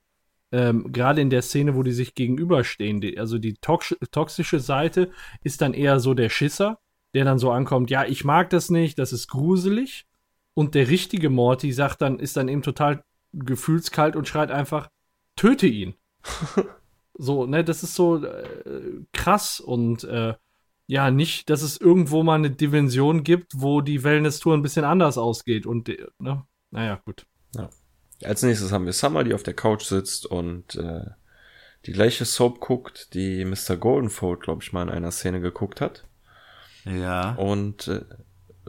Ähm, 0.53 0.93
Gerade 0.93 1.21
in 1.21 1.31
der 1.31 1.43
Szene, 1.43 1.77
wo 1.77 1.83
die 1.83 1.93
sich 1.93 2.15
gegenüberstehen. 2.15 3.01
Die, 3.01 3.19
also 3.19 3.39
die 3.39 3.55
tox 3.55 3.97
toxische 4.11 4.61
Seite 4.61 5.11
ist 5.43 5.61
dann 5.61 5.75
eher 5.75 6.01
so 6.01 6.15
der 6.15 6.29
Schisser, 6.29 6.79
der 7.15 7.25
dann 7.25 7.39
so 7.39 7.51
ankommt, 7.51 7.91
ja, 7.91 8.05
ich 8.05 8.25
mag 8.25 8.51
das 8.51 8.71
nicht, 8.71 8.99
das 8.99 9.13
ist 9.13 9.29
gruselig. 9.29 10.06
Und 10.57 10.75
der 10.75 10.89
richtige 10.89 11.29
Morty 11.29 11.71
sagt 11.71 12.01
dann, 12.01 12.19
ist 12.19 12.39
dann 12.39 12.49
eben 12.49 12.63
total 12.63 13.05
gefühlskalt 13.35 14.17
und 14.17 14.27
schreit 14.27 14.51
einfach, 14.51 14.89
töte 15.37 15.67
ihn. 15.67 15.97
so, 17.15 17.45
ne, 17.45 17.63
das 17.63 17.83
ist 17.83 17.95
so 17.95 18.25
äh, 18.25 19.03
krass 19.13 19.61
und 19.61 20.05
äh, 20.05 20.33
ja, 20.87 21.11
nicht, 21.11 21.51
dass 21.51 21.61
es 21.61 21.77
irgendwo 21.79 22.23
mal 22.23 22.37
eine 22.37 22.51
Dimension 22.51 23.23
gibt, 23.23 23.53
wo 23.57 23.83
die 23.83 24.03
Wellness-Tour 24.03 24.55
ein 24.55 24.63
bisschen 24.63 24.87
anders 24.87 25.19
ausgeht 25.19 25.67
und, 25.67 25.89
ne, 26.19 26.47
naja, 26.71 27.03
gut. 27.05 27.27
Ja. 27.55 27.69
Als 28.25 28.43
nächstes 28.43 28.73
haben 28.73 28.87
wir 28.87 28.95
Summer, 28.95 29.25
die 29.25 29.35
auf 29.35 29.43
der 29.43 29.53
Couch 29.53 29.83
sitzt 29.83 30.25
und 30.25 30.77
äh, 30.77 31.05
die 31.85 31.93
gleiche 31.93 32.25
Soap 32.25 32.61
guckt, 32.61 33.13
die 33.13 33.45
Mr. 33.45 33.77
Goldenfold, 33.77 34.41
glaube 34.41 34.63
ich, 34.63 34.73
mal 34.73 34.85
in 34.85 34.89
einer 34.89 35.11
Szene 35.11 35.43
geguckt 35.43 35.83
hat. 35.83 36.07
Ja. 36.87 37.35
Und 37.35 37.89
äh, 37.89 38.07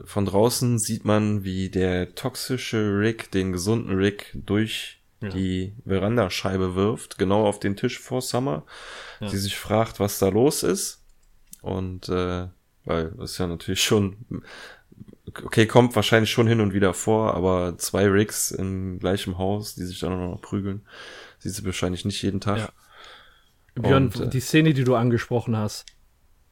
von 0.04 0.24
draußen 0.24 0.78
sieht 0.78 1.04
man, 1.04 1.44
wie 1.44 1.68
der 1.68 2.14
toxische 2.14 2.98
Rick 2.98 3.30
den 3.30 3.52
gesunden 3.52 3.96
Rick 3.96 4.32
durch 4.34 5.00
ja. 5.20 5.28
die 5.30 5.74
Verandascheibe 5.86 6.74
wirft, 6.74 7.18
genau 7.18 7.46
auf 7.46 7.58
den 7.58 7.76
Tisch 7.76 7.98
vor 7.98 8.22
Summer. 8.22 8.64
Ja. 9.20 9.28
Sie 9.28 9.38
sich 9.38 9.56
fragt, 9.56 10.00
was 10.00 10.18
da 10.18 10.28
los 10.28 10.62
ist. 10.62 11.02
Und 11.60 12.08
äh, 12.08 12.46
weil 12.84 13.12
das 13.18 13.32
ist 13.32 13.38
ja 13.38 13.46
natürlich 13.46 13.82
schon 13.82 14.42
okay, 15.44 15.66
kommt 15.66 15.94
wahrscheinlich 15.96 16.30
schon 16.30 16.46
hin 16.46 16.60
und 16.60 16.72
wieder 16.72 16.94
vor, 16.94 17.34
aber 17.34 17.76
zwei 17.78 18.06
Rigs 18.06 18.50
im 18.50 18.98
gleichen 18.98 19.38
Haus, 19.38 19.74
die 19.74 19.84
sich 19.84 20.00
dann 20.00 20.12
auch 20.12 20.34
noch 20.34 20.40
prügeln, 20.40 20.82
sieht 21.38 21.52
sie 21.52 21.64
wahrscheinlich 21.64 22.04
nicht 22.04 22.22
jeden 22.22 22.40
Tag. 22.40 22.58
Ja. 22.58 23.82
Björn, 23.82 24.06
und, 24.06 24.20
äh, 24.20 24.28
die 24.28 24.40
Szene, 24.40 24.74
die 24.74 24.84
du 24.84 24.94
angesprochen 24.94 25.56
hast, 25.56 25.86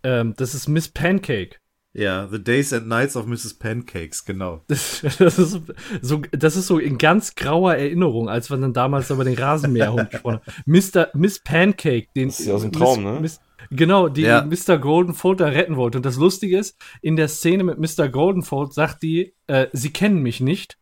ähm, 0.03 0.35
das 0.37 0.55
ist 0.55 0.69
Miss 0.69 0.89
Pancake. 0.89 1.57
Ja, 1.99 2.29
The 2.31 2.43
Days 2.43 2.75
and 2.75 2.89
Nights 2.89 3.17
of 3.17 3.27
Mrs. 3.27 3.55
Pancakes, 3.55 4.25
genau. 4.27 4.63
Das, 4.69 5.01
das, 5.19 5.39
ist 5.39 5.63
so, 6.03 6.23
das 6.31 6.57
ist 6.57 6.67
so 6.67 6.79
in 6.79 6.99
ganz 6.99 7.35
grauer 7.35 7.75
Erinnerung, 7.75 8.29
als 8.29 8.51
wir 8.51 8.59
dann 8.59 8.75
damals 8.75 9.09
über 9.09 9.25
den 9.25 9.35
Rasenmäherhund 9.35 10.11
gesprochen 10.11 10.41
haben. 10.47 10.63
Mr. 10.67 11.09
Miss 11.15 11.39
Pancake, 11.39 12.09
den. 12.15 12.29
Das 12.29 12.41
ist 12.41 12.47
ja 12.47 12.55
aus 12.55 12.63
dem 12.63 12.73
Traum, 12.73 13.03
Miss, 13.03 13.13
ne? 13.13 13.21
Miss, 13.21 13.41
Genau, 13.71 14.09
die 14.09 14.23
ja. 14.23 14.45
Mr. 14.45 14.79
Goldenfold 14.79 15.41
da 15.41 15.47
retten 15.47 15.77
wollte. 15.77 15.99
Und 15.99 16.07
das 16.07 16.17
Lustige 16.17 16.59
ist, 16.59 16.77
in 17.01 17.17
der 17.17 17.29
Szene 17.29 17.65
mit 17.65 17.79
Mr. 17.79 18.09
Goldenfold 18.09 18.75
sagt 18.75 19.03
die, 19.03 19.35
äh, 19.47 19.69
sie 19.73 19.91
kennen 19.91 20.23
mich 20.23 20.41
nicht, 20.41 20.79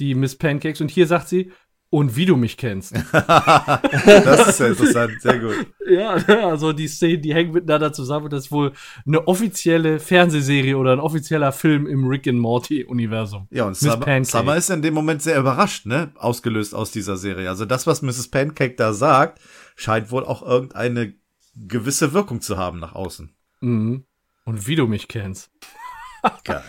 die 0.00 0.14
Miss 0.14 0.36
Pancakes. 0.36 0.80
Und 0.80 0.90
hier 0.90 1.06
sagt 1.06 1.28
sie, 1.28 1.52
und 1.96 2.14
wie 2.14 2.26
du 2.26 2.36
mich 2.36 2.58
kennst. 2.58 2.94
das 3.12 4.48
ist 4.48 4.60
ja 4.60 4.66
interessant, 4.66 5.12
sehr 5.22 5.38
gut. 5.38 5.66
Ja, 5.88 6.10
also 6.44 6.74
die 6.74 6.88
Szenen, 6.88 7.22
die 7.22 7.32
hängen 7.32 7.52
miteinander 7.52 7.90
zusammen. 7.90 8.28
Das 8.28 8.44
ist 8.44 8.52
wohl 8.52 8.72
eine 9.06 9.26
offizielle 9.26 9.98
Fernsehserie 9.98 10.76
oder 10.76 10.92
ein 10.92 11.00
offizieller 11.00 11.52
Film 11.52 11.86
im 11.86 12.06
Rick 12.06 12.28
and 12.28 12.38
Morty 12.38 12.84
Universum. 12.84 13.48
Ja, 13.50 13.64
und 13.64 13.78
Summer, 13.78 14.24
Summer 14.24 14.56
ist 14.56 14.68
in 14.68 14.82
dem 14.82 14.92
Moment 14.92 15.22
sehr 15.22 15.40
überrascht, 15.40 15.86
ne? 15.86 16.12
Ausgelöst 16.16 16.74
aus 16.74 16.90
dieser 16.90 17.16
Serie. 17.16 17.48
Also 17.48 17.64
das, 17.64 17.86
was 17.86 18.02
Mrs. 18.02 18.28
Pancake 18.28 18.74
da 18.74 18.92
sagt, 18.92 19.40
scheint 19.74 20.10
wohl 20.10 20.26
auch 20.26 20.42
irgendeine 20.42 21.14
gewisse 21.54 22.12
Wirkung 22.12 22.42
zu 22.42 22.58
haben 22.58 22.78
nach 22.78 22.94
außen. 22.94 23.34
Mhm. 23.62 24.04
Und 24.44 24.66
wie 24.66 24.76
du 24.76 24.86
mich 24.86 25.08
kennst. 25.08 25.50
Geil. 26.44 26.62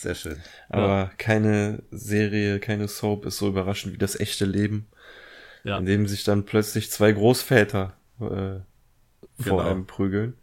Sehr 0.00 0.14
schön. 0.14 0.40
Aber 0.70 0.86
ja. 0.86 1.10
keine 1.18 1.82
Serie, 1.90 2.58
keine 2.58 2.88
Soap 2.88 3.26
ist 3.26 3.36
so 3.36 3.48
überraschend 3.48 3.92
wie 3.92 3.98
das 3.98 4.18
echte 4.18 4.46
Leben. 4.46 4.86
Ja. 5.62 5.76
In 5.76 5.84
dem 5.84 6.06
sich 6.06 6.24
dann 6.24 6.46
plötzlich 6.46 6.90
zwei 6.90 7.12
Großväter 7.12 7.92
äh, 8.18 8.22
vor 8.22 8.64
genau. 9.38 9.58
einem 9.58 9.86
prügeln. 9.86 10.38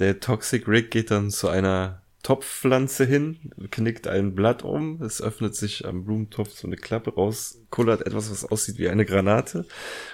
Der 0.00 0.18
Toxic 0.18 0.66
Rick 0.66 0.90
geht 0.90 1.12
dann 1.12 1.30
zu 1.30 1.48
einer 1.48 2.02
Topfpflanze 2.24 3.04
hin, 3.04 3.52
knickt 3.70 4.08
ein 4.08 4.34
Blatt 4.34 4.64
um, 4.64 5.00
es 5.00 5.22
öffnet 5.22 5.54
sich 5.54 5.86
am 5.86 6.04
Blumentopf 6.04 6.50
so 6.50 6.66
eine 6.66 6.76
Klappe 6.76 7.14
raus, 7.14 7.60
kullert 7.70 8.04
etwas, 8.04 8.32
was 8.32 8.44
aussieht 8.44 8.78
wie 8.78 8.88
eine 8.88 9.04
Granate. 9.04 9.64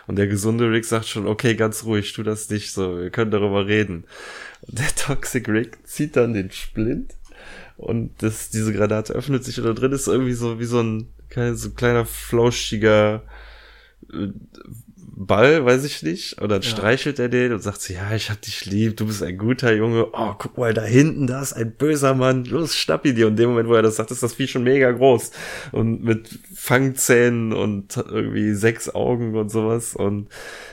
Und 0.06 0.16
der 0.16 0.26
gesunde 0.26 0.70
Rick 0.70 0.84
sagt 0.84 1.06
schon, 1.06 1.26
okay, 1.26 1.54
ganz 1.54 1.84
ruhig, 1.84 2.12
tu 2.12 2.22
das 2.22 2.50
nicht 2.50 2.72
so, 2.72 2.98
wir 2.98 3.08
können 3.08 3.30
darüber 3.30 3.66
reden. 3.66 4.04
Und 4.60 4.78
der 4.78 4.94
Toxic 4.94 5.48
Rick 5.48 5.86
zieht 5.86 6.16
dann 6.16 6.34
den 6.34 6.50
Splint 6.50 7.14
und 7.76 8.10
das, 8.18 8.50
diese 8.50 8.72
Granate 8.72 9.12
öffnet 9.12 9.44
sich 9.44 9.58
und 9.58 9.66
da 9.66 9.72
drin 9.72 9.92
ist 9.92 10.06
irgendwie 10.06 10.32
so 10.32 10.58
wie 10.58 10.64
so 10.64 10.80
ein, 10.80 11.08
so 11.54 11.68
ein 11.68 11.74
kleiner 11.74 12.06
flauschiger 12.06 13.22
äh, 14.12 14.28
Ball, 15.16 15.64
weiß 15.64 15.84
ich 15.84 16.02
nicht. 16.02 16.40
Und 16.40 16.48
dann 16.48 16.62
ja. 16.62 16.68
streichelt 16.68 17.18
er 17.18 17.28
den 17.28 17.52
und 17.52 17.62
sagt 17.62 17.80
so, 17.82 17.92
ja, 17.92 18.14
ich 18.14 18.30
hab 18.30 18.40
dich 18.42 18.66
lieb, 18.66 18.96
du 18.96 19.06
bist 19.06 19.22
ein 19.22 19.38
guter 19.38 19.72
Junge. 19.72 20.08
Oh, 20.12 20.34
guck 20.38 20.58
mal, 20.58 20.74
da 20.74 20.82
hinten, 20.82 21.26
da 21.26 21.40
ist 21.40 21.52
ein 21.52 21.72
böser 21.72 22.14
Mann. 22.14 22.44
Los, 22.44 22.74
schnapp 22.74 23.06
ihn 23.06 23.14
dir. 23.14 23.26
Und 23.26 23.32
in 23.32 23.36
dem 23.36 23.50
Moment, 23.50 23.68
wo 23.68 23.74
er 23.74 23.82
das 23.82 23.96
sagt, 23.96 24.10
ist 24.10 24.22
das 24.22 24.34
Vieh 24.34 24.48
schon 24.48 24.64
mega 24.64 24.90
groß. 24.90 25.30
Und 25.72 26.02
mit 26.02 26.28
Fangzähnen 26.54 27.52
und 27.52 27.96
irgendwie 27.96 28.54
sechs 28.54 28.94
Augen 28.94 29.36
und 29.36 29.50
sowas. 29.50 29.94
Und 29.94 30.28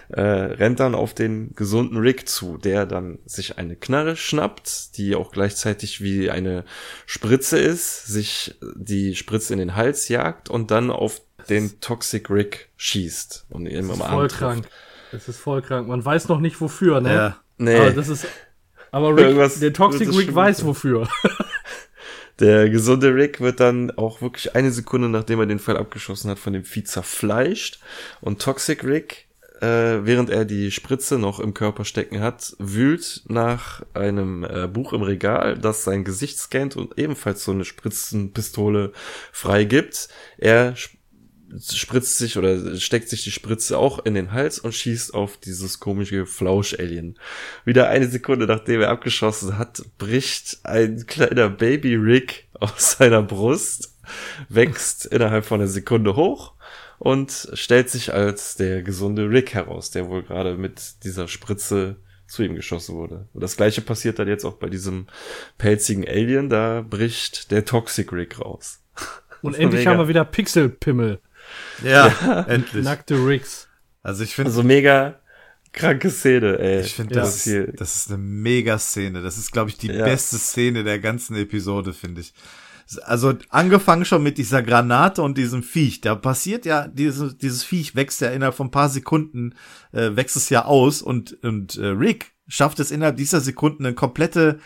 äh, 0.09 0.22
rennt 0.22 0.80
dann 0.80 0.95
auf 0.95 1.13
den 1.13 1.53
gesunden 1.55 1.97
Rick 1.97 2.27
zu, 2.27 2.57
der 2.57 2.85
dann 2.85 3.19
sich 3.26 3.57
eine 3.57 3.76
Knarre 3.76 4.15
schnappt, 4.15 4.97
die 4.97 5.15
auch 5.15 5.31
gleichzeitig 5.31 6.01
wie 6.01 6.30
eine 6.30 6.65
Spritze 7.05 7.59
ist, 7.59 8.07
sich 8.07 8.55
die 8.76 9.15
Spritze 9.15 9.53
in 9.53 9.59
den 9.59 9.76
Hals 9.76 10.09
jagt 10.09 10.49
und 10.49 10.72
dann 10.72 10.89
auf 10.91 11.22
den 11.52 11.80
Toxic 11.82 12.30
Rick 12.30 12.69
schießt 12.78 13.45
und 13.49 13.68
ihn 13.68 13.90
im 13.90 14.02
Arm 14.02 14.11
voll 14.14 14.28
krank. 14.30 14.68
Das 15.11 15.28
ist 15.28 15.40
voll 15.40 15.61
krank. 15.61 15.88
Man 15.88 16.03
weiß 16.03 16.30
noch 16.30 16.40
nicht 16.40 16.60
wofür, 16.61 17.02
ne? 17.02 17.14
Ja. 17.14 17.38
Nee. 17.57 17.76
Aber 17.76 17.91
das 17.91 18.07
ist. 18.07 18.26
Aber 18.91 19.15
Rick, 19.15 19.60
der 19.60 19.73
Toxic 19.73 20.10
Rick 20.18 20.34
weiß 20.34 20.65
wofür. 20.65 21.07
Der 22.40 22.69
gesunde 22.69 23.14
Rick 23.14 23.40
wird 23.40 23.60
dann 23.60 23.91
auch 23.91 24.22
wirklich 24.22 24.56
eine 24.56 24.72
Sekunde, 24.72 25.10
nachdem 25.10 25.40
er 25.40 25.45
den 25.45 25.60
Fall 25.60 25.78
abgeschossen 25.78 26.32
hat, 26.32 26.40
von 26.40 26.53
dem 26.53 26.64
Vieh 26.64 26.84
zerfleischt. 26.84 27.80
Und 28.19 28.41
Toxic 28.41 28.84
Rick, 28.84 29.28
äh, 29.61 29.99
während 30.03 30.32
er 30.32 30.44
die 30.44 30.72
Spritze 30.72 31.19
noch 31.19 31.40
im 31.40 31.53
Körper 31.53 31.86
stecken 31.86 32.19
hat, 32.19 32.56
wühlt 32.57 33.22
nach 33.28 33.84
einem 33.94 34.44
äh, 34.44 34.68
Buch 34.68 34.91
im 34.91 35.03
Regal, 35.03 35.56
das 35.56 35.84
sein 35.84 36.03
Gesicht 36.03 36.40
scannt 36.40 36.76
und 36.76 36.98
ebenfalls 36.98 37.44
so 37.44 37.52
eine 37.52 37.64
Spritzenpistole 37.64 38.91
freigibt. 39.32 40.07
Er 40.40 40.73
spritzt 41.60 42.18
sich 42.18 42.38
oder 42.38 42.78
steckt 42.78 43.10
sich 43.10 43.23
die 43.23 43.32
Spritze 43.32 43.78
auch 43.78 44.06
in 44.06 44.14
den 44.14 44.32
Hals 44.32 44.60
und 44.60 44.73
schießt 44.73 45.14
auf 45.14 45.38
dieses 45.38 45.80
komische 45.80 46.26
Flausch-Alien. 46.26 47.18
Wieder 47.65 47.90
eine 47.90 48.07
Sekunde 48.07 48.45
nachdem 48.45 48.82
er 48.82 48.90
abgeschossen 48.90 49.57
hat, 49.57 49.84
bricht 49.98 50.60
ein 50.64 51.06
kleiner 51.06 51.49
Baby 51.49 51.95
Rick 51.95 52.48
aus 52.53 52.94
seiner 52.94 53.23
Brust, 53.23 53.95
wächst 54.49 55.06
innerhalb 55.06 55.45
von 55.45 55.61
einer 55.61 55.69
Sekunde 55.69 56.15
hoch 56.15 56.53
und 56.99 57.49
stellt 57.53 57.90
sich 57.90 58.14
als 58.14 58.56
der 58.56 58.84
gesunde 58.84 59.30
Rick 59.30 59.53
heraus, 59.53 59.91
der 59.91 60.07
wohl 60.07 60.23
gerade 60.23 60.56
mit 60.56 61.03
dieser 61.03 61.28
Spritze 61.28 61.98
zu 62.28 62.44
ihm 62.44 62.56
geschossen 62.56 62.95
wurde. 62.95 63.28
Und 63.34 63.41
das 63.41 63.57
gleiche 63.57 63.82
passiert 63.82 64.19
dann 64.19 64.28
jetzt 64.28 64.45
auch 64.45 64.53
bei 64.53 64.69
diesem 64.69 65.07
pelzigen 65.57 66.07
Alien, 66.07 66.49
da 66.49 66.86
bricht 66.88 67.52
der 67.52 67.65
Toxic 67.65 68.11
Rick 68.14 68.40
raus. 68.40 68.82
Und 69.41 69.56
endlich 69.56 69.82
mega. 69.82 69.91
haben 69.91 69.99
wir 69.99 70.07
wieder 70.07 70.23
Pixelpimmel. 70.23 71.19
Ja, 71.84 72.07
ja, 72.07 72.41
endlich. 72.48 72.84
Nackte 72.84 73.15
Rigs. 73.15 73.68
Also 74.03 74.23
ich 74.23 74.36
finde. 74.36 74.49
Also 74.49 74.64
mega 74.64 75.19
kranke 75.73 76.10
Szene, 76.10 76.60
ey. 76.60 76.82
Ich 76.82 76.95
finde, 76.95 77.15
das, 77.15 77.45
ja. 77.45 77.64
das 77.68 77.95
ist 77.95 78.10
eine 78.10 78.18
mega 78.18 78.78
Szene. 78.78 79.22
Das 79.22 79.38
ist, 79.38 79.52
glaube 79.52 79.69
ich, 79.69 79.78
die 79.78 79.88
ja. 79.88 80.03
beste 80.03 80.38
Szene 80.38 80.84
der 80.84 80.99
ganzen 80.99 81.36
Episode, 81.36 81.94
finde 81.94 82.22
ich. 82.22 82.34
Also 83.03 83.34
angefangen 83.49 84.03
schon 84.03 84.22
mit 84.22 84.38
dieser 84.38 84.61
Granate 84.61 85.22
und 85.22 85.38
diesem 85.38 85.64
Viech. 85.64 86.02
Da 86.02 86.15
passiert 86.15 86.65
ja, 86.65 86.88
dieses, 86.88 87.38
dieses 87.38 87.64
Viech 87.64 87.95
wächst 87.95 88.19
ja 88.19 88.32
innerhalb 88.32 88.56
von 88.56 88.68
ein 88.68 88.72
paar 88.72 88.90
Sekunden, 88.90 89.56
äh, 89.94 90.15
wächst 90.15 90.36
es 90.36 90.49
ja 90.49 90.65
aus 90.65 91.02
und, 91.02 91.41
und 91.44 91.78
äh, 91.78 91.88
Rick 91.88 92.34
schafft 92.48 92.82
es 92.82 92.91
innerhalb 92.91 93.15
dieser 93.15 93.40
Sekunden 93.40 93.86
eine 93.86 93.95
komplette 93.95 94.60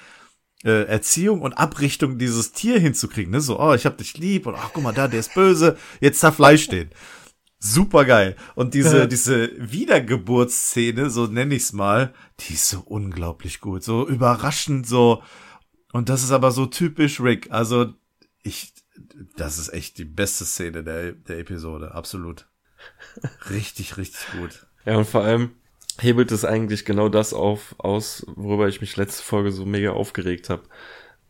äh, 0.66 0.84
Erziehung 0.88 1.42
und 1.42 1.54
Abrichtung 1.54 2.18
dieses 2.18 2.52
Tier 2.52 2.80
hinzukriegen. 2.80 3.32
Ne? 3.32 3.40
So, 3.40 3.60
oh, 3.60 3.74
ich 3.74 3.86
hab 3.86 3.98
dich 3.98 4.18
lieb 4.18 4.48
und 4.48 4.56
ach, 4.56 4.72
guck 4.74 4.84
mal 4.84 4.94
da, 4.94 5.08
der 5.08 5.20
ist 5.20 5.34
böse, 5.34 5.78
jetzt 6.02 6.20
zerfleischt 6.20 6.72
den. 6.72 6.90
Super 7.60 8.06
geil. 8.06 8.36
Und 8.56 8.74
diese, 8.74 9.08
diese 9.08 9.52
Wiedergeburtsszene, 9.58 11.10
so 11.10 11.28
nenne 11.28 11.56
ich's 11.56 11.74
mal, 11.74 12.14
die 12.42 12.54
ist 12.54 12.70
so 12.70 12.82
unglaublich 12.82 13.62
gut. 13.62 13.84
So 13.84 14.08
überraschend, 14.08 14.88
so. 14.88 15.24
Und 15.94 16.10
das 16.10 16.24
ist 16.24 16.32
aber 16.32 16.52
so 16.52 16.66
typisch 16.66 17.22
Rick. 17.22 17.52
Also, 17.52 17.94
ich, 18.44 18.74
das 19.38 19.58
ist 19.58 19.70
echt 19.70 19.98
die 19.98 20.06
beste 20.06 20.46
Szene 20.46 20.84
der, 20.84 21.14
der 21.14 21.40
Episode. 21.40 21.94
Absolut. 21.94 22.48
Richtig, 23.50 23.98
richtig 23.98 24.28
gut. 24.40 24.68
Ja, 24.86 24.98
und 24.98 25.08
vor 25.08 25.24
allem, 25.24 25.56
hebelt 26.00 26.32
es 26.32 26.46
eigentlich 26.46 26.86
genau 26.86 27.10
das 27.10 27.34
auf, 27.34 27.76
aus, 27.78 28.26
worüber 28.36 28.68
ich 28.68 28.82
mich 28.82 28.98
letzte 28.98 29.24
Folge 29.24 29.52
so 29.52 29.66
mega 29.66 29.92
aufgeregt 29.92 30.50
habe. 30.50 30.64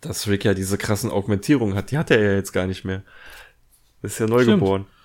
Dass 0.02 0.28
Rick 0.28 0.46
ja 0.46 0.54
diese 0.54 0.78
krassen 0.78 1.10
Augmentierungen 1.10 1.76
hat. 1.76 1.92
Die 1.92 1.98
hat 1.98 2.12
er 2.12 2.22
ja 2.22 2.34
jetzt 2.34 2.52
gar 2.52 2.68
nicht 2.68 2.86
mehr. 2.86 3.04
Ist 4.02 4.20
ja 4.20 4.28
neugeboren. 4.28 4.86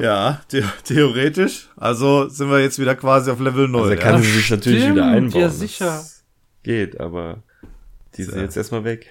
Ja, 0.00 0.42
the 0.48 0.62
theoretisch. 0.84 1.68
Also 1.76 2.28
sind 2.28 2.48
wir 2.48 2.60
jetzt 2.60 2.78
wieder 2.78 2.94
quasi 2.94 3.30
auf 3.30 3.40
Level 3.40 3.66
0. 3.66 3.80
Also 3.80 3.90
er 3.90 3.96
kann 3.98 4.14
ja. 4.14 4.22
sie 4.22 4.30
sich 4.30 4.50
natürlich 4.50 4.80
Stimmt, 4.80 4.96
wieder 4.96 5.06
einbauen. 5.06 5.40
Ja, 5.40 5.50
sicher. 5.50 6.04
Geht, 6.62 7.00
aber 7.00 7.42
die 8.16 8.22
sind 8.22 8.40
jetzt 8.40 8.56
erstmal 8.56 8.84
weg. 8.84 9.10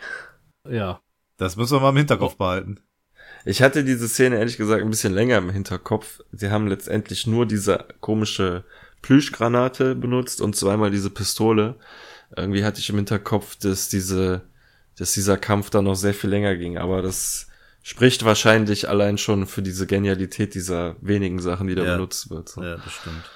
Ja. 0.68 1.02
Das 1.38 1.57
müssen 1.57 1.76
wir 1.76 1.82
mal 1.82 1.90
im 1.90 1.98
Hinterkopf 1.98 2.38
behalten. 2.38 2.80
Ich 3.44 3.61
hatte 3.61 3.84
diese 3.84 4.07
Szene 4.07 4.38
ehrlich 4.38 4.57
gesagt 4.57 4.82
ein 4.82 4.90
bisschen 4.90 5.14
länger 5.14 5.38
im 5.38 5.49
Hinterkopf. 5.49 6.22
Sie 6.32 6.49
haben 6.49 6.68
letztendlich 6.68 7.27
nur 7.27 7.45
diese 7.45 7.86
komische 7.99 8.64
Plüschgranate 9.06 9.94
benutzt 9.94 10.41
und 10.41 10.56
zweimal 10.56 10.90
diese 10.90 11.11
Pistole. 11.11 11.76
Irgendwie 12.36 12.64
hatte 12.64 12.80
ich 12.80 12.90
im 12.90 12.95
Hinterkopf, 12.95 13.56
dass 13.56 13.88
diese, 13.88 14.41
dass 14.98 15.11
dieser 15.14 15.38
Kampf 15.38 15.69
dann 15.69 15.86
noch 15.86 15.94
sehr 15.94 16.15
viel 16.15 16.32
länger 16.32 16.56
ging, 16.56 16.80
aber 16.80 17.03
das 17.03 17.45
spricht 17.84 18.26
wahrscheinlich 18.26 18.90
allein 18.90 19.19
schon 19.19 19.45
für 19.45 19.61
diese 19.61 19.86
Genialität 19.86 20.56
dieser 20.56 20.95
wenigen 21.02 21.40
Sachen, 21.40 21.68
die 21.68 21.76
da 21.76 21.84
ja. 21.84 21.94
benutzt 21.94 22.32
wird. 22.32 22.49
So. 22.49 22.64
Ja, 22.64 22.77
das 22.77 22.94
stimmt. 22.94 23.30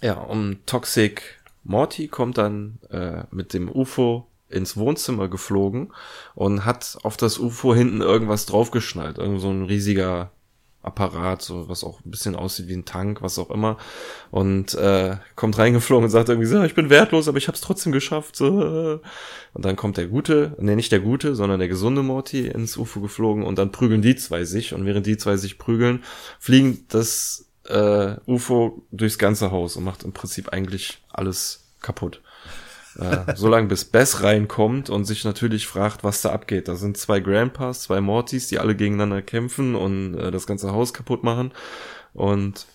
Ja, 0.00 0.14
um 0.14 0.64
Toxic 0.64 1.40
Morty 1.64 2.06
kommt 2.06 2.38
dann 2.38 2.78
äh, 2.90 3.24
mit 3.32 3.52
dem 3.52 3.68
UFO 3.68 4.28
ins 4.48 4.76
Wohnzimmer 4.76 5.26
geflogen 5.26 5.92
und 6.36 6.64
hat 6.64 6.98
auf 7.02 7.16
das 7.16 7.38
UFO 7.38 7.74
hinten 7.74 8.00
irgendwas 8.00 8.46
draufgeschnallt. 8.46 9.18
Irgend 9.18 9.40
so 9.40 9.50
ein 9.50 9.64
riesiger 9.64 10.30
Apparat, 10.82 11.42
so 11.42 11.68
was 11.68 11.84
auch 11.84 12.00
ein 12.04 12.10
bisschen 12.10 12.34
aussieht 12.34 12.68
wie 12.68 12.76
ein 12.76 12.86
Tank, 12.86 13.20
was 13.20 13.38
auch 13.38 13.50
immer. 13.50 13.76
Und 14.30 14.74
äh, 14.74 15.16
kommt 15.36 15.58
reingeflogen 15.58 16.04
und 16.04 16.10
sagt 16.10 16.30
irgendwie 16.30 16.48
so, 16.48 16.62
ich 16.62 16.74
bin 16.74 16.88
wertlos, 16.88 17.28
aber 17.28 17.36
ich 17.36 17.48
hab's 17.48 17.60
trotzdem 17.60 17.92
geschafft. 17.92 18.34
So. 18.36 19.00
Und 19.52 19.64
dann 19.64 19.76
kommt 19.76 19.98
der 19.98 20.06
gute, 20.06 20.56
nee, 20.58 20.76
nicht 20.76 20.92
der 20.92 21.00
gute, 21.00 21.34
sondern 21.34 21.58
der 21.58 21.68
gesunde 21.68 22.02
Morty 22.02 22.46
ins 22.46 22.78
UFO 22.78 23.00
geflogen 23.00 23.44
und 23.44 23.58
dann 23.58 23.72
prügeln 23.72 24.00
die 24.00 24.16
zwei 24.16 24.44
sich. 24.44 24.72
Und 24.72 24.86
während 24.86 25.06
die 25.06 25.18
zwei 25.18 25.36
sich 25.36 25.58
prügeln, 25.58 26.02
fliegen 26.38 26.86
das 26.88 27.46
äh, 27.68 28.16
UFO 28.26 28.82
durchs 28.90 29.18
ganze 29.18 29.50
Haus 29.50 29.76
und 29.76 29.84
macht 29.84 30.02
im 30.02 30.12
Prinzip 30.12 30.48
eigentlich 30.48 31.02
alles 31.10 31.64
kaputt. 31.82 32.22
Äh, 33.00 33.34
so 33.34 33.48
lange 33.48 33.68
bis 33.68 33.84
Bess 33.84 34.22
reinkommt 34.22 34.90
und 34.90 35.04
sich 35.04 35.24
natürlich 35.24 35.66
fragt, 35.66 36.04
was 36.04 36.20
da 36.20 36.32
abgeht. 36.32 36.68
Da 36.68 36.76
sind 36.76 36.98
zwei 36.98 37.20
Grandpas, 37.20 37.82
zwei 37.82 38.00
Mortys, 38.00 38.48
die 38.48 38.58
alle 38.58 38.76
gegeneinander 38.76 39.22
kämpfen 39.22 39.74
und 39.74 40.18
äh, 40.18 40.30
das 40.30 40.46
ganze 40.46 40.72
Haus 40.72 40.92
kaputt 40.92 41.24
machen. 41.24 41.52
Und 42.12 42.66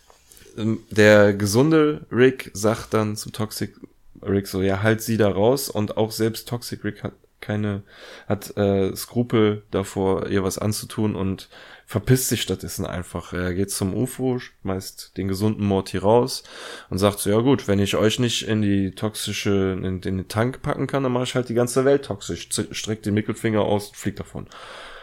ähm, 0.57 0.79
der 0.89 1.33
gesunde 1.33 2.05
Rick 2.11 2.49
sagt 2.53 2.93
dann 2.93 3.15
zu 3.15 3.29
Toxic 3.29 3.75
Rick 4.23 4.47
so, 4.47 4.61
ja, 4.61 4.81
halt 4.81 5.01
sie 5.01 5.17
da 5.17 5.29
raus. 5.29 5.69
Und 5.69 5.97
auch 5.97 6.11
selbst 6.11 6.49
Toxic 6.49 6.83
Rick 6.83 7.03
hat 7.03 7.13
keine, 7.39 7.83
hat 8.27 8.57
äh, 8.57 8.95
Skrupel 8.95 9.61
davor, 9.69 10.27
ihr 10.27 10.43
was 10.43 10.57
anzutun 10.57 11.15
und 11.15 11.49
verpisst 11.85 12.29
sich 12.29 12.41
stattdessen 12.41 12.85
einfach. 12.85 13.33
Er 13.33 13.53
geht 13.53 13.71
zum 13.71 13.93
UFO, 13.93 14.39
schmeißt 14.39 15.17
den 15.17 15.27
gesunden 15.27 15.65
Morty 15.65 15.97
raus 15.97 16.43
und 16.89 16.97
sagt 16.97 17.19
so, 17.19 17.29
ja 17.29 17.39
gut, 17.39 17.67
wenn 17.67 17.79
ich 17.79 17.95
euch 17.95 18.19
nicht 18.19 18.47
in 18.47 18.61
die 18.61 18.91
toxische, 18.91 19.73
in, 19.77 20.01
in 20.01 20.01
den 20.01 20.27
Tank 20.27 20.61
packen 20.61 20.87
kann, 20.87 21.03
dann 21.03 21.11
mache 21.11 21.25
ich 21.25 21.35
halt 21.35 21.49
die 21.49 21.53
ganze 21.53 21.85
Welt 21.85 22.05
toxisch. 22.05 22.49
Streckt 22.71 23.05
den 23.05 23.13
Mittelfinger 23.13 23.61
aus, 23.61 23.91
fliegt 23.93 24.19
davon. 24.19 24.47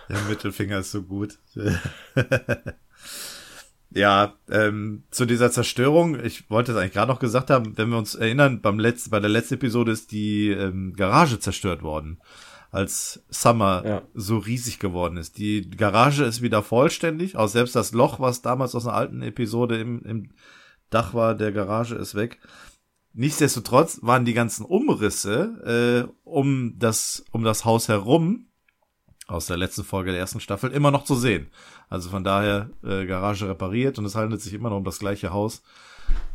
Der 0.08 0.20
Mittelfinger 0.28 0.80
ist 0.80 0.90
so 0.90 1.02
gut. 1.02 1.38
Ja, 3.94 4.36
ähm, 4.50 5.02
zu 5.10 5.26
dieser 5.26 5.50
Zerstörung, 5.50 6.18
ich 6.24 6.48
wollte 6.48 6.72
es 6.72 6.78
eigentlich 6.78 6.94
gerade 6.94 7.12
noch 7.12 7.18
gesagt 7.18 7.50
haben, 7.50 7.76
wenn 7.76 7.90
wir 7.90 7.98
uns 7.98 8.14
erinnern, 8.14 8.62
beim 8.62 8.78
letzten, 8.78 9.10
bei 9.10 9.20
der 9.20 9.28
letzten 9.28 9.54
Episode 9.54 9.92
ist 9.92 10.12
die 10.12 10.48
ähm, 10.48 10.94
Garage 10.96 11.40
zerstört 11.40 11.82
worden 11.82 12.18
als 12.72 13.22
Summer 13.28 13.82
ja. 13.86 14.02
so 14.14 14.38
riesig 14.38 14.78
geworden 14.78 15.18
ist. 15.18 15.36
Die 15.36 15.70
Garage 15.70 16.24
ist 16.24 16.40
wieder 16.40 16.62
vollständig, 16.62 17.36
auch 17.36 17.48
selbst 17.48 17.76
das 17.76 17.92
Loch, 17.92 18.18
was 18.18 18.40
damals 18.40 18.74
aus 18.74 18.86
einer 18.86 18.96
alten 18.96 19.22
Episode 19.22 19.78
im, 19.78 20.02
im 20.04 20.30
Dach 20.88 21.14
war, 21.14 21.34
der 21.34 21.52
Garage 21.52 21.94
ist 21.94 22.14
weg. 22.14 22.40
Nichtsdestotrotz 23.12 23.98
waren 24.02 24.24
die 24.24 24.32
ganzen 24.32 24.64
Umrisse 24.64 26.08
äh, 26.08 26.12
um 26.24 26.78
das 26.78 27.24
um 27.30 27.44
das 27.44 27.66
Haus 27.66 27.88
herum 27.88 28.46
aus 29.26 29.46
der 29.46 29.58
letzten 29.58 29.84
Folge 29.84 30.10
der 30.10 30.20
ersten 30.20 30.40
Staffel 30.40 30.70
immer 30.70 30.90
noch 30.90 31.04
zu 31.04 31.14
sehen. 31.14 31.50
Also 31.90 32.08
von 32.08 32.24
daher 32.24 32.70
äh, 32.82 33.04
Garage 33.04 33.48
repariert 33.48 33.98
und 33.98 34.06
es 34.06 34.14
handelt 34.14 34.40
sich 34.40 34.54
immer 34.54 34.70
noch 34.70 34.78
um 34.78 34.84
das 34.84 34.98
gleiche 34.98 35.30
Haus. 35.30 35.62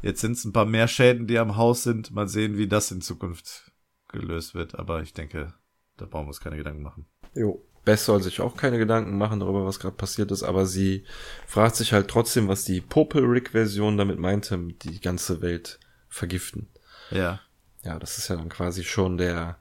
Jetzt 0.03 0.22
sind 0.22 0.34
es 0.34 0.45
ein 0.45 0.53
paar 0.53 0.65
mehr 0.65 0.88
Schäden, 0.88 1.26
die 1.26 1.39
am 1.39 1.57
Haus 1.57 1.81
sind. 1.81 2.11
Mal 2.11 2.27
sehen, 2.27 2.57
wie 2.57 2.68
das 2.68 2.91
in 2.91 3.01
Zukunft 3.01 3.72
gelöst 4.09 4.53
wird. 4.53 4.77
Aber 4.77 5.01
ich 5.01 5.14
denke, 5.14 5.53
da 5.98 6.06
brauchen 6.06 6.26
wir 6.26 6.30
uns 6.30 6.40
keine 6.40 6.57
Gedanken 6.57 6.84
machen. 6.84 7.06
Jo. 7.34 7.61
Bess 7.86 8.06
soll 8.06 8.22
sich 8.22 8.41
auch 8.41 8.57
keine 8.57 8.78
Gedanken 8.78 9.18
machen 9.18 9.40
darüber, 9.40 9.65
was 9.65 9.80
gerade 9.80 9.95
passiert 9.95 10.32
ist, 10.32 10.44
aber 10.44 10.65
sie 10.65 11.06
fragt 11.45 11.78
sich 11.78 11.94
halt 11.94 12.10
trotzdem, 12.10 12.49
was 12.49 12.65
die 12.65 12.82
Popel 12.82 13.24
Rick 13.24 13.52
Version 13.52 13.98
damit 13.98 14.19
meinte, 14.19 14.57
die 14.57 14.99
ganze 14.99 15.41
Welt 15.41 15.80
vergiften. 16.10 16.68
Ja. 17.11 17.40
Ja, 17.84 17.98
das 17.98 18.18
ist 18.18 18.28
ja 18.28 18.36
dann 18.36 18.49
quasi 18.49 18.84
schon 18.84 19.18
der, 19.18 19.57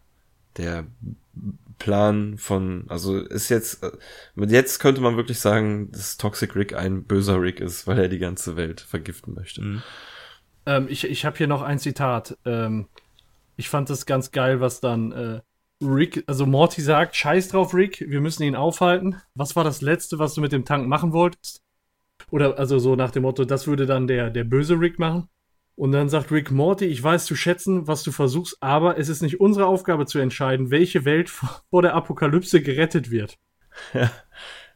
der 0.56 0.86
Plan 1.78 2.38
von, 2.38 2.86
also 2.88 3.18
ist 3.18 3.48
jetzt, 3.48 3.86
mit 4.34 4.50
jetzt 4.50 4.80
könnte 4.80 5.00
man 5.00 5.16
wirklich 5.16 5.38
sagen, 5.38 5.92
dass 5.92 6.16
Toxic 6.16 6.56
Rick 6.56 6.74
ein 6.74 7.04
böser 7.04 7.40
Rick 7.40 7.60
ist, 7.60 7.86
weil 7.86 7.98
er 7.98 8.08
die 8.08 8.18
ganze 8.18 8.56
Welt 8.56 8.80
vergiften 8.80 9.34
möchte. 9.34 9.62
Mhm. 9.62 9.82
Ähm, 10.64 10.86
ich 10.88 11.04
ich 11.04 11.24
habe 11.24 11.36
hier 11.36 11.46
noch 11.46 11.62
ein 11.62 11.78
Zitat. 11.78 12.36
Ähm, 12.44 12.88
ich 13.56 13.68
fand 13.68 13.88
das 13.90 14.06
ganz 14.06 14.32
geil, 14.32 14.60
was 14.60 14.80
dann 14.80 15.12
äh, 15.12 15.40
Rick, 15.82 16.24
also 16.26 16.46
Morty 16.46 16.80
sagt, 16.80 17.16
scheiß 17.16 17.48
drauf, 17.48 17.74
Rick, 17.74 18.04
wir 18.08 18.20
müssen 18.20 18.42
ihn 18.42 18.56
aufhalten. 18.56 19.20
Was 19.34 19.56
war 19.56 19.64
das 19.64 19.82
Letzte, 19.82 20.18
was 20.18 20.34
du 20.34 20.40
mit 20.40 20.52
dem 20.52 20.64
Tank 20.64 20.88
machen 20.88 21.12
wolltest? 21.12 21.62
Oder 22.30 22.58
also 22.58 22.78
so 22.78 22.96
nach 22.96 23.10
dem 23.10 23.22
Motto, 23.22 23.44
das 23.44 23.66
würde 23.66 23.86
dann 23.86 24.06
der, 24.06 24.30
der 24.30 24.44
böse 24.44 24.80
Rick 24.80 24.98
machen? 24.98 25.28
Und 25.74 25.92
dann 25.92 26.08
sagt 26.08 26.32
Rick 26.32 26.50
Morty, 26.50 26.86
ich 26.86 27.02
weiß 27.02 27.26
zu 27.26 27.36
schätzen, 27.36 27.86
was 27.86 28.02
du 28.02 28.10
versuchst, 28.10 28.56
aber 28.60 28.98
es 28.98 29.10
ist 29.10 29.20
nicht 29.20 29.40
unsere 29.40 29.66
Aufgabe 29.66 30.06
zu 30.06 30.18
entscheiden, 30.18 30.70
welche 30.70 31.04
Welt 31.04 31.28
vor 31.28 31.82
der 31.82 31.94
Apokalypse 31.94 32.62
gerettet 32.62 33.10
wird. 33.10 33.36
Ja. 33.92 34.10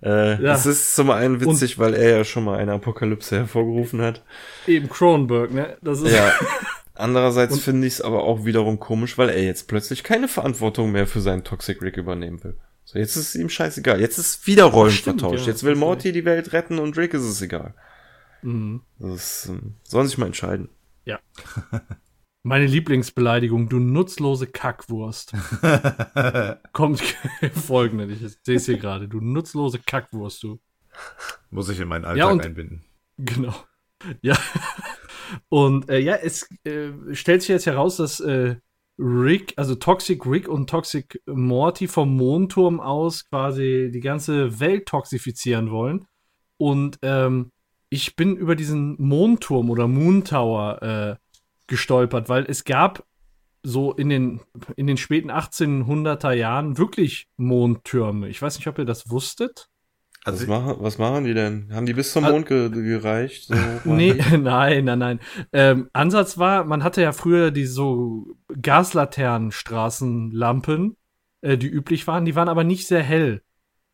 Äh, 0.03 0.31
ja. 0.33 0.39
Das 0.39 0.67
ist 0.67 0.95
zum 0.95 1.11
einen 1.11 1.41
witzig, 1.41 1.79
Und 1.79 1.85
weil 1.85 1.95
er 1.95 2.19
ja 2.19 2.25
schon 2.25 2.45
mal 2.45 2.59
eine 2.59 2.73
Apokalypse 2.73 3.37
hervorgerufen 3.37 4.01
hat. 4.01 4.25
Eben 4.67 4.89
Cronenberg, 4.89 5.53
ne? 5.53 5.77
Das 5.83 6.01
ist 6.01 6.13
ja. 6.13 6.33
Andererseits 7.01 7.59
finde 7.59 7.87
ich 7.87 7.95
es 7.95 8.01
aber 8.01 8.25
auch 8.25 8.45
wiederum 8.45 8.79
komisch, 8.79 9.19
weil 9.19 9.29
er 9.31 9.43
jetzt 9.43 9.69
plötzlich 9.69 10.05
keine 10.05 10.29
Verantwortung 10.29 10.93
mehr 10.93 11.07
für 11.07 11.21
seinen 11.21 11.45
Toxic 11.45 11.83
Rick 11.83 11.97
übernehmen 11.97 12.43
will. 12.45 12.57
So, 12.85 12.99
jetzt 12.99 13.17
ist 13.17 13.29
es 13.29 13.35
ihm 13.37 13.49
scheißegal. 13.49 14.01
Jetzt 14.01 14.19
ist 14.19 14.47
wieder 14.47 14.65
Rollen 14.65 14.91
Stimmt, 14.91 15.21
vertauscht. 15.21 15.47
Ja, 15.47 15.53
jetzt 15.53 15.63
will 15.63 15.77
Morty 15.77 16.13
die 16.13 16.25
Welt 16.25 16.53
retten 16.53 16.79
und 16.79 16.97
Rick 16.97 17.15
ist 17.15 17.23
es 17.23 17.41
egal. 17.41 17.75
Mhm. 18.43 18.83
Das 18.99 19.49
ähm, 19.49 19.75
sollen 19.83 20.07
sich 20.07 20.19
mal 20.19 20.27
entscheiden. 20.27 20.69
Ja. 21.05 21.21
Meine 22.43 22.67
Lieblingsbeleidigung, 22.67 23.69
du 23.69 23.79
nutzlose 23.79 24.47
Kackwurst. 24.47 25.33
Kommt 26.73 27.01
folgende, 27.67 28.07
ich 28.07 28.39
sehe 28.43 28.57
es 28.57 28.65
hier 28.65 28.79
gerade. 28.79 29.09
Du 29.09 29.21
nutzlose 29.21 29.79
Kackwurst, 29.79 30.43
du. 30.43 30.59
Muss 31.51 31.69
ich 31.69 31.79
in 31.81 31.89
meinen 31.89 32.05
Alltag 32.05 32.19
ja, 32.19 32.31
und, 32.31 32.45
einbinden. 32.45 32.85
Genau. 33.19 33.55
Ja. 34.23 34.37
Und 35.49 35.89
äh, 35.89 35.99
ja, 35.99 36.17
es 36.17 36.49
äh, 36.65 36.91
stellt 37.13 37.43
sich 37.43 37.49
jetzt 37.49 37.67
heraus, 37.67 37.97
dass 37.97 38.21
äh, 38.21 38.57
Rick, 38.99 39.55
also 39.57 39.75
Toxic 39.75 40.27
Rick 40.27 40.49
und 40.49 40.69
Toxic 40.69 41.23
Morty 41.27 41.89
vom 41.89 42.17
Mondturm 42.17 42.81
aus 42.81 43.27
quasi 43.29 43.91
die 43.93 44.01
ganze 44.01 44.61
Welt 44.61 44.87
toxifizieren 44.87 45.71
wollen. 45.71 46.07
Und 46.59 46.99
ähm, 47.03 47.51
ich 47.89 48.15
bin 48.15 48.37
über 48.37 48.55
diesen 48.55 48.97
Mondturm 49.01 49.71
oder 49.71 49.89
Moon 49.89 50.25
Tower 50.25 50.83
äh, 50.83 51.17
gestolpert, 51.67 52.29
weil 52.29 52.45
es 52.47 52.65
gab 52.65 53.05
so 53.63 53.93
in 53.93 54.09
den, 54.09 54.41
in 54.77 54.87
den 54.87 54.97
späten 54.97 55.31
1800er 55.31 56.33
Jahren 56.33 56.79
wirklich 56.79 57.29
Mondtürme. 57.37 58.29
Ich 58.29 58.41
weiß 58.41 58.59
nicht, 58.59 58.67
ob 58.69 58.79
ihr 58.79 58.85
das 58.85 59.11
wusstet. 59.11 59.69
Also 60.25 60.41
was, 60.41 60.49
machen, 60.49 60.77
was 60.81 60.99
machen 60.99 61.25
die 61.25 61.33
denn? 61.33 61.73
Haben 61.73 61.87
die 61.87 61.95
bis 61.95 62.13
zum 62.13 62.25
Mond 62.25 62.45
ge 62.47 62.69
gereicht? 62.69 63.47
So 63.47 63.55
nee, 63.85 64.13
nein, 64.39 64.85
nein, 64.85 64.99
nein. 64.99 65.19
Ähm, 65.53 65.89
Ansatz 65.93 66.37
war, 66.37 66.65
man 66.65 66.85
hatte 66.85 67.01
ja 67.01 67.13
früher 67.13 67.51
die 67.51 67.65
so 67.65 68.37
Gaslaternenstraßenlampen, 68.61 70.97
äh, 71.41 71.57
die 71.57 71.69
üblich 71.69 72.07
waren, 72.07 72.27
die 72.27 72.35
waren 72.35 72.49
aber 72.49 72.65
nicht 72.65 72.87
sehr 72.87 73.03
hell. 73.03 73.43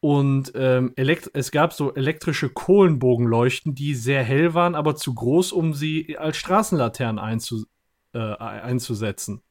Und 0.00 0.52
ähm, 0.54 0.92
es 1.32 1.50
gab 1.50 1.72
so 1.72 1.94
elektrische 1.94 2.48
Kohlenbogenleuchten, 2.48 3.74
die 3.74 3.94
sehr 3.94 4.22
hell 4.22 4.54
waren, 4.54 4.74
aber 4.74 4.94
zu 4.94 5.14
groß, 5.14 5.52
um 5.52 5.74
sie 5.74 6.18
als 6.18 6.36
Straßenlaternen 6.36 7.18
einzu 7.18 7.64
äh, 8.12 8.18
einzusetzen. 8.18 9.42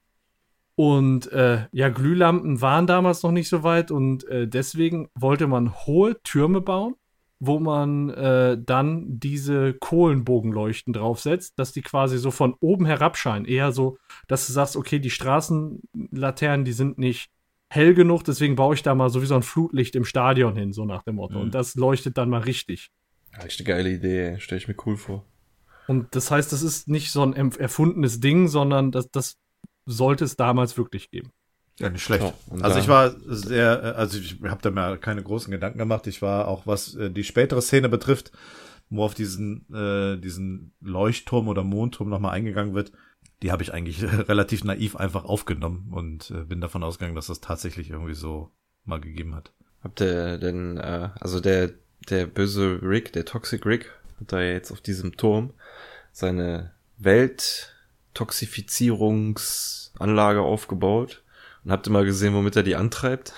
Und 0.75 1.31
äh, 1.31 1.67
ja, 1.71 1.89
Glühlampen 1.89 2.61
waren 2.61 2.85
damals 2.85 3.23
noch 3.23 3.31
nicht 3.31 3.47
so 3.47 3.63
weit 3.63 3.91
und 3.91 4.27
äh, 4.27 4.47
deswegen 4.47 5.09
wollte 5.15 5.47
man 5.47 5.73
hohe 5.73 6.21
Türme 6.23 6.59
bauen, 6.59 6.95
wo 7.39 7.59
man 7.59 8.09
äh, 8.09 8.57
dann 8.61 9.05
diese 9.19 9.73
Kohlenbogenleuchten 9.73 10.91
draufsetzt, 10.91 11.57
dass 11.57 11.71
die 11.71 11.81
quasi 11.81 12.17
so 12.17 12.29
von 12.29 12.55
oben 12.59 12.85
herabscheinen. 12.85 13.45
Eher 13.45 13.71
so, 13.71 13.97
dass 14.27 14.47
du 14.47 14.53
sagst, 14.53 14.75
okay, 14.75 14.99
die 14.99 15.09
Straßenlaternen, 15.09 16.65
die 16.65 16.73
sind 16.73 16.97
nicht 16.97 17.29
hell 17.69 17.93
genug, 17.93 18.23
deswegen 18.25 18.55
baue 18.55 18.75
ich 18.75 18.83
da 18.83 18.95
mal 18.95 19.09
sowieso 19.09 19.35
ein 19.35 19.43
Flutlicht 19.43 19.95
im 19.95 20.05
Stadion 20.05 20.57
hin, 20.57 20.73
so 20.73 20.85
nach 20.85 21.03
dem 21.03 21.15
Motto. 21.15 21.35
Mhm. 21.35 21.41
Und 21.45 21.55
das 21.55 21.75
leuchtet 21.75 22.17
dann 22.17 22.29
mal 22.29 22.41
richtig. 22.41 22.91
Ja, 23.33 23.45
echt 23.45 23.59
eine 23.59 23.67
geile 23.67 23.91
Idee, 23.91 24.39
stelle 24.39 24.59
ich 24.59 24.67
mir 24.67 24.75
cool 24.85 24.97
vor. 24.97 25.25
Und 25.87 26.15
das 26.15 26.31
heißt, 26.31 26.51
das 26.51 26.63
ist 26.63 26.87
nicht 26.87 27.11
so 27.11 27.21
ein 27.21 27.33
erfundenes 27.33 28.19
Ding, 28.19 28.47
sondern 28.47 28.91
das, 28.91 29.11
das 29.11 29.37
sollte 29.85 30.25
es 30.25 30.35
damals 30.35 30.77
wirklich 30.77 31.11
geben. 31.11 31.31
Ja, 31.79 31.89
nicht 31.89 32.03
schlecht. 32.03 32.23
Oh, 32.23 32.33
also 32.61 32.79
ich 32.79 32.87
war 32.87 33.13
sehr, 33.25 33.83
äh, 33.83 33.87
also 33.97 34.17
ich 34.17 34.37
habe 34.43 34.61
da 34.61 34.71
mir 34.71 34.97
keine 34.97 35.23
großen 35.23 35.51
Gedanken 35.51 35.77
gemacht. 35.77 36.07
Ich 36.07 36.21
war 36.21 36.47
auch, 36.47 36.65
was 36.65 36.95
äh, 36.95 37.11
die 37.11 37.25
spätere 37.25 37.61
Szene 37.61 37.89
betrifft, 37.89 38.31
wo 38.89 39.03
auf 39.03 39.13
diesen, 39.13 39.65
äh, 39.73 40.17
diesen 40.17 40.73
Leuchtturm 40.79 41.47
oder 41.49 41.63
Mondturm 41.63 42.09
nochmal 42.09 42.31
eingegangen 42.31 42.73
wird, 42.73 42.93
die 43.41 43.51
habe 43.51 43.63
ich 43.63 43.73
eigentlich 43.73 44.03
relativ 44.29 44.63
naiv 44.63 44.95
einfach 44.95 45.25
aufgenommen 45.25 45.91
und 45.91 46.31
äh, 46.31 46.45
bin 46.45 46.61
davon 46.61 46.83
ausgegangen, 46.83 47.15
dass 47.15 47.27
das 47.27 47.41
tatsächlich 47.41 47.89
irgendwie 47.89 48.15
so 48.15 48.51
mal 48.85 49.01
gegeben 49.01 49.35
hat. 49.35 49.51
Habt 49.83 50.01
ihr 50.01 50.37
denn, 50.37 50.77
äh, 50.77 51.09
also 51.19 51.41
der, 51.41 51.71
der 52.09 52.25
böse 52.25 52.79
Rick, 52.81 53.11
der 53.13 53.25
Toxic 53.25 53.65
Rick, 53.65 53.91
hat 54.21 54.31
da 54.31 54.41
jetzt 54.41 54.71
auf 54.71 54.79
diesem 54.79 55.17
Turm 55.17 55.51
seine 56.13 56.71
Welttoxifizierungsanlage 58.15 60.41
aufgebaut 60.41 61.21
und 61.63 61.71
habt 61.71 61.87
ihr 61.87 61.91
mal 61.91 62.05
gesehen, 62.05 62.33
womit 62.33 62.55
er 62.55 62.63
die 62.63 62.75
antreibt? 62.75 63.33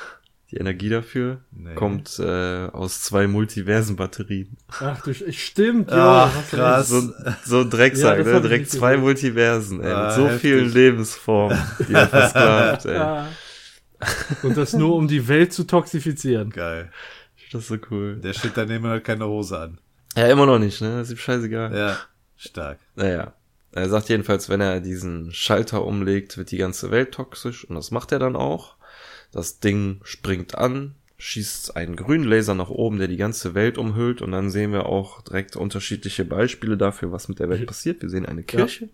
Die 0.52 0.58
Energie 0.58 0.88
dafür 0.88 1.42
nee. 1.52 1.76
kommt 1.76 2.20
äh, 2.20 2.68
aus 2.68 3.02
zwei 3.02 3.28
Multiversen-Batterien. 3.28 4.56
Ach 4.80 5.02
du, 5.02 5.14
stimmt, 5.34 5.92
ja. 5.92 6.32
Ach, 6.34 6.50
krass. 6.50 6.88
So, 6.88 7.12
so 7.44 7.60
ein 7.62 7.70
Drecksack, 7.70 8.20
ja, 8.20 8.24
ne? 8.24 8.42
Direkt 8.42 8.70
zwei 8.70 8.92
gesehen. 8.92 9.04
Multiversen, 9.04 9.84
ey, 9.84 9.92
ah, 9.92 10.06
mit 10.06 10.16
so 10.16 10.28
heftig. 10.28 10.42
vielen 10.42 10.72
Lebensformen, 10.72 11.62
die 11.90 11.94
er 11.94 12.08
versklavt, 12.08 12.86
ey. 12.86 13.26
Und 14.44 14.56
das 14.56 14.72
nur, 14.72 14.96
um 14.96 15.10
die 15.10 15.28
Welt 15.28 15.52
zu 15.52 15.66
toxifizieren. 15.66 16.52
Geil. 16.52 16.94
Das 17.52 17.64
ist 17.64 17.68
so 17.68 17.76
cool. 17.92 18.16
Der 18.18 18.32
steht 18.32 18.56
daneben 18.56 18.88
halt 18.88 19.04
keine 19.04 19.28
Hose 19.28 19.60
an. 19.60 19.82
Ja, 20.16 20.28
immer 20.28 20.46
noch 20.46 20.60
nicht, 20.60 20.80
ne? 20.82 21.00
Das 21.00 21.08
ist 21.08 21.14
ihm 21.14 21.18
scheißegal. 21.18 21.76
Ja, 21.76 21.98
stark. 22.38 22.80
Naja. 22.96 23.34
Er 23.78 23.90
sagt 23.90 24.10
jedenfalls, 24.10 24.50
wenn 24.50 24.62
er 24.62 24.82
diesen 24.82 25.32
Schalter 25.32 25.86
umlegt, 25.86 26.38
wird 26.38 26.52
die 26.52 26.58
ganze 26.58 26.92
Welt 26.92 27.14
toxisch 27.14 27.66
und 27.66 27.76
das 27.76 27.92
macht 27.92 28.12
er 28.12 28.20
dann 28.20 28.36
auch. 28.36 28.76
Das 29.32 29.60
Ding 29.60 30.00
springt 30.04 30.56
an, 30.56 30.96
schießt 31.20 31.76
einen 31.76 31.96
grünen 31.96 32.24
Laser 32.24 32.54
nach 32.54 32.70
oben, 32.70 33.00
der 33.00 33.08
die 33.08 33.18
ganze 33.18 33.56
Welt 33.56 33.78
umhüllt 33.78 34.22
und 34.22 34.32
dann 34.32 34.50
sehen 34.50 34.72
wir 34.72 34.86
auch 34.86 35.22
direkt 35.22 35.56
unterschiedliche 35.56 36.26
Beispiele 36.26 36.78
dafür, 36.78 37.12
was 37.12 37.28
mit 37.28 37.40
der 37.40 37.50
Welt 37.50 37.66
passiert. 37.66 38.02
Wir 38.02 38.10
sehen 38.10 38.26
eine 38.26 38.44
Kirche, 38.44 38.90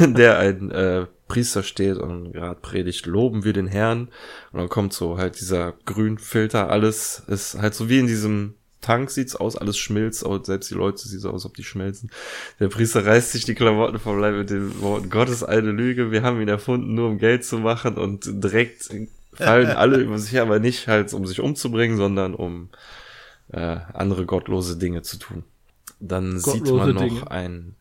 ja. 0.00 0.06
der 0.06 0.38
ein 0.38 0.70
äh, 0.70 1.06
Priester 1.28 1.62
steht 1.62 1.96
und 1.96 2.32
gerade 2.32 2.60
predigt, 2.60 3.06
loben 3.06 3.44
wir 3.44 3.52
den 3.52 3.68
Herrn 3.68 4.08
und 4.52 4.60
dann 4.60 4.68
kommt 4.68 4.92
so 4.92 5.16
halt 5.16 5.40
dieser 5.40 5.74
Grünfilter, 5.86 6.70
alles 6.70 7.22
ist 7.28 7.58
halt 7.58 7.74
so 7.74 7.88
wie 7.88 8.00
in 8.00 8.06
diesem 8.06 8.54
Tank 8.86 9.10
sieht's 9.10 9.34
aus, 9.34 9.56
alles 9.56 9.76
schmilzt, 9.76 10.24
selbst 10.44 10.70
die 10.70 10.74
Leute 10.74 11.08
sieht 11.08 11.20
so 11.20 11.30
aus, 11.30 11.34
als 11.34 11.46
ob 11.46 11.56
die 11.56 11.64
schmelzen. 11.64 12.08
Der 12.60 12.68
Priester 12.68 13.04
reißt 13.04 13.32
sich 13.32 13.44
die 13.44 13.56
Klamotten 13.56 13.98
vom 13.98 14.20
Leib 14.20 14.36
mit 14.36 14.50
den 14.50 14.80
Worten, 14.80 15.10
Gott 15.10 15.28
ist 15.28 15.42
eine 15.42 15.72
Lüge, 15.72 16.12
wir 16.12 16.22
haben 16.22 16.40
ihn 16.40 16.46
erfunden, 16.46 16.94
nur 16.94 17.08
um 17.08 17.18
Geld 17.18 17.44
zu 17.44 17.58
machen 17.58 17.96
und 17.96 18.44
direkt 18.44 18.88
fallen 19.32 19.70
alle 19.76 19.96
über 19.96 20.20
sich, 20.20 20.40
aber 20.40 20.60
nicht 20.60 20.86
halt, 20.86 21.12
um 21.14 21.26
sich 21.26 21.40
umzubringen, 21.40 21.96
sondern 21.96 22.36
um 22.36 22.68
äh, 23.48 23.78
andere 23.92 24.24
gottlose 24.24 24.78
Dinge 24.78 25.02
zu 25.02 25.18
tun. 25.18 25.42
Dann 25.98 26.40
gottlose 26.40 26.64
sieht 26.64 26.72
man 26.72 26.94
noch 26.94 27.02
Dinge. 27.02 27.30
ein, 27.32 27.74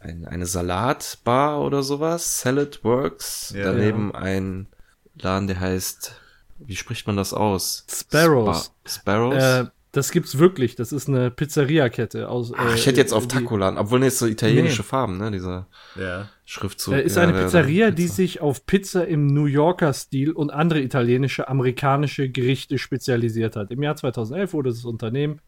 ein, 0.00 0.24
eine 0.24 0.46
Salatbar 0.46 1.60
oder 1.60 1.82
sowas, 1.82 2.40
Salad 2.40 2.82
Works, 2.84 3.52
ja, 3.54 3.64
daneben 3.64 4.12
ja. 4.14 4.18
ein 4.18 4.66
Laden, 5.14 5.46
der 5.46 5.60
heißt, 5.60 6.14
wie 6.58 6.76
spricht 6.76 7.06
man 7.06 7.18
das 7.18 7.34
aus? 7.34 7.84
Sparrows. 7.90 8.72
Spa 8.86 8.90
Sparrows? 8.90 9.34
Äh, 9.34 9.66
das 9.92 10.10
gibt's 10.10 10.38
wirklich. 10.38 10.74
Das 10.74 10.90
ist 10.90 11.08
eine 11.08 11.30
Pizzeria-Kette 11.30 12.28
aus. 12.28 12.52
Ach, 12.56 12.74
ich 12.74 12.86
hätte 12.86 12.98
jetzt 12.98 13.12
auf 13.12 13.28
Taco-Laden, 13.28 13.78
obwohl 13.78 13.98
ne, 13.98 14.06
jetzt 14.06 14.18
so 14.18 14.26
italienische 14.26 14.80
nee. 14.80 14.88
Farben, 14.88 15.18
ne, 15.18 15.30
dieser 15.30 15.68
ja. 15.96 16.30
Schriftzug. 16.46 16.94
Äh, 16.94 17.02
ist 17.02 17.16
ja, 17.16 17.22
eine 17.22 17.34
Pizzeria, 17.34 17.90
die 17.90 18.08
sich 18.08 18.40
auf 18.40 18.64
Pizza 18.64 19.06
im 19.06 19.26
New 19.26 19.44
Yorker 19.44 19.92
Stil 19.92 20.32
und 20.32 20.50
andere 20.50 20.80
italienische, 20.80 21.46
amerikanische 21.46 22.30
Gerichte 22.30 22.78
spezialisiert 22.78 23.54
hat. 23.54 23.70
Im 23.70 23.82
Jahr 23.82 23.94
2011 23.94 24.54
wurde 24.54 24.70
das 24.70 24.86
Unternehmen, 24.86 25.40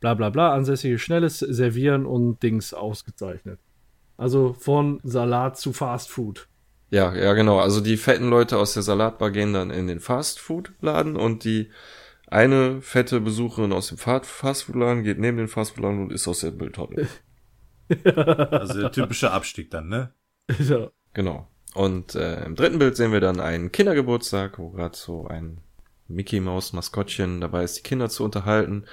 bla 0.00 0.12
bla 0.12 0.28
bla, 0.28 0.52
ansässiges 0.52 1.00
schnelles 1.00 1.38
Servieren 1.38 2.04
und 2.04 2.42
Dings 2.42 2.74
ausgezeichnet. 2.74 3.58
Also 4.18 4.54
von 4.58 5.00
Salat 5.04 5.58
zu 5.58 5.72
Fast 5.72 6.10
Food. 6.10 6.48
Ja, 6.90 7.14
ja, 7.14 7.32
genau. 7.32 7.58
Also 7.58 7.80
die 7.80 7.96
fetten 7.96 8.28
Leute 8.28 8.58
aus 8.58 8.74
der 8.74 8.82
Salatbar 8.82 9.30
gehen 9.30 9.54
dann 9.54 9.70
in 9.70 9.86
den 9.86 10.00
Fast 10.00 10.38
Food 10.38 10.72
Laden 10.82 11.16
und 11.16 11.44
die 11.44 11.70
eine 12.26 12.82
fette 12.82 13.20
Besucherin 13.20 13.72
aus 13.72 13.88
dem 13.88 13.98
Fastfood-Laden 13.98 15.04
geht 15.04 15.18
neben 15.18 15.36
den 15.36 15.48
Fastfood-Laden 15.48 16.02
und 16.02 16.12
ist 16.12 16.26
aus 16.26 16.40
der 16.40 16.52
Mülltonne. 16.52 17.08
also 18.04 18.80
der 18.80 18.92
typische 18.92 19.30
Abstieg 19.30 19.70
dann, 19.70 19.88
ne? 19.88 20.12
Ja. 20.58 20.90
Genau. 21.12 21.48
Und 21.74 22.14
äh, 22.14 22.44
im 22.44 22.56
dritten 22.56 22.78
Bild 22.78 22.96
sehen 22.96 23.12
wir 23.12 23.20
dann 23.20 23.40
einen 23.40 23.70
Kindergeburtstag, 23.70 24.58
wo 24.58 24.70
gerade 24.70 24.96
so 24.96 25.26
ein 25.26 25.58
Mickey 26.08 26.40
Maus 26.40 26.72
Maskottchen 26.72 27.40
dabei 27.40 27.64
ist, 27.64 27.78
die 27.78 27.82
Kinder 27.82 28.08
zu 28.08 28.24
unterhalten. 28.24 28.84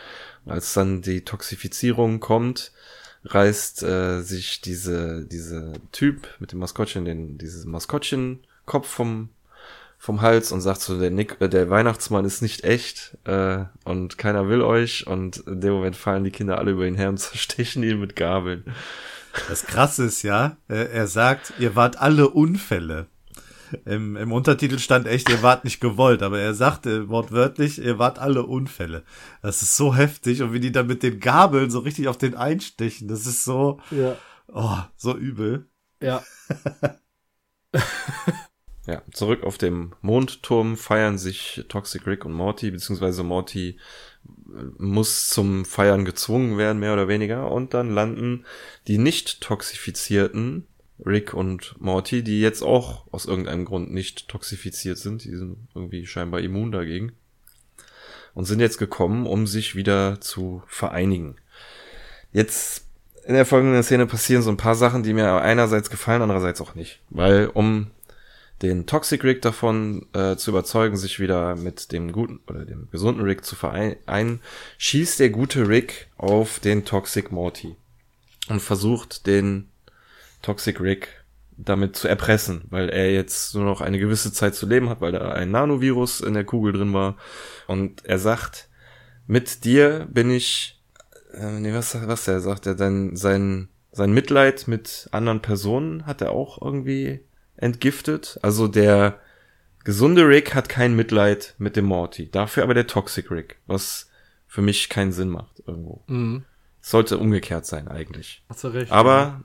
Und 0.45 0.51
als 0.51 0.73
dann 0.73 1.01
die 1.01 1.23
Toxifizierung 1.23 2.19
kommt, 2.19 2.71
reißt 3.25 3.83
äh, 3.83 4.21
sich 4.21 4.61
diese 4.61 5.25
diese 5.25 5.73
Typ 5.91 6.27
mit 6.39 6.51
dem 6.51 6.59
Maskottchen 6.59 7.05
den 7.05 7.37
dieses 7.37 7.65
Maskottchen 7.65 8.45
Kopf 8.65 8.87
vom 8.87 9.29
vom 10.03 10.19
Hals 10.19 10.51
und 10.51 10.59
sagt 10.59 10.81
so, 10.81 10.99
der, 10.99 11.11
Nick, 11.11 11.37
äh, 11.39 11.47
der 11.47 11.69
Weihnachtsmann 11.69 12.25
ist 12.25 12.41
nicht 12.41 12.65
echt 12.65 13.17
äh, 13.23 13.63
und 13.85 14.17
keiner 14.17 14.49
will 14.49 14.61
euch 14.61 15.07
und 15.07 15.37
in 15.37 15.61
dem 15.61 15.71
Moment 15.71 15.95
fallen 15.95 16.25
die 16.25 16.31
Kinder 16.31 16.57
alle 16.57 16.71
über 16.71 16.85
ihn 16.85 16.95
her 16.95 17.07
und 17.07 17.17
zerstechen 17.19 17.83
ihn 17.83 18.01
mit 18.01 18.17
Gabeln. 18.17 18.65
Das 19.47 19.65
Krasse 19.65 20.03
ist 20.03 20.21
ja, 20.21 20.57
er 20.67 21.07
sagt, 21.07 21.53
ihr 21.57 21.77
wart 21.77 22.01
alle 22.01 22.29
Unfälle. 22.31 23.07
Im, 23.85 24.17
Im 24.17 24.33
Untertitel 24.33 24.77
stand 24.77 25.07
echt, 25.07 25.29
ihr 25.29 25.41
wart 25.41 25.63
nicht 25.63 25.79
gewollt, 25.79 26.21
aber 26.21 26.37
er 26.37 26.53
sagte 26.53 27.07
wortwörtlich, 27.07 27.79
ihr 27.81 27.97
wart 27.97 28.19
alle 28.19 28.43
Unfälle. 28.43 29.03
Das 29.41 29.61
ist 29.61 29.77
so 29.77 29.95
heftig 29.95 30.41
und 30.41 30.51
wie 30.51 30.59
die 30.59 30.73
dann 30.73 30.85
mit 30.85 31.01
den 31.01 31.21
Gabeln 31.21 31.69
so 31.69 31.79
richtig 31.79 32.09
auf 32.09 32.17
den 32.17 32.35
einstechen, 32.35 33.07
das 33.07 33.25
ist 33.25 33.45
so, 33.45 33.79
ja. 33.89 34.17
oh, 34.51 34.79
so 34.97 35.15
übel. 35.15 35.69
Ja. 36.01 36.21
ja, 38.85 39.01
zurück 39.11 39.43
auf 39.43 39.57
dem 39.57 39.93
Mondturm 40.01 40.75
feiern 40.75 41.17
sich 41.17 41.63
Toxic 41.69 42.05
Rick 42.05 42.25
und 42.25 42.33
Morty, 42.33 42.71
beziehungsweise 42.71 43.23
Morty 43.23 43.77
äh, 44.25 44.63
muss 44.77 45.29
zum 45.29 45.63
Feiern 45.63 46.03
gezwungen 46.05 46.57
werden, 46.57 46.79
mehr 46.79 46.93
oder 46.93 47.07
weniger, 47.07 47.51
und 47.51 47.73
dann 47.73 47.91
landen 47.91 48.45
die 48.87 48.97
nicht 48.97 49.41
toxifizierten 49.41 50.67
Rick 51.05 51.33
und 51.33 51.75
Morty, 51.79 52.23
die 52.23 52.39
jetzt 52.39 52.61
auch 52.61 53.05
aus 53.11 53.25
irgendeinem 53.25 53.65
Grund 53.65 53.93
nicht 53.93 54.27
toxifiziert 54.27 54.97
sind. 54.97 55.23
Die 55.23 55.35
sind 55.35 55.57
irgendwie 55.73 56.05
scheinbar 56.05 56.41
immun 56.41 56.71
dagegen. 56.71 57.13
Und 58.33 58.45
sind 58.45 58.59
jetzt 58.59 58.79
gekommen, 58.79 59.27
um 59.27 59.45
sich 59.45 59.75
wieder 59.75 60.19
zu 60.19 60.63
vereinigen. 60.67 61.35
Jetzt 62.31 62.85
in 63.25 63.35
der 63.35 63.45
folgenden 63.45 63.83
Szene 63.83 64.07
passieren 64.07 64.41
so 64.41 64.49
ein 64.49 64.57
paar 64.57 64.75
Sachen, 64.75 65.03
die 65.03 65.13
mir 65.13 65.41
einerseits 65.41 65.89
gefallen, 65.89 66.21
andererseits 66.21 66.59
auch 66.59 66.73
nicht. 66.73 67.01
Weil 67.09 67.47
um 67.53 67.91
den 68.63 68.85
Toxic 68.85 69.23
Rick 69.23 69.41
davon 69.41 70.07
äh, 70.13 70.37
zu 70.37 70.51
überzeugen, 70.51 70.95
sich 70.95 71.19
wieder 71.19 71.55
mit 71.55 71.91
dem 71.91 72.11
guten 72.13 72.39
oder 72.47 72.65
dem 72.65 72.89
gesunden 72.89 73.23
Rick 73.23 73.43
zu 73.43 73.55
vereinen, 73.55 74.39
schießt 74.77 75.19
der 75.19 75.29
gute 75.29 75.67
Rick 75.67 76.07
auf 76.17 76.59
den 76.59 76.85
Toxic 76.85 77.31
Morty 77.31 77.75
und 78.47 78.61
versucht 78.61 79.27
den 79.27 79.69
Toxic 80.41 80.79
Rick 80.79 81.09
damit 81.57 81.95
zu 81.95 82.07
erpressen, 82.07 82.63
weil 82.69 82.89
er 82.89 83.11
jetzt 83.11 83.53
nur 83.53 83.65
noch 83.65 83.81
eine 83.81 83.99
gewisse 83.99 84.31
Zeit 84.31 84.55
zu 84.55 84.65
leben 84.65 84.89
hat, 84.89 85.01
weil 85.01 85.11
da 85.11 85.33
ein 85.33 85.51
Nanovirus 85.51 86.21
in 86.21 86.33
der 86.33 86.45
Kugel 86.45 86.73
drin 86.73 86.93
war. 86.93 87.17
Und 87.67 88.05
er 88.05 88.17
sagt, 88.17 88.69
mit 89.27 89.65
dir 89.65 90.07
bin 90.09 90.31
ich, 90.31 90.81
äh, 91.33 91.59
nee, 91.59 91.73
was, 91.73 91.95
was 92.07 92.27
er 92.27 92.39
sagt, 92.39 92.65
er 92.65 92.75
dann 92.75 93.15
sein, 93.15 93.67
sein 93.91 94.13
Mitleid 94.13 94.67
mit 94.67 95.07
anderen 95.11 95.41
Personen 95.41 96.05
hat 96.05 96.21
er 96.21 96.31
auch 96.31 96.61
irgendwie 96.61 97.19
entgiftet. 97.63 98.39
Also 98.41 98.67
der 98.67 99.19
gesunde 99.83 100.27
Rick 100.27 100.53
hat 100.53 100.69
kein 100.69 100.95
Mitleid 100.95 101.55
mit 101.57 101.75
dem 101.75 101.85
Morty, 101.85 102.29
dafür 102.29 102.63
aber 102.63 102.73
der 102.73 102.87
Toxic 102.87 103.31
Rick, 103.31 103.57
was 103.65 104.09
für 104.47 104.61
mich 104.61 104.89
keinen 104.89 105.11
Sinn 105.11 105.29
macht 105.29 105.63
irgendwo. 105.65 106.03
Mhm. 106.07 106.45
Sollte 106.81 107.17
umgekehrt 107.17 107.65
sein 107.65 107.87
eigentlich. 107.87 108.43
Hast 108.49 108.63
du 108.63 108.67
recht. 108.67 108.91
Aber. 108.91 109.41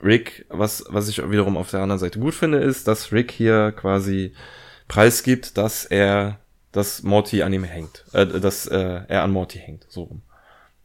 Rick, 0.00 0.46
was, 0.48 0.84
was 0.88 1.08
ich 1.08 1.18
wiederum 1.28 1.56
auf 1.56 1.70
der 1.70 1.80
anderen 1.80 1.98
Seite 1.98 2.20
gut 2.20 2.34
finde, 2.34 2.58
ist, 2.58 2.86
dass 2.86 3.10
Rick 3.10 3.32
hier 3.32 3.72
quasi 3.72 4.32
preisgibt, 4.86 5.56
dass 5.58 5.84
er, 5.84 6.38
dass 6.72 7.02
Morty 7.02 7.42
an 7.42 7.52
ihm 7.52 7.64
hängt, 7.64 8.04
äh, 8.12 8.26
dass 8.26 8.66
äh, 8.66 9.00
er 9.08 9.22
an 9.22 9.32
Morty 9.32 9.58
hängt, 9.58 9.86
so 9.88 10.04
rum. 10.04 10.22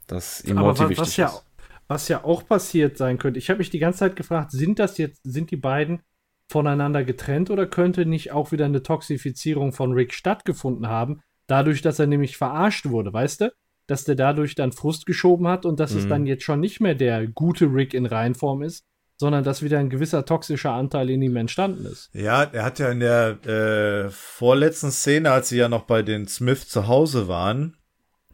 Dass 0.08 0.44
ihm 0.44 0.58
Aber 0.58 0.68
Morty 0.68 0.84
was, 0.84 0.90
wichtig 0.90 1.08
was 1.08 1.18
ja, 1.18 1.28
ist. 1.28 1.46
Was 1.88 2.08
ja 2.08 2.24
auch 2.24 2.48
passiert 2.48 2.98
sein 2.98 3.18
könnte, 3.18 3.38
ich 3.38 3.50
habe 3.50 3.60
mich 3.60 3.70
die 3.70 3.80
ganze 3.80 4.00
Zeit 4.00 4.16
gefragt, 4.16 4.52
sind 4.52 4.80
das 4.80 4.98
jetzt, 4.98 5.22
sind 5.24 5.52
die 5.52 5.58
beiden 5.58 6.02
voneinander 6.50 7.04
getrennt 7.04 7.50
oder 7.50 7.66
könnte 7.66 8.06
nicht 8.06 8.32
auch 8.32 8.52
wieder 8.52 8.66
eine 8.66 8.84
Toxifizierung 8.84 9.74
von 9.74 9.94
Rick 9.94 10.14
stattgefunden 10.14 10.88
haben, 10.88 11.22
dadurch, 11.48 11.82
dass 11.82 12.00
er 12.00 12.08
nämlich 12.08 12.38
verarscht 12.38 12.88
wurde, 12.88 13.14
weißt 13.14 13.42
du? 13.42 13.54
Dass 13.88 14.06
der 14.06 14.16
dadurch 14.16 14.56
dann 14.56 14.72
Frust 14.72 15.06
geschoben 15.06 15.48
hat 15.48 15.66
und 15.66 15.80
dass 15.80 15.94
mhm. 15.94 16.00
es 16.00 16.08
dann 16.08 16.26
jetzt 16.26 16.44
schon 16.44 16.60
nicht 16.60 16.80
mehr 16.80 16.96
der 16.96 17.28
gute 17.28 17.66
Rick 17.66 17.94
in 17.94 18.06
Reinform 18.06 18.62
ist, 18.62 18.86
sondern 19.18 19.44
dass 19.44 19.62
wieder 19.62 19.80
ein 19.80 19.90
gewisser 19.90 20.26
toxischer 20.26 20.72
Anteil 20.72 21.10
in 21.10 21.22
ihm 21.22 21.36
entstanden 21.36 21.86
ist. 21.86 22.10
Ja, 22.14 22.44
er 22.44 22.64
hat 22.64 22.80
ja 22.80 22.90
in 22.90 23.00
der 23.00 23.46
äh, 23.46 24.10
vorletzten 24.10 24.92
Szene, 24.92 25.32
als 25.32 25.50
sie 25.50 25.58
ja 25.58 25.70
noch 25.70 25.84
bei 25.84 26.02
den 26.02 26.28
Smith 26.28 26.68
zu 26.68 26.88
Hause 26.88 27.28
waren, 27.28 27.78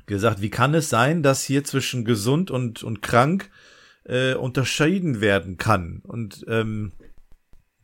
gesagt, 0.05 0.41
wie 0.41 0.49
kann 0.49 0.73
es 0.73 0.89
sein, 0.89 1.21
dass 1.21 1.43
hier 1.43 1.63
zwischen 1.63 2.05
gesund 2.05 2.49
und, 2.49 2.83
und 2.83 3.01
krank 3.01 3.51
äh, 4.05 4.33
unterschieden 4.33 5.21
werden 5.21 5.57
kann? 5.57 6.01
Und 6.03 6.45
ähm, 6.47 6.93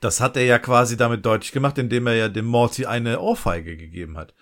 das 0.05 0.21
hat 0.21 0.37
er 0.37 0.45
ja 0.45 0.59
quasi 0.59 0.97
damit 0.97 1.25
deutlich 1.25 1.51
gemacht, 1.51 1.79
indem 1.79 2.05
er 2.05 2.13
ja 2.13 2.29
dem 2.29 2.45
Morty 2.45 2.85
eine 2.85 3.19
Ohrfeige 3.19 3.75
gegeben 3.75 4.17
hat. 4.17 4.35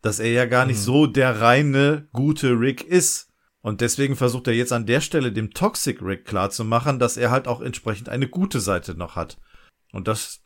Dass 0.00 0.18
er 0.18 0.30
ja 0.32 0.46
gar 0.46 0.64
nicht 0.64 0.78
mhm. 0.78 0.84
so 0.84 1.06
der 1.06 1.42
reine, 1.42 2.08
gute 2.12 2.58
Rick 2.58 2.82
ist. 2.82 3.28
Und 3.60 3.82
deswegen 3.82 4.16
versucht 4.16 4.46
er 4.48 4.54
jetzt 4.54 4.72
an 4.72 4.86
der 4.86 5.02
Stelle 5.02 5.30
dem 5.30 5.52
Toxic 5.52 6.00
Rick 6.00 6.24
klarzumachen, 6.24 6.98
dass 6.98 7.18
er 7.18 7.30
halt 7.30 7.46
auch 7.46 7.60
entsprechend 7.60 8.08
eine 8.08 8.26
gute 8.26 8.58
Seite 8.58 8.94
noch 8.94 9.14
hat. 9.14 9.38
Und 9.92 10.08
das 10.08 10.40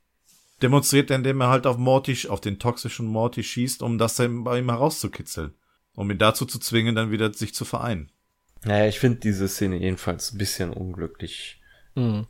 demonstriert 0.62 1.10
er, 1.10 1.16
indem 1.18 1.40
er 1.40 1.48
halt 1.48 1.68
auf 1.68 1.78
Morty, 1.78 2.28
auf 2.28 2.40
den 2.40 2.58
toxischen 2.58 3.06
Morty 3.06 3.44
schießt, 3.44 3.82
um 3.82 3.98
das 3.98 4.16
dann 4.16 4.42
bei 4.42 4.58
ihm 4.58 4.68
herauszukitzeln. 4.68 5.54
Um 5.94 6.10
ihn 6.10 6.18
dazu 6.18 6.44
zu 6.44 6.58
zwingen, 6.58 6.96
dann 6.96 7.12
wieder 7.12 7.32
sich 7.32 7.54
zu 7.54 7.64
vereinen. 7.64 8.10
Naja, 8.64 8.88
ich 8.88 8.98
finde 8.98 9.20
diese 9.20 9.46
Szene 9.46 9.76
jedenfalls 9.76 10.32
ein 10.32 10.38
bisschen 10.38 10.70
unglücklich. 10.70 11.60
Mhm. 11.94 12.26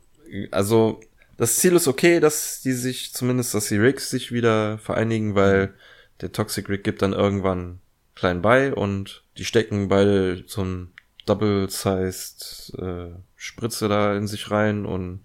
Also, 0.51 1.01
das 1.37 1.57
Ziel 1.57 1.75
ist 1.75 1.87
okay, 1.87 2.19
dass 2.19 2.61
die 2.61 2.73
sich, 2.73 3.13
zumindest, 3.13 3.53
dass 3.53 3.67
die 3.67 3.77
Ricks 3.77 4.09
sich 4.09 4.31
wieder 4.31 4.77
vereinigen, 4.79 5.35
weil 5.35 5.73
der 6.21 6.31
Toxic 6.31 6.67
Rick 6.67 6.83
gibt 6.83 7.01
dann 7.01 7.13
irgendwann 7.13 7.79
klein 8.15 8.41
bei 8.41 8.73
und 8.73 9.23
die 9.37 9.45
stecken 9.45 9.87
beide 9.87 10.43
so 10.47 10.63
ein 10.63 10.91
Double-sized 11.27 12.73
äh, 12.79 13.09
Spritze 13.35 13.87
da 13.87 14.15
in 14.15 14.27
sich 14.27 14.49
rein 14.49 14.85
und, 14.85 15.21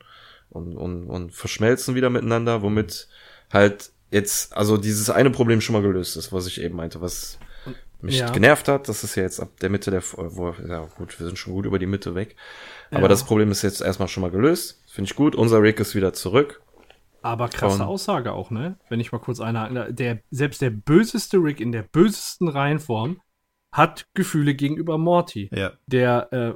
und, 0.51 0.77
und, 0.77 1.09
und 1.09 1.33
verschmelzen 1.33 1.95
wieder 1.95 2.11
miteinander, 2.11 2.61
womit 2.61 3.09
halt 3.51 3.93
jetzt, 4.11 4.55
also 4.55 4.77
dieses 4.77 5.09
eine 5.09 5.31
Problem 5.31 5.61
schon 5.61 5.73
mal 5.73 5.83
gelöst 5.83 6.17
ist, 6.17 6.33
was 6.33 6.47
ich 6.47 6.61
eben 6.61 6.77
meinte, 6.77 7.01
was 7.01 7.39
mich 8.03 8.19
ja. 8.19 8.31
genervt 8.31 8.69
hat. 8.69 8.89
Das 8.89 9.05
ist 9.05 9.15
ja 9.15 9.23
jetzt 9.23 9.41
ab 9.41 9.49
der 9.61 9.71
Mitte 9.71 9.91
der, 9.91 10.03
wo, 10.03 10.55
ja 10.69 10.85
gut, 10.97 11.19
wir 11.19 11.27
sind 11.27 11.39
schon 11.39 11.55
gut 11.55 11.65
über 11.65 11.79
die 11.79 11.87
Mitte 11.87 12.15
weg. 12.15 12.37
Aber 12.93 13.03
ja. 13.03 13.09
das 13.09 13.25
Problem 13.25 13.51
ist 13.51 13.63
jetzt 13.63 13.81
erstmal 13.81 14.09
schon 14.09 14.21
mal 14.21 14.31
gelöst. 14.31 14.83
Finde 14.87 15.11
ich 15.11 15.17
gut. 15.17 15.35
Unser 15.35 15.63
Rick 15.63 15.81
ist 15.81 15.95
wieder 15.95 16.13
zurück. 16.13 16.63
Aber 17.23 17.49
krasse 17.49 17.83
Und 17.83 17.89
Aussage 17.89 18.33
auch, 18.33 18.51
ne? 18.51 18.79
Wenn 18.89 19.01
ich 19.01 19.13
mal 19.13 19.19
kurz 19.19 19.41
einhaken. 19.41 19.97
Der, 19.97 20.21
selbst 20.31 20.61
der 20.61 20.71
böseste 20.71 21.39
Rick 21.39 21.61
in 21.61 21.73
der 21.73 21.83
bösesten 21.83 22.49
Reihenform 22.49 23.21
hat 23.71 24.07
Gefühle 24.15 24.55
gegenüber 24.55 24.99
Morty. 24.99 25.49
Ja. 25.55 25.73
Der, 25.87 26.33
äh, 26.33 26.55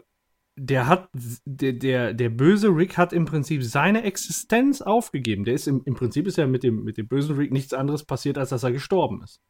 der 0.56 0.86
hat, 0.86 1.08
der, 1.44 1.72
der, 1.72 2.12
der 2.12 2.28
böse 2.28 2.68
Rick 2.68 2.98
hat 2.98 3.12
im 3.12 3.24
Prinzip 3.24 3.62
seine 3.64 4.02
Existenz 4.02 4.82
aufgegeben. 4.82 5.44
Der 5.44 5.54
ist 5.54 5.66
im, 5.66 5.82
im 5.84 5.94
Prinzip 5.94 6.26
ist 6.26 6.36
ja 6.36 6.46
mit 6.46 6.62
dem, 6.62 6.84
mit 6.84 6.98
dem 6.98 7.08
bösen 7.08 7.36
Rick 7.36 7.52
nichts 7.52 7.72
anderes 7.72 8.04
passiert, 8.04 8.36
als 8.36 8.50
dass 8.50 8.62
er 8.62 8.72
gestorben 8.72 9.22
ist. 9.22 9.40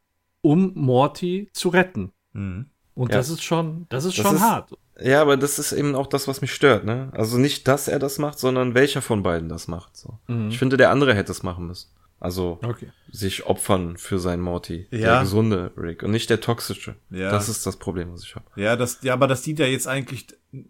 Um 0.42 0.72
Morty 0.74 1.48
zu 1.52 1.70
retten. 1.70 2.12
Mhm. 2.32 2.70
Und 2.94 3.10
ja. 3.10 3.18
das 3.18 3.30
ist 3.30 3.42
schon, 3.42 3.86
das 3.88 4.04
ist 4.04 4.18
das 4.18 4.26
schon 4.26 4.36
ist, 4.36 4.42
hart. 4.42 4.72
Ja, 4.98 5.20
aber 5.20 5.36
das 5.36 5.59
ist 5.59 5.73
eben 5.73 5.94
auch 5.94 6.06
das, 6.06 6.27
was 6.27 6.40
mich 6.40 6.52
stört, 6.52 6.85
ne? 6.85 7.10
Also 7.12 7.39
nicht, 7.39 7.68
dass 7.68 7.89
er 7.89 7.98
das 7.98 8.18
macht, 8.18 8.39
sondern 8.39 8.74
welcher 8.74 9.02
von 9.02 9.23
beiden 9.23 9.48
das 9.48 9.68
macht. 9.68 9.97
So. 9.97 10.18
Mhm. 10.27 10.48
Ich 10.48 10.59
finde, 10.59 10.77
der 10.77 10.90
andere 10.90 11.14
hätte 11.14 11.32
es 11.32 11.43
machen 11.43 11.66
müssen. 11.66 11.90
Also 12.18 12.59
okay. 12.62 12.89
sich 13.10 13.44
opfern 13.44 13.98
für 13.98 14.18
seinen 14.18 14.40
Morty. 14.40 14.86
Ja. 14.90 14.98
Der 14.98 15.20
gesunde 15.20 15.73
Rick 15.77 16.02
und 16.02 16.12
nicht 16.12 16.31
der 16.31 16.40
toxische. 16.40 16.97
Ja. 17.10 17.31
Das 17.31 17.51
ist 17.51 17.66
das 17.66 17.77
Problem, 17.77 18.10
was 18.10 18.23
ich 18.23 18.35
habe. 18.35 18.47
Ja, 18.56 18.74
das, 18.77 19.01
ja, 19.02 19.12
aber 19.12 19.27
das 19.27 19.43
dient 19.43 19.59
ja 19.59 19.66
jetzt 19.66 19.86
eigentlich 19.86 20.27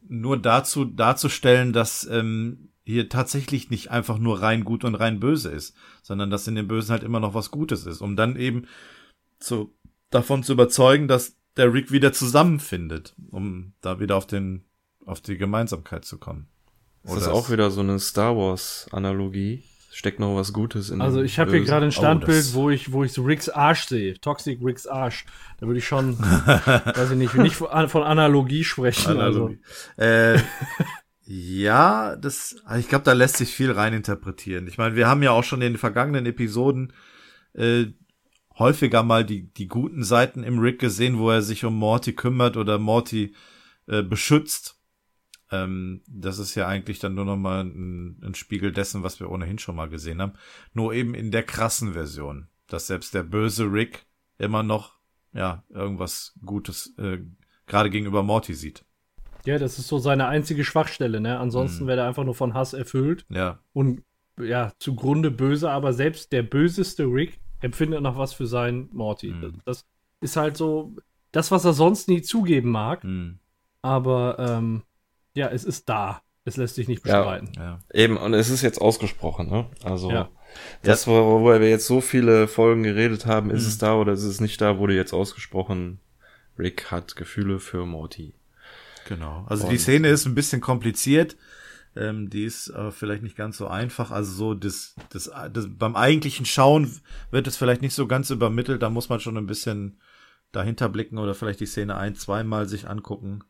nur 0.09 0.37
dazu, 0.39 0.85
darzustellen, 0.85 1.73
dass 1.73 2.05
ähm, 2.11 2.71
hier 2.85 3.09
tatsächlich 3.09 3.71
nicht 3.71 3.93
einfach 3.93 4.19
nur 4.19 4.43
rein 4.43 4.65
gut 4.65 4.83
und 4.85 4.97
rein 4.97 5.21
böse 5.21 5.51
ist, 5.51 5.77
sondern 6.03 6.31
dass 6.31 6.49
in 6.49 6.57
dem 6.57 6.67
Bösen 6.67 6.91
halt 6.91 7.05
immer 7.05 7.21
noch 7.21 7.35
was 7.35 7.53
Gutes 7.53 7.87
ist, 7.87 8.01
um 8.01 8.17
dann 8.17 8.35
eben 8.37 8.67
zu, 9.39 9.73
davon 10.11 10.43
zu 10.43 10.53
überzeugen, 10.53 11.07
dass 11.07 11.36
der 11.57 11.73
Rick 11.73 11.91
wieder 11.91 12.13
zusammenfindet, 12.13 13.15
um 13.31 13.73
da 13.81 14.01
wieder 14.01 14.17
auf 14.17 14.27
den, 14.27 14.65
auf 15.05 15.21
die 15.21 15.39
Gemeinsamkeit 15.39 16.05
zu 16.05 16.19
kommen. 16.19 16.49
Oder 17.05 17.19
ist 17.19 17.27
das 17.27 17.33
auch 17.33 17.51
wieder 17.51 17.71
so 17.71 17.81
eine 17.81 17.99
Star 17.99 18.37
Wars 18.37 18.89
Analogie? 18.91 19.63
Steckt 19.93 20.21
noch 20.21 20.37
was 20.37 20.53
Gutes 20.53 20.91
in 20.91 21.01
Also 21.01 21.23
ich 21.23 21.39
habe 21.39 21.53
hier 21.53 21.65
gerade 21.65 21.87
ein 21.87 21.89
oh, 21.89 21.93
Standbild, 21.93 22.45
oh, 22.51 22.55
wo 22.55 22.71
ich, 22.71 22.93
wo 22.93 23.03
ich 23.03 23.13
so 23.13 23.23
Ricks 23.23 23.49
Arsch 23.49 23.87
sehe. 23.87 24.21
Toxic 24.21 24.59
Ricks 24.63 24.87
Arsch. 24.87 25.25
Da 25.59 25.67
würde 25.67 25.79
ich 25.79 25.87
schon, 25.87 26.19
weiß 26.21 27.13
ich 27.13 27.17
nicht, 27.17 27.35
nicht 27.35 27.57
von 27.57 28.03
Analogie 28.03 28.63
sprechen. 28.63 29.13
Analogie. 29.13 29.59
Also. 29.97 30.37
Äh, 30.37 30.43
ja, 31.25 32.15
das, 32.17 32.57
ich 32.79 32.89
glaube, 32.89 33.05
da 33.05 33.15
lässt 33.15 33.39
sich 33.39 33.55
viel 33.55 33.73
rein 33.73 33.95
interpretieren. 33.95 34.67
Ich 34.67 34.77
meine, 34.77 34.97
wir 34.97 35.09
haben 35.09 35.23
ja 35.23 35.31
auch 35.31 35.45
schon 35.45 35.63
in 35.63 35.73
den 35.73 35.79
vergangenen 35.79 36.27
Episoden 36.27 36.93
äh, 37.55 37.87
häufiger 38.59 39.03
mal 39.03 39.25
die, 39.25 39.53
die 39.53 39.69
guten 39.69 40.03
Seiten 40.03 40.43
im 40.43 40.59
Rick 40.59 40.79
gesehen, 40.81 41.19
wo 41.19 41.31
er 41.31 41.43
sich 41.43 41.65
um 41.65 41.77
Morty 41.77 42.15
kümmert 42.15 42.57
oder 42.57 42.79
Morty 42.79 43.35
äh, 43.87 44.03
beschützt. 44.03 44.81
Ähm, 45.51 46.03
das 46.09 46.39
ist 46.39 46.55
ja 46.55 46.67
eigentlich 46.67 46.99
dann 46.99 47.15
nur 47.15 47.25
noch 47.25 47.37
mal 47.37 47.65
ein, 47.65 48.21
ein 48.23 48.35
Spiegel 48.35 48.73
dessen, 48.73 49.03
was 49.03 49.21
wir 49.21 49.31
ohnehin 49.31 49.59
schon 49.59 49.77
mal 49.77 49.89
gesehen 49.89 50.21
haben. 50.21 50.33
Nur 50.73 50.93
eben 50.93 51.15
in 51.15 51.31
der 51.31 51.43
krassen 51.43 51.93
Version, 51.93 52.49
dass 52.67 52.87
selbst 52.87 53.15
der 53.15 53.23
böse 53.23 53.71
Rick 53.71 54.07
immer 54.39 54.63
noch 54.63 54.97
ja 55.33 55.65
irgendwas 55.69 56.35
Gutes 56.45 56.95
äh, 56.99 57.19
gerade 57.67 57.91
gegenüber 57.91 58.23
Morty 58.23 58.55
sieht. 58.55 58.85
Ja, 59.45 59.59
das 59.59 59.79
ist 59.79 59.87
so 59.87 59.99
seine 59.99 60.27
einzige 60.27 60.65
Schwachstelle, 60.65 61.21
ne? 61.21 61.39
Ansonsten 61.39 61.85
mhm. 61.85 61.89
wäre 61.89 62.01
er 62.01 62.09
einfach 62.09 62.25
nur 62.25 62.35
von 62.35 62.55
Hass 62.55 62.73
erfüllt. 62.73 63.25
Ja. 63.29 63.61
Und 63.73 64.03
ja, 64.41 64.73
zugrunde 64.79 65.31
böse, 65.31 65.71
aber 65.71 65.93
selbst 65.93 66.33
der 66.33 66.43
böseste 66.43 67.05
Rick 67.05 67.39
empfindet 67.61 68.03
noch 68.03 68.19
was 68.19 68.33
für 68.33 68.47
seinen 68.47 68.89
Morty. 68.93 69.33
Mhm. 69.33 69.61
Das 69.65 69.87
ist 70.21 70.37
halt 70.37 70.57
so 70.57 70.95
das, 71.33 71.51
was 71.51 71.65
er 71.65 71.73
sonst 71.73 72.09
nie 72.09 72.23
zugeben 72.23 72.71
mag. 72.71 73.05
Mhm. 73.05 73.39
Aber 73.83 74.37
ähm, 74.39 74.83
ja, 75.35 75.49
es 75.49 75.65
ist 75.65 75.89
da. 75.89 76.23
Es 76.45 76.57
lässt 76.57 76.77
sich 76.77 76.87
nicht 76.87 77.03
bestreiten. 77.03 77.51
Ja, 77.57 77.63
ja. 77.63 77.79
Eben, 77.93 78.17
und 78.17 78.33
es 78.33 78.51
ist 78.51 78.63
jetzt 78.63 78.81
ausgesprochen, 78.81 79.49
ne? 79.49 79.67
Also 79.83 80.11
ja. 80.11 80.29
das, 80.83 81.09
worüber 81.09 81.61
wir 81.61 81.69
jetzt 81.69 81.89
so 81.89 82.01
viele 82.01 82.47
Folgen 82.47 82.85
geredet 82.85 83.27
haben, 83.27 83.51
ist 83.51 83.65
mhm. 83.65 83.69
es 83.69 83.79
da 83.79 83.97
oder 83.97 84.13
ist 84.13 84.23
es 84.23 84.41
nicht 84.41 84.61
da, 84.61 84.79
wurde 84.79 84.95
jetzt 84.95 85.13
ausgesprochen, 85.13 85.99
Rick 86.57 86.93
hat 86.93 87.17
Gefühle 87.17 87.59
für 87.59 87.85
Morty. 87.85 88.35
Genau. 89.09 89.45
Also 89.49 89.65
und 89.65 89.73
die 89.73 89.79
Szene 89.79 90.09
ist 90.09 90.25
ein 90.25 90.35
bisschen 90.35 90.61
kompliziert. 90.61 91.37
Ähm, 91.97 92.29
die 92.31 92.45
ist 92.45 92.69
äh, 92.69 92.91
vielleicht 92.91 93.23
nicht 93.23 93.37
ganz 93.37 93.57
so 93.57 93.67
einfach. 93.69 94.11
Also 94.11 94.33
so 94.33 94.55
das, 94.55 94.95
das, 95.11 95.31
das 95.53 95.67
beim 95.71 95.97
eigentlichen 95.97 96.47
Schauen 96.47 97.01
wird 97.31 97.47
es 97.47 97.57
vielleicht 97.57 97.83
nicht 97.83 97.95
so 97.95 98.07
ganz 98.07 98.31
übermittelt. 98.31 98.83
Da 98.83 98.91
muss 98.91 99.09
man 99.09 99.21
schon 99.21 99.37
ein 99.37 99.47
bisschen 99.47 100.01
dahinter 100.53 100.89
blicken 100.89 101.19
oder 101.19 101.35
vielleicht 101.35 101.61
die 101.61 101.67
Szene 101.67 101.97
ein, 101.97 102.15
zweimal 102.15 102.69
sich 102.69 102.89
angucken. 102.89 103.45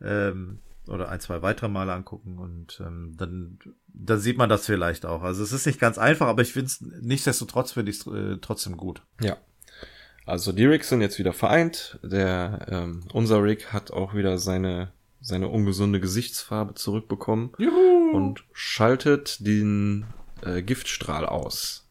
Ähm, 0.00 0.60
oder 0.86 1.08
ein, 1.08 1.20
zwei 1.20 1.42
weitere 1.42 1.68
Male 1.68 1.92
angucken 1.92 2.38
und 2.38 2.80
ähm, 2.84 3.14
dann, 3.16 3.58
dann 3.88 4.18
sieht 4.18 4.36
man 4.36 4.48
das 4.48 4.66
vielleicht 4.66 5.06
auch. 5.06 5.22
Also 5.22 5.42
es 5.42 5.52
ist 5.52 5.66
nicht 5.66 5.80
ganz 5.80 5.98
einfach, 5.98 6.26
aber 6.26 6.42
ich 6.42 6.52
finde 6.52 6.66
es 6.66 6.80
nichtsdestotrotz 6.80 7.72
finde 7.72 7.90
ich 7.90 8.00
es 8.00 8.06
äh, 8.06 8.36
trotzdem 8.40 8.76
gut. 8.76 9.02
Ja. 9.20 9.38
Also 10.26 10.52
die 10.52 10.64
Ricks 10.64 10.88
sind 10.88 11.00
jetzt 11.00 11.18
wieder 11.18 11.32
vereint. 11.32 11.98
Der 12.02 12.66
ähm, 12.68 13.04
unser 13.12 13.42
Rick 13.42 13.72
hat 13.72 13.92
auch 13.92 14.14
wieder 14.14 14.38
seine 14.38 14.92
seine 15.24 15.48
ungesunde 15.48 16.00
Gesichtsfarbe 16.00 16.74
zurückbekommen 16.74 17.50
Juhu. 17.58 18.10
und 18.14 18.44
schaltet 18.52 19.38
den 19.46 20.04
äh, 20.44 20.62
Giftstrahl 20.62 21.24
aus. 21.24 21.88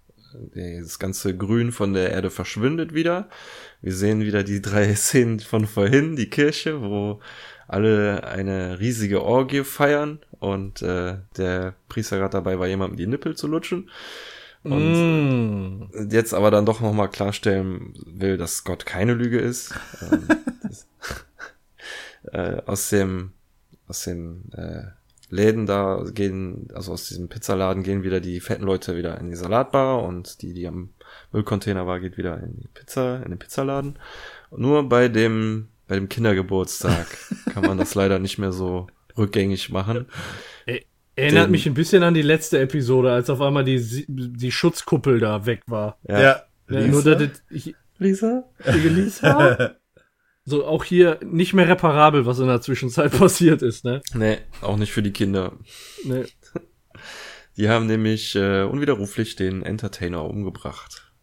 Das 0.56 1.00
ganze 1.00 1.36
Grün 1.36 1.72
von 1.72 1.94
der 1.94 2.12
Erde 2.12 2.30
verschwindet 2.30 2.94
wieder. 2.94 3.30
Wir 3.82 3.94
sehen 3.94 4.22
wieder 4.22 4.44
die 4.44 4.62
drei 4.62 4.94
Szenen 4.96 5.40
von 5.40 5.66
vorhin, 5.66 6.16
die 6.16 6.30
Kirche, 6.30 6.82
wo 6.82 7.20
alle 7.68 8.24
eine 8.24 8.80
riesige 8.80 9.24
Orgie 9.24 9.64
feiern 9.64 10.20
und 10.40 10.84
äh, 10.84 11.18
der 11.36 11.74
Priester 11.90 12.18
gerade 12.18 12.34
dabei 12.34 12.60
war, 12.60 12.68
jemandem 12.68 12.98
die 12.98 13.08
Nippel 13.08 13.36
zu 13.36 13.48
lutschen. 13.48 13.90
Und 14.64 15.90
mm. 15.90 16.10
jetzt 16.12 16.34
aber 16.34 16.52
dann 16.52 16.66
doch 16.66 16.82
nochmal 16.82 17.10
klarstellen 17.10 17.94
will, 18.06 18.38
dass 18.38 18.64
Gott 18.64 18.86
keine 18.86 19.14
Lüge 19.14 19.40
ist. 19.40 19.74
äh, 22.34 22.62
aus 22.66 22.90
dem, 22.90 23.32
aus 23.88 24.04
den 24.04 24.52
äh, 24.54 24.84
Läden 25.30 25.66
da 25.66 26.04
gehen, 26.14 26.68
also 26.74 26.92
aus 26.92 27.08
diesem 27.08 27.30
Pizzaladen 27.30 27.84
gehen 27.84 28.04
wieder 28.04 28.20
die 28.20 28.40
fetten 28.40 28.66
Leute 28.66 28.96
wieder 28.96 29.20
in 29.20 29.30
die 29.30 29.36
Salatbar 29.36 30.04
und 30.04 30.42
die, 30.42 30.54
die 30.54 30.68
am 30.68 30.90
Müllcontainer 31.32 31.88
war, 31.88 32.00
geht 32.00 32.18
wieder 32.18 32.38
in 32.42 32.60
die 32.60 32.68
Pizza, 32.68 33.24
in 33.24 33.30
den 33.30 33.40
Pizzaladen. 33.40 33.98
Und 34.50 34.62
nur 34.62 34.88
bei 34.88 35.08
dem 35.08 35.70
bei 35.88 35.96
dem 35.96 36.10
Kindergeburtstag 36.10 37.06
kann 37.54 37.64
man 37.64 37.78
das 37.78 37.94
leider 37.96 38.20
nicht 38.20 38.38
mehr 38.38 38.52
so 38.52 38.88
rückgängig 39.18 39.70
machen. 39.70 40.08
Erinnert 41.16 41.46
Denn, 41.46 41.52
mich 41.52 41.68
ein 41.68 41.76
bisschen 41.76 42.02
an 42.02 42.16
die 42.16 42.24
letzte 42.24 42.60
Episode, 42.60 43.12
als 43.12 43.30
auf 43.30 43.42
einmal 43.42 43.64
die, 43.64 44.06
die 44.08 44.52
Schutzkuppel 44.52 45.20
da 45.20 45.46
weg 45.46 45.62
war. 45.68 45.98
Ja. 46.08 46.22
ja. 46.22 46.42
Lisa? 46.68 46.92
Nur, 46.92 47.04
dass 47.04 47.44
ich, 47.52 47.76
Lisa? 48.00 48.46
Lisa? 48.66 49.76
so, 50.46 50.66
auch 50.66 50.84
hier 50.84 51.20
nicht 51.24 51.54
mehr 51.54 51.68
reparabel, 51.68 52.26
was 52.26 52.40
in 52.40 52.48
der 52.48 52.62
Zwischenzeit 52.62 53.12
passiert 53.18 53.62
ist, 53.62 53.86
ne? 53.86 54.02
Nee, 54.14 54.40
auch 54.62 54.78
nicht 54.78 54.92
für 54.92 55.04
die 55.04 55.14
Kinder. 55.14 55.54
Nee. 56.04 56.26
Die 57.56 57.70
haben 57.70 57.86
nämlich 57.86 58.36
äh, 58.36 58.64
unwiderruflich 58.64 59.36
den 59.36 59.62
Entertainer 59.62 60.26
umgebracht. 60.26 61.14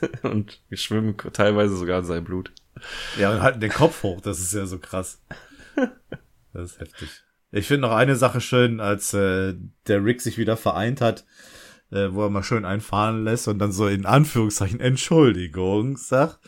und 0.22 0.60
schwimmen 0.72 1.16
teilweise 1.34 1.76
sogar 1.76 1.98
in 1.98 2.06
sein 2.06 2.24
Blut. 2.24 2.52
Ja, 3.18 3.30
und 3.32 3.42
halten 3.42 3.60
den 3.60 3.70
Kopf 3.70 4.02
hoch, 4.02 4.22
das 4.22 4.40
ist 4.40 4.54
ja 4.54 4.64
so 4.64 4.78
krass. 4.78 5.22
Das 6.52 6.72
ist 6.72 6.80
heftig. 6.80 7.10
Ich 7.52 7.66
finde 7.66 7.88
noch 7.88 7.94
eine 7.94 8.16
Sache 8.16 8.40
schön, 8.40 8.80
als 8.80 9.12
äh, 9.12 9.54
der 9.86 10.04
Rick 10.04 10.20
sich 10.20 10.38
wieder 10.38 10.56
vereint 10.56 11.00
hat, 11.00 11.26
äh, 11.90 12.08
wo 12.12 12.22
er 12.22 12.30
mal 12.30 12.42
schön 12.42 12.64
einfahren 12.64 13.24
lässt 13.24 13.48
und 13.48 13.58
dann 13.58 13.72
so 13.72 13.86
in 13.88 14.06
Anführungszeichen 14.06 14.80
Entschuldigung 14.80 15.96
sagt. 15.96 16.38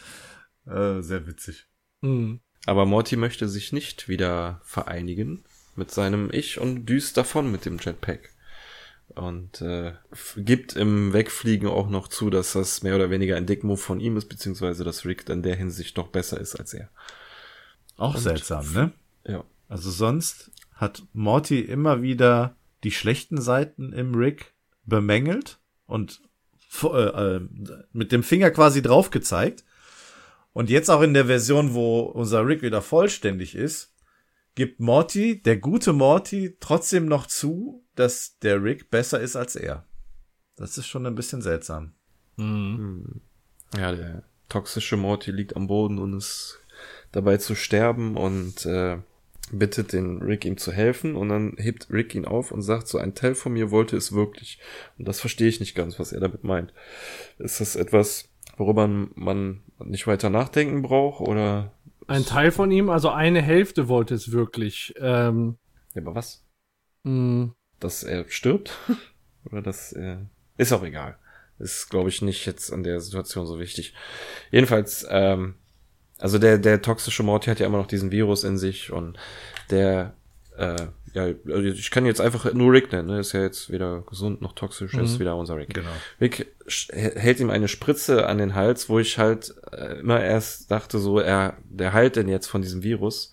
Äh, 0.67 1.01
sehr 1.01 1.27
witzig. 1.27 1.67
Mhm. 2.03 2.41
Aber 2.67 2.87
Morty 2.87 3.17
möchte 3.17 3.49
sich 3.49 3.73
nicht 3.73 4.09
wieder 4.09 4.61
vereinigen 4.65 5.45
mit 5.75 5.91
seinem 5.91 6.31
Ich 6.33 6.61
und 6.61 6.87
düst 6.87 7.17
davon 7.17 7.51
mit 7.51 7.65
dem 7.65 7.79
Jetpack 7.79 8.31
und 9.15 9.61
äh, 9.61 9.93
gibt 10.37 10.75
im 10.75 11.13
Wegfliegen 11.13 11.69
auch 11.69 11.89
noch 11.89 12.09
zu, 12.09 12.31
dass 12.31 12.53
das 12.53 12.83
mehr 12.83 12.95
oder 12.95 13.11
weniger 13.11 13.37
ein 13.37 13.47
Dickmove 13.47 13.81
von 13.81 14.01
ihm 14.01 14.17
ist, 14.17 14.29
beziehungsweise 14.29 14.85
dass 14.85 15.05
Rick 15.05 15.29
in 15.29 15.43
der 15.43 15.57
Hinsicht 15.57 15.99
doch 15.99 16.09
besser 16.09 16.41
ist 16.41 16.55
als 16.57 16.75
er. 16.75 16.89
Auch 17.97 18.15
und, 18.15 18.21
seltsam, 18.21 18.73
ne? 18.73 18.93
Ja. 19.27 19.45
Also 19.69 19.91
sonst 19.91 20.51
hat 20.75 21.03
Morty 21.13 21.61
immer 21.61 22.03
wieder 22.03 22.57
die 22.85 22.91
schlechten 22.91 23.41
Seiten 23.41 23.93
im 23.93 24.15
Rick 24.15 24.55
bemängelt 24.85 25.59
und 25.87 26.21
äh, 26.83 26.87
äh, 26.87 27.41
mit 27.93 28.13
dem 28.13 28.23
Finger 28.23 28.51
quasi 28.51 28.83
drauf 28.83 29.11
gezeigt. 29.11 29.65
Und 30.53 30.71
jetzt 30.71 30.91
auch 30.91 31.03
in 31.03 31.15
der 31.15 31.27
Version, 31.27 31.75
wo 31.75 32.01
unser 32.01 32.47
Rick 32.47 32.63
wieder 32.63 32.83
vollständig 32.83 33.55
ist, 33.55 33.95
gibt 34.55 34.81
Morty, 34.81 35.43
der 35.43 35.57
gute 35.57 35.93
Morty, 35.93 36.57
trotzdem 36.61 37.07
noch 37.07 37.27
zu, 37.27 37.85
dass 37.95 38.39
der 38.41 38.63
Rick 38.63 38.91
besser 38.91 39.21
ist 39.21 39.37
als 39.37 39.57
er. 39.57 39.87
Das 40.57 40.77
ist 40.77 40.87
schon 40.87 41.07
ein 41.07 41.15
bisschen 41.15 41.41
seltsam. 41.41 41.95
Mhm. 42.37 43.23
Ja, 43.77 43.93
der 43.93 44.25
toxische 44.49 44.97
Morty 44.97 45.31
liegt 45.31 45.57
am 45.57 45.67
Boden 45.67 45.99
und 45.99 46.13
ist 46.15 46.61
dabei 47.13 47.39
zu 47.39 47.55
sterben 47.55 48.17
und 48.17 48.67
äh, 48.67 48.99
bittet 49.51 49.93
den 49.93 50.23
Rick 50.23 50.45
ihm 50.45 50.57
zu 50.57 50.73
helfen 50.73 51.17
und 51.17 51.29
dann 51.29 51.55
hebt 51.57 51.91
Rick 51.91 52.15
ihn 52.15 52.25
auf 52.25 52.53
und 52.53 52.63
sagt 52.63 52.89
so, 52.89 52.99
ein 52.99 53.15
Teil 53.15 53.35
von 53.35 53.53
mir 53.53 53.71
wollte 53.71 53.97
es 53.97 54.13
wirklich. 54.13 54.59
Und 54.99 55.09
das 55.09 55.21
verstehe 55.21 55.49
ich 55.49 55.61
nicht 55.61 55.75
ganz, 55.75 55.99
was 55.99 56.13
er 56.13 56.21
damit 56.21 56.45
meint. 56.45 56.73
Ist 57.39 57.61
das 57.61 57.77
etwas, 57.77 58.29
worüber 58.63 58.87
man 58.87 59.61
nicht 59.85 60.07
weiter 60.07 60.31
nachdenken 60.31 60.83
braucht 60.83 61.21
oder? 61.21 61.73
Ein 62.07 62.25
Teil 62.25 62.51
von 62.51 62.71
ihm, 62.71 62.91
also 62.91 63.11
eine 63.11 63.43
Hälfte 63.43 63.89
wollte 63.89 64.15
es 64.15 64.33
wirklich. 64.33 64.95
Ähm, 64.99 65.57
ja, 65.95 66.03
aber 66.03 66.15
was? 66.15 66.45
Mh, 67.03 67.51
dass 67.81 68.03
er 68.03 68.29
stirbt. 68.29 68.79
Oder 69.51 69.63
dass 69.63 69.93
er. 69.93 70.27
Ist 70.57 70.73
auch 70.73 70.85
egal. 70.85 71.17
Ist, 71.59 71.91
glaube 71.91 72.09
ich, 72.09 72.23
nicht 72.23 72.47
jetzt 72.47 72.73
an 72.73 72.83
der 72.83 73.01
Situation 73.01 73.47
so 73.47 73.59
wichtig. 73.59 73.95
Jedenfalls, 74.51 75.07
ähm, 75.11 75.57
also 76.19 76.39
der, 76.39 76.59
der 76.59 76.83
toxische 76.83 77.23
Morty 77.23 77.51
hat 77.51 77.59
ja 77.59 77.67
immer 77.67 77.79
noch 77.79 77.87
diesen 77.87 78.13
Virus 78.13 78.45
in 78.45 78.57
sich 78.57 78.93
und 78.93 79.19
der, 79.71 80.15
äh, 80.57 80.87
ja, 81.15 81.25
also 81.25 81.63
ich 81.63 81.91
kann 81.91 82.07
jetzt 82.07 82.21
einfach 82.21 82.53
nur 82.55 82.73
Rick 82.73 82.93
nennen, 82.93 83.09
ne? 83.09 83.21
Ist 83.21 83.33
ja 83.33 83.43
jetzt 83.43 83.71
weder 83.71 84.03
gesund 84.03 84.41
noch 84.41 84.55
toxisch, 84.55 84.95
mhm. 84.95 85.05
ist 85.05 85.19
wieder 85.19 85.37
unser 85.37 85.57
Rick. 85.57 85.75
Genau. 85.75 85.91
Rick 86.21 86.55
hält 86.91 87.41
ihm 87.41 87.51
eine 87.51 87.69
Spritze 87.69 88.27
an 88.27 88.39
den 88.39 88.55
Hals, 88.55 88.89
wo 88.89 88.99
ich 88.99 89.19
halt 89.19 89.55
äh, 89.73 90.01
immer 90.01 90.23
erst 90.23 90.71
dachte 90.71 90.99
so, 90.99 91.19
er, 91.19 91.57
der 91.65 91.93
heilt 91.93 92.17
denn 92.17 92.29
jetzt 92.29 92.47
von 92.47 92.63
diesem 92.63 92.83
Virus. 92.83 93.33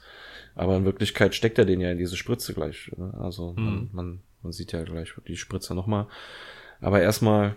Aber 0.55 0.75
in 0.75 0.83
Wirklichkeit 0.83 1.35
steckt 1.35 1.57
er 1.57 1.63
den 1.63 1.79
ja 1.79 1.89
in 1.89 1.97
diese 1.97 2.17
Spritze 2.17 2.53
gleich. 2.53 2.91
Ne? 2.97 3.13
Also 3.17 3.53
mhm. 3.53 3.63
man, 3.63 3.89
man 3.93 4.21
man 4.41 4.53
sieht 4.53 4.71
ja 4.71 4.83
gleich 4.83 5.13
die 5.27 5.37
Spritze 5.37 5.75
nochmal. 5.75 6.07
Aber 6.81 7.01
erstmal 7.01 7.55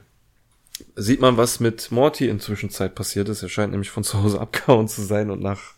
sieht 0.97 1.21
man, 1.21 1.37
was 1.37 1.61
mit 1.61 1.93
Morty 1.93 2.29
in 2.29 2.41
Zwischenzeit 2.41 2.95
passiert 2.95 3.29
ist. 3.29 3.43
Er 3.43 3.49
scheint 3.49 3.71
nämlich 3.71 3.91
von 3.91 4.05
zu 4.05 4.23
Hause 4.23 4.41
abgehauen 4.41 4.89
zu 4.89 5.03
sein 5.03 5.31
und 5.31 5.41
nach 5.41 5.75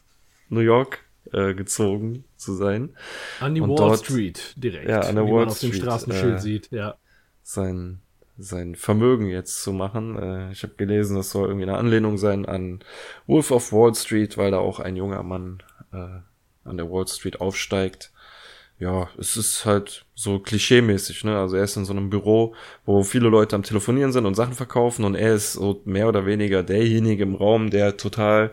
New 0.49 0.61
York 0.61 1.03
äh, 1.32 1.55
gezogen 1.55 2.24
zu 2.36 2.55
sein. 2.55 2.96
An 3.40 3.55
die 3.55 3.60
und 3.60 3.70
Wall 3.70 3.76
dort, 3.76 4.05
Street 4.05 4.55
direkt. 4.56 4.88
Ja, 4.88 5.01
an 5.01 5.14
der 5.14 5.24
Wall 5.24 5.40
man 5.40 5.48
auf 5.48 5.60
dem 5.60 5.72
Straßenschild 5.72 6.36
äh, 6.36 6.40
sieht, 6.40 6.70
ja. 6.70 6.96
Sein, 7.42 8.01
sein 8.38 8.74
Vermögen 8.74 9.28
jetzt 9.28 9.62
zu 9.62 9.72
machen. 9.72 10.18
Äh, 10.18 10.52
ich 10.52 10.62
habe 10.62 10.74
gelesen, 10.74 11.16
das 11.16 11.30
soll 11.30 11.48
irgendwie 11.48 11.68
eine 11.68 11.78
Anlehnung 11.78 12.18
sein 12.18 12.46
an 12.46 12.80
Wolf 13.26 13.51
of 13.51 13.72
Wall 13.72 13.94
Street, 13.94 14.36
weil 14.38 14.51
da 14.51 14.59
auch 14.59 14.80
ein 14.80 14.96
junger 14.96 15.22
Mann 15.22 15.62
äh, 15.92 16.20
an 16.64 16.76
der 16.76 16.90
Wall 16.90 17.06
Street 17.06 17.40
aufsteigt 17.40 18.12
ja, 18.78 19.09
es 19.18 19.36
ist 19.36 19.64
halt 19.64 20.05
so 20.14 20.40
klischeemäßig, 20.40 21.24
ne? 21.24 21.38
Also 21.38 21.56
er 21.56 21.64
ist 21.64 21.76
in 21.76 21.84
so 21.84 21.92
einem 21.92 22.10
Büro, 22.10 22.55
wo 22.84 23.02
viele 23.05 23.28
Leute 23.28 23.55
am 23.56 23.62
Telefonieren 23.62 24.12
sind 24.12 24.26
und 24.26 24.34
Sachen 24.34 24.55
verkaufen 24.55 25.05
und 25.05 25.14
er 25.14 25.34
ist 25.34 25.52
so 25.55 25.80
mehr 25.84 26.09
oder 26.09 26.26
weniger 26.26 26.62
derjenige 26.62 27.22
im 27.22 27.34
Raum, 27.34 27.70
der 27.70 27.96
total 27.96 28.51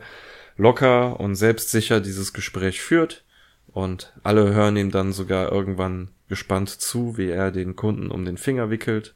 locker 0.62 1.20
und 1.20 1.36
selbstsicher 1.36 2.02
dieses 2.02 2.34
Gespräch 2.34 2.82
führt 2.82 3.26
und 3.68 4.14
alle 4.22 4.54
hören 4.54 4.78
ihm 4.78 4.92
dann 4.92 5.12
sogar 5.12 5.52
irgendwann 5.52 6.10
gespannt 6.28 6.70
zu, 6.70 7.18
wie 7.18 7.30
er 7.30 7.52
den 7.52 7.76
Kunden 7.76 8.12
um 8.12 8.26
den 8.26 8.38
Finger 8.38 8.70
wickelt 8.70 9.16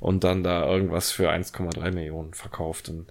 und 0.00 0.24
dann 0.24 0.42
da 0.42 0.66
irgendwas 0.66 1.12
für 1.12 1.30
1,3 1.30 1.92
Millionen 1.92 2.34
verkauft 2.34 2.88
und 2.88 3.06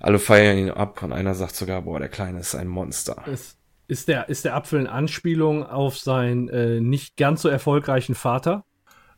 alle 0.00 0.18
feiern 0.18 0.56
ihn 0.58 0.70
ab 0.70 1.02
und 1.02 1.12
einer 1.12 1.34
sagt 1.34 1.54
sogar, 1.54 1.82
boah, 1.82 1.98
der 1.98 2.08
Kleine 2.08 2.40
ist 2.40 2.54
ein 2.54 2.68
Monster. 2.68 3.22
Es 3.26 3.58
Ist 3.86 4.08
der, 4.08 4.30
ist 4.30 4.46
der 4.46 4.56
Apfel 4.56 4.80
eine 4.80 4.90
Anspielung 4.90 5.62
auf 5.62 5.98
seinen 5.98 6.48
äh, 6.48 6.80
nicht 6.80 7.16
ganz 7.18 7.42
so 7.42 7.50
erfolgreichen 7.50 8.14
Vater? 8.14 8.64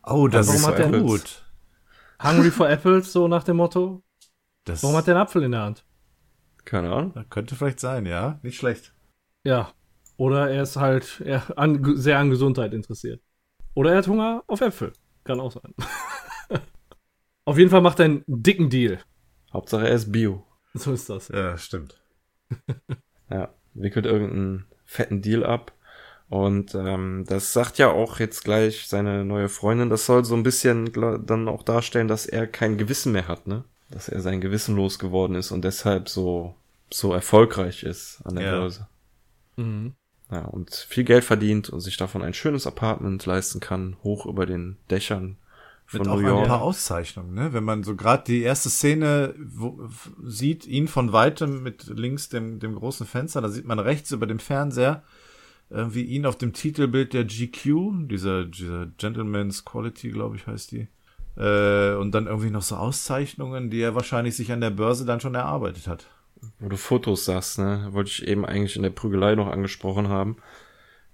Oh, 0.03 0.27
das 0.27 0.53
ist 0.53 0.67
hat 0.67 0.79
der 0.79 0.91
gut. 0.91 1.45
Hungry 2.21 2.51
for 2.51 2.69
Apples, 2.69 3.13
so 3.13 3.29
nach 3.29 3.45
dem 3.45 3.57
Motto. 3.59 4.03
Das 4.65 4.83
Warum 4.83 4.97
hat 4.97 5.07
der 5.07 5.15
einen 5.15 5.23
Apfel 5.23 5.45
in 5.45 5.53
der 5.53 5.63
Hand? 5.63 5.85
Keine 6.67 6.93
Ahnung. 6.93 7.13
Das 7.15 7.25
könnte 7.31 7.55
vielleicht 7.55 7.81
sein, 7.81 8.05
ja. 8.05 8.39
Nicht 8.43 8.59
schlecht. 8.59 8.93
Ja. 9.45 9.73
Oder 10.19 10.51
er 10.51 10.65
ist 10.65 10.77
halt 10.77 11.23
er 11.25 11.57
an, 11.57 11.97
sehr 11.97 12.19
an 12.19 12.29
Gesundheit 12.29 12.75
interessiert. 12.75 13.23
Oder 13.75 13.93
er 13.93 13.99
hat 13.99 14.09
Hunger 14.09 14.43
auf 14.47 14.61
Äpfel. 14.61 14.93
Kann 15.25 15.41
auch 15.41 15.53
sein. 15.53 15.75
auf 17.45 17.57
jeden 17.57 17.71
Fall 17.71 17.83
macht 17.83 18.01
er 18.01 18.07
einen 18.07 18.25
dicken 18.27 18.69
Deal. 18.69 18.99
Hauptsache 19.53 19.89
er 19.89 19.95
ist 19.95 20.11
Bio. 20.11 20.45
So 20.75 20.93
ist 20.93 21.09
das. 21.09 21.29
Ja, 21.29 21.57
stimmt. 21.57 22.01
ja, 23.31 23.55
wickelt 23.75 24.07
irgendeinen 24.07 24.67
fetten 24.85 25.23
Deal 25.23 25.45
ab. 25.45 25.73
Und 26.29 26.75
ähm, 26.75 27.25
das 27.29 27.53
sagt 27.53 27.79
ja 27.79 27.89
auch 27.89 28.19
jetzt 28.19 28.43
gleich 28.43 28.89
seine 28.89 29.25
neue 29.25 29.49
Freundin. 29.49 29.91
Das 29.91 30.07
soll 30.07 30.25
so 30.25 30.35
ein 30.35 30.43
bisschen 30.43 30.93
dann 31.25 31.47
auch 31.49 31.63
darstellen, 31.63 32.09
dass 32.09 32.27
er 32.27 32.49
kein 32.49 32.77
Gewissen 32.77 33.13
mehr 33.13 33.29
hat, 33.29 33.47
ne? 33.47 33.65
Dass 33.91 34.09
er 34.09 34.21
sein 34.21 34.41
Gewissen 34.41 34.75
losgeworden 34.75 35.37
ist 35.37 35.53
und 35.53 35.63
deshalb 35.63 36.09
so 36.09 36.55
so 36.93 37.13
erfolgreich 37.13 37.83
ist 37.83 38.21
an 38.25 38.37
der 38.37 38.45
ja. 38.47 38.51
Börse. 38.53 38.89
Mhm. 39.57 39.95
Ja, 40.31 40.45
und 40.45 40.75
viel 40.75 41.05
Geld 41.05 41.25
verdient 41.25 41.71
und 41.71 41.81
sich 41.81 41.97
davon 41.97 42.23
ein 42.23 42.35
schönes 42.35 42.67
Apartment 42.67 43.25
leisten 43.27 43.61
kann, 43.61 43.97
hoch 44.03 44.27
über 44.27 44.45
den 44.45 44.77
Dächern 44.91 45.37
von 45.85 46.01
Mit 46.01 46.09
New 46.09 46.15
auch 46.15 46.21
York. 46.21 46.43
ein 46.43 46.49
paar 46.49 46.63
Auszeichnungen, 46.63 47.33
ne? 47.33 47.53
Wenn 47.53 47.63
man 47.63 47.85
so 47.85 47.95
gerade 47.95 48.25
die 48.25 48.43
erste 48.43 48.69
Szene 48.71 49.35
wo, 49.39 49.89
sieht, 50.25 50.67
ihn 50.67 50.89
von 50.89 51.13
weitem 51.13 51.63
mit 51.63 51.87
links 51.87 52.29
dem, 52.29 52.59
dem 52.59 52.75
großen 52.75 53.07
Fenster, 53.07 53.41
da 53.41 53.49
sieht 53.49 53.67
man 53.67 53.79
rechts 53.79 54.11
über 54.11 54.27
dem 54.27 54.41
Fernseher 54.41 55.05
irgendwie 55.69 56.03
ihn 56.03 56.27
auf 56.27 56.37
dem 56.37 56.53
Titelbild 56.53 57.13
der 57.13 57.25
GQ, 57.25 58.09
dieser, 58.09 58.45
dieser 58.45 58.87
Gentleman's 58.99 59.65
Quality, 59.65 60.11
glaube 60.11 60.37
ich, 60.37 60.47
heißt 60.47 60.73
die. 60.73 60.89
Äh, 61.37 61.95
und 61.95 62.13
dann 62.13 62.27
irgendwie 62.27 62.51
noch 62.51 62.63
so 62.63 62.77
Auszeichnungen, 62.77 63.71
die 63.71 63.81
er 63.81 63.95
wahrscheinlich 63.95 64.37
sich 64.37 64.53
an 64.53 64.61
der 64.61 64.71
Börse 64.71 65.05
dann 65.05 65.21
schon 65.21 65.35
erarbeitet 65.35 65.87
hat. 65.87 66.07
Wo 66.59 66.69
du 66.69 66.77
Fotos 66.77 67.25
sagst, 67.25 67.59
ne? 67.59 67.89
Wollte 67.91 68.11
ich 68.11 68.27
eben 68.27 68.45
eigentlich 68.47 68.77
in 68.77 68.83
der 68.83 68.91
Prügelei 68.91 69.35
noch 69.35 69.49
angesprochen 69.49 70.09
haben. 70.09 70.37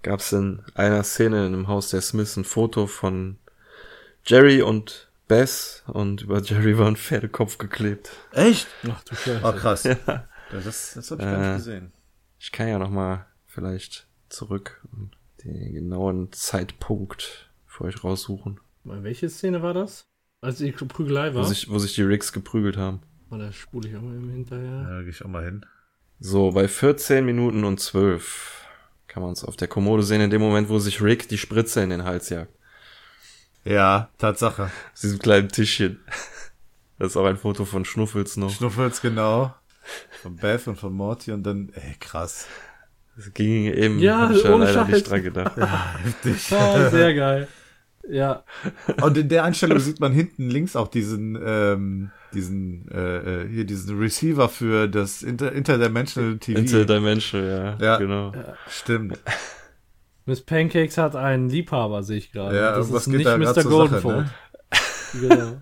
Gab 0.01 0.19
es 0.19 0.31
in 0.33 0.61
einer 0.75 1.03
Szene 1.03 1.47
in 1.47 1.53
einem 1.53 1.67
Haus 1.67 1.89
der 1.89 2.01
Smiths 2.01 2.37
ein 2.37 2.43
Foto 2.43 2.87
von 2.87 3.37
Jerry 4.25 4.61
und 4.61 5.09
Bess 5.27 5.83
und 5.87 6.21
über 6.21 6.41
Jerry 6.41 6.77
war 6.77 6.87
ein 6.87 6.97
Pferdekopf 6.97 7.57
geklebt. 7.57 8.11
Echt? 8.31 8.67
Ach 8.89 9.03
du 9.03 9.15
Scheiße. 9.15 9.41
Oh, 9.43 9.53
krass. 9.53 9.83
Ja. 9.83 9.95
Das, 10.51 10.93
das 10.93 11.11
habe 11.11 11.21
ich 11.21 11.27
äh, 11.27 11.31
gar 11.31 11.39
nicht 11.39 11.49
äh, 11.49 11.55
gesehen. 11.55 11.93
Ich 12.39 12.51
kann 12.51 12.67
ja 12.67 12.77
noch 12.77 12.89
mal 12.89 13.25
vielleicht 13.47 14.07
zurück 14.29 14.85
und 14.91 15.11
den 15.43 15.73
genauen 15.73 16.31
Zeitpunkt 16.31 17.49
für 17.65 17.85
euch 17.85 18.03
raussuchen. 18.03 18.59
Welche 18.83 19.29
Szene 19.29 19.61
war 19.61 19.73
das? 19.73 20.05
Als 20.43 20.57
die 20.57 20.73
Prügelei 20.73 21.33
war? 21.33 21.43
Wo 21.43 21.47
sich, 21.47 21.69
wo 21.69 21.79
sich 21.79 21.95
die 21.95 22.01
Riggs 22.01 22.33
geprügelt 22.33 22.75
haben. 22.75 22.99
Oh, 23.31 23.37
da 23.37 23.49
spule 23.53 23.87
ich 23.87 23.95
auch 23.95 24.01
mal 24.01 24.19
hinterher. 24.29 24.87
Ja, 24.89 24.99
gehe 24.99 25.09
ich 25.09 25.23
auch 25.23 25.29
mal 25.29 25.45
hin. 25.45 25.65
So, 26.19 26.51
bei 26.51 26.67
14 26.67 27.25
Minuten 27.25 27.63
und 27.63 27.79
12 27.79 28.67
kann 29.07 29.23
man 29.23 29.31
es 29.31 29.45
auf 29.45 29.55
der 29.55 29.69
Kommode 29.69 30.03
sehen, 30.03 30.19
in 30.19 30.29
dem 30.29 30.41
Moment, 30.41 30.67
wo 30.67 30.79
sich 30.79 31.01
Rick 31.01 31.29
die 31.29 31.37
Spritze 31.37 31.81
in 31.81 31.91
den 31.91 32.03
Hals 32.03 32.27
jagt. 32.27 32.51
Ja, 33.63 34.09
Tatsache. 34.17 34.63
Auf 34.63 34.71
diesem 35.01 35.19
kleinen 35.19 35.47
Tischchen. 35.47 36.01
Das 36.99 37.11
ist 37.11 37.17
auch 37.17 37.25
ein 37.25 37.37
Foto 37.37 37.63
von 37.63 37.85
Schnuffels 37.85 38.35
noch. 38.35 38.51
Schnuffels, 38.51 38.99
genau. 38.99 39.55
Von 40.21 40.35
Beth 40.35 40.67
und 40.67 40.75
von 40.77 40.91
Morty 40.91 41.31
und 41.31 41.43
dann, 41.43 41.69
ey, 41.73 41.95
krass. 42.01 42.47
Das 43.15 43.33
ging 43.33 43.65
eben, 43.65 43.99
ja, 43.99 44.27
hab 44.27 44.31
ich 44.31 44.43
ohne 44.43 44.65
leider 44.65 44.85
nicht 44.85 45.09
dran 45.09 45.23
gedacht. 45.23 45.55
Ja, 45.55 45.95
heftig. 46.03 46.51
Oh, 46.51 46.89
sehr 46.89 47.13
geil. 47.13 47.47
Ja. 48.09 48.43
Und 49.01 49.17
in 49.17 49.29
der 49.29 49.43
Einstellung 49.43 49.79
sieht 49.79 49.99
man 49.99 50.11
hinten 50.11 50.49
links 50.49 50.75
auch 50.75 50.87
diesen, 50.87 51.39
ähm, 51.43 52.11
diesen, 52.33 52.89
äh, 52.91 53.43
äh, 53.43 53.49
hier 53.49 53.65
diesen 53.65 53.97
Receiver 53.97 54.49
für 54.49 54.87
das 54.87 55.23
Inter 55.23 55.53
Interdimensional 55.53 56.37
TV. 56.37 56.59
Interdimensional, 56.59 57.77
ja. 57.79 57.85
Ja, 57.85 57.97
genau. 57.97 58.33
Ja. 58.33 58.55
Stimmt. 58.67 59.19
Miss 60.25 60.41
Pancakes 60.41 60.97
hat 60.97 61.15
einen 61.15 61.49
Liebhaber, 61.49 62.03
sehe 62.03 62.17
ich 62.17 62.31
gerade. 62.31 62.55
Ja, 62.55 62.75
das 62.75 62.89
ist 62.89 63.07
nicht 63.07 63.25
da 63.25 63.37
Mr. 63.37 63.63
Goldenfold. 63.63 64.25
Ne? 64.25 64.31
genau. 65.19 65.61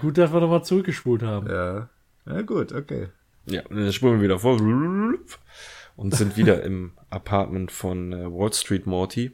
Gut, 0.00 0.18
dass 0.18 0.32
wir 0.32 0.40
nochmal 0.40 0.64
zurückgespult 0.64 1.22
haben. 1.22 1.48
Ja. 1.48 1.88
Ja, 2.26 2.42
gut, 2.42 2.72
okay. 2.72 3.08
Ja, 3.46 3.62
und 3.66 3.76
dann 3.76 3.92
spulen 3.92 4.16
wir 4.16 4.24
wieder 4.24 4.38
vor 4.38 4.60
und 5.96 6.14
sind 6.14 6.36
wieder 6.36 6.62
im 6.62 6.92
Apartment 7.10 7.70
von 7.70 8.12
äh, 8.12 8.26
Wall 8.26 8.52
Street 8.52 8.86
Morty, 8.86 9.32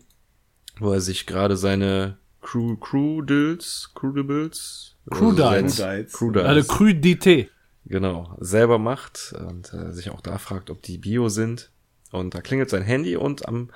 wo 0.78 0.92
er 0.92 1.00
sich 1.00 1.26
gerade 1.26 1.56
seine 1.56 2.16
Crew 2.40 2.76
Crudils, 2.76 3.90
Crudables, 3.94 4.96
Crudites, 5.10 5.78
Crudites, 6.12 6.44
also 6.44 6.72
Crudité, 6.72 7.48
genau, 7.86 8.36
selber 8.40 8.78
macht 8.78 9.34
und 9.48 9.72
äh, 9.72 9.92
sich 9.92 10.10
auch 10.10 10.20
da 10.20 10.38
fragt, 10.38 10.70
ob 10.70 10.82
die 10.82 10.98
Bio 10.98 11.28
sind. 11.28 11.70
Und 12.12 12.34
da 12.34 12.42
klingelt 12.42 12.68
sein 12.68 12.82
Handy 12.82 13.16
und 13.16 13.48
am 13.48 13.70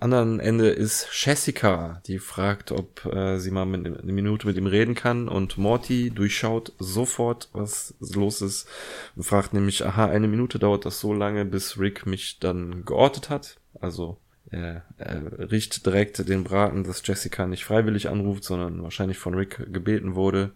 anderen 0.00 0.38
Ende 0.38 0.68
ist 0.68 1.08
Jessica, 1.12 2.00
die 2.06 2.20
fragt, 2.20 2.70
ob 2.70 3.04
äh, 3.04 3.38
sie 3.38 3.50
mal 3.50 3.64
mit, 3.64 3.84
eine 3.84 4.12
Minute 4.12 4.46
mit 4.46 4.56
ihm 4.56 4.66
reden 4.66 4.94
kann. 4.94 5.28
Und 5.28 5.58
Morty 5.58 6.10
durchschaut 6.10 6.72
sofort, 6.78 7.48
was 7.52 7.94
los 7.98 8.42
ist 8.42 8.68
und 9.16 9.24
fragt 9.24 9.52
nämlich, 9.54 9.84
aha, 9.84 10.06
eine 10.06 10.28
Minute 10.28 10.60
dauert 10.60 10.84
das 10.84 11.00
so 11.00 11.12
lange, 11.12 11.44
bis 11.44 11.78
Rick 11.78 12.06
mich 12.06 12.38
dann 12.38 12.84
geortet 12.84 13.28
hat. 13.28 13.56
Also 13.80 14.18
er, 14.50 14.82
er 14.98 15.50
riecht 15.50 15.84
direkt 15.86 16.28
den 16.28 16.44
Braten, 16.44 16.84
dass 16.84 17.02
Jessica 17.04 17.46
nicht 17.46 17.64
freiwillig 17.64 18.08
anruft, 18.08 18.44
sondern 18.44 18.82
wahrscheinlich 18.82 19.18
von 19.18 19.34
Rick 19.34 19.72
gebeten 19.72 20.14
wurde, 20.14 20.52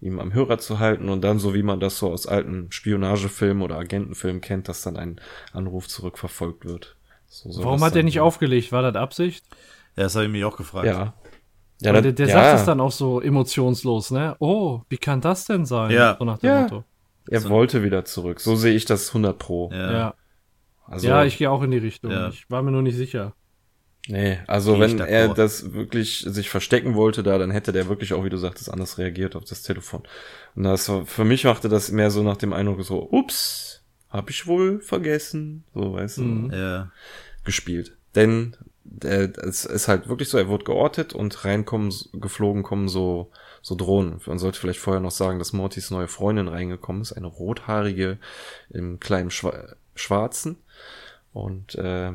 ihm 0.00 0.18
am 0.18 0.32
Hörer 0.32 0.58
zu 0.58 0.78
halten 0.78 1.08
und 1.08 1.22
dann, 1.22 1.38
so 1.38 1.54
wie 1.54 1.62
man 1.62 1.80
das 1.80 1.98
so 1.98 2.10
aus 2.10 2.26
alten 2.26 2.70
Spionagefilmen 2.70 3.62
oder 3.62 3.78
Agentenfilmen 3.78 4.40
kennt, 4.40 4.68
dass 4.68 4.82
dann 4.82 4.96
ein 4.96 5.20
Anruf 5.52 5.88
zurückverfolgt 5.88 6.64
wird. 6.64 6.96
So 7.26 7.64
Warum 7.64 7.82
hat 7.82 7.96
er 7.96 8.02
nicht 8.02 8.20
aufgelegt? 8.20 8.72
War 8.72 8.82
das 8.82 8.94
Absicht? 8.94 9.44
Ja, 9.96 10.04
das 10.04 10.14
habe 10.14 10.26
ich 10.26 10.32
mich 10.32 10.44
auch 10.44 10.56
gefragt. 10.56 10.86
Ja. 10.86 11.14
Ja, 11.80 11.92
das, 11.92 12.02
der, 12.02 12.12
der 12.12 12.26
ja. 12.28 12.34
sagt 12.34 12.60
es 12.60 12.66
dann 12.66 12.80
auch 12.80 12.92
so 12.92 13.20
emotionslos, 13.20 14.12
ne? 14.12 14.36
Oh, 14.38 14.82
wie 14.88 14.98
kann 14.98 15.20
das 15.20 15.46
denn 15.46 15.66
sein? 15.66 15.90
Ja. 15.90 16.16
So 16.18 16.24
nach 16.24 16.38
dem 16.38 16.48
ja. 16.48 16.60
Motto. 16.62 16.84
Er 17.28 17.40
so. 17.40 17.50
wollte 17.50 17.82
wieder 17.82 18.04
zurück. 18.04 18.40
So 18.40 18.54
sehe 18.54 18.74
ich 18.74 18.84
das 18.84 19.08
100 19.08 19.38
pro. 19.38 19.70
Ja. 19.72 19.92
Ja, 19.92 20.14
also, 20.92 21.08
ja 21.08 21.24
ich 21.24 21.38
gehe 21.38 21.50
auch 21.50 21.62
in 21.62 21.70
die 21.70 21.78
Richtung. 21.78 22.10
Ja. 22.10 22.28
Ich 22.28 22.50
war 22.50 22.62
mir 22.62 22.70
nur 22.70 22.82
nicht 22.82 22.96
sicher. 22.96 23.34
Nee, 24.08 24.38
also 24.48 24.80
wenn 24.80 24.98
er 24.98 25.32
das 25.32 25.74
wirklich 25.74 26.26
sich 26.28 26.50
verstecken 26.50 26.94
wollte 26.94 27.22
da, 27.22 27.38
dann 27.38 27.52
hätte 27.52 27.70
der 27.70 27.88
wirklich 27.88 28.14
auch, 28.14 28.24
wie 28.24 28.30
du 28.30 28.36
sagtest, 28.36 28.68
anders 28.68 28.98
reagiert 28.98 29.36
auf 29.36 29.44
das 29.44 29.62
Telefon. 29.62 30.02
Und 30.56 30.64
das 30.64 30.88
war, 30.88 31.06
für 31.06 31.24
mich 31.24 31.44
machte 31.44 31.68
das 31.68 31.92
mehr 31.92 32.10
so 32.10 32.22
nach 32.24 32.36
dem 32.36 32.52
Eindruck 32.52 32.82
so, 32.82 33.08
ups, 33.10 33.84
hab 34.10 34.28
ich 34.28 34.46
wohl 34.48 34.80
vergessen, 34.80 35.64
so 35.72 35.92
weißt 35.94 36.18
du, 36.18 36.22
mhm. 36.22 36.52
ja. 36.52 36.90
gespielt. 37.44 37.96
Denn 38.16 38.56
der, 38.82 39.38
es 39.38 39.64
ist 39.64 39.86
halt 39.86 40.08
wirklich 40.08 40.28
so, 40.28 40.36
er 40.36 40.48
wurde 40.48 40.64
geortet 40.64 41.12
und 41.12 41.44
reinkommen, 41.44 41.94
geflogen 42.12 42.64
kommen 42.64 42.88
so, 42.88 43.30
so 43.62 43.76
Drohnen. 43.76 44.20
Man 44.26 44.40
sollte 44.40 44.58
vielleicht 44.58 44.80
vorher 44.80 45.00
noch 45.00 45.12
sagen, 45.12 45.38
dass 45.38 45.52
Mortys 45.52 45.92
neue 45.92 46.08
Freundin 46.08 46.48
reingekommen 46.48 47.02
ist, 47.02 47.12
eine 47.12 47.28
rothaarige 47.28 48.18
im 48.70 48.98
kleinen 48.98 49.30
Schwa 49.30 49.76
Schwarzen. 49.94 50.56
Und 51.32 51.74
äh, 51.76 52.12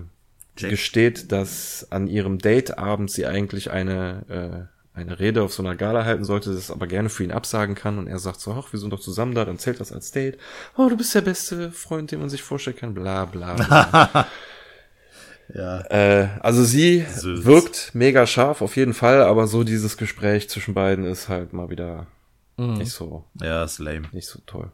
Jack. 0.58 0.72
gesteht, 0.72 1.32
dass 1.32 1.88
an 1.92 2.08
ihrem 2.08 2.40
Dateabend 2.40 3.12
sie 3.12 3.26
eigentlich 3.26 3.72
eine, 3.72 4.70
äh, 4.96 4.98
eine 4.98 5.20
Rede 5.20 5.44
auf 5.44 5.54
so 5.54 5.64
einer 5.64 5.76
Gala 5.76 6.06
halten 6.06 6.24
sollte, 6.24 6.54
das 6.54 6.72
aber 6.72 6.88
gerne 6.88 7.10
für 7.10 7.24
ihn 7.24 7.32
absagen 7.32 7.76
kann. 7.76 8.00
Und 8.00 8.08
er 8.08 8.20
sagt 8.20 8.40
so, 8.40 8.52
ach, 8.54 8.72
wir 8.74 8.80
sind 8.80 8.92
doch 8.92 9.00
zusammen 9.00 9.36
da, 9.36 9.46
dann 9.46 9.60
zählt 9.60 9.80
das 9.80 9.92
als 9.92 10.12
Date. 10.12 10.38
Oh, 10.76 10.90
du 10.90 10.98
bist 10.98 11.14
der 11.14 11.22
beste 11.22 11.72
Freund, 11.72 12.12
den 12.12 12.20
man 12.20 12.30
sich 12.30 12.44
vorstellen 12.44 12.78
kann, 12.78 12.94
bla 12.94 13.26
bla 13.26 13.54
bla. 13.56 14.28
ja. 15.54 15.82
Äh, 15.90 16.30
also 16.42 16.64
sie 16.64 17.02
Süß. 17.02 17.46
wirkt 17.46 17.92
mega 17.94 18.26
scharf, 18.26 18.62
auf 18.62 18.76
jeden 18.76 18.94
Fall, 18.94 19.22
aber 19.22 19.48
so 19.48 19.64
dieses 19.64 19.98
Gespräch 19.98 20.50
zwischen 20.50 20.74
beiden 20.74 21.06
ist 21.06 21.30
halt 21.30 21.54
mal 21.54 21.70
wieder 21.70 22.08
mhm. 22.58 22.78
nicht 22.78 22.92
so. 22.92 23.26
Ja, 23.42 23.64
ist 23.64 23.80
lame. 23.80 24.08
Nicht 24.12 24.28
so 24.28 24.40
toll. 24.46 24.72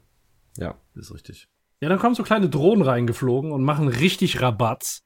Ja. 0.57 0.75
Ist 0.95 1.13
richtig. 1.13 1.47
Ja, 1.81 1.89
dann 1.89 1.99
kommen 1.99 2.15
so 2.15 2.23
kleine 2.23 2.49
Drohnen 2.49 2.83
reingeflogen 2.83 3.51
und 3.51 3.63
machen 3.63 3.87
richtig 3.87 4.41
Rabatz. 4.41 5.01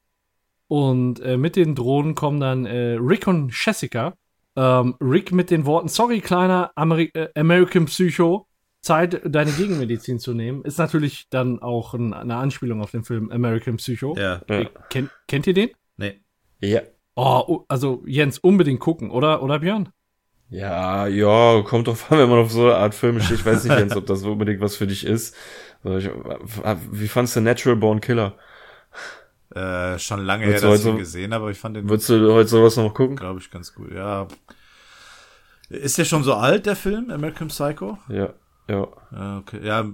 Und 0.68 1.20
äh, 1.22 1.38
mit 1.38 1.56
den 1.56 1.76
Drohnen 1.76 2.14
kommen 2.14 2.40
dann 2.40 2.66
äh, 2.66 2.98
Rick 3.00 3.28
und 3.28 3.52
Jessica. 3.54 4.14
Ähm, 4.56 4.96
Rick 5.00 5.32
mit 5.32 5.50
den 5.50 5.66
Worten, 5.66 5.88
sorry, 5.88 6.20
kleiner 6.20 6.72
Ameri 6.76 7.12
äh, 7.14 7.30
American 7.36 7.86
Psycho, 7.86 8.48
Zeit, 8.82 9.22
deine 9.24 9.52
Gegenmedizin 9.52 10.20
zu 10.20 10.34
nehmen. 10.34 10.64
Ist 10.64 10.80
natürlich 10.80 11.28
dann 11.30 11.62
auch 11.62 11.94
ein, 11.94 12.14
eine 12.14 12.36
Anspielung 12.36 12.82
auf 12.82 12.92
den 12.92 13.04
Film 13.04 13.32
American 13.32 13.78
Psycho. 13.78 14.16
Ja. 14.18 14.42
ja. 14.50 14.66
Kennt, 14.90 15.12
kennt 15.28 15.48
ihr 15.48 15.54
den? 15.54 15.70
Nee. 15.98 16.22
Ja. 16.60 16.82
Oh, 17.16 17.66
also 17.68 18.04
Jens, 18.06 18.40
unbedingt 18.40 18.80
gucken, 18.80 19.10
oder, 19.10 19.42
oder 19.42 19.60
Björn? 19.60 19.90
Ja, 20.50 21.08
ja, 21.08 21.62
kommt 21.64 21.88
drauf 21.88 22.12
an, 22.12 22.20
wenn 22.20 22.30
man 22.30 22.40
auf 22.40 22.52
so 22.52 22.66
eine 22.66 22.76
Art 22.76 22.96
Film 22.96 23.20
steht. 23.20 23.40
Ich 23.40 23.46
weiß 23.46 23.64
nicht, 23.66 23.78
Jens, 23.78 23.96
ob 23.96 24.06
das 24.06 24.24
unbedingt 24.24 24.62
was 24.62 24.76
für 24.76 24.88
dich 24.88 25.06
ist. 25.06 25.36
Wie 25.84 27.08
fandst 27.08 27.36
du 27.36 27.42
Natural 27.42 27.76
Born 27.76 28.02
Killer? 28.02 28.38
Äh, 29.56 29.98
schon 29.98 30.26
lange 30.26 30.46
her, 30.46 30.60
dass 30.60 30.82
ich 30.82 30.86
ihn 30.86 30.98
gesehen 30.98 31.34
habe, 31.34 31.44
aber 31.44 31.52
ich 31.52 31.58
fand 31.58 31.78
den. 31.78 31.90
Würdest 31.90 32.10
du 32.10 32.34
heute 32.34 32.50
sowas 32.50 32.76
noch 32.76 32.94
gucken? 32.94 33.16
Glaube 33.16 33.40
ich 33.40 33.50
ganz 33.50 33.74
gut, 33.74 33.92
ja. 33.94 34.28
Ist 35.70 35.98
der 35.98 36.06
schon 36.06 36.24
so 36.24 36.34
alt, 36.34 36.66
der 36.66 36.76
Film, 36.76 37.10
American 37.10 37.48
Psycho? 37.48 37.98
Ja, 38.10 38.34
ja. 38.70 38.88
Ja, 39.12 39.38
okay. 39.40 39.60
ja 39.64 39.90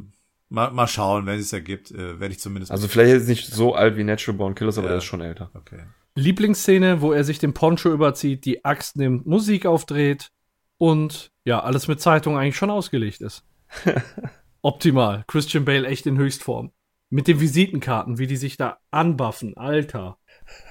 mal, 0.50 0.72
mal 0.72 0.88
schauen, 0.88 1.26
wenn 1.26 1.40
es 1.40 1.54
ergibt, 1.54 1.92
äh, 1.92 2.20
werde 2.20 2.34
ich 2.34 2.40
zumindest. 2.40 2.72
Also 2.72 2.88
vielleicht 2.88 3.14
ist 3.14 3.24
es 3.24 3.28
nicht 3.28 3.48
so 3.48 3.76
alt 3.76 3.98
wie 3.98 4.04
Natural 4.04 4.38
Born 4.38 4.56
Killers, 4.56 4.78
aber 4.78 4.88
ja. 4.88 4.94
der 4.94 4.98
ist 5.00 5.06
schon 5.06 5.22
älter. 5.22 5.52
Okay. 5.54 5.80
Lieblingsszene, 6.16 7.02
wo 7.02 7.12
er 7.12 7.24
sich 7.24 7.40
den 7.40 7.54
Poncho 7.54 7.92
überzieht, 7.92 8.46
die 8.46 8.64
Axt 8.64 8.98
nimmt, 8.98 9.26
Musik 9.26 9.66
aufdreht 9.66 10.30
und 10.78 11.32
ja, 11.44 11.60
alles 11.62 11.88
mit 11.88 12.02
Zeitung 12.02 12.38
eigentlich 12.38 12.58
schon 12.58 12.70
ausgelegt 12.70 13.22
ist. 13.22 13.44
Optimal. 14.64 15.26
Christian 15.28 15.66
Bale 15.66 15.88
echt 15.88 16.06
in 16.06 16.18
Höchstform. 16.18 16.72
Mit 17.10 17.28
den 17.28 17.40
Visitenkarten, 17.42 18.18
wie 18.18 18.28
die 18.28 18.38
sich 18.38 18.58
da 18.58 18.80
anbuffen. 18.92 19.56
Alter. 19.58 20.18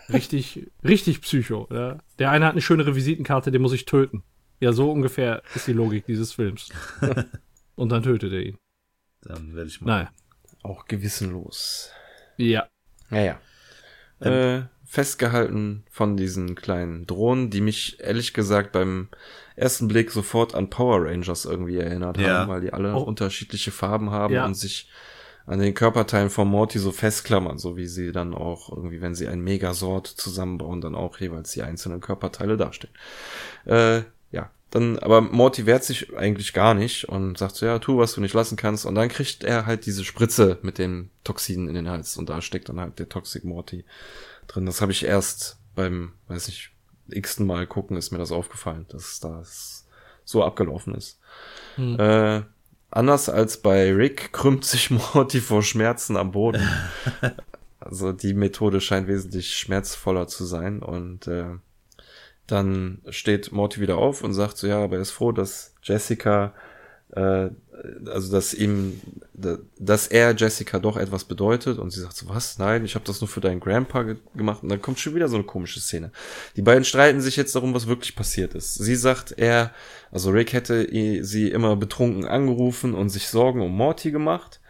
Richtig, 0.08 0.70
richtig 0.84 1.20
psycho. 1.20 1.68
Ja. 1.70 1.98
Der 2.18 2.30
eine 2.30 2.46
hat 2.46 2.52
eine 2.52 2.62
schönere 2.62 2.96
Visitenkarte, 2.96 3.52
den 3.52 3.62
muss 3.62 3.74
ich 3.74 3.84
töten. 3.84 4.24
Ja, 4.60 4.72
so 4.72 4.90
ungefähr 4.90 5.42
ist 5.54 5.66
die 5.66 5.74
Logik 5.74 6.06
dieses 6.06 6.32
Films. 6.32 6.70
Und 7.76 7.90
dann 7.90 8.02
tötet 8.02 8.32
er 8.32 8.40
ihn. 8.40 8.58
Dann 9.20 9.54
werde 9.54 9.68
ich 9.68 9.80
mal. 9.80 9.86
Naja. 9.86 10.10
Auch 10.62 10.86
gewissenlos. 10.86 11.90
Ja. 12.38 12.68
Naja. 13.10 13.40
Ähm, 14.22 14.32
äh, 14.32 14.62
festgehalten 14.86 15.84
von 15.90 16.16
diesen 16.16 16.54
kleinen 16.54 17.06
Drohnen, 17.06 17.50
die 17.50 17.60
mich 17.60 18.00
ehrlich 18.00 18.32
gesagt 18.32 18.72
beim 18.72 19.08
ersten 19.56 19.88
Blick 19.88 20.10
sofort 20.10 20.54
an 20.54 20.70
Power 20.70 21.04
Rangers 21.04 21.44
irgendwie 21.44 21.78
erinnert 21.78 22.18
ja. 22.18 22.40
haben, 22.40 22.50
weil 22.50 22.60
die 22.60 22.72
alle 22.72 22.94
oh. 22.94 23.00
unterschiedliche 23.00 23.70
Farben 23.70 24.10
haben 24.10 24.34
ja. 24.34 24.44
und 24.44 24.54
sich 24.54 24.88
an 25.46 25.58
den 25.58 25.74
Körperteilen 25.74 26.30
von 26.30 26.48
Morty 26.48 26.78
so 26.78 26.92
festklammern, 26.92 27.58
so 27.58 27.76
wie 27.76 27.86
sie 27.86 28.12
dann 28.12 28.34
auch 28.34 28.70
irgendwie, 28.74 29.00
wenn 29.00 29.14
sie 29.14 29.28
ein 29.28 29.40
Megasort 29.40 30.06
zusammenbauen, 30.06 30.80
dann 30.80 30.94
auch 30.94 31.18
jeweils 31.18 31.52
die 31.52 31.62
einzelnen 31.62 32.00
Körperteile 32.00 32.56
darstellen. 32.56 32.94
Äh, 33.64 34.02
ja, 34.30 34.50
dann, 34.70 34.98
aber 35.00 35.20
Morty 35.20 35.66
wehrt 35.66 35.84
sich 35.84 36.16
eigentlich 36.16 36.52
gar 36.52 36.74
nicht 36.74 37.08
und 37.08 37.38
sagt 37.38 37.56
so, 37.56 37.66
ja, 37.66 37.78
tu, 37.78 37.98
was 37.98 38.14
du 38.14 38.20
nicht 38.20 38.34
lassen 38.34 38.56
kannst. 38.56 38.86
Und 38.86 38.94
dann 38.94 39.08
kriegt 39.08 39.44
er 39.44 39.66
halt 39.66 39.84
diese 39.84 40.04
Spritze 40.04 40.58
mit 40.62 40.78
den 40.78 41.10
Toxinen 41.24 41.68
in 41.68 41.74
den 41.74 41.90
Hals 41.90 42.16
und 42.16 42.28
da 42.28 42.40
steckt 42.40 42.68
dann 42.68 42.80
halt 42.80 42.98
der 42.98 43.08
Toxic 43.08 43.44
Morty 43.44 43.84
drin. 44.46 44.66
Das 44.66 44.80
habe 44.80 44.92
ich 44.92 45.04
erst 45.04 45.58
beim, 45.74 46.12
weiß 46.28 46.48
ich, 46.48 46.70
x-ten 47.12 47.46
Mal 47.46 47.66
gucken, 47.66 47.96
ist 47.96 48.10
mir 48.10 48.18
das 48.18 48.32
aufgefallen, 48.32 48.86
dass 48.88 49.20
das 49.20 49.86
so 50.24 50.44
abgelaufen 50.44 50.94
ist. 50.94 51.18
Hm. 51.76 51.98
Äh, 51.98 52.42
anders 52.90 53.28
als 53.28 53.58
bei 53.58 53.92
Rick 53.92 54.32
krümmt 54.32 54.64
sich 54.64 54.90
Morty 55.14 55.40
vor 55.40 55.62
Schmerzen 55.62 56.16
am 56.16 56.32
Boden. 56.32 56.66
also 57.80 58.12
die 58.12 58.34
Methode 58.34 58.80
scheint 58.80 59.08
wesentlich 59.08 59.54
schmerzvoller 59.54 60.26
zu 60.26 60.44
sein 60.44 60.80
und 60.82 61.26
äh, 61.26 61.56
dann 62.46 63.02
steht 63.08 63.52
Morty 63.52 63.80
wieder 63.80 63.96
auf 63.98 64.22
und 64.22 64.34
sagt 64.34 64.56
so, 64.56 64.66
ja, 64.66 64.82
aber 64.82 64.96
er 64.96 65.02
ist 65.02 65.10
froh, 65.10 65.32
dass 65.32 65.74
Jessica 65.82 66.54
äh, 67.12 67.50
also 68.06 68.32
dass 68.32 68.54
ihm, 68.54 69.00
dass 69.78 70.06
er 70.06 70.34
Jessica 70.36 70.78
doch 70.78 70.96
etwas 70.96 71.24
bedeutet 71.24 71.78
und 71.78 71.90
sie 71.90 72.00
sagt 72.00 72.16
so, 72.16 72.28
was? 72.28 72.58
Nein, 72.58 72.84
ich 72.84 72.94
habe 72.94 73.04
das 73.04 73.20
nur 73.20 73.28
für 73.28 73.40
deinen 73.40 73.60
Grandpa 73.60 74.02
ge 74.02 74.16
gemacht 74.34 74.62
und 74.62 74.68
dann 74.68 74.80
kommt 74.80 75.00
schon 75.00 75.14
wieder 75.14 75.28
so 75.28 75.36
eine 75.36 75.44
komische 75.44 75.80
Szene. 75.80 76.12
Die 76.56 76.62
beiden 76.62 76.84
streiten 76.84 77.20
sich 77.20 77.36
jetzt 77.36 77.54
darum, 77.54 77.74
was 77.74 77.86
wirklich 77.86 78.14
passiert 78.14 78.54
ist. 78.54 78.74
Sie 78.74 78.94
sagt, 78.94 79.32
er, 79.36 79.72
also 80.10 80.30
Rick 80.30 80.52
hätte 80.52 80.86
sie 81.24 81.50
immer 81.50 81.76
betrunken 81.76 82.24
angerufen 82.24 82.94
und 82.94 83.08
sich 83.08 83.28
Sorgen 83.28 83.62
um 83.62 83.76
Morty 83.76 84.10
gemacht. 84.10 84.60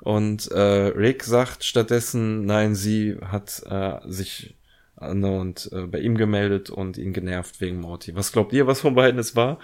Und 0.00 0.50
äh, 0.50 0.60
Rick 0.60 1.24
sagt 1.24 1.64
stattdessen, 1.64 2.44
nein, 2.44 2.74
sie 2.74 3.16
hat 3.22 3.62
äh, 3.66 3.98
sich 4.06 4.56
und 4.98 5.70
äh, 5.72 5.82
bei 5.86 5.98
ihm 5.98 6.16
gemeldet 6.16 6.70
und 6.70 6.96
ihn 6.96 7.12
genervt 7.12 7.60
wegen 7.60 7.80
Morty. 7.80 8.16
Was 8.16 8.32
glaubt 8.32 8.52
ihr, 8.52 8.66
was 8.66 8.80
von 8.80 8.94
beiden 8.94 9.20
es 9.20 9.36
war? 9.36 9.58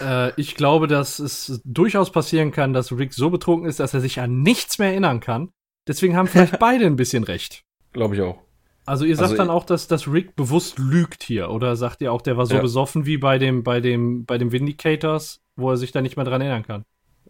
Äh, 0.00 0.32
ich 0.40 0.54
glaube, 0.54 0.86
dass 0.86 1.18
es 1.18 1.60
durchaus 1.64 2.12
passieren 2.12 2.52
kann, 2.52 2.72
dass 2.72 2.92
Rick 2.92 3.14
so 3.14 3.30
betrunken 3.30 3.68
ist, 3.68 3.80
dass 3.80 3.94
er 3.94 4.00
sich 4.00 4.20
an 4.20 4.42
nichts 4.42 4.78
mehr 4.78 4.88
erinnern 4.88 5.20
kann. 5.20 5.50
Deswegen 5.86 6.16
haben 6.16 6.28
vielleicht 6.28 6.58
beide 6.60 6.86
ein 6.86 6.96
bisschen 6.96 7.24
recht. 7.24 7.64
Glaube 7.92 8.14
ich 8.14 8.22
auch. 8.22 8.38
Also 8.86 9.04
ihr 9.04 9.16
sagt 9.16 9.32
also 9.32 9.36
dann 9.36 9.50
auch, 9.50 9.64
dass, 9.64 9.88
dass 9.88 10.08
Rick 10.08 10.36
bewusst 10.36 10.78
lügt 10.78 11.22
hier, 11.22 11.50
oder 11.50 11.76
sagt 11.76 12.00
ihr 12.00 12.12
auch, 12.12 12.22
der 12.22 12.36
war 12.36 12.46
so 12.46 12.56
ja. 12.56 12.60
besoffen 12.60 13.06
wie 13.06 13.18
bei 13.18 13.38
dem, 13.38 13.62
bei 13.62 13.80
dem, 13.80 14.24
bei 14.24 14.38
dem 14.38 14.52
Vindicators, 14.52 15.40
wo 15.54 15.70
er 15.70 15.76
sich 15.76 15.92
da 15.92 16.00
nicht 16.00 16.16
mehr 16.16 16.24
dran 16.24 16.40
erinnern 16.40 16.66
kann? 16.66 16.84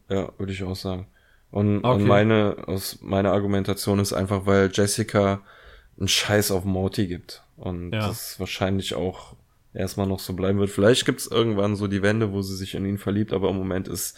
Ja, 0.09 0.31
würde 0.39 0.53
ich 0.53 0.63
auch 0.63 0.77
sagen. 0.77 1.09
Und, 1.51 1.79
okay. 1.85 2.03
und 2.03 2.07
meine, 2.07 2.57
aus 2.67 2.99
meiner 3.03 3.33
Argumentation 3.33 3.99
ist 3.99 4.13
einfach, 4.13 4.47
weil 4.47 4.71
Jessica 4.73 5.43
einen 5.99 6.09
Scheiß 6.09 6.51
auf 6.51 6.65
Morty 6.65 7.07
gibt. 7.07 7.43
Und 7.57 7.93
ja. 7.93 8.09
das 8.09 8.39
wahrscheinlich 8.39 8.95
auch 8.95 9.37
erstmal 9.73 10.07
noch 10.07 10.21
so 10.21 10.33
bleiben 10.33 10.59
wird. 10.59 10.71
Vielleicht 10.71 11.07
gibt's 11.07 11.27
irgendwann 11.27 11.77
so 11.77 11.87
die 11.87 12.03
Wende, 12.03 12.33
wo 12.33 12.43
sie 12.43 12.57
sich 12.57 12.75
in 12.75 12.85
ihn 12.85 12.99
verliebt, 12.99 13.33
aber 13.33 13.51
im 13.51 13.57
Moment 13.57 13.89
ist, 13.89 14.17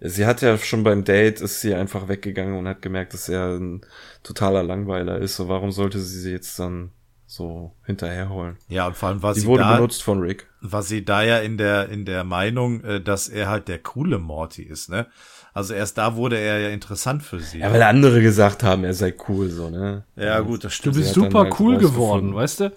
sie 0.00 0.26
hat 0.26 0.42
ja 0.42 0.56
schon 0.58 0.84
beim 0.84 1.04
Date, 1.04 1.40
ist 1.40 1.60
sie 1.60 1.74
einfach 1.74 2.08
weggegangen 2.08 2.56
und 2.56 2.68
hat 2.68 2.82
gemerkt, 2.82 3.14
dass 3.14 3.28
er 3.28 3.58
ein 3.58 3.82
totaler 4.22 4.62
Langweiler 4.62 5.18
ist. 5.18 5.36
So, 5.36 5.48
warum 5.48 5.72
sollte 5.72 5.98
sie 6.00 6.20
sie 6.20 6.32
jetzt 6.32 6.58
dann 6.58 6.90
so 7.26 7.72
hinterherholen? 7.84 8.56
Ja, 8.68 8.86
und 8.86 8.96
vor 8.96 9.08
allem 9.08 9.22
war 9.22 9.34
sie 9.34 9.40
sie 9.40 9.46
wurde 9.46 9.62
da, 9.62 9.76
benutzt 9.76 10.02
von 10.02 10.20
Rick. 10.20 10.46
War 10.60 10.82
sie 10.82 11.04
da 11.04 11.22
ja 11.22 11.38
in 11.38 11.58
der, 11.58 11.88
in 11.88 12.04
der 12.04 12.24
Meinung, 12.24 12.84
äh, 12.84 13.00
dass 13.00 13.28
er 13.28 13.48
halt 13.48 13.68
der 13.68 13.78
coole 13.78 14.18
Morty 14.18 14.62
ist, 14.62 14.88
ne? 14.88 15.06
Also 15.54 15.74
erst 15.74 15.98
da 15.98 16.16
wurde 16.16 16.38
er 16.38 16.60
ja 16.60 16.68
interessant 16.70 17.22
für 17.22 17.40
sie. 17.40 17.58
Ja, 17.58 17.70
weil 17.70 17.82
andere 17.82 18.22
gesagt 18.22 18.62
haben, 18.62 18.84
er 18.84 18.94
sei 18.94 19.14
cool, 19.28 19.50
so, 19.50 19.68
ne? 19.68 20.04
Ja, 20.16 20.40
gut, 20.40 20.64
das 20.64 20.72
stimmt. 20.72 20.96
Du 20.96 21.00
bist 21.00 21.12
super 21.12 21.40
halt 21.40 21.60
cool 21.60 21.76
geworden, 21.76 22.34
weißt 22.34 22.60
du? 22.60 22.72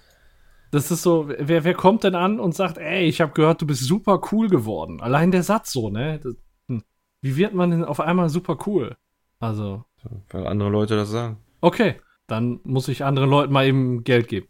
Das 0.76 0.92
ist 0.92 1.04
so, 1.04 1.30
wer, 1.30 1.64
wer 1.64 1.74
kommt 1.74 2.04
denn 2.04 2.16
an 2.16 2.38
und 2.38 2.54
sagt, 2.54 2.78
ey, 2.78 3.06
ich 3.06 3.22
habe 3.22 3.32
gehört, 3.32 3.62
du 3.62 3.66
bist 3.66 3.86
super 3.86 4.22
cool 4.34 4.50
geworden. 4.50 5.00
Allein 5.00 5.32
der 5.32 5.42
Satz 5.42 5.72
so, 5.72 5.90
ne? 5.90 6.20
Das, 6.22 6.36
hm. 6.68 6.84
Wie 7.22 7.38
wird 7.38 7.54
man 7.54 7.72
denn 7.72 7.86
auf 7.86 8.02
einmal 8.02 8.28
super 8.28 8.58
cool? 8.66 8.98
Also. 9.40 9.86
Weil 10.32 10.46
andere 10.46 10.68
Leute 10.68 10.98
das 10.98 11.12
sagen. 11.12 11.38
Okay, 11.62 11.96
dann 12.28 12.60
muss 12.66 12.90
ich 12.90 13.06
anderen 13.06 13.30
Leuten 13.30 13.54
mal 13.54 13.66
eben 13.66 14.04
Geld 14.04 14.28
geben. 14.28 14.48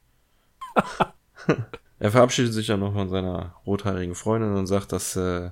er 2.00 2.10
verabschiedet 2.10 2.54
sich 2.54 2.70
ja 2.70 2.78
noch 2.78 2.94
von 2.94 3.08
seiner 3.08 3.54
rothaarigen 3.68 4.16
Freundin 4.16 4.56
und 4.56 4.66
sagt, 4.66 4.94
dass 4.94 5.16
äh, 5.16 5.52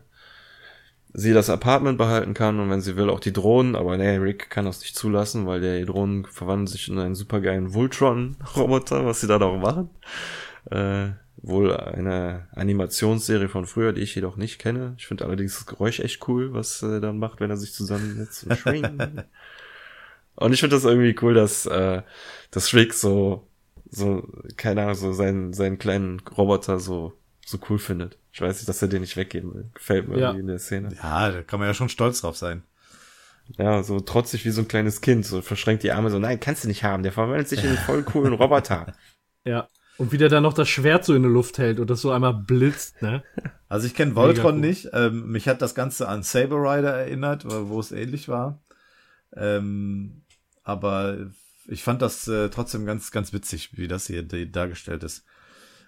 sie 1.14 1.34
das 1.34 1.52
Apartment 1.52 2.00
behalten 2.00 2.34
kann 2.34 2.60
und 2.60 2.72
wenn 2.72 2.82
sie 2.82 2.96
will 2.96 3.12
auch 3.12 3.20
die 3.20 3.32
Drohnen, 3.32 3.76
aber 3.76 3.96
nee, 3.96 4.16
Rick 4.16 4.50
kann 4.50 4.66
das 4.66 4.80
nicht 4.80 4.96
zulassen, 4.96 5.46
weil 5.46 5.62
der 5.62 5.86
Drohnen 5.86 6.26
verwandeln 6.26 6.66
sich 6.66 6.88
in 6.88 6.98
einen 6.98 7.14
supergeilen 7.14 7.76
Voltron-Roboter, 7.76 9.06
was 9.06 9.22
sie 9.22 9.28
da 9.28 9.38
noch 9.38 9.56
machen. 9.60 9.92
Äh, 10.72 11.12
wohl 11.38 11.76
eine 11.76 12.48
Animationsserie 12.54 13.50
von 13.50 13.66
früher, 13.66 13.92
die 13.92 14.02
ich 14.02 14.16
jedoch 14.16 14.38
nicht 14.38 14.60
kenne. 14.60 14.96
Ich 14.98 15.08
finde 15.08 15.26
allerdings 15.26 15.56
das 15.56 15.66
Geräusch 15.66 16.00
echt 16.00 16.28
cool, 16.28 16.54
was 16.54 16.82
er 16.82 17.02
dann 17.02 17.20
macht, 17.20 17.42
wenn 17.42 17.50
er 17.50 17.58
sich 17.58 17.74
zusammensetzt 17.74 18.46
und 18.46 18.58
schwingt. 18.58 18.90
und 20.36 20.54
ich 20.54 20.62
finde 20.62 20.76
das 20.76 20.86
irgendwie 20.86 21.16
cool, 21.22 21.34
dass, 21.34 21.66
äh, 21.66 22.02
dass 22.52 22.74
Rick 22.74 22.94
so, 22.94 23.46
so, 23.90 24.28
keine 24.56 24.84
Ahnung, 24.84 24.96
so 24.96 25.12
seinen, 25.12 25.54
seinen 25.54 25.80
kleinen 25.80 26.22
Roboter 26.22 26.80
so, 26.80 27.14
so 27.46 27.60
cool 27.70 27.78
findet. 27.78 28.18
Ich 28.32 28.40
weiß 28.40 28.56
nicht, 28.58 28.70
dass 28.70 28.82
er 28.82 28.88
den 28.88 29.02
nicht 29.02 29.18
weggeben 29.18 29.54
will. 29.54 29.70
Gefällt 29.74 30.08
mir 30.08 30.18
ja. 30.18 30.28
irgendwie 30.28 30.42
in 30.42 30.48
der 30.48 30.60
Szene. 30.60 30.90
Ja, 31.02 31.30
da 31.30 31.42
kann 31.44 31.60
man 31.60 31.68
ja 31.68 31.74
schon 31.74 31.90
stolz 31.90 32.22
drauf 32.22 32.38
sein. 32.38 32.64
Ja, 33.58 33.84
so 33.84 34.00
trotzig 34.00 34.46
wie 34.46 34.52
so 34.52 34.62
ein 34.62 34.68
kleines 34.70 35.02
Kind, 35.02 35.26
so 35.26 35.42
verschränkt 35.42 35.84
die 35.84 35.92
Arme 35.92 36.10
so, 36.10 36.18
nein, 36.18 36.40
kannst 36.40 36.64
du 36.64 36.70
nicht 36.70 36.86
haben, 36.86 37.04
der 37.04 37.12
verwandelt 37.12 37.50
sich 37.50 37.62
in 37.62 37.72
einen 37.72 37.78
voll 37.78 38.04
coolen 38.04 38.34
Roboter. 38.34 38.94
Ja. 39.44 39.68
Und 39.98 40.12
wie 40.12 40.18
der 40.18 40.30
dann 40.30 40.44
noch 40.44 40.54
das 40.54 40.70
Schwert 40.70 41.06
so 41.06 41.14
in 41.14 41.22
der 41.22 41.32
Luft 41.32 41.58
hält 41.60 41.80
und 41.80 41.90
das 41.90 42.02
so 42.02 42.12
einmal 42.12 42.34
blitzt, 42.34 43.02
ne? 43.02 43.24
Also 43.70 43.88
ich 43.88 43.96
kenne 43.96 44.16
Voltron 44.16 44.60
nicht. 44.60 44.90
Ähm, 44.94 45.32
mich 45.32 45.48
hat 45.48 45.64
das 45.64 45.74
Ganze 45.74 46.08
an 46.08 46.22
Saber 46.22 46.58
Rider 46.58 46.94
erinnert, 46.94 47.46
wo 47.48 47.80
es 47.80 47.92
ähnlich 47.92 48.30
war. 48.30 48.62
Ähm, 49.36 50.22
aber 50.64 51.32
ich 51.68 51.82
fand 51.82 52.04
das 52.04 52.28
äh, 52.28 52.50
trotzdem 52.50 52.86
ganz, 52.86 53.10
ganz 53.10 53.34
witzig, 53.34 53.76
wie 53.76 53.88
das 53.88 54.06
hier 54.06 54.22
dargestellt 54.22 55.04
ist. 55.04 55.26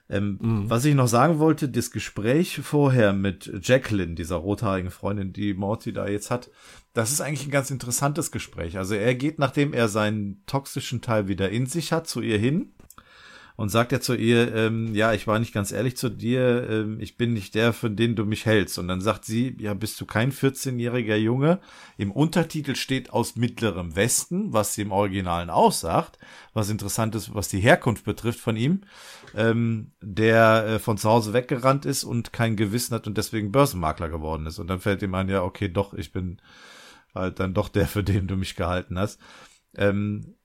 Ähm, 0.07 0.40
mhm. 0.41 0.69
Was 0.69 0.86
ich 0.86 0.95
noch 0.95 1.07
sagen 1.07 1.38
wollte, 1.40 1.69
das 1.69 1.91
Gespräch 1.91 2.60
vorher 2.64 3.14
mit 3.14 3.52
Jacqueline, 3.61 4.15
dieser 4.15 4.38
rothaarigen 4.38 4.91
Freundin, 4.91 5.34
die 5.34 5.53
Morty 5.53 5.94
da 5.94 6.07
jetzt 6.07 6.30
hat, 6.30 6.49
das 6.94 7.11
ist 7.11 7.22
eigentlich 7.22 7.48
ein 7.48 7.52
ganz 7.52 7.72
interessantes 7.72 8.32
Gespräch. 8.32 8.77
Also 8.77 8.95
er 8.95 9.15
geht, 9.15 9.40
nachdem 9.40 9.73
er 9.73 9.88
seinen 9.88 10.44
toxischen 10.45 11.02
Teil 11.02 11.27
wieder 11.27 11.49
in 11.49 11.65
sich 11.65 11.91
hat, 11.91 12.07
zu 12.07 12.22
ihr 12.22 12.38
hin 12.38 12.73
und 13.57 13.69
sagt 13.69 13.94
er 13.94 14.02
zu 14.02 14.15
ihr, 14.15 14.53
ähm, 14.53 14.94
ja, 14.94 15.14
ich 15.14 15.27
war 15.27 15.40
nicht 15.40 15.53
ganz 15.53 15.72
ehrlich 15.72 15.95
zu 15.95 16.10
dir, 16.10 16.69
ähm, 16.69 16.99
ich 16.99 17.15
bin 17.15 17.34
nicht 17.34 17.56
der, 17.56 17.72
für 17.72 17.90
den 17.90 18.15
du 18.15 18.26
mich 18.26 18.45
hältst. 18.45 18.77
Und 18.77 18.90
dann 18.90 18.99
sagt 18.99 19.23
sie, 19.23 19.56
ja, 19.60 19.73
bist 19.73 19.99
du 20.02 20.06
kein 20.06 20.34
14-jähriger 20.34 21.15
Junge? 21.15 21.60
Im 21.98 22.11
Untertitel 22.11 22.76
steht 22.76 23.11
aus 23.11 23.38
mittlerem 23.38 23.95
Westen, 23.95 24.52
was 24.52 24.73
sie 24.73 24.82
im 24.82 24.91
Originalen 24.91 25.49
aussagt, 25.49 26.19
was 26.53 26.69
interessant 26.69 27.15
ist, 27.15 27.34
was 27.34 27.48
die 27.48 27.61
Herkunft 27.61 28.03
betrifft 28.03 28.40
von 28.40 28.57
ihm, 28.57 28.82
ähm, 29.36 29.91
der 30.02 30.65
äh, 30.68 30.80
von 30.80 30.98
zu 30.98 31.10
Hause 31.10 31.32
weggerannt 31.32 31.86
ist 31.86 32.03
und 32.03 32.34
kein 32.34 32.57
Gewissen 32.57 32.94
hat 32.94 33.07
und 33.07 33.18
deswegen 33.18 33.53
Börsenmakler 33.53 34.10
geworden 34.10 34.45
ist. 34.48 34.60
Und 34.60 34.68
dann 34.68 34.82
fällt 34.82 35.02
ihm 35.02 35.15
ein, 35.15 35.30
ja, 35.30 35.44
okay, 35.44 35.69
doch, 35.69 35.94
ich 35.94 36.11
bin 36.11 36.41
halt 37.14 37.40
dann 37.40 37.53
doch 37.53 37.69
der, 37.69 37.88
für 37.88 38.03
den 38.03 38.27
du 38.27 38.36
mich 38.36 38.56
gehalten 38.56 38.99
hast. 38.99 39.22
Ähm, 39.77 40.36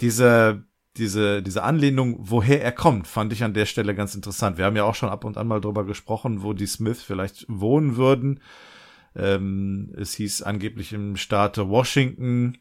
dieser 0.00 0.62
diese, 0.98 1.42
diese 1.42 1.62
Anlehnung, 1.62 2.16
woher 2.18 2.62
er 2.62 2.72
kommt, 2.72 3.06
fand 3.06 3.32
ich 3.32 3.44
an 3.44 3.54
der 3.54 3.66
Stelle 3.66 3.94
ganz 3.94 4.14
interessant. 4.14 4.58
Wir 4.58 4.64
haben 4.64 4.76
ja 4.76 4.84
auch 4.84 4.94
schon 4.94 5.08
ab 5.08 5.24
und 5.24 5.36
an 5.36 5.48
mal 5.48 5.60
drüber 5.60 5.84
gesprochen, 5.84 6.42
wo 6.42 6.52
die 6.52 6.66
Smiths 6.66 7.02
vielleicht 7.02 7.46
wohnen 7.48 7.96
würden. 7.96 8.40
Ähm, 9.14 9.94
es 9.96 10.14
hieß 10.14 10.42
angeblich 10.42 10.92
im 10.92 11.16
Staate 11.16 11.68
Washington. 11.68 12.58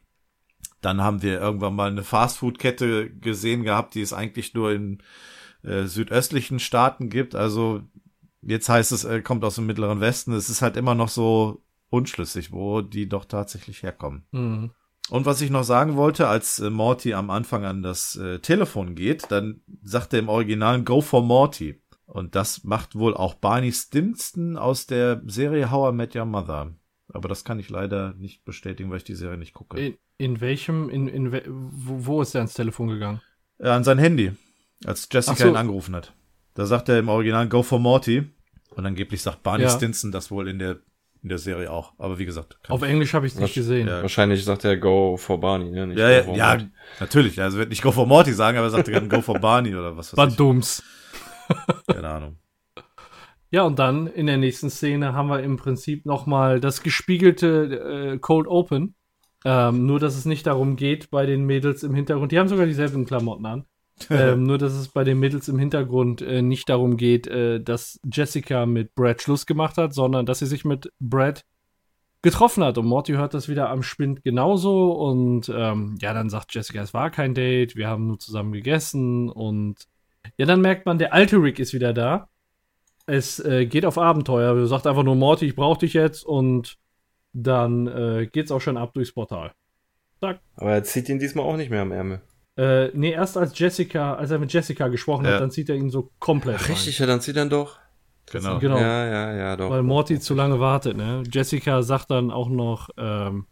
Dann 0.81 1.01
haben 1.01 1.21
wir 1.21 1.39
irgendwann 1.39 1.75
mal 1.75 1.89
eine 1.89 2.03
Fastfood-Kette 2.03 3.09
gesehen 3.09 3.63
gehabt, 3.63 3.95
die 3.95 4.01
es 4.01 4.13
eigentlich 4.13 4.53
nur 4.53 4.71
in 4.71 5.03
äh, 5.63 5.83
südöstlichen 5.83 6.59
Staaten 6.59 7.09
gibt. 7.09 7.35
Also 7.35 7.81
jetzt 8.41 8.69
heißt 8.69 8.91
es, 8.91 9.03
er 9.03 9.21
kommt 9.21 9.43
aus 9.43 9.55
dem 9.55 9.65
Mittleren 9.65 9.99
Westen. 9.99 10.33
Es 10.33 10.49
ist 10.49 10.61
halt 10.61 10.77
immer 10.77 10.95
noch 10.95 11.09
so 11.09 11.63
unschlüssig, 11.89 12.51
wo 12.51 12.81
die 12.81 13.09
doch 13.09 13.25
tatsächlich 13.25 13.83
herkommen. 13.83 14.25
Mhm. 14.31 14.71
Und 15.09 15.25
was 15.25 15.41
ich 15.41 15.49
noch 15.49 15.63
sagen 15.63 15.95
wollte, 15.95 16.27
als 16.27 16.59
äh, 16.59 16.69
Morty 16.69 17.13
am 17.13 17.29
Anfang 17.29 17.65
an 17.65 17.81
das 17.81 18.15
äh, 18.15 18.39
Telefon 18.39 18.95
geht, 18.95 19.31
dann 19.31 19.61
sagt 19.81 20.13
er 20.13 20.19
im 20.19 20.29
Original 20.29 20.83
Go 20.83 21.01
for 21.01 21.23
Morty. 21.23 21.81
Und 22.05 22.35
das 22.35 22.63
macht 22.63 22.95
wohl 22.95 23.15
auch 23.15 23.35
Barney 23.35 23.71
Stimson 23.71 24.57
aus 24.57 24.87
der 24.87 25.21
Serie 25.25 25.71
How 25.71 25.91
I 25.91 25.95
Met 25.95 26.15
Your 26.15 26.25
Mother. 26.25 26.73
Aber 27.09 27.29
das 27.29 27.43
kann 27.43 27.59
ich 27.59 27.69
leider 27.69 28.13
nicht 28.17 28.43
bestätigen, 28.43 28.89
weil 28.89 28.97
ich 28.97 29.03
die 29.03 29.15
Serie 29.15 29.37
nicht 29.37 29.53
gucke. 29.53 29.79
In, 29.79 29.97
in 30.17 30.41
welchem, 30.41 30.89
in, 30.89 31.07
in 31.07 31.31
wo, 31.31 32.05
wo 32.05 32.21
ist 32.21 32.35
er 32.35 32.41
ans 32.41 32.53
Telefon 32.53 32.89
gegangen? 32.89 33.21
Äh, 33.59 33.69
an 33.69 33.83
sein 33.83 33.97
Handy, 33.97 34.33
als 34.85 35.07
Jessica 35.11 35.35
so. 35.35 35.47
ihn 35.47 35.55
angerufen 35.55 35.95
hat. 35.95 36.13
Da 36.53 36.65
sagt 36.65 36.89
er 36.89 36.99
im 36.99 37.09
Original 37.09 37.47
Go 37.47 37.63
for 37.63 37.79
Morty. 37.79 38.29
Und 38.71 38.85
angeblich 38.85 39.21
sagt 39.21 39.43
Barney 39.43 39.63
ja. 39.63 39.69
Stinson 39.69 40.11
das 40.11 40.31
wohl 40.31 40.47
in 40.47 40.59
der 40.59 40.79
in 41.23 41.29
der 41.29 41.37
Serie 41.37 41.71
auch. 41.71 41.93
Aber 41.97 42.19
wie 42.19 42.25
gesagt. 42.25 42.57
Auf 42.67 42.81
Englisch 42.81 43.13
habe 43.13 43.27
ich 43.27 43.33
es 43.33 43.39
nicht 43.39 43.53
gesehen. 43.53 43.87
Ja. 43.87 44.01
Wahrscheinlich 44.01 44.43
sagt 44.43 44.65
er 44.65 44.77
Go 44.77 45.17
for 45.17 45.39
Barney, 45.39 45.71
ne? 45.71 45.87
Nicht 45.87 45.99
ja, 45.99 46.09
ja, 46.09 46.35
ja 46.35 46.57
natürlich. 46.99 47.41
Also 47.41 47.57
wird 47.57 47.69
nicht 47.69 47.81
Go 47.81 47.91
for 47.91 48.05
Morty 48.05 48.33
sagen, 48.33 48.57
aber 48.57 48.67
er 48.67 48.71
sagt 48.71 48.87
gerne 48.87 49.07
Go 49.07 49.21
for 49.21 49.39
Barney 49.39 49.75
oder 49.75 49.95
was 49.97 50.13
weiß 50.13 50.15
Badums. 50.15 50.83
ich. 51.49 51.55
Keine 51.87 52.07
Ahnung. 52.07 52.37
Ja, 53.49 53.63
und 53.63 53.79
dann 53.79 54.07
in 54.07 54.27
der 54.27 54.37
nächsten 54.37 54.69
Szene 54.69 55.13
haben 55.13 55.29
wir 55.29 55.41
im 55.41 55.55
Prinzip 55.57 56.05
nochmal 56.05 56.59
das 56.59 56.83
gespiegelte 56.83 58.13
äh, 58.13 58.19
Cold 58.19 58.47
Open. 58.47 58.95
Ähm, 59.45 59.85
nur, 59.85 59.99
dass 59.99 60.17
es 60.17 60.25
nicht 60.25 60.47
darum 60.47 60.75
geht, 60.75 61.09
bei 61.09 61.25
den 61.25 61.45
Mädels 61.45 61.83
im 61.83 61.93
Hintergrund, 61.93 62.31
die 62.31 62.39
haben 62.39 62.49
sogar 62.49 62.65
dieselben 62.65 63.05
Klamotten 63.05 63.45
an, 63.45 63.65
ähm, 64.09 64.43
nur, 64.43 64.57
dass 64.57 64.73
es 64.73 64.89
bei 64.89 65.03
den 65.03 65.19
Mädels 65.19 65.47
im 65.47 65.57
Hintergrund 65.57 66.21
äh, 66.21 66.41
nicht 66.41 66.69
darum 66.69 66.97
geht, 66.97 67.27
äh, 67.27 67.59
dass 67.59 67.99
Jessica 68.11 68.65
mit 68.65 68.93
Brad 68.95 69.21
Schluss 69.21 69.45
gemacht 69.45 69.77
hat, 69.77 69.93
sondern 69.93 70.25
dass 70.25 70.39
sie 70.39 70.45
sich 70.45 70.65
mit 70.65 70.91
Brad 70.99 71.45
getroffen 72.21 72.63
hat. 72.63 72.77
Und 72.77 72.85
Morty 72.85 73.13
hört 73.13 73.33
das 73.33 73.49
wieder 73.49 73.69
am 73.69 73.83
Spind 73.83 74.23
genauso. 74.23 74.91
Und 74.91 75.51
ähm, 75.53 75.97
ja, 76.01 76.13
dann 76.13 76.29
sagt 76.29 76.53
Jessica, 76.53 76.81
es 76.81 76.93
war 76.93 77.09
kein 77.09 77.33
Date, 77.33 77.75
wir 77.75 77.87
haben 77.87 78.07
nur 78.07 78.19
zusammen 78.19 78.51
gegessen. 78.51 79.29
Und 79.29 79.87
ja, 80.37 80.45
dann 80.45 80.61
merkt 80.61 80.85
man, 80.85 80.97
der 80.97 81.13
alte 81.13 81.37
Rick 81.37 81.59
ist 81.59 81.73
wieder 81.73 81.93
da. 81.93 82.29
Es 83.05 83.39
äh, 83.39 83.65
geht 83.65 83.85
auf 83.85 83.97
Abenteuer. 83.97 84.55
Er 84.55 84.67
sagt 84.67 84.85
einfach 84.85 85.03
nur, 85.03 85.15
Morty, 85.15 85.45
ich 85.45 85.55
brauch 85.55 85.77
dich 85.77 85.93
jetzt. 85.93 86.25
Und 86.25 86.77
dann 87.33 87.87
äh, 87.87 88.27
geht's 88.31 88.51
auch 88.51 88.61
schon 88.61 88.77
ab 88.77 88.93
durchs 88.93 89.13
Portal. 89.13 89.53
Zack. 90.19 90.39
Aber 90.55 90.71
er 90.71 90.83
zieht 90.83 91.09
ihn 91.09 91.19
diesmal 91.19 91.45
auch 91.45 91.57
nicht 91.57 91.69
mehr 91.69 91.81
am 91.81 91.91
Ärmel. 91.91 92.21
Äh, 92.57 92.89
nee, 92.93 93.11
erst 93.11 93.37
als 93.37 93.57
Jessica, 93.57 94.15
als 94.15 94.31
er 94.31 94.39
mit 94.39 94.51
Jessica 94.51 94.87
gesprochen 94.87 95.25
ja. 95.25 95.33
hat, 95.33 95.41
dann 95.41 95.51
zieht 95.51 95.69
er 95.69 95.75
ihn 95.75 95.91
so 95.91 96.11
komplett. 96.19 96.57
Ach, 96.59 96.69
richtig, 96.69 96.97
ja, 96.97 97.05
dann 97.05 97.21
zieht 97.21 97.37
er 97.37 97.43
ihn 97.43 97.49
doch. 97.49 97.77
Genau. 98.31 98.59
genau. 98.59 98.77
Ja, 98.77 99.05
ja, 99.05 99.33
ja, 99.35 99.55
doch. 99.55 99.69
Weil 99.69 99.83
Morty 99.83 100.19
zu 100.19 100.33
lange 100.33 100.59
wartet, 100.59 100.97
ne? 100.97 101.23
Jessica 101.31 101.81
sagt 101.81 102.11
dann 102.11 102.31
auch 102.31 102.49
noch, 102.49 102.89
ähm, 102.97 103.45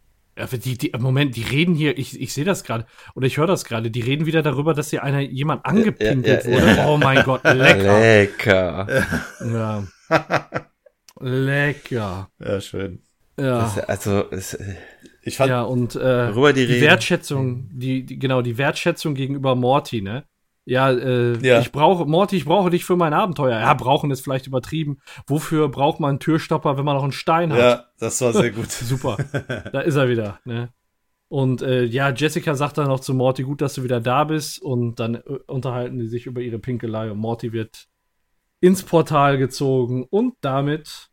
die, 0.52 0.76
die, 0.76 0.92
Moment, 0.98 1.36
die 1.36 1.42
reden 1.42 1.74
hier, 1.74 1.96
ich, 1.96 2.20
ich 2.20 2.34
sehe 2.34 2.44
das 2.44 2.62
gerade, 2.62 2.84
oder 3.14 3.26
ich 3.26 3.38
höre 3.38 3.46
das 3.46 3.64
gerade, 3.64 3.90
die 3.90 4.02
reden 4.02 4.26
wieder 4.26 4.42
darüber, 4.42 4.74
dass 4.74 4.90
hier 4.90 5.02
einer, 5.02 5.20
jemand 5.20 5.64
angepinkelt 5.64 6.44
ja, 6.44 6.50
ja, 6.50 6.56
wurde. 6.56 6.76
Ja. 6.76 6.88
Oh 6.88 6.98
mein 6.98 7.24
Gott, 7.24 7.44
lecker. 7.44 8.00
Lecker. 8.00 8.86
Ja. 9.40 9.84
lecker. 11.20 12.28
Ja, 12.38 12.60
schön. 12.60 13.02
Ja. 13.38 13.60
Das, 13.60 13.78
also, 13.78 14.30
es, 14.30 14.58
ich 15.26 15.36
fand 15.36 15.50
ja, 15.50 15.62
und 15.62 15.96
äh, 15.96 16.32
die, 16.52 16.66
die 16.66 16.80
Wertschätzung, 16.80 17.68
die, 17.72 18.06
die, 18.06 18.18
genau, 18.18 18.42
die 18.42 18.58
Wertschätzung 18.58 19.14
gegenüber 19.14 19.56
Morty, 19.56 20.00
ne? 20.00 20.24
Ja, 20.64 20.90
äh, 20.90 21.36
ja. 21.38 21.60
ich 21.60 21.72
brauche, 21.72 22.06
Morty, 22.06 22.36
ich 22.36 22.44
brauche 22.44 22.70
dich 22.70 22.84
für 22.84 22.96
mein 22.96 23.12
Abenteuer. 23.12 23.58
Ja, 23.58 23.74
brauchen 23.74 24.10
ist 24.10 24.20
vielleicht 24.20 24.46
übertrieben. 24.46 24.98
Wofür 25.26 25.68
braucht 25.68 25.98
man 25.98 26.10
einen 26.10 26.20
Türstopper, 26.20 26.76
wenn 26.76 26.84
man 26.84 26.96
noch 26.96 27.02
einen 27.02 27.12
Stein 27.12 27.52
hat? 27.52 27.58
Ja, 27.58 27.84
das 27.98 28.20
war 28.20 28.32
sehr 28.32 28.50
gut. 28.50 28.70
Super. 28.70 29.16
Da 29.72 29.80
ist 29.80 29.96
er 29.96 30.08
wieder, 30.08 30.40
ne? 30.44 30.70
Und 31.28 31.62
äh, 31.62 31.82
ja, 31.84 32.10
Jessica 32.10 32.54
sagt 32.54 32.78
dann 32.78 32.86
noch 32.86 33.00
zu 33.00 33.12
Morty, 33.12 33.42
gut, 33.42 33.60
dass 33.60 33.74
du 33.74 33.82
wieder 33.82 34.00
da 34.00 34.24
bist. 34.24 34.62
Und 34.62 35.00
dann 35.00 35.16
äh, 35.16 35.20
unterhalten 35.46 35.98
die 35.98 36.06
sich 36.06 36.26
über 36.26 36.40
ihre 36.40 36.60
Pinkelei 36.60 37.10
und 37.10 37.18
Morty 37.18 37.52
wird 37.52 37.88
ins 38.60 38.84
Portal 38.84 39.38
gezogen 39.38 40.04
und 40.08 40.34
damit 40.40 41.10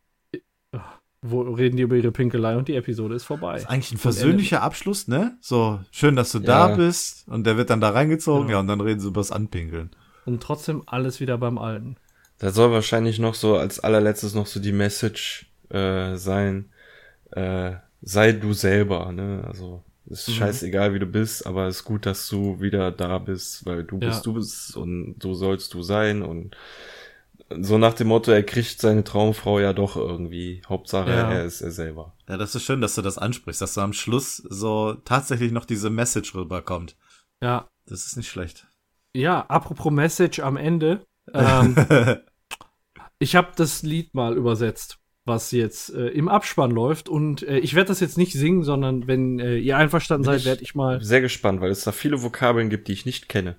wo 1.23 1.41
reden 1.41 1.77
die 1.77 1.83
über 1.83 1.95
ihre 1.95 2.11
Pinkelei 2.11 2.57
und 2.57 2.67
die 2.67 2.75
Episode 2.75 3.15
ist 3.15 3.23
vorbei. 3.23 3.53
Das 3.53 3.63
ist 3.63 3.69
eigentlich 3.69 3.93
ein 3.93 3.97
versöhnlicher 3.97 4.61
Abschluss, 4.61 5.07
ne? 5.07 5.37
So, 5.41 5.79
schön, 5.91 6.15
dass 6.15 6.31
du 6.33 6.39
ja. 6.39 6.45
da 6.45 6.75
bist 6.75 7.27
und 7.27 7.45
der 7.45 7.57
wird 7.57 7.69
dann 7.69 7.81
da 7.81 7.89
reingezogen, 7.89 8.49
ja. 8.49 8.55
ja, 8.55 8.59
und 8.59 8.67
dann 8.67 8.81
reden 8.81 8.99
sie 8.99 9.07
über 9.07 9.21
das 9.21 9.31
Anpinkeln. 9.31 9.89
Und 10.25 10.43
trotzdem 10.43 10.83
alles 10.85 11.19
wieder 11.19 11.37
beim 11.37 11.57
Alten. 11.57 11.95
Da 12.39 12.51
soll 12.51 12.71
wahrscheinlich 12.71 13.19
noch 13.19 13.35
so 13.35 13.57
als 13.57 13.79
allerletztes 13.79 14.35
noch 14.35 14.47
so 14.47 14.59
die 14.59 14.73
Message 14.73 15.47
äh, 15.69 16.15
sein, 16.17 16.69
äh, 17.31 17.71
sei 18.01 18.33
du 18.33 18.53
selber, 18.53 19.11
ne? 19.11 19.43
Also 19.47 19.81
ist 20.07 20.27
mhm. 20.27 20.33
scheißegal, 20.33 20.93
wie 20.93 20.99
du 20.99 21.05
bist, 21.05 21.47
aber 21.47 21.67
es 21.67 21.77
ist 21.77 21.83
gut, 21.85 22.05
dass 22.05 22.27
du 22.27 22.59
wieder 22.59 22.91
da 22.91 23.17
bist, 23.17 23.65
weil 23.65 23.83
du 23.83 23.97
ja. 23.99 24.09
bist, 24.09 24.25
du 24.25 24.33
bist 24.33 24.75
und 24.75 25.15
so 25.21 25.33
sollst 25.33 25.73
du 25.73 25.81
sein 25.81 26.21
und 26.21 26.57
so 27.61 27.77
nach 27.77 27.93
dem 27.93 28.07
Motto, 28.07 28.31
er 28.31 28.43
kriegt 28.43 28.79
seine 28.79 29.03
Traumfrau 29.03 29.59
ja 29.59 29.73
doch 29.73 29.95
irgendwie. 29.95 30.61
Hauptsache, 30.67 31.09
ja. 31.09 31.31
er 31.31 31.45
ist 31.45 31.61
er 31.61 31.71
selber. 31.71 32.15
Ja, 32.27 32.37
das 32.37 32.55
ist 32.55 32.63
schön, 32.63 32.81
dass 32.81 32.95
du 32.95 33.01
das 33.01 33.17
ansprichst, 33.17 33.61
dass 33.61 33.73
du 33.73 33.81
am 33.81 33.93
Schluss 33.93 34.37
so 34.37 34.93
tatsächlich 35.05 35.51
noch 35.51 35.65
diese 35.65 35.89
Message 35.89 36.35
rüberkommt. 36.35 36.95
Ja. 37.41 37.67
Das 37.85 38.05
ist 38.05 38.17
nicht 38.17 38.29
schlecht. 38.29 38.67
Ja, 39.13 39.41
apropos 39.41 39.91
Message 39.91 40.39
am 40.39 40.57
Ende. 40.57 41.05
Ähm, 41.33 41.75
ich 43.19 43.35
habe 43.35 43.51
das 43.55 43.83
Lied 43.83 44.13
mal 44.13 44.35
übersetzt, 44.35 44.99
was 45.25 45.51
jetzt 45.51 45.93
äh, 45.93 46.07
im 46.07 46.29
Abspann 46.29 46.71
läuft. 46.71 47.09
Und 47.09 47.43
äh, 47.43 47.59
ich 47.59 47.75
werde 47.75 47.89
das 47.89 47.99
jetzt 47.99 48.17
nicht 48.17 48.33
singen, 48.33 48.63
sondern 48.63 49.07
wenn 49.07 49.39
äh, 49.39 49.57
ihr 49.57 49.77
einverstanden 49.77 50.23
Bin 50.23 50.39
seid, 50.39 50.45
werde 50.45 50.63
ich 50.63 50.75
mal. 50.75 51.01
Sehr 51.03 51.21
gespannt, 51.21 51.61
weil 51.61 51.71
es 51.71 51.83
da 51.83 51.91
viele 51.91 52.23
Vokabeln 52.23 52.69
gibt, 52.69 52.87
die 52.87 52.93
ich 52.93 53.05
nicht 53.05 53.29
kenne. 53.29 53.57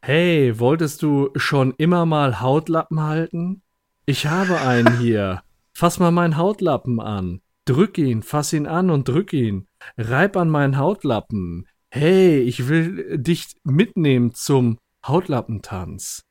Hey, 0.00 0.58
wolltest 0.58 1.02
du 1.02 1.30
schon 1.36 1.74
immer 1.76 2.06
mal 2.06 2.40
Hautlappen 2.40 3.02
halten? 3.02 3.62
Ich 4.06 4.26
habe 4.26 4.60
einen 4.60 4.98
hier. 4.98 5.42
Fass 5.72 5.98
mal 5.98 6.12
meinen 6.12 6.36
Hautlappen 6.36 7.00
an. 7.00 7.40
Drück 7.64 7.98
ihn, 7.98 8.22
fass 8.22 8.52
ihn 8.52 8.66
an 8.66 8.90
und 8.90 9.08
drück 9.08 9.32
ihn. 9.32 9.66
Reib 9.98 10.36
an 10.36 10.48
meinen 10.48 10.78
Hautlappen. 10.78 11.66
Hey, 11.90 12.40
ich 12.40 12.68
will 12.68 13.18
dich 13.18 13.56
mitnehmen 13.64 14.32
zum 14.32 14.78
Hautlappentanz. 15.06 16.22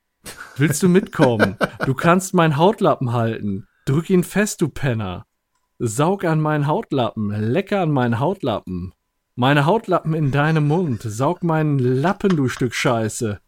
Willst 0.56 0.82
du 0.82 0.88
mitkommen? 0.88 1.56
Du 1.86 1.94
kannst 1.94 2.34
meinen 2.34 2.56
Hautlappen 2.56 3.12
halten. 3.12 3.66
Drück 3.86 4.10
ihn 4.10 4.24
fest, 4.24 4.60
du 4.60 4.68
Penner. 4.68 5.24
Saug 5.78 6.24
an 6.24 6.40
meinen 6.40 6.66
Hautlappen, 6.66 7.30
lecker 7.30 7.82
an 7.82 7.92
meinen 7.92 8.18
Hautlappen. 8.18 8.92
Meine 9.36 9.66
Hautlappen 9.66 10.14
in 10.14 10.32
deinem 10.32 10.66
Mund, 10.66 11.02
saug 11.02 11.44
meinen 11.44 11.78
Lappen, 11.78 12.36
du 12.36 12.48
Stück 12.48 12.74
Scheiße. 12.74 13.38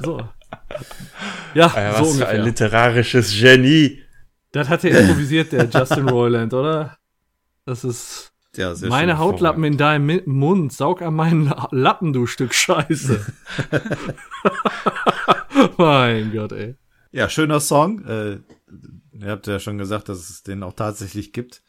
So. 0.00 0.28
Ja, 1.54 1.72
ja 1.74 1.94
so 1.94 2.00
was 2.00 2.08
ungefähr. 2.08 2.26
für 2.26 2.32
ein 2.32 2.44
literarisches 2.44 3.38
Genie. 3.38 4.02
Das 4.52 4.68
hat 4.68 4.84
er 4.84 5.00
improvisiert, 5.00 5.52
der 5.52 5.68
Justin 5.68 6.08
Roiland, 6.08 6.54
oder? 6.54 6.96
Das 7.64 7.84
ist. 7.84 8.32
Ja, 8.56 8.74
meine 8.88 9.18
Hautlappen 9.18 9.64
in 9.64 9.76
deinem 9.76 10.22
Mund, 10.24 10.72
saug 10.72 11.02
an 11.02 11.14
meinen 11.14 11.52
Lappen, 11.72 12.14
du 12.14 12.26
Stück 12.26 12.54
Scheiße. 12.54 13.26
mein 15.76 16.32
Gott, 16.32 16.52
ey. 16.52 16.76
Ja, 17.12 17.28
schöner 17.28 17.60
Song. 17.60 18.02
Äh, 18.06 18.38
ihr 19.12 19.30
habt 19.30 19.46
ja 19.46 19.60
schon 19.60 19.76
gesagt, 19.76 20.08
dass 20.08 20.30
es 20.30 20.42
den 20.42 20.62
auch 20.62 20.72
tatsächlich 20.72 21.34
gibt. 21.34 21.62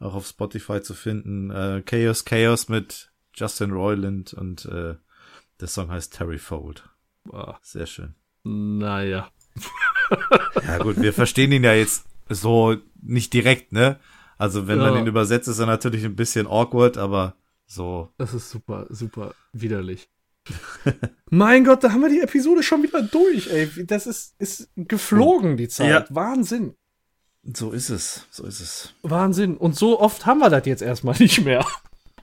Auch 0.00 0.14
auf 0.14 0.26
Spotify 0.26 0.82
zu 0.82 0.92
finden. 0.92 1.50
Äh, 1.50 1.82
Chaos 1.86 2.26
Chaos 2.26 2.68
mit 2.68 3.10
Justin 3.34 3.70
Roiland 3.70 4.34
und 4.34 4.66
äh, 4.66 4.96
der 5.60 5.68
Song 5.68 5.90
heißt 5.90 6.12
Terry 6.12 6.38
Fold. 6.38 6.84
Ah, 7.32 7.58
sehr 7.62 7.86
schön. 7.86 8.14
Naja. 8.44 9.30
ja, 10.66 10.78
gut, 10.78 11.00
wir 11.00 11.12
verstehen 11.12 11.52
ihn 11.52 11.64
ja 11.64 11.74
jetzt 11.74 12.06
so 12.28 12.76
nicht 13.00 13.32
direkt, 13.32 13.72
ne? 13.72 13.98
Also, 14.36 14.66
wenn 14.66 14.78
ja. 14.80 14.90
man 14.90 15.00
ihn 15.00 15.06
übersetzt, 15.06 15.48
ist 15.48 15.58
er 15.58 15.66
natürlich 15.66 16.04
ein 16.04 16.16
bisschen 16.16 16.46
awkward, 16.46 16.98
aber 16.98 17.34
so. 17.66 18.10
Das 18.18 18.34
ist 18.34 18.50
super, 18.50 18.86
super 18.90 19.34
widerlich. 19.52 20.08
mein 21.30 21.64
Gott, 21.64 21.82
da 21.82 21.92
haben 21.92 22.02
wir 22.02 22.10
die 22.10 22.20
Episode 22.20 22.62
schon 22.62 22.82
wieder 22.82 23.02
durch, 23.02 23.50
ey. 23.50 23.86
Das 23.86 24.06
ist, 24.06 24.34
ist 24.38 24.70
geflogen, 24.76 25.56
die 25.56 25.68
Zeit. 25.68 26.08
Ja. 26.10 26.14
Wahnsinn. 26.14 26.74
So 27.42 27.72
ist 27.72 27.90
es, 27.90 28.26
so 28.30 28.44
ist 28.44 28.60
es. 28.60 28.94
Wahnsinn. 29.02 29.56
Und 29.56 29.76
so 29.76 30.00
oft 30.00 30.26
haben 30.26 30.38
wir 30.38 30.50
das 30.50 30.66
jetzt 30.66 30.82
erstmal 30.82 31.16
nicht 31.18 31.44
mehr. 31.44 31.64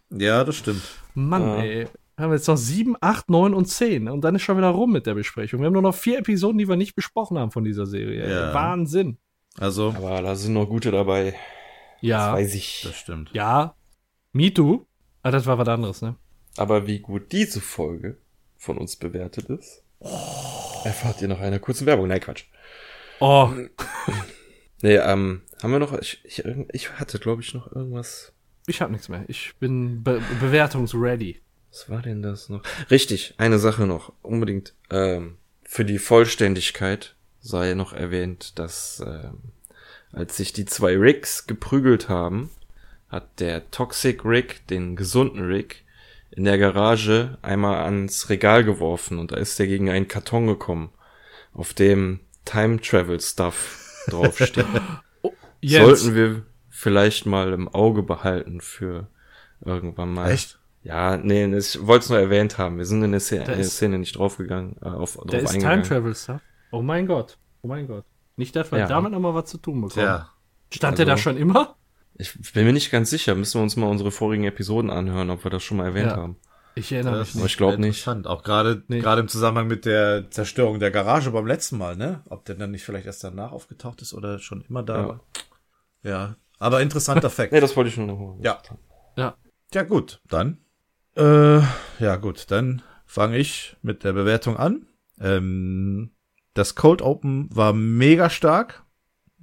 Ja, 0.09 0.43
das 0.43 0.57
stimmt. 0.57 0.81
Mann, 1.13 1.41
ja. 1.43 1.57
ey. 1.57 1.87
Wir 2.21 2.25
haben 2.25 2.33
jetzt 2.33 2.47
noch 2.47 2.57
sieben, 2.57 2.95
acht, 3.01 3.31
neun 3.31 3.55
und 3.55 3.65
zehn. 3.65 4.07
Und 4.07 4.21
dann 4.21 4.35
ist 4.35 4.43
schon 4.43 4.55
wieder 4.55 4.67
rum 4.67 4.91
mit 4.91 5.07
der 5.07 5.15
Besprechung. 5.15 5.59
Wir 5.59 5.65
haben 5.65 5.73
nur 5.73 5.81
noch 5.81 5.95
vier 5.95 6.19
Episoden, 6.19 6.59
die 6.59 6.67
wir 6.67 6.75
nicht 6.75 6.93
besprochen 6.93 7.39
haben 7.39 7.49
von 7.49 7.63
dieser 7.63 7.87
Serie. 7.87 8.29
Ja. 8.29 8.53
Wahnsinn. 8.53 9.17
Also. 9.57 9.95
Aber 9.97 10.21
da 10.21 10.35
sind 10.35 10.53
noch 10.53 10.67
gute 10.67 10.91
dabei. 10.91 11.33
Ja. 11.99 12.27
Das 12.27 12.35
weiß 12.35 12.53
ich. 12.53 12.83
Das 12.83 12.95
stimmt. 12.95 13.31
Ja. 13.33 13.73
Me 14.33 14.53
too. 14.53 14.85
Ah, 15.23 15.31
das 15.31 15.47
war 15.47 15.57
was 15.57 15.67
anderes, 15.67 16.03
ne? 16.03 16.15
Aber 16.57 16.85
wie 16.85 16.99
gut 16.99 17.31
diese 17.31 17.59
Folge 17.59 18.19
von 18.55 18.77
uns 18.77 18.97
bewertet 18.97 19.49
ist, 19.49 19.83
oh. 19.97 20.07
erfahrt 20.83 21.23
ihr 21.23 21.27
nach 21.27 21.39
einer 21.39 21.57
kurzen 21.57 21.87
Werbung. 21.87 22.07
Nein, 22.07 22.19
Quatsch. 22.19 22.43
Oh. 23.19 23.49
nee, 24.83 24.97
ähm, 24.97 25.41
haben 25.63 25.71
wir 25.71 25.79
noch, 25.79 25.97
ich, 25.97 26.23
ich, 26.23 26.43
ich 26.71 26.91
hatte, 26.99 27.17
glaube 27.17 27.41
ich, 27.41 27.55
noch 27.55 27.71
irgendwas. 27.71 28.31
Ich 28.67 28.79
habe 28.79 28.91
nichts 28.91 29.09
mehr. 29.09 29.25
Ich 29.27 29.55
bin 29.59 30.03
be 30.03 30.21
bewertungsready. 30.39 31.41
Was 31.71 31.89
war 31.89 32.01
denn 32.01 32.21
das 32.21 32.49
noch? 32.49 32.61
Richtig, 32.89 33.33
eine 33.37 33.59
Sache 33.59 33.87
noch. 33.87 34.11
Unbedingt. 34.21 34.73
Ähm, 34.89 35.37
für 35.63 35.85
die 35.85 35.99
Vollständigkeit 35.99 37.15
sei 37.39 37.73
noch 37.73 37.93
erwähnt, 37.93 38.59
dass 38.59 39.01
ähm, 39.05 39.37
als 40.11 40.37
sich 40.37 40.51
die 40.51 40.65
zwei 40.65 40.97
Ricks 40.97 41.47
geprügelt 41.47 42.09
haben, 42.09 42.49
hat 43.09 43.39
der 43.39 43.71
Toxic 43.71 44.25
Rick 44.25 44.67
den 44.67 44.95
gesunden 44.95 45.45
Rick 45.45 45.83
in 46.31 46.45
der 46.45 46.57
Garage 46.57 47.37
einmal 47.41 47.83
ans 47.83 48.29
Regal 48.29 48.63
geworfen 48.63 49.19
und 49.19 49.31
da 49.31 49.37
ist 49.37 49.59
er 49.59 49.67
gegen 49.67 49.89
einen 49.89 50.07
Karton 50.07 50.47
gekommen, 50.47 50.89
auf 51.53 51.73
dem 51.73 52.21
Time 52.45 52.79
Travel 52.81 53.19
Stuff 53.19 54.03
draufsteht. 54.07 54.65
oh, 55.21 55.33
Sollten 55.61 56.15
wir 56.15 56.45
vielleicht 56.69 57.25
mal 57.25 57.53
im 57.53 57.67
Auge 57.67 58.01
behalten 58.01 58.61
für 58.61 59.07
irgendwann 59.63 60.13
mal. 60.13 60.31
Echt? 60.31 60.60
Ja, 60.83 61.17
nee, 61.17 61.45
ich 61.55 61.85
wollte 61.85 62.03
es 62.03 62.09
nur 62.09 62.19
erwähnt 62.19 62.57
haben. 62.57 62.77
Wir 62.77 62.85
sind 62.85 63.03
in 63.03 63.11
der 63.11 63.19
Szene, 63.19 63.45
in 63.45 63.57
der 63.57 63.63
Szene 63.65 63.99
nicht 63.99 64.17
draufgegangen, 64.17 64.77
äh, 64.81 64.85
auf, 64.85 65.15
drauf 65.15 65.25
da 65.27 65.37
ist 65.37 65.51
eingegangen. 65.51 65.83
Time 65.83 65.95
Travel 65.99 66.15
Stuff. 66.15 66.41
Oh 66.71 66.81
mein 66.81 67.05
Gott. 67.05 67.37
Oh 67.61 67.67
mein 67.67 67.87
Gott. 67.87 68.05
Nicht, 68.35 68.55
dass 68.55 68.71
wir 68.71 68.79
ja. 68.79 68.87
damit 68.87 69.11
nochmal 69.11 69.35
was 69.35 69.45
zu 69.45 69.57
tun 69.57 69.81
bekommen. 69.81 70.05
Ja. 70.05 70.29
Stand 70.73 70.93
also, 70.93 71.05
der 71.05 71.15
da 71.15 71.17
schon 71.17 71.37
immer? 71.37 71.75
Ich 72.15 72.53
bin 72.53 72.65
mir 72.65 72.73
nicht 72.73 72.91
ganz 72.91 73.09
sicher. 73.09 73.35
Müssen 73.35 73.59
wir 73.59 73.63
uns 73.63 73.75
mal 73.75 73.87
unsere 73.87 74.11
vorigen 74.11 74.45
Episoden 74.45 74.89
anhören, 74.89 75.29
ob 75.29 75.43
wir 75.43 75.51
das 75.51 75.63
schon 75.63 75.77
mal 75.77 75.85
erwähnt 75.85 76.11
ja. 76.11 76.17
haben. 76.17 76.37
Ich 76.75 76.91
erinnere 76.91 77.19
mich 77.19 77.35
nicht. 77.35 77.37
Aber 77.37 77.45
ich 77.45 77.57
glaube 77.57 77.77
nicht. 77.77 78.07
Auch 78.07 78.43
gerade 78.43 78.83
nee. 78.87 78.99
gerade 78.99 79.21
im 79.21 79.27
Zusammenhang 79.27 79.67
mit 79.67 79.85
der 79.85 80.31
Zerstörung 80.31 80.79
der 80.79 80.91
Garage 80.91 81.31
beim 81.31 81.45
letzten 81.45 81.77
Mal, 81.77 81.97
ne? 81.97 82.23
Ob 82.29 82.45
der 82.45 82.55
dann 82.55 82.71
nicht 82.71 82.83
vielleicht 82.83 83.05
erst 83.05 83.23
danach 83.23 83.51
aufgetaucht 83.51 84.01
ist 84.01 84.13
oder 84.13 84.39
schon 84.39 84.63
immer 84.69 84.83
da 84.83 84.97
ja. 84.97 85.07
war. 85.07 85.19
Ja. 86.03 86.35
Aber 86.59 86.81
interessanter 86.81 87.29
Fakt. 87.29 87.51
nee, 87.51 87.59
das 87.59 87.75
wollte 87.75 87.89
ich 87.89 87.97
nur 87.97 88.07
noch 88.07 88.37
Ja. 88.41 88.61
Ja. 89.17 89.35
Ja, 89.73 89.83
gut. 89.83 90.21
Dann. 90.29 90.60
Äh, 91.15 91.61
ja, 91.99 92.15
gut. 92.17 92.49
Dann 92.51 92.81
fange 93.05 93.37
ich 93.37 93.75
mit 93.81 94.03
der 94.03 94.13
Bewertung 94.13 94.57
an. 94.57 94.87
Ähm, 95.19 96.11
das 96.53 96.75
Cold 96.75 97.01
Open 97.01 97.49
war 97.51 97.73
mega 97.73 98.29
stark. 98.29 98.83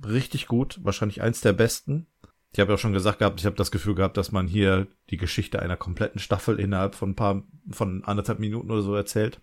Richtig 0.05 0.47
gut. 0.47 0.79
Wahrscheinlich 0.83 1.23
eins 1.23 1.41
der 1.41 1.53
besten. 1.53 2.07
Ich 2.53 2.61
habe 2.61 2.73
ja 2.73 2.79
schon 2.79 2.93
gesagt 2.93 3.19
gehabt, 3.19 3.41
ich 3.41 3.47
habe 3.47 3.57
das 3.57 3.71
Gefühl 3.71 3.95
gehabt, 3.95 4.17
dass 4.17 4.33
man 4.33 4.47
hier 4.47 4.87
die 5.11 5.19
Geschichte 5.19 5.61
einer 5.61 5.77
kompletten 5.77 6.19
Staffel 6.19 6.59
innerhalb 6.59 6.95
von 6.95 7.11
ein 7.11 7.17
paar, 7.17 7.43
von 7.71 8.05
anderthalb 8.05 8.39
Minuten 8.39 8.71
oder 8.71 8.83
so 8.83 8.95
erzählt. 8.95 9.41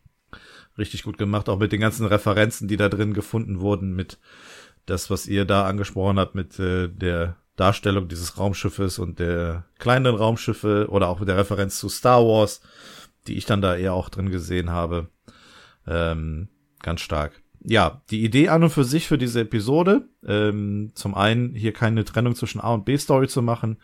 Richtig 0.78 1.04
gut 1.04 1.18
gemacht, 1.18 1.48
auch 1.48 1.60
mit 1.60 1.72
den 1.72 1.80
ganzen 1.80 2.08
Referenzen, 2.08 2.68
die 2.68 2.78
da 2.78 2.90
drin 2.90 3.14
gefunden 3.14 3.60
wurden, 3.60 3.96
mit 3.96 4.20
das, 4.86 5.10
was 5.10 5.28
ihr 5.28 5.46
da 5.46 5.66
angesprochen 5.68 6.20
habt, 6.20 6.36
mit 6.36 6.60
äh, 6.60 6.90
der 6.90 7.38
Darstellung 7.56 8.08
dieses 8.08 8.38
Raumschiffes 8.38 9.00
und 9.00 9.20
der 9.20 9.66
kleinen 9.80 10.16
Raumschiffe 10.16 10.88
oder 10.90 11.08
auch 11.08 11.20
mit 11.20 11.30
der 11.30 11.38
Referenz 11.38 11.80
zu 11.80 11.90
Star 11.90 12.22
Wars, 12.26 12.62
die 13.28 13.38
ich 13.38 13.46
dann 13.46 13.62
da 13.62 13.76
eher 13.76 13.94
auch 13.94 14.10
drin 14.10 14.30
gesehen 14.30 14.72
habe. 14.72 15.08
Ähm, 15.88 16.50
ganz 16.82 17.02
stark 17.02 17.42
ja, 17.68 18.02
die 18.10 18.24
Idee 18.24 18.50
an 18.50 18.64
und 18.64 18.70
für 18.70 18.84
sich 18.84 19.08
für 19.08 19.18
diese 19.18 19.42
Episode, 19.42 20.08
ähm, 20.26 20.92
zum 20.94 21.16
einen 21.16 21.56
hier 21.56 21.74
keine 21.74 22.06
Trennung 22.06 22.36
zwischen 22.36 22.62
A 22.62 22.74
und 22.74 22.86
B 22.86 22.98
Story 22.98 23.28
zu 23.28 23.42
machen, 23.42 23.78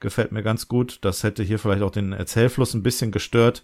gefällt 0.00 0.32
mir 0.32 0.42
ganz 0.42 0.68
gut. 0.68 0.98
Das 1.02 1.22
hätte 1.22 1.42
hier 1.42 1.58
vielleicht 1.58 1.82
auch 1.82 1.90
den 1.90 2.12
Erzählfluss 2.12 2.74
ein 2.74 2.82
bisschen 2.82 3.12
gestört, 3.12 3.62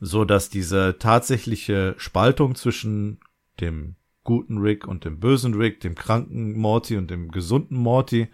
so 0.00 0.24
dass 0.24 0.48
diese 0.48 0.96
tatsächliche 0.98 1.94
Spaltung 1.98 2.54
zwischen 2.54 3.18
dem 3.60 3.96
guten 4.28 4.58
Rick 4.58 4.86
und 4.86 5.06
dem 5.06 5.18
bösen 5.18 5.54
Rick, 5.54 5.80
dem 5.80 5.94
kranken 5.94 6.52
Morty 6.58 6.98
und 6.98 7.10
dem 7.10 7.30
gesunden 7.30 7.78
Morty 7.78 8.28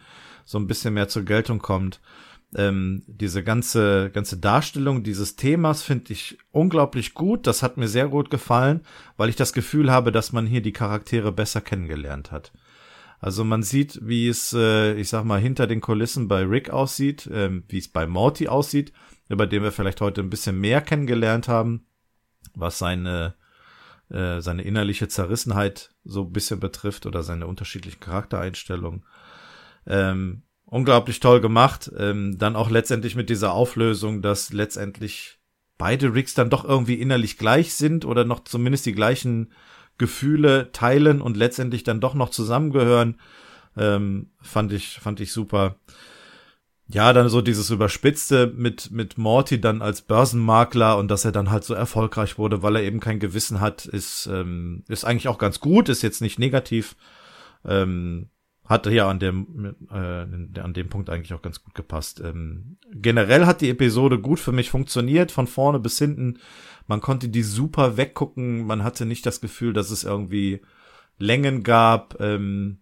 so 0.45 0.59
ein 0.59 0.67
bisschen 0.67 0.95
mehr 0.95 1.07
zur 1.09 1.23
Geltung 1.23 1.61
kommt 1.61 2.01
ähm, 2.57 3.03
diese 3.07 3.43
ganze, 3.43 4.11
ganze 4.11 4.37
Darstellung 4.37 5.03
dieses 5.03 5.37
Themas 5.37 5.83
finde 5.83 6.13
ich 6.13 6.39
unglaublich 6.53 7.15
gut. 7.15 7.47
Das 7.47 7.63
hat 7.63 7.77
mir 7.77 7.89
sehr 7.89 8.09
gut 8.09 8.31
gefallen, 8.31 8.83
weil 9.17 9.29
ich 9.29 9.37
das 9.37 9.53
Gefühl 9.53 9.91
habe, 9.91 10.13
dass 10.13 10.33
man 10.33 10.47
hier 10.47 10.63
die 10.63 10.73
Charaktere 10.73 11.33
besser 11.33 11.61
kennengelernt 11.61 12.31
hat. 12.31 12.53
Also 13.21 13.43
man 13.43 13.63
sieht, 13.63 14.01
wie 14.03 14.29
es, 14.29 14.53
äh, 14.53 14.95
ich 14.95 15.09
sag 15.09 15.25
mal, 15.25 15.41
hinter 15.41 15.67
den 15.67 15.81
Kulissen 15.81 16.29
bei 16.29 16.43
Rick 16.43 16.71
aussieht, 16.71 17.29
ähm, 17.33 17.65
wie 17.69 17.79
es 17.79 17.89
bei 17.89 18.07
Morty 18.07 18.49
aussieht, 18.49 18.93
über 19.29 19.47
den 19.47 19.63
wir 19.63 19.73
vielleicht 19.73 20.01
heute 20.01 20.21
ein 20.21 20.31
bisschen 20.31 20.61
mehr 20.61 20.81
kennengelernt 20.81 21.49
haben, 21.49 21.87
was 22.55 22.79
seine, 22.79 23.35
äh, 24.11 24.41
seine 24.41 24.63
innerliche 24.63 25.09
Zerrissenheit 25.09 25.95
so 26.05 26.23
ein 26.23 26.33
bisschen 26.33 26.61
betrifft 26.61 27.07
oder 27.07 27.23
seine 27.23 27.47
unterschiedlichen 27.47 28.01
Charaktereinstellungen. 28.01 29.05
Ähm, 29.87 30.43
unglaublich 30.65 31.21
toll 31.21 31.41
gemacht. 31.41 31.91
Ähm, 31.97 32.39
dann 32.39 32.57
auch 32.57 32.71
letztendlich 32.71 33.17
mit 33.17 33.31
dieser 33.31 33.53
Auflösung, 33.53 34.23
dass 34.23 34.53
letztendlich 34.53 35.39
beide 35.79 36.15
Ricks 36.15 36.35
dann 36.35 36.51
doch 36.51 36.65
irgendwie 36.65 36.95
innerlich 36.95 37.39
gleich 37.39 37.75
sind 37.75 38.05
oder 38.05 38.25
noch 38.25 38.45
zumindest 38.45 38.87
die 38.87 38.93
gleichen 38.95 39.53
Gefühle 39.99 40.71
teilen 40.73 41.21
und 41.21 41.37
letztendlich 41.37 41.85
dann 41.85 42.01
doch 42.01 42.15
noch 42.15 42.31
zusammengehören. 42.31 43.21
Ähm, 43.77 44.31
fand 44.41 44.73
ich, 44.73 44.99
fand 45.01 45.21
ich 45.21 45.33
super. 45.33 45.77
Ja, 46.87 47.13
dann 47.15 47.31
so 47.31 47.41
dieses 47.41 47.71
Überspitzte 47.71 48.53
mit, 48.55 48.91
mit 48.91 49.17
Morty 49.17 49.59
dann 49.61 49.81
als 49.81 50.03
Börsenmakler 50.03 50.99
und 50.99 51.11
dass 51.11 51.25
er 51.25 51.33
dann 51.33 51.51
halt 51.51 51.65
so 51.65 51.73
erfolgreich 51.73 52.37
wurde, 52.37 52.63
weil 52.63 52.77
er 52.77 52.83
eben 52.83 53.01
kein 53.01 53.21
Gewissen 53.21 53.61
hat, 53.61 53.87
ist, 53.87 54.27
ähm, 54.27 54.85
ist 54.89 55.05
eigentlich 55.05 55.29
auch 55.29 55.39
ganz 55.39 55.61
gut, 55.61 55.89
ist 55.89 56.03
jetzt 56.03 56.21
nicht 56.21 56.39
negativ. 56.39 56.95
Ähm, 57.65 58.29
hatte 58.67 58.91
ja 58.91 59.09
an 59.09 59.19
dem 59.19 59.75
äh, 59.91 59.95
an 59.95 60.73
dem 60.73 60.89
Punkt 60.89 61.11
eigentlich 61.11 61.35
auch 61.35 61.43
ganz 61.43 61.63
gut 61.63 61.75
gepasst. 61.75 62.21
Ähm, 62.25 62.79
generell 62.93 63.45
hat 63.45 63.61
die 63.61 63.69
Episode 63.69 64.19
gut 64.19 64.41
für 64.41 64.53
mich 64.53 64.71
funktioniert, 64.71 65.33
von 65.33 65.47
vorne 65.47 65.79
bis 65.79 65.99
hinten. 65.99 66.39
Man 66.87 67.01
konnte 67.01 67.29
die 67.29 67.43
super 67.43 67.97
weggucken. 67.97 68.67
Man 68.67 68.83
hatte 68.83 69.05
nicht 69.05 69.27
das 69.27 69.41
Gefühl, 69.43 69.75
dass 69.75 69.91
es 69.91 70.05
irgendwie 70.05 70.63
Längen 71.19 71.63
gab. 71.63 72.19
Ähm, 72.21 72.79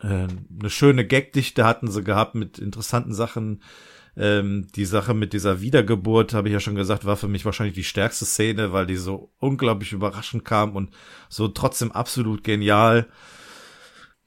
äh, 0.00 0.26
eine 0.60 0.70
schöne 0.70 1.06
Gagdichte 1.06 1.64
hatten 1.64 1.90
sie 1.90 2.02
gehabt 2.02 2.34
mit 2.34 2.58
interessanten 2.58 3.14
Sachen. 3.14 3.62
Ähm, 4.16 4.66
die 4.74 4.84
Sache 4.84 5.14
mit 5.14 5.32
dieser 5.32 5.60
Wiedergeburt, 5.60 6.34
habe 6.34 6.48
ich 6.48 6.52
ja 6.52 6.60
schon 6.60 6.74
gesagt, 6.74 7.04
war 7.04 7.16
für 7.16 7.28
mich 7.28 7.44
wahrscheinlich 7.44 7.76
die 7.76 7.84
stärkste 7.84 8.24
Szene, 8.24 8.72
weil 8.72 8.86
die 8.86 8.96
so 8.96 9.32
unglaublich 9.38 9.92
überraschend 9.92 10.44
kam 10.44 10.74
und 10.74 10.90
so 11.28 11.48
trotzdem 11.48 11.92
absolut 11.92 12.42
genial. 12.42 13.06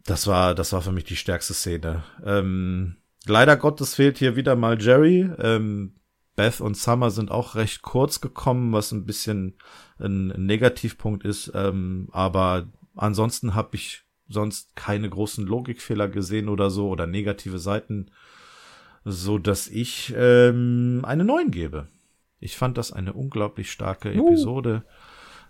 Das 0.06 0.27
war, 0.27 0.56
das 0.56 0.72
war 0.73 0.81
für 0.81 0.93
mich 0.93 1.03
die 1.03 1.18
stärkste 1.18 1.53
Szene. 1.53 2.03
Ähm, 2.26 2.95
leider 3.26 3.57
Gottes 3.57 3.95
fehlt 3.95 4.18
hier 4.18 4.35
wieder 4.35 4.56
mal 4.56 4.81
Jerry. 4.81 5.30
Ähm, 5.39 5.95
Beth 6.35 6.61
und 6.61 6.77
Summer 6.77 7.11
sind 7.11 7.30
auch 7.30 7.56
recht 7.56 7.81
kurz 7.81 8.22
gekommen, 8.22 8.72
was 8.72 8.91
ein 8.91 9.06
bisschen 9.06 9.57
ein, 9.99 10.31
ein 10.31 10.45
Negativpunkt 10.45 11.26
ist. 11.26 11.52
Ähm, 11.53 12.07
aber 12.14 12.72
ansonsten 12.95 13.53
habe 13.56 13.76
ich 13.76 14.06
sonst 14.32 14.76
keine 14.76 15.10
großen 15.10 15.45
Logikfehler 15.45 16.08
gesehen 16.08 16.49
oder 16.49 16.70
so 16.70 16.90
oder 16.90 17.08
negative 17.08 17.60
Seiten, 17.60 18.12
so 19.03 19.38
dass 19.38 19.68
ich 19.68 20.14
ähm, 20.16 21.02
eine 21.03 21.24
9 21.24 21.52
gebe. 21.52 21.88
Ich 22.40 22.58
fand 22.58 22.78
das 22.78 22.91
eine 22.91 23.14
unglaublich 23.14 23.72
starke 23.72 24.14
uh. 24.14 24.28
Episode. 24.28 24.84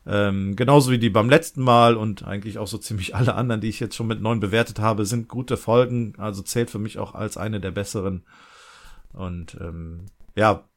Ähm, 0.06 0.56
genauso 0.56 0.92
wie 0.92 0.98
die 0.98 1.10
beim 1.10 1.30
letzten 1.30 1.62
Mal 1.62 1.96
und 1.96 2.24
eigentlich 2.24 2.58
auch 2.58 2.68
so 2.68 2.78
ziemlich 2.78 3.16
alle 3.16 3.36
anderen, 3.36 3.62
die 3.62 3.70
ich 3.70 3.80
jetzt 3.80 3.96
schon 3.96 4.08
mit 4.08 4.22
neun 4.22 4.40
bewertet 4.40 4.80
habe, 4.80 5.06
sind 5.06 5.28
gute 5.28 5.58
Folgen. 5.58 6.14
Also 6.18 6.42
zählt 6.42 6.72
für 6.72 6.80
mich 6.80 6.98
auch 6.98 7.14
als 7.14 7.38
eine 7.38 7.60
der 7.60 7.72
besseren. 7.72 8.24
Und 9.14 9.58
ähm, 9.62 10.06
ja, 10.36 10.68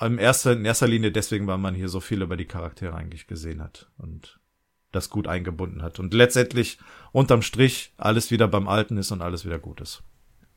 in 0.00 0.18
erster, 0.18 0.52
in 0.52 0.64
erster 0.64 0.88
Linie 0.88 1.12
deswegen, 1.12 1.46
weil 1.46 1.58
man 1.58 1.74
hier 1.74 1.88
so 1.88 2.00
viel 2.00 2.22
über 2.22 2.36
die 2.36 2.46
Charaktere 2.46 2.94
eigentlich 2.94 3.26
gesehen 3.26 3.62
hat 3.62 3.90
und 3.98 4.40
das 4.92 5.10
gut 5.10 5.26
eingebunden 5.26 5.82
hat. 5.82 5.98
Und 5.98 6.14
letztendlich 6.14 6.78
unterm 7.12 7.42
Strich 7.42 7.92
alles 7.96 8.30
wieder 8.30 8.48
beim 8.48 8.68
Alten 8.68 8.96
ist 8.96 9.10
und 9.10 9.22
alles 9.22 9.44
wieder 9.44 9.58
gut 9.58 9.80
ist. 9.80 10.02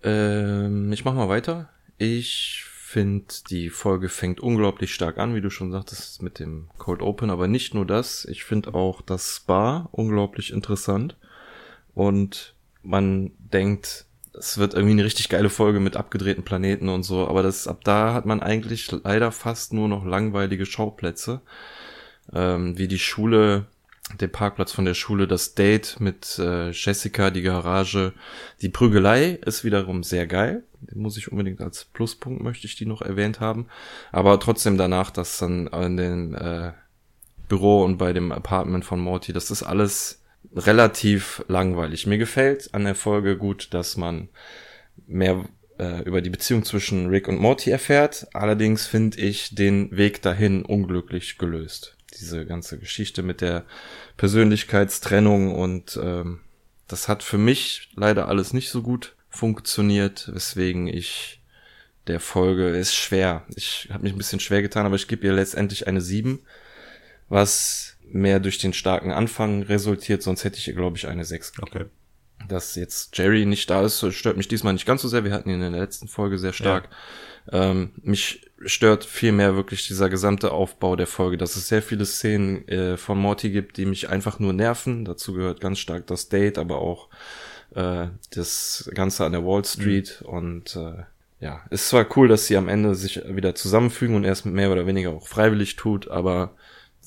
Ähm, 0.03 0.91
ich 0.91 1.05
mach 1.05 1.13
mal 1.13 1.29
weiter. 1.29 1.69
Ich 1.97 2.65
finde, 2.67 3.33
die 3.49 3.69
Folge 3.69 4.09
fängt 4.09 4.39
unglaublich 4.39 4.93
stark 4.93 5.17
an, 5.17 5.35
wie 5.35 5.41
du 5.41 5.49
schon 5.49 5.71
sagtest, 5.71 6.21
mit 6.21 6.39
dem 6.39 6.69
Cold 6.77 7.01
Open, 7.01 7.29
aber 7.29 7.47
nicht 7.47 7.73
nur 7.73 7.85
das. 7.85 8.25
Ich 8.25 8.43
finde 8.43 8.73
auch 8.73 9.01
das 9.01 9.37
Spa 9.37 9.89
unglaublich 9.91 10.53
interessant. 10.53 11.17
Und 11.93 12.55
man 12.83 13.31
denkt 13.39 14.05
es 14.37 14.57
wird 14.57 14.73
irgendwie 14.73 14.93
eine 14.93 15.05
richtig 15.05 15.29
geile 15.29 15.49
Folge 15.49 15.79
mit 15.79 15.95
abgedrehten 15.95 16.43
Planeten 16.43 16.89
und 16.89 17.03
so, 17.03 17.27
aber 17.27 17.43
das 17.43 17.67
ab 17.67 17.83
da 17.83 18.13
hat 18.13 18.25
man 18.25 18.41
eigentlich 18.41 18.91
leider 18.91 19.31
fast 19.31 19.73
nur 19.73 19.87
noch 19.87 20.05
langweilige 20.05 20.65
Schauplätze, 20.65 21.41
ähm, 22.33 22.77
wie 22.77 22.87
die 22.87 22.99
Schule, 22.99 23.65
der 24.19 24.27
Parkplatz 24.27 24.71
von 24.71 24.85
der 24.85 24.93
Schule, 24.93 25.27
das 25.27 25.55
Date 25.55 25.99
mit 25.99 26.37
äh, 26.39 26.69
Jessica, 26.69 27.31
die 27.31 27.41
Garage, 27.41 28.13
die 28.61 28.69
Prügelei 28.69 29.39
ist 29.45 29.63
wiederum 29.63 30.03
sehr 30.03 30.27
geil, 30.27 30.63
den 30.81 31.01
muss 31.01 31.17
ich 31.17 31.31
unbedingt 31.31 31.61
als 31.61 31.85
Pluspunkt 31.85 32.43
möchte 32.43 32.67
ich 32.67 32.75
die 32.75 32.85
noch 32.85 33.01
erwähnt 33.01 33.39
haben, 33.39 33.67
aber 34.11 34.39
trotzdem 34.39 34.77
danach, 34.77 35.09
dass 35.09 35.39
dann 35.39 35.67
in 35.67 35.97
den 35.97 36.33
äh, 36.35 36.73
Büro 37.47 37.83
und 37.83 37.97
bei 37.97 38.13
dem 38.13 38.31
Apartment 38.31 38.85
von 38.85 38.99
Morty, 38.99 39.33
das 39.33 39.51
ist 39.51 39.63
alles 39.63 40.23
relativ 40.55 41.43
langweilig. 41.47 42.07
Mir 42.07 42.17
gefällt 42.17 42.73
an 42.73 42.85
der 42.85 42.95
Folge 42.95 43.37
gut, 43.37 43.73
dass 43.73 43.97
man 43.97 44.29
mehr 45.07 45.45
äh, 45.79 46.03
über 46.03 46.21
die 46.21 46.29
Beziehung 46.29 46.63
zwischen 46.63 47.07
Rick 47.07 47.27
und 47.27 47.39
Morty 47.39 47.71
erfährt. 47.71 48.27
Allerdings 48.33 48.85
finde 48.87 49.19
ich 49.19 49.55
den 49.55 49.95
Weg 49.95 50.21
dahin 50.21 50.63
unglücklich 50.63 51.37
gelöst. 51.37 51.94
Diese 52.19 52.45
ganze 52.45 52.79
Geschichte 52.79 53.23
mit 53.23 53.41
der 53.41 53.65
Persönlichkeitstrennung 54.17 55.53
und 55.53 55.99
ähm, 56.01 56.41
das 56.87 57.07
hat 57.07 57.23
für 57.23 57.37
mich 57.37 57.89
leider 57.95 58.27
alles 58.27 58.53
nicht 58.53 58.69
so 58.69 58.81
gut 58.81 59.15
funktioniert, 59.29 60.29
weswegen 60.33 60.87
ich 60.87 61.41
der 62.07 62.19
Folge 62.19 62.69
ist 62.69 62.93
schwer. 62.95 63.43
Ich 63.55 63.89
habe 63.91 64.03
mich 64.03 64.13
ein 64.13 64.17
bisschen 64.17 64.39
schwer 64.39 64.61
getan, 64.61 64.85
aber 64.85 64.95
ich 64.95 65.07
gebe 65.07 65.25
ihr 65.25 65.33
letztendlich 65.33 65.87
eine 65.87 66.01
7, 66.01 66.39
was 67.29 67.97
mehr 68.03 68.39
durch 68.39 68.59
den 68.59 68.73
starken 68.73 69.11
Anfang 69.11 69.63
resultiert, 69.63 70.21
sonst 70.21 70.43
hätte 70.43 70.59
ich 70.59 70.67
ihr, 70.67 70.75
glaube 70.75 70.97
ich, 70.97 71.07
eine 71.07 71.25
6 71.25 71.53
gegeben. 71.53 71.67
Okay. 71.75 71.85
Dass 72.47 72.75
jetzt 72.75 73.17
Jerry 73.17 73.45
nicht 73.45 73.69
da 73.69 73.83
ist, 73.83 74.05
stört 74.13 74.37
mich 74.37 74.47
diesmal 74.47 74.73
nicht 74.73 74.85
ganz 74.85 75.01
so 75.01 75.07
sehr. 75.07 75.23
Wir 75.23 75.31
hatten 75.31 75.49
ihn 75.49 75.61
in 75.61 75.71
der 75.71 75.81
letzten 75.81 76.07
Folge 76.07 76.37
sehr 76.37 76.53
stark. 76.53 76.85
Ja. 76.85 76.97
Ähm, 77.51 77.91
mich 78.01 78.49
stört 78.65 79.05
vielmehr 79.05 79.55
wirklich 79.55 79.87
dieser 79.87 80.09
gesamte 80.09 80.51
Aufbau 80.51 80.95
der 80.95 81.07
Folge, 81.07 81.37
dass 81.37 81.55
es 81.55 81.67
sehr 81.67 81.81
viele 81.81 82.05
Szenen 82.05 82.67
äh, 82.67 82.97
von 82.97 83.17
Morty 83.17 83.51
gibt, 83.51 83.77
die 83.77 83.85
mich 83.85 84.09
einfach 84.09 84.39
nur 84.39 84.53
nerven. 84.53 85.05
Dazu 85.05 85.33
gehört 85.33 85.61
ganz 85.61 85.79
stark 85.79 86.07
das 86.07 86.29
Date, 86.29 86.57
aber 86.57 86.79
auch 86.79 87.09
äh, 87.75 88.07
das 88.31 88.89
Ganze 88.93 89.25
an 89.25 89.33
der 89.33 89.45
Wall 89.45 89.65
Street 89.65 90.21
mhm. 90.21 90.29
und 90.29 90.75
äh, 90.75 91.03
ja, 91.39 91.61
ist 91.69 91.89
zwar 91.89 92.07
cool, 92.17 92.27
dass 92.27 92.47
sie 92.47 92.57
am 92.57 92.69
Ende 92.69 92.95
sich 92.95 93.21
wieder 93.27 93.53
zusammenfügen 93.55 94.15
und 94.15 94.23
erst 94.23 94.45
mehr 94.45 94.71
oder 94.71 94.87
weniger 94.87 95.11
auch 95.11 95.27
freiwillig 95.27 95.75
tut, 95.75 96.09
aber 96.09 96.55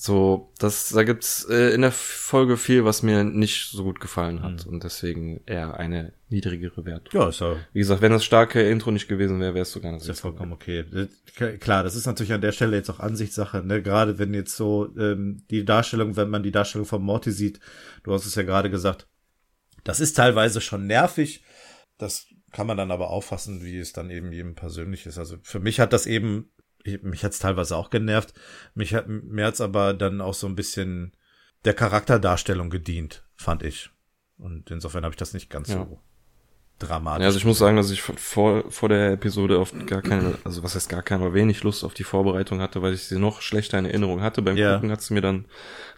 so, 0.00 0.52
das, 0.60 0.90
da 0.90 1.02
gibt's 1.02 1.44
äh, 1.50 1.74
in 1.74 1.80
der 1.80 1.90
Folge 1.90 2.56
viel, 2.56 2.84
was 2.84 3.02
mir 3.02 3.24
nicht 3.24 3.72
so 3.72 3.82
gut 3.82 3.98
gefallen 3.98 4.44
hat 4.44 4.64
mhm. 4.64 4.74
und 4.74 4.84
deswegen 4.84 5.40
eher 5.44 5.76
eine 5.76 6.12
niedrigere 6.28 6.84
Wertung. 6.84 7.20
Ja, 7.20 7.28
ist 7.30 7.40
ja. 7.40 7.56
Wie 7.72 7.80
gesagt, 7.80 8.00
wenn 8.00 8.12
das 8.12 8.24
starke 8.24 8.62
Intro 8.62 8.92
nicht 8.92 9.08
gewesen 9.08 9.40
wäre, 9.40 9.54
wärst 9.54 9.74
du 9.74 9.80
gar 9.80 9.90
nicht. 9.90 10.02
Ist 10.02 10.06
ja 10.06 10.14
vollkommen 10.14 10.52
okay. 10.52 10.84
Klar, 11.58 11.82
das 11.82 11.96
ist 11.96 12.06
natürlich 12.06 12.32
an 12.32 12.40
der 12.40 12.52
Stelle 12.52 12.76
jetzt 12.76 12.90
auch 12.90 13.00
Ansichtssache, 13.00 13.64
ne? 13.66 13.82
Gerade 13.82 14.20
wenn 14.20 14.34
jetzt 14.34 14.54
so 14.54 14.88
ähm, 14.96 15.42
die 15.50 15.64
Darstellung, 15.64 16.14
wenn 16.14 16.30
man 16.30 16.44
die 16.44 16.52
Darstellung 16.52 16.86
von 16.86 17.02
Morty 17.02 17.32
sieht, 17.32 17.58
du 18.04 18.12
hast 18.12 18.24
es 18.24 18.36
ja 18.36 18.44
gerade 18.44 18.70
gesagt, 18.70 19.08
das 19.82 19.98
ist 19.98 20.14
teilweise 20.14 20.60
schon 20.60 20.86
nervig. 20.86 21.42
Das 21.96 22.28
kann 22.52 22.68
man 22.68 22.76
dann 22.76 22.92
aber 22.92 23.10
auffassen, 23.10 23.64
wie 23.64 23.78
es 23.78 23.92
dann 23.92 24.10
eben 24.10 24.30
jedem 24.30 24.54
persönlich 24.54 25.06
ist. 25.06 25.18
Also 25.18 25.38
für 25.42 25.58
mich 25.58 25.80
hat 25.80 25.92
das 25.92 26.06
eben 26.06 26.52
ich, 26.84 27.02
mich 27.02 27.24
hat's 27.24 27.38
teilweise 27.38 27.76
auch 27.76 27.90
genervt. 27.90 28.34
Mich 28.74 28.94
hat, 28.94 29.08
mir 29.08 29.46
hat's 29.46 29.60
aber 29.60 29.94
dann 29.94 30.20
auch 30.20 30.34
so 30.34 30.46
ein 30.46 30.56
bisschen 30.56 31.12
der 31.64 31.74
Charakterdarstellung 31.74 32.70
gedient, 32.70 33.24
fand 33.36 33.62
ich. 33.62 33.90
Und 34.38 34.70
insofern 34.70 35.04
habe 35.04 35.12
ich 35.12 35.18
das 35.18 35.34
nicht 35.34 35.50
ganz 35.50 35.68
ja. 35.68 35.76
so 35.76 36.00
dramatisch. 36.78 37.22
Ja, 37.22 37.26
also 37.26 37.38
ich 37.38 37.44
muss 37.44 37.58
sagen, 37.58 37.76
dass 37.76 37.90
ich 37.90 38.02
vor, 38.02 38.70
vor 38.70 38.88
der 38.88 39.12
Episode 39.12 39.58
oft 39.58 39.86
gar 39.86 40.02
keine, 40.02 40.38
also 40.44 40.62
was 40.62 40.74
heißt 40.74 40.88
gar 40.88 41.02
keine, 41.02 41.24
aber 41.24 41.34
wenig 41.34 41.62
Lust 41.62 41.84
auf 41.84 41.94
die 41.94 42.04
Vorbereitung 42.04 42.60
hatte, 42.60 42.82
weil 42.82 42.94
ich 42.94 43.04
sie 43.04 43.18
noch 43.18 43.42
schlechter 43.42 43.78
in 43.78 43.84
Erinnerung 43.84 44.22
hatte. 44.22 44.42
Beim 44.42 44.56
ja. 44.56 44.74
Gucken 44.74 44.92
hat 44.92 45.00
es 45.00 45.10
mir 45.10 45.20
dann 45.20 45.46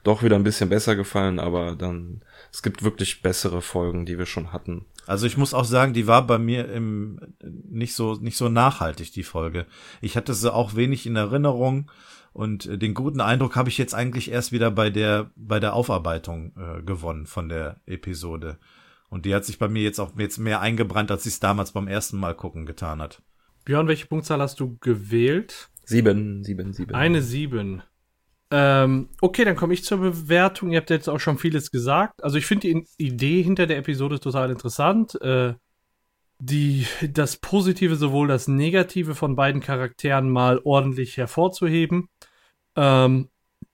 doch 0.02 0.22
wieder 0.22 0.36
ein 0.36 0.44
bisschen 0.44 0.70
besser 0.70 0.96
gefallen, 0.96 1.38
aber 1.38 1.76
dann, 1.76 2.22
es 2.52 2.62
gibt 2.62 2.82
wirklich 2.82 3.22
bessere 3.22 3.62
Folgen, 3.62 4.06
die 4.06 4.18
wir 4.18 4.26
schon 4.26 4.52
hatten. 4.52 4.84
Also 5.06 5.26
ich 5.26 5.36
muss 5.36 5.54
auch 5.54 5.64
sagen, 5.64 5.92
die 5.92 6.06
war 6.06 6.26
bei 6.26 6.38
mir 6.38 6.70
im 6.70 7.20
nicht 7.42 7.94
so 7.94 8.14
nicht 8.14 8.36
so 8.36 8.48
nachhaltig 8.48 9.12
die 9.12 9.22
Folge. 9.22 9.66
Ich 10.00 10.16
hatte 10.16 10.34
sie 10.34 10.52
auch 10.52 10.76
wenig 10.76 11.06
in 11.06 11.16
Erinnerung 11.16 11.90
und 12.32 12.66
äh, 12.66 12.78
den 12.78 12.94
guten 12.94 13.20
Eindruck 13.20 13.56
habe 13.56 13.68
ich 13.68 13.78
jetzt 13.78 13.94
eigentlich 13.94 14.30
erst 14.30 14.52
wieder 14.52 14.70
bei 14.70 14.90
der 14.90 15.30
bei 15.36 15.60
der 15.60 15.74
Aufarbeitung 15.74 16.52
äh, 16.56 16.82
gewonnen 16.82 17.26
von 17.26 17.48
der 17.48 17.80
Episode. 17.86 18.58
Und 19.08 19.26
die 19.26 19.34
hat 19.34 19.44
sich 19.44 19.58
bei 19.58 19.68
mir 19.68 19.82
jetzt 19.82 19.98
auch 19.98 20.16
jetzt 20.16 20.38
mehr 20.38 20.60
eingebrannt, 20.60 21.10
als 21.10 21.24
sie 21.24 21.30
es 21.30 21.40
damals 21.40 21.72
beim 21.72 21.88
ersten 21.88 22.18
Mal 22.18 22.34
gucken 22.34 22.64
getan 22.64 23.02
hat. 23.02 23.22
Björn, 23.64 23.88
welche 23.88 24.06
Punktzahl 24.06 24.40
hast 24.40 24.60
du 24.60 24.78
gewählt? 24.80 25.68
Sieben, 25.84 26.44
sieben, 26.44 26.72
sieben. 26.72 26.94
Eine 26.94 27.20
sieben. 27.20 27.82
Ähm, 28.52 29.08
okay, 29.20 29.44
dann 29.44 29.56
komme 29.56 29.74
ich 29.74 29.84
zur 29.84 29.98
Bewertung. 29.98 30.72
Ihr 30.72 30.78
habt 30.78 30.90
jetzt 30.90 31.08
auch 31.08 31.20
schon 31.20 31.38
vieles 31.38 31.70
gesagt. 31.70 32.22
Also 32.24 32.36
ich 32.36 32.46
finde 32.46 32.68
die 32.68 32.86
Idee 32.98 33.42
hinter 33.42 33.66
der 33.66 33.78
Episode 33.78 34.18
total 34.18 34.50
interessant. 34.50 35.20
Äh, 35.22 35.54
die, 36.40 36.86
das 37.08 37.36
Positive 37.36 37.96
sowohl 37.96 38.26
das 38.26 38.48
Negative 38.48 39.14
von 39.14 39.36
beiden 39.36 39.60
Charakteren 39.60 40.30
mal 40.30 40.60
ordentlich 40.64 41.16
hervorzuheben. 41.16 42.08
Ähm, 42.76 43.28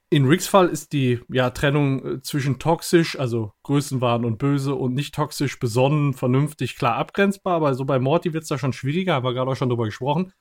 in 0.09 0.25
Ricks 0.25 0.47
Fall 0.47 0.67
ist 0.69 0.93
die 0.93 1.19
ja, 1.29 1.49
Trennung 1.49 2.05
äh, 2.05 2.21
zwischen 2.21 2.59
toxisch, 2.59 3.17
also 3.19 3.53
Größenwahn 3.63 4.25
und 4.25 4.37
böse 4.37 4.75
und 4.75 4.93
nicht 4.93 5.15
toxisch, 5.15 5.59
besonnen, 5.59 6.13
vernünftig, 6.13 6.75
klar 6.77 6.95
abgrenzbar. 6.95 7.55
Aber 7.55 7.73
so 7.73 7.85
bei 7.85 7.99
Morty 7.99 8.33
wird 8.33 8.43
es 8.43 8.49
da 8.49 8.57
schon 8.57 8.73
schwieriger, 8.73 9.15
haben 9.15 9.25
wir 9.25 9.33
gerade 9.33 9.49
auch 9.49 9.55
schon 9.55 9.69
drüber 9.69 9.85
gesprochen 9.85 10.33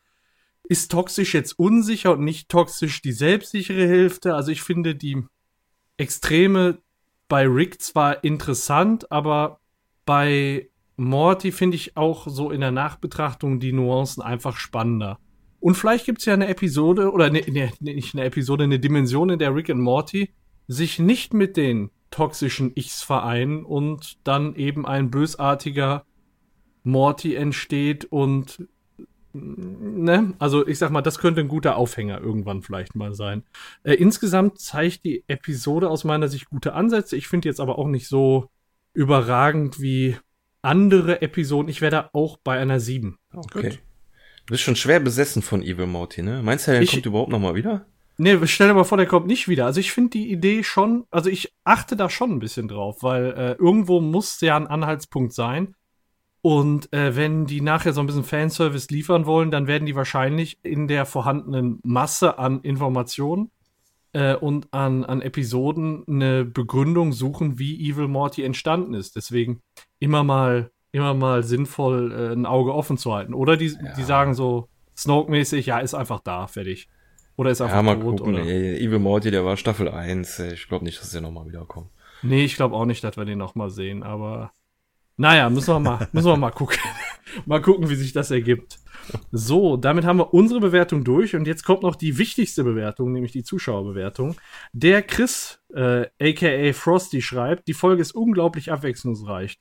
ist 0.69 0.91
toxisch 0.91 1.35
jetzt 1.35 1.59
unsicher 1.59 2.13
und 2.13 2.25
nicht 2.25 2.49
toxisch 2.49 3.03
die 3.03 3.13
selbstsichere 3.13 3.87
Hälfte? 3.87 4.35
Also 4.35 4.51
ich 4.53 4.63
finde 4.63 4.95
die 4.95 5.25
Extreme 5.97 6.79
bei 7.29 7.47
Rick 7.47 7.81
zwar 7.81 8.23
interessant, 8.25 9.11
aber 9.11 9.61
bei 10.05 10.71
Morty 10.97 11.53
finde 11.53 11.77
ich 11.77 11.97
auch 11.97 12.27
so 12.29 12.51
in 12.51 12.61
der 12.61 12.71
Nachbetrachtung 12.71 13.61
die 13.61 13.73
Nuancen 13.73 14.23
einfach 14.23 14.57
spannender. 14.57 15.19
Und 15.61 15.75
vielleicht 15.75 16.07
gibt 16.07 16.21
es 16.21 16.27
ja 16.27 16.35
eine 16.35 16.49
Episode, 16.49 17.11
oder 17.13 17.31
ne, 17.31 17.43
ne, 17.49 17.73
nicht 17.81 18.15
eine 18.15 18.25
Episode, 18.25 18.65
eine 18.65 18.79
Dimension, 18.79 19.31
in 19.31 19.39
der 19.39 19.55
Rick 19.55 19.69
und 19.69 19.81
Morty 19.81 20.31
sich 20.69 20.99
nicht 20.99 21.35
mit 21.35 21.57
den 21.57 21.91
toxischen 22.11 22.73
Ichs 22.75 23.03
vereinen 23.03 23.65
und 23.65 24.19
dann 24.25 24.55
eben 24.55 24.87
ein 24.87 25.11
bösartiger 25.11 26.05
Morty 26.85 27.35
entsteht 27.35 28.05
und 28.05 28.69
ne, 29.37 30.35
also 30.39 30.67
ich 30.67 30.79
sag 30.79 30.91
mal, 30.91 31.03
das 31.03 31.19
könnte 31.19 31.41
ein 31.41 31.49
guter 31.49 31.77
Aufhänger 31.77 32.21
irgendwann 32.21 32.63
vielleicht 32.63 32.95
mal 32.95 33.15
sein. 33.15 33.45
Äh, 33.83 33.95
insgesamt 33.95 34.59
zeigt 34.59 35.05
die 35.05 35.25
Episode 35.29 35.89
aus 35.89 36.05
meiner 36.05 36.29
Sicht 36.29 36.51
gute 36.51 36.73
Ansätze. 36.75 37.17
Ich 37.17 37.29
finde 37.29 37.49
jetzt 37.49 37.61
aber 37.61 37.79
auch 37.79 37.89
nicht 37.89 38.09
so 38.09 38.51
überragend 38.95 39.81
wie 39.81 40.17
andere 40.63 41.23
Episoden. 41.23 41.69
Ich 41.69 41.81
wäre 41.81 41.91
da 41.91 42.11
auch 42.13 42.39
bei 42.39 42.59
einer 42.59 42.81
7. 42.81 43.19
Okay. 43.35 43.71
Gut. 43.71 43.79
Du 44.47 44.53
bist 44.53 44.63
schon 44.63 44.77
schwer 44.77 45.01
besessen 45.01 45.43
von 45.43 45.63
Evil 45.63 45.87
Morty, 45.87 46.23
ne? 46.23 46.41
Meinst 46.43 46.67
du, 46.67 46.71
der 46.71 46.83
ich, 46.83 46.91
kommt 46.91 47.07
überhaupt 47.07 47.31
noch 47.31 47.41
mal 47.41 47.55
wieder? 47.55 47.87
Nee, 48.19 48.39
stell 48.47 48.69
dir 48.69 48.75
mal 48.75 48.85
vor, 48.85 48.97
der 48.97 49.07
kommt 49.07 49.27
nicht 49.27 49.49
wieder. 49.49 49.67
Also 49.67 49.81
ich 49.81 49.93
finde 49.93 50.11
die 50.11 50.31
Idee 50.31 50.63
schon, 50.63 51.05
also 51.11 51.29
ich 51.29 51.53
achte 51.65 51.97
da 51.97 52.09
schon 52.09 52.31
ein 52.31 52.39
bisschen 52.39 52.69
drauf, 52.69 53.03
weil 53.03 53.33
äh, 53.33 53.53
irgendwo 53.53 54.01
muss 54.01 54.41
ja 54.41 54.57
ein 54.57 54.67
Anhaltspunkt 54.67 55.35
sein. 55.35 55.75
Und 56.47 56.93
äh, 56.93 57.17
wenn 57.17 57.47
die 57.47 57.61
nachher 57.61 57.93
so 57.93 57.99
ein 57.99 58.07
bisschen 58.07 58.23
Fanservice 58.23 58.87
liefern 58.91 59.27
wollen, 59.27 59.51
dann 59.51 59.67
werden 59.67 59.85
die 59.85 59.97
wahrscheinlich 59.97 60.61
in 60.63 60.87
der 60.87 61.05
vorhandenen 61.05 61.81
Masse 61.83 62.39
an 62.39 62.61
Informationen 62.61 63.51
äh, 64.13 64.37
und 64.37 64.73
an, 64.73 65.05
an 65.05 65.23
Episoden 65.23 66.05
eine 66.07 66.45
Begründung 66.45 67.13
suchen, 67.13 67.59
wie 67.59 67.91
Evil 67.91 68.07
Morty 68.07 68.45
entstanden 68.45 68.95
ist. 68.95 69.17
Deswegen 69.17 69.61
immer 69.99 70.23
mal, 70.23 70.71
immer 70.93 71.15
mal 71.15 71.43
sinnvoll, 71.43 72.13
äh, 72.13 72.33
ein 72.33 72.47
Auge 72.47 72.73
offen 72.73 72.97
zu 72.97 73.13
halten. 73.13 73.35
Oder 73.35 73.57
die, 73.57 73.71
ja. 73.71 73.95
die 73.97 74.05
sagen 74.05 74.35
so 74.35 74.69
Snoke-mäßig, 74.97 75.67
ja, 75.67 75.81
ist 75.81 75.95
einfach 75.95 76.21
da, 76.21 76.47
fertig. 76.47 76.89
Oder 77.35 77.51
ist 77.51 77.61
einfach 77.61 77.75
ja, 77.75 77.83
mal 77.83 77.99
tot. 77.99 78.21
Gucken. 78.21 78.35
Oder? 78.35 78.45
Evil 78.45 79.01
Morty, 79.01 79.33
der 79.33 79.45
war 79.45 79.57
Staffel 79.57 79.89
1. 79.89 80.39
Ich 80.39 80.69
glaube 80.69 80.85
nicht, 80.85 81.01
dass 81.01 81.11
der 81.11 81.23
nochmal 81.23 81.49
wiederkommt. 81.49 81.89
Nee, 82.23 82.45
ich 82.45 82.55
glaube 82.55 82.77
auch 82.77 82.87
nicht, 82.87 83.03
dass 83.03 83.17
wir 83.17 83.25
den 83.25 83.39
nochmal 83.39 83.71
sehen, 83.71 84.05
aber 84.05 84.53
naja, 85.17 85.49
müssen 85.49 85.75
wir 85.75 85.81
mal, 85.81 86.09
müssen 86.13 86.29
wir 86.29 86.37
mal 86.37 86.51
gucken. 86.51 86.79
mal 87.47 87.63
gucken, 87.63 87.89
wie 87.89 87.95
sich 87.95 88.13
das 88.13 88.31
ergibt. 88.31 88.79
So, 89.31 89.77
damit 89.77 90.05
haben 90.05 90.19
wir 90.19 90.35
unsere 90.35 90.61
Bewertung 90.61 91.05
durch 91.05 91.35
und 91.37 91.47
jetzt 91.47 91.65
kommt 91.65 91.83
noch 91.83 91.97
die 91.97 92.19
wichtigste 92.19 92.65
Bewertung, 92.65 93.13
nämlich 93.13 93.33
die 93.33 93.45
Zuschauerbewertung. 93.45 94.37
Der 94.73 95.03
Chris, 95.03 95.61
äh, 95.75 96.07
aka 96.21 96.73
Frosty, 96.73 97.23
schreibt, 97.23 97.69
die 97.69 97.75
Folge 97.75 98.03
ist 98.03 98.15
unglaublich 98.15 98.73
abwechslungsreich. 98.73 99.59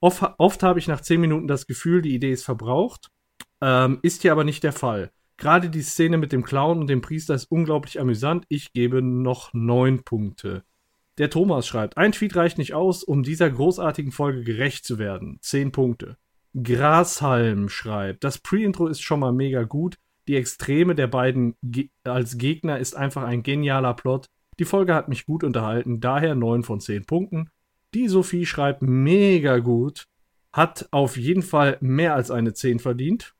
Oft, 0.00 0.22
oft 0.38 0.62
habe 0.62 0.78
ich 0.78 0.88
nach 0.88 1.00
10 1.00 1.20
Minuten 1.20 1.48
das 1.48 1.66
Gefühl, 1.66 2.02
die 2.02 2.14
Idee 2.14 2.32
ist 2.32 2.44
verbraucht. 2.44 3.10
Ähm, 3.60 3.98
ist 4.02 4.22
hier 4.22 4.32
aber 4.32 4.44
nicht 4.44 4.62
der 4.62 4.72
Fall. 4.72 5.10
Gerade 5.36 5.70
die 5.70 5.82
Szene 5.82 6.18
mit 6.18 6.32
dem 6.32 6.44
Clown 6.44 6.80
und 6.80 6.88
dem 6.88 7.00
Priester 7.00 7.34
ist 7.34 7.50
unglaublich 7.50 8.00
amüsant. 8.00 8.44
Ich 8.48 8.72
gebe 8.72 9.02
noch 9.02 9.52
9 9.54 10.02
Punkte. 10.04 10.64
Der 11.18 11.30
Thomas 11.30 11.66
schreibt, 11.66 11.96
ein 11.96 12.12
Tweet 12.12 12.36
reicht 12.36 12.58
nicht 12.58 12.74
aus, 12.74 13.02
um 13.02 13.24
dieser 13.24 13.50
großartigen 13.50 14.12
Folge 14.12 14.44
gerecht 14.44 14.84
zu 14.84 14.98
werden. 14.98 15.38
Zehn 15.42 15.72
Punkte. 15.72 16.16
Grashalm 16.54 17.68
schreibt, 17.68 18.22
das 18.24 18.38
Pre-Intro 18.38 18.86
ist 18.86 19.02
schon 19.02 19.20
mal 19.20 19.32
mega 19.32 19.64
gut. 19.64 19.98
Die 20.28 20.36
Extreme 20.36 20.94
der 20.94 21.08
beiden 21.08 21.56
Ge 21.62 21.88
als 22.04 22.38
Gegner 22.38 22.78
ist 22.78 22.96
einfach 22.96 23.24
ein 23.24 23.42
genialer 23.42 23.94
Plot. 23.94 24.26
Die 24.58 24.64
Folge 24.64 24.94
hat 24.94 25.08
mich 25.08 25.26
gut 25.26 25.42
unterhalten, 25.42 26.00
daher 26.00 26.34
9 26.34 26.62
von 26.62 26.80
10 26.80 27.04
Punkten. 27.04 27.50
Die 27.94 28.08
Sophie 28.08 28.46
schreibt 28.46 28.82
mega 28.82 29.58
gut, 29.58 30.04
hat 30.52 30.88
auf 30.90 31.16
jeden 31.16 31.42
Fall 31.42 31.78
mehr 31.80 32.14
als 32.14 32.30
eine 32.30 32.54
10 32.54 32.78
verdient. 32.78 33.34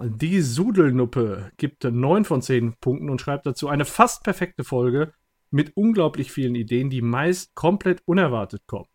Die 0.00 0.40
Sudelnuppe 0.40 1.52
gibt 1.56 1.84
9 1.84 2.24
von 2.24 2.42
10 2.42 2.74
Punkten 2.80 3.08
und 3.08 3.20
schreibt 3.20 3.46
dazu 3.46 3.68
eine 3.68 3.84
fast 3.84 4.24
perfekte 4.24 4.64
Folge 4.64 5.12
mit 5.52 5.76
unglaublich 5.76 6.32
vielen 6.32 6.54
Ideen, 6.54 6.90
die 6.90 7.02
meist 7.02 7.54
komplett 7.54 8.02
unerwartet 8.06 8.62
kommen. 8.66 8.88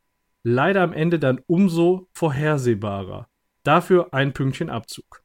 Leider 0.43 0.81
am 0.81 0.93
Ende 0.93 1.19
dann 1.19 1.41
umso 1.47 2.07
vorhersehbarer. 2.13 3.27
Dafür 3.63 4.13
ein 4.13 4.33
Pünktchen 4.33 4.69
Abzug. 4.69 5.23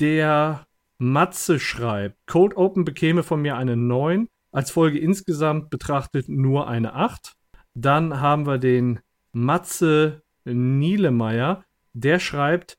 Der 0.00 0.66
Matze 0.98 1.58
schreibt, 1.58 2.16
Cold 2.26 2.56
Open 2.56 2.84
bekäme 2.84 3.22
von 3.22 3.42
mir 3.42 3.56
eine 3.56 3.76
9, 3.76 4.28
als 4.50 4.70
Folge 4.70 4.98
insgesamt 4.98 5.70
betrachtet 5.70 6.28
nur 6.28 6.68
eine 6.68 6.94
8. 6.94 7.34
Dann 7.74 8.20
haben 8.20 8.46
wir 8.46 8.58
den 8.58 9.00
Matze 9.32 10.22
Nielemeyer, 10.44 11.64
der 11.92 12.18
schreibt, 12.18 12.78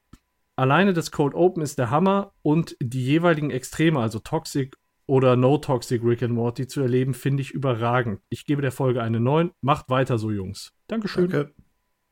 alleine 0.55 0.93
das 0.93 1.11
Cold 1.11 1.35
Open 1.35 1.61
ist 1.61 1.77
der 1.77 1.89
Hammer 1.89 2.33
und 2.41 2.75
die 2.81 3.05
jeweiligen 3.05 3.51
Extreme, 3.51 3.99
also 3.99 4.19
Toxic 4.19 4.75
oder 5.09 5.35
No 5.35 5.57
Toxic 5.57 6.03
Rick 6.03 6.21
and 6.21 6.33
Morty 6.33 6.67
zu 6.67 6.81
erleben, 6.81 7.13
finde 7.13 7.41
ich 7.41 7.51
überragend. 7.51 8.21
Ich 8.29 8.45
gebe 8.45 8.61
der 8.61 8.71
Folge 8.71 9.01
eine 9.01 9.19
9. 9.19 9.51
Macht 9.61 9.89
weiter 9.89 10.19
so, 10.19 10.29
Jungs. 10.29 10.71
Dankeschön. 10.87 11.29
Danke. 11.29 11.53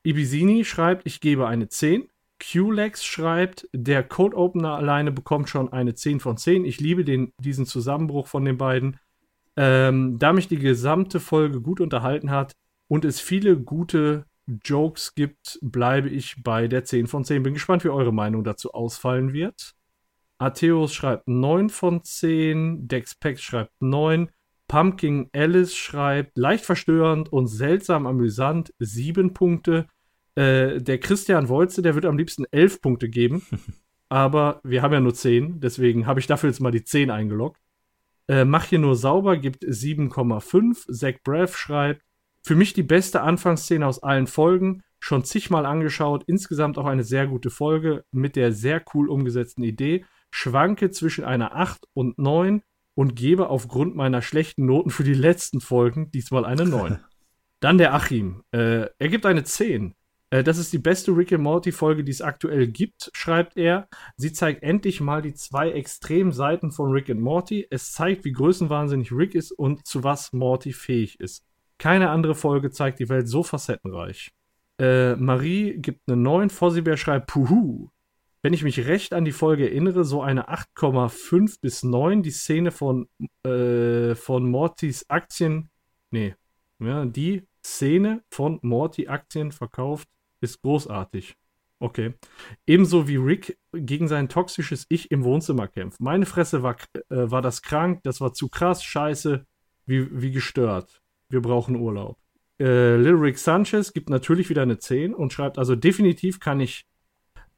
Ibizini 0.02 0.64
schreibt, 0.64 1.06
ich 1.06 1.20
gebe 1.20 1.46
eine 1.46 1.68
10. 1.68 2.08
QLex 2.40 3.04
schreibt, 3.04 3.68
der 3.72 4.02
Code 4.02 4.36
Opener 4.36 4.74
alleine 4.74 5.12
bekommt 5.12 5.48
schon 5.48 5.72
eine 5.72 5.94
10 5.94 6.20
von 6.20 6.36
10. 6.36 6.64
Ich 6.64 6.80
liebe 6.80 7.04
den, 7.04 7.32
diesen 7.40 7.66
Zusammenbruch 7.66 8.26
von 8.26 8.44
den 8.44 8.58
beiden. 8.58 8.98
Ähm, 9.56 10.18
da 10.18 10.32
mich 10.32 10.48
die 10.48 10.58
gesamte 10.58 11.20
Folge 11.20 11.60
gut 11.60 11.80
unterhalten 11.80 12.30
hat 12.30 12.52
und 12.88 13.04
es 13.04 13.20
viele 13.20 13.56
gute 13.56 14.24
Jokes 14.64 15.14
gibt, 15.14 15.58
bleibe 15.62 16.08
ich 16.08 16.42
bei 16.42 16.66
der 16.66 16.84
10 16.84 17.06
von 17.06 17.24
10. 17.24 17.44
Bin 17.44 17.54
gespannt, 17.54 17.84
wie 17.84 17.90
eure 17.90 18.12
Meinung 18.12 18.42
dazu 18.44 18.72
ausfallen 18.72 19.32
wird. 19.32 19.74
Atheos 20.38 20.94
schreibt 20.94 21.28
9 21.28 21.68
von 21.68 22.02
10, 22.02 22.88
Dexpex 22.88 23.42
schreibt 23.42 23.72
9, 23.80 24.30
Pumpkin 24.68 25.28
Alice 25.32 25.74
schreibt 25.74 26.36
leicht 26.36 26.64
verstörend 26.64 27.32
und 27.32 27.48
seltsam 27.48 28.06
amüsant 28.06 28.72
7 28.78 29.34
Punkte. 29.34 29.86
Äh, 30.34 30.80
der 30.80 30.98
Christian 30.98 31.48
Wolze, 31.48 31.82
der 31.82 31.94
wird 31.94 32.04
am 32.04 32.18
liebsten 32.18 32.44
11 32.50 32.80
Punkte 32.80 33.08
geben. 33.08 33.42
aber 34.08 34.60
wir 34.64 34.82
haben 34.82 34.92
ja 34.92 35.00
nur 35.00 35.14
10, 35.14 35.60
deswegen 35.60 36.06
habe 36.06 36.20
ich 36.20 36.26
dafür 36.26 36.50
jetzt 36.50 36.60
mal 36.60 36.70
die 36.70 36.84
10 36.84 37.10
eingeloggt. 37.10 37.60
Äh, 38.28 38.44
Mach 38.44 38.64
hier 38.64 38.78
nur 38.78 38.94
sauber 38.94 39.36
gibt 39.36 39.64
7,5. 39.64 40.92
Zach 40.92 41.14
Braff 41.24 41.56
schreibt, 41.56 42.02
für 42.42 42.54
mich 42.54 42.72
die 42.72 42.82
beste 42.82 43.22
Anfangsszene 43.22 43.86
aus 43.86 44.02
allen 44.02 44.26
Folgen, 44.26 44.82
schon 45.00 45.24
zigmal 45.24 45.66
angeschaut, 45.66 46.24
insgesamt 46.26 46.78
auch 46.78 46.86
eine 46.86 47.04
sehr 47.04 47.26
gute 47.26 47.50
Folge 47.50 48.04
mit 48.10 48.36
der 48.36 48.52
sehr 48.52 48.82
cool 48.94 49.08
umgesetzten 49.08 49.62
Idee, 49.62 50.04
schwanke 50.30 50.90
zwischen 50.90 51.24
einer 51.24 51.54
8 51.54 51.86
und 51.94 52.18
9 52.18 52.62
und 52.94 53.14
gebe 53.14 53.48
aufgrund 53.48 53.94
meiner 53.94 54.22
schlechten 54.22 54.66
Noten 54.66 54.90
für 54.90 55.04
die 55.04 55.14
letzten 55.14 55.60
Folgen 55.60 56.10
diesmal 56.10 56.44
eine 56.44 56.64
9. 56.64 56.98
Dann 57.60 57.78
der 57.78 57.94
Achim. 57.94 58.42
Äh, 58.52 58.86
er 58.98 59.08
gibt 59.08 59.26
eine 59.26 59.44
10. 59.44 59.94
Äh, 60.30 60.44
das 60.44 60.58
ist 60.58 60.72
die 60.72 60.78
beste 60.78 61.12
Rick 61.12 61.32
and 61.32 61.42
Morty 61.42 61.72
Folge, 61.72 62.04
die 62.04 62.12
es 62.12 62.22
aktuell 62.22 62.68
gibt, 62.68 63.10
schreibt 63.14 63.56
er. 63.56 63.88
Sie 64.16 64.32
zeigt 64.32 64.62
endlich 64.62 65.00
mal 65.00 65.22
die 65.22 65.34
zwei 65.34 65.70
extremen 65.70 66.32
Seiten 66.32 66.70
von 66.70 66.90
Rick 66.90 67.10
and 67.10 67.20
Morty. 67.20 67.66
Es 67.70 67.92
zeigt, 67.92 68.24
wie 68.24 68.32
größenwahnsinnig 68.32 69.12
Rick 69.12 69.34
ist 69.34 69.52
und 69.52 69.86
zu 69.86 70.04
was 70.04 70.32
Morty 70.32 70.72
fähig 70.72 71.20
ist. 71.20 71.44
Keine 71.78 72.10
andere 72.10 72.34
Folge 72.34 72.70
zeigt 72.70 72.98
die 72.98 73.08
Welt 73.08 73.28
so 73.28 73.42
facettenreich. 73.42 74.32
Äh, 74.80 75.16
Marie 75.16 75.74
gibt 75.78 76.08
eine 76.08 76.16
9. 76.16 76.50
Fossibär 76.50 76.96
schreibt 76.96 77.28
Puhu. 77.28 77.90
Wenn 78.42 78.52
ich 78.52 78.62
mich 78.62 78.86
recht 78.86 79.14
an 79.14 79.24
die 79.24 79.32
Folge 79.32 79.68
erinnere, 79.68 80.04
so 80.04 80.22
eine 80.22 80.48
8,5 80.48 81.60
bis 81.60 81.82
9. 81.82 82.22
Die 82.22 82.30
Szene 82.30 82.70
von, 82.70 83.08
äh, 83.44 84.14
von 84.14 84.48
Mortys 84.48 85.06
Aktien. 85.08 85.70
Nee, 86.10 86.34
ja, 86.78 87.04
die 87.04 87.42
Szene 87.64 88.22
von 88.30 88.58
Morty 88.62 89.08
Aktien 89.08 89.52
verkauft 89.52 90.08
ist 90.40 90.62
großartig. 90.62 91.34
Okay. 91.80 92.14
Ebenso 92.66 93.06
wie 93.06 93.16
Rick 93.16 93.58
gegen 93.72 94.08
sein 94.08 94.28
toxisches 94.28 94.86
Ich 94.88 95.10
im 95.10 95.22
Wohnzimmer 95.24 95.68
kämpft. 95.68 96.00
Meine 96.00 96.26
Fresse 96.26 96.62
war, 96.62 96.76
äh, 97.08 97.30
war 97.30 97.42
das 97.42 97.62
krank, 97.62 98.00
das 98.02 98.20
war 98.20 98.32
zu 98.32 98.48
krass, 98.48 98.82
scheiße, 98.82 99.44
wie, 99.86 100.08
wie 100.10 100.32
gestört. 100.32 101.02
Wir 101.28 101.40
brauchen 101.40 101.76
Urlaub. 101.76 102.18
Äh, 102.58 102.96
Lil 102.96 103.14
Rick 103.14 103.38
Sanchez 103.38 103.92
gibt 103.92 104.10
natürlich 104.10 104.48
wieder 104.50 104.62
eine 104.62 104.78
10 104.78 105.14
und 105.14 105.32
schreibt, 105.32 105.58
also 105.58 105.76
definitiv 105.76 106.40
kann 106.40 106.58
ich 106.58 106.84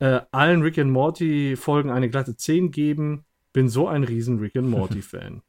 äh, 0.00 0.20
allen 0.32 0.62
Rick 0.62 0.78
and 0.78 0.90
Morty 0.90 1.56
Folgen 1.56 1.90
eine 1.90 2.10
glatte 2.10 2.36
10 2.36 2.70
geben. 2.70 3.24
Bin 3.52 3.68
so 3.68 3.88
ein 3.88 4.04
riesen 4.04 4.38
Rick 4.38 4.56
and 4.56 4.68
Morty 4.68 5.02
Fan. 5.02 5.42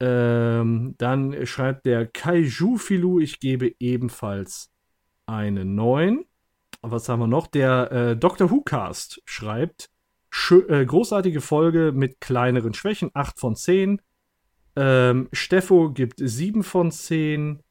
ähm, 0.00 0.94
dann 0.98 1.46
schreibt 1.46 1.86
der 1.86 2.06
Kaiju 2.06 2.78
Filou, 2.78 3.18
ich 3.20 3.40
gebe 3.40 3.74
ebenfalls 3.78 4.70
eine 5.26 5.64
9 5.64 6.24
was 6.82 7.08
haben 7.08 7.20
wir 7.20 7.26
noch? 7.28 7.46
Der 7.46 7.92
äh, 7.92 8.16
Doctor 8.16 8.50
Who 8.50 8.62
Cast 8.62 9.22
schreibt, 9.24 9.88
äh, 10.50 10.84
großartige 10.84 11.40
Folge 11.40 11.92
mit 11.92 12.20
kleineren 12.20 12.74
Schwächen, 12.74 13.10
8 13.14 13.38
von 13.38 13.56
10. 13.56 14.02
Ähm, 14.74 15.28
Steffo 15.32 15.90
gibt 15.90 16.14
7 16.18 16.62
von 16.62 16.90
10. 16.90 17.62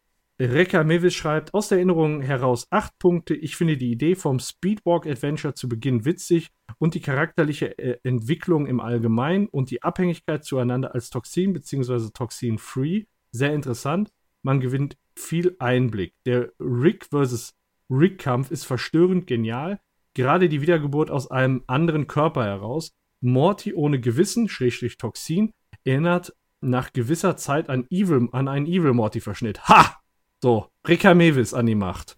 Rekka 0.48 0.84
Mevis 0.84 1.14
schreibt, 1.14 1.54
aus 1.54 1.68
der 1.68 1.78
Erinnerung 1.78 2.22
heraus 2.22 2.66
8 2.72 2.98
Punkte. 2.98 3.36
Ich 3.36 3.56
finde 3.56 3.78
die 3.78 3.92
Idee 3.92 4.16
vom 4.16 4.40
Speedwalk 4.40 5.06
Adventure 5.06 5.54
zu 5.54 5.70
Beginn 5.70 6.04
witzig 6.04 6.50
und 6.80 6.96
die 6.96 7.00
charakterliche 7.00 7.78
äh, 7.78 8.00
Entwicklung 8.04 8.66
im 8.66 8.80
Allgemeinen 8.80 9.48
und 9.48 9.70
die 9.70 9.84
Abhängigkeit 9.84 10.44
zueinander 10.44 10.96
als 10.96 11.12
Toxin 11.12 11.54
bzw. 11.54 12.10
Toxin-free 12.12 13.06
sehr 13.32 13.54
interessant. 13.54 14.12
Man 14.42 14.60
gewinnt 14.60 14.98
viel 15.16 15.56
Einblick. 15.60 16.16
Der 16.26 16.52
Rick 16.60 17.06
vs. 17.12 17.54
Rick-Kampf 17.90 18.50
ist 18.50 18.66
verstörend 18.66 19.28
genial. 19.28 19.80
Gerade 20.14 20.50
die 20.50 20.62
Wiedergeburt 20.62 21.12
aus 21.12 21.30
einem 21.30 21.64
anderen 21.68 22.08
Körper 22.08 22.44
heraus. 22.44 22.94
Morty 23.22 23.74
ohne 23.74 24.00
Gewissen, 24.00 24.50
Schrägstrich 24.50 24.98
Toxin, 24.98 25.54
erinnert 25.84 26.34
nach 26.62 26.94
gewisser 26.94 27.38
Zeit 27.38 27.70
an, 27.70 27.86
Evil, 27.90 28.30
an 28.32 28.48
einen 28.48 28.66
Evil 28.66 28.94
Morty-Verschnitt. 28.94 29.68
Ha! 29.70 30.01
So, 30.44 30.68
Ricka 30.88 31.14
Mewis 31.14 31.54
an 31.54 31.68
die 31.68 31.76
Macht. 31.76 32.18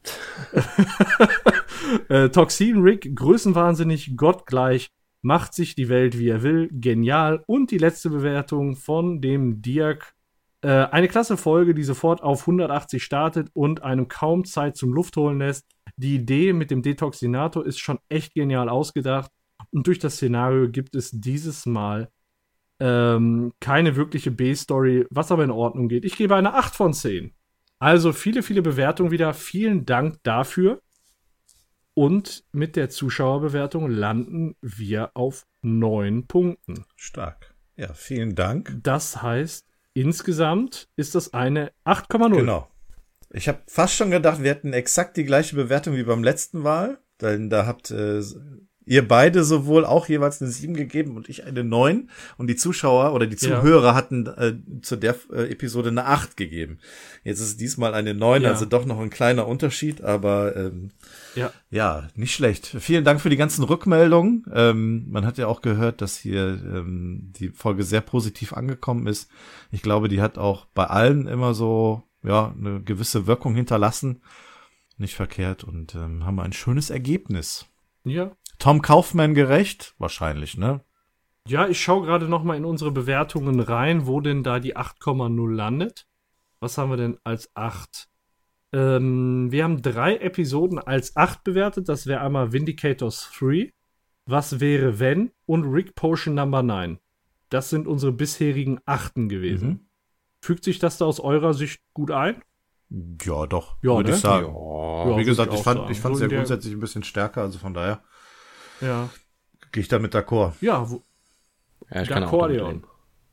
äh, 2.08 2.30
Toxin 2.30 2.82
Rick, 2.82 3.14
größenwahnsinnig, 3.14 4.16
gottgleich, 4.16 4.88
macht 5.22 5.54
sich 5.54 5.76
die 5.76 5.90
Welt, 5.90 6.18
wie 6.18 6.30
er 6.30 6.42
will, 6.42 6.70
genial. 6.72 7.44
Und 7.48 7.72
die 7.72 7.78
letzte 7.78 8.10
Bewertung 8.10 8.78
von 8.78 9.20
dem 9.20 9.62
Dirk 9.62 10.14
äh, 10.62 10.70
eine 10.70 11.10
klasse 11.10 11.36
Folge, 11.36 11.74
die 11.74 11.84
sofort 11.84 12.24
auf 12.24 12.42
180 12.42 13.04
startet 13.04 13.50
und 13.52 13.84
einem 13.84 14.08
kaum 14.08 14.46
Zeit 14.46 14.78
zum 14.78 14.94
Luftholen 14.94 15.40
lässt. 15.40 15.68
Die 15.98 16.16
Idee 16.16 16.54
mit 16.54 16.72
dem 16.72 16.82
Detoxinator 16.82 17.66
ist 17.66 17.80
schon 17.80 18.00
echt 18.08 18.34
genial 18.34 18.70
ausgedacht 18.70 19.32
und 19.72 19.86
durch 19.86 20.00
das 20.00 20.16
Szenario 20.16 20.70
gibt 20.70 20.96
es 20.96 21.12
dieses 21.12 21.66
Mal 21.66 22.10
ähm, 22.80 23.52
keine 23.60 23.98
wirkliche 23.98 24.32
B-Story, 24.32 25.06
was 25.10 25.32
aber 25.32 25.44
in 25.44 25.52
Ordnung 25.52 25.90
geht. 25.90 26.06
Ich 26.06 26.16
gebe 26.16 26.36
eine 26.36 26.54
8 26.54 26.74
von 26.74 26.94
10. 26.94 27.34
Also 27.84 28.14
viele, 28.14 28.44
viele 28.44 28.62
Bewertungen 28.62 29.12
wieder. 29.12 29.34
Vielen 29.34 29.86
Dank 29.86 30.24
dafür. 30.24 30.82
Und 31.94 32.44
mit 32.52 32.76
der 32.76 32.90
Zuschauerbewertung 32.90 33.90
landen 33.90 34.56
wir 34.62 35.12
auf 35.14 35.46
9 35.62 36.26
Punkten. 36.26 36.86
Stark. 36.96 37.54
Ja, 37.76 37.94
vielen 37.94 38.36
Dank. 38.36 38.80
Das 38.82 39.22
heißt, 39.22 39.68
Insgesamt 39.94 40.90
ist 40.96 41.14
das 41.14 41.34
eine 41.34 41.72
8,0. 41.86 42.36
Genau. 42.36 42.68
Ich 43.30 43.48
habe 43.48 43.60
fast 43.68 43.96
schon 43.96 44.12
gedacht, 44.12 44.42
wir 44.42 44.50
hätten 44.50 44.74
exakt 44.74 45.18
die 45.18 45.24
gleiche 45.24 45.56
Bewertung 45.56 45.96
wie 45.96 46.04
beim 46.04 46.24
letzten 46.24 46.60
Mal. 46.60 47.00
Denn 47.22 47.50
da 47.50 47.66
habt 47.66 47.92
äh, 47.92 48.22
ihr 48.86 49.08
beide 49.08 49.44
sowohl 49.44 49.86
auch 49.86 50.08
jeweils 50.08 50.42
eine 50.42 50.52
7 50.52 50.74
gegeben 50.74 51.16
und 51.16 51.30
ich 51.30 51.46
eine 51.46 51.64
9. 51.64 52.10
Und 52.38 52.48
die 52.48 52.56
Zuschauer 52.56 53.14
oder 53.14 53.28
die 53.28 53.36
Zuhörer 53.36 53.90
ja. 53.90 53.96
hatten 53.96 54.28
äh, 54.28 54.54
zu 54.82 54.96
der 54.96 55.16
äh, 55.32 55.52
Episode 55.52 55.90
eine 55.90 56.06
8 56.06 56.38
gegeben. 56.38 56.80
Jetzt 57.24 57.40
ist 57.40 57.48
es 57.48 57.58
diesmal 57.58 57.94
eine 57.94 58.14
9, 58.14 58.44
ja. 58.44 58.50
also 58.50 58.66
doch 58.66 58.86
noch 58.86 59.00
ein 59.00 59.10
kleiner 59.10 59.48
Unterschied, 59.48 60.02
aber 60.02 60.56
ähm, 60.56 60.92
ja. 61.36 61.52
ja, 61.70 62.08
nicht 62.16 62.34
schlecht. 62.34 62.68
Vielen 62.80 63.04
Dank 63.04 63.22
für 63.22 63.30
die 63.30 63.38
ganzen 63.38 63.64
Rückmeldungen. 63.64 64.46
Ähm, 64.54 65.06
man 65.10 65.26
hat 65.26 65.38
ja 65.38 65.48
auch 65.48 65.62
gehört, 65.62 66.02
dass 66.02 66.18
hier 66.18 66.60
ähm, 66.64 67.32
die 67.40 67.50
Folge 67.50 67.84
sehr 67.84 68.02
positiv 68.02 68.54
angekommen 68.54 69.08
ist. 69.08 69.30
Ich 69.72 69.82
glaube, 69.82 70.10
die 70.10 70.22
hat 70.22 70.38
auch 70.38 70.66
bei 70.74 70.86
allen 70.86 71.28
immer 71.28 71.54
so 71.54 72.04
ja 72.24 72.54
eine 72.58 72.82
gewisse 72.82 73.28
Wirkung 73.28 73.56
hinterlassen. 73.56 74.22
Nicht 74.98 75.16
verkehrt 75.16 75.64
und 75.64 75.96
ähm, 75.96 76.26
haben 76.26 76.40
ein 76.40 76.54
schönes 76.54 76.90
Ergebnis. 76.90 77.66
Ja, 78.04 78.36
Tom 78.64 78.82
Kaufman 78.82 79.34
gerecht? 79.34 79.94
Wahrscheinlich, 79.98 80.58
ne? 80.58 80.80
Ja, 81.50 81.68
ich 81.68 81.84
schaue 81.84 82.06
gerade 82.06 82.30
noch 82.30 82.46
mal 82.46 82.56
in 82.56 82.64
unsere 82.64 82.92
Bewertungen 82.92 83.60
rein, 83.60 84.08
wo 84.08 84.22
denn 84.22 84.42
da 84.42 84.62
die 84.62 84.78
8,0 84.78 85.54
landet. 85.54 86.08
Was 86.62 86.78
haben 86.78 86.90
wir 86.90 86.96
denn 86.96 87.18
als 87.26 87.54
8? 87.56 88.08
Ähm, 88.72 89.52
wir 89.52 89.66
haben 89.66 89.82
drei 89.82 90.16
Episoden 90.16 90.80
als 90.80 91.18
8 91.18 91.44
bewertet. 91.44 91.90
Das 91.90 92.08
wäre 92.08 92.22
einmal 92.22 92.54
Vindicators 92.54 93.30
3, 93.38 93.74
Was 94.28 94.62
wäre 94.62 94.98
wenn 94.98 95.32
und 95.46 95.66
Rick 95.66 95.94
Potion 95.96 96.36
Number 96.36 96.64
9. 96.64 97.00
Das 97.50 97.70
sind 97.70 97.86
unsere 97.86 98.14
bisherigen 98.14 98.80
Achten 98.86 99.28
gewesen. 99.28 99.68
Mhm. 99.68 99.80
Fügt 100.40 100.64
sich 100.64 100.80
das 100.80 100.98
da 100.98 101.04
aus 101.04 101.20
eurer 101.20 101.54
Sicht 101.54 101.82
gut 101.94 102.12
ein? 102.12 102.42
Ja, 103.26 103.46
doch. 103.46 103.76
Ja, 103.82 103.98
würde 103.98 104.12
ne? 104.12 104.16
ich 104.16 104.22
sagen. 104.22 104.48
Ja, 104.48 105.18
Wie 105.18 105.26
gesagt, 105.26 105.52
ich, 105.54 105.60
ich 105.60 106.00
fand 106.00 106.16
es 106.16 106.22
ja 106.22 106.28
grundsätzlich 106.28 106.74
ein 106.74 106.80
bisschen 106.80 107.04
stärker, 107.04 107.42
also 107.42 107.60
von 107.60 107.74
daher. 107.74 108.02
Ja. 108.84 109.10
Gehe 109.72 109.82
ich 109.82 109.88
damit 109.88 110.14
d'accord. 110.14 110.54
Ja, 110.62 110.90
wo, 110.90 111.02
ja 111.90 112.04
ich 112.04 112.10
D'accordion. 112.10 112.84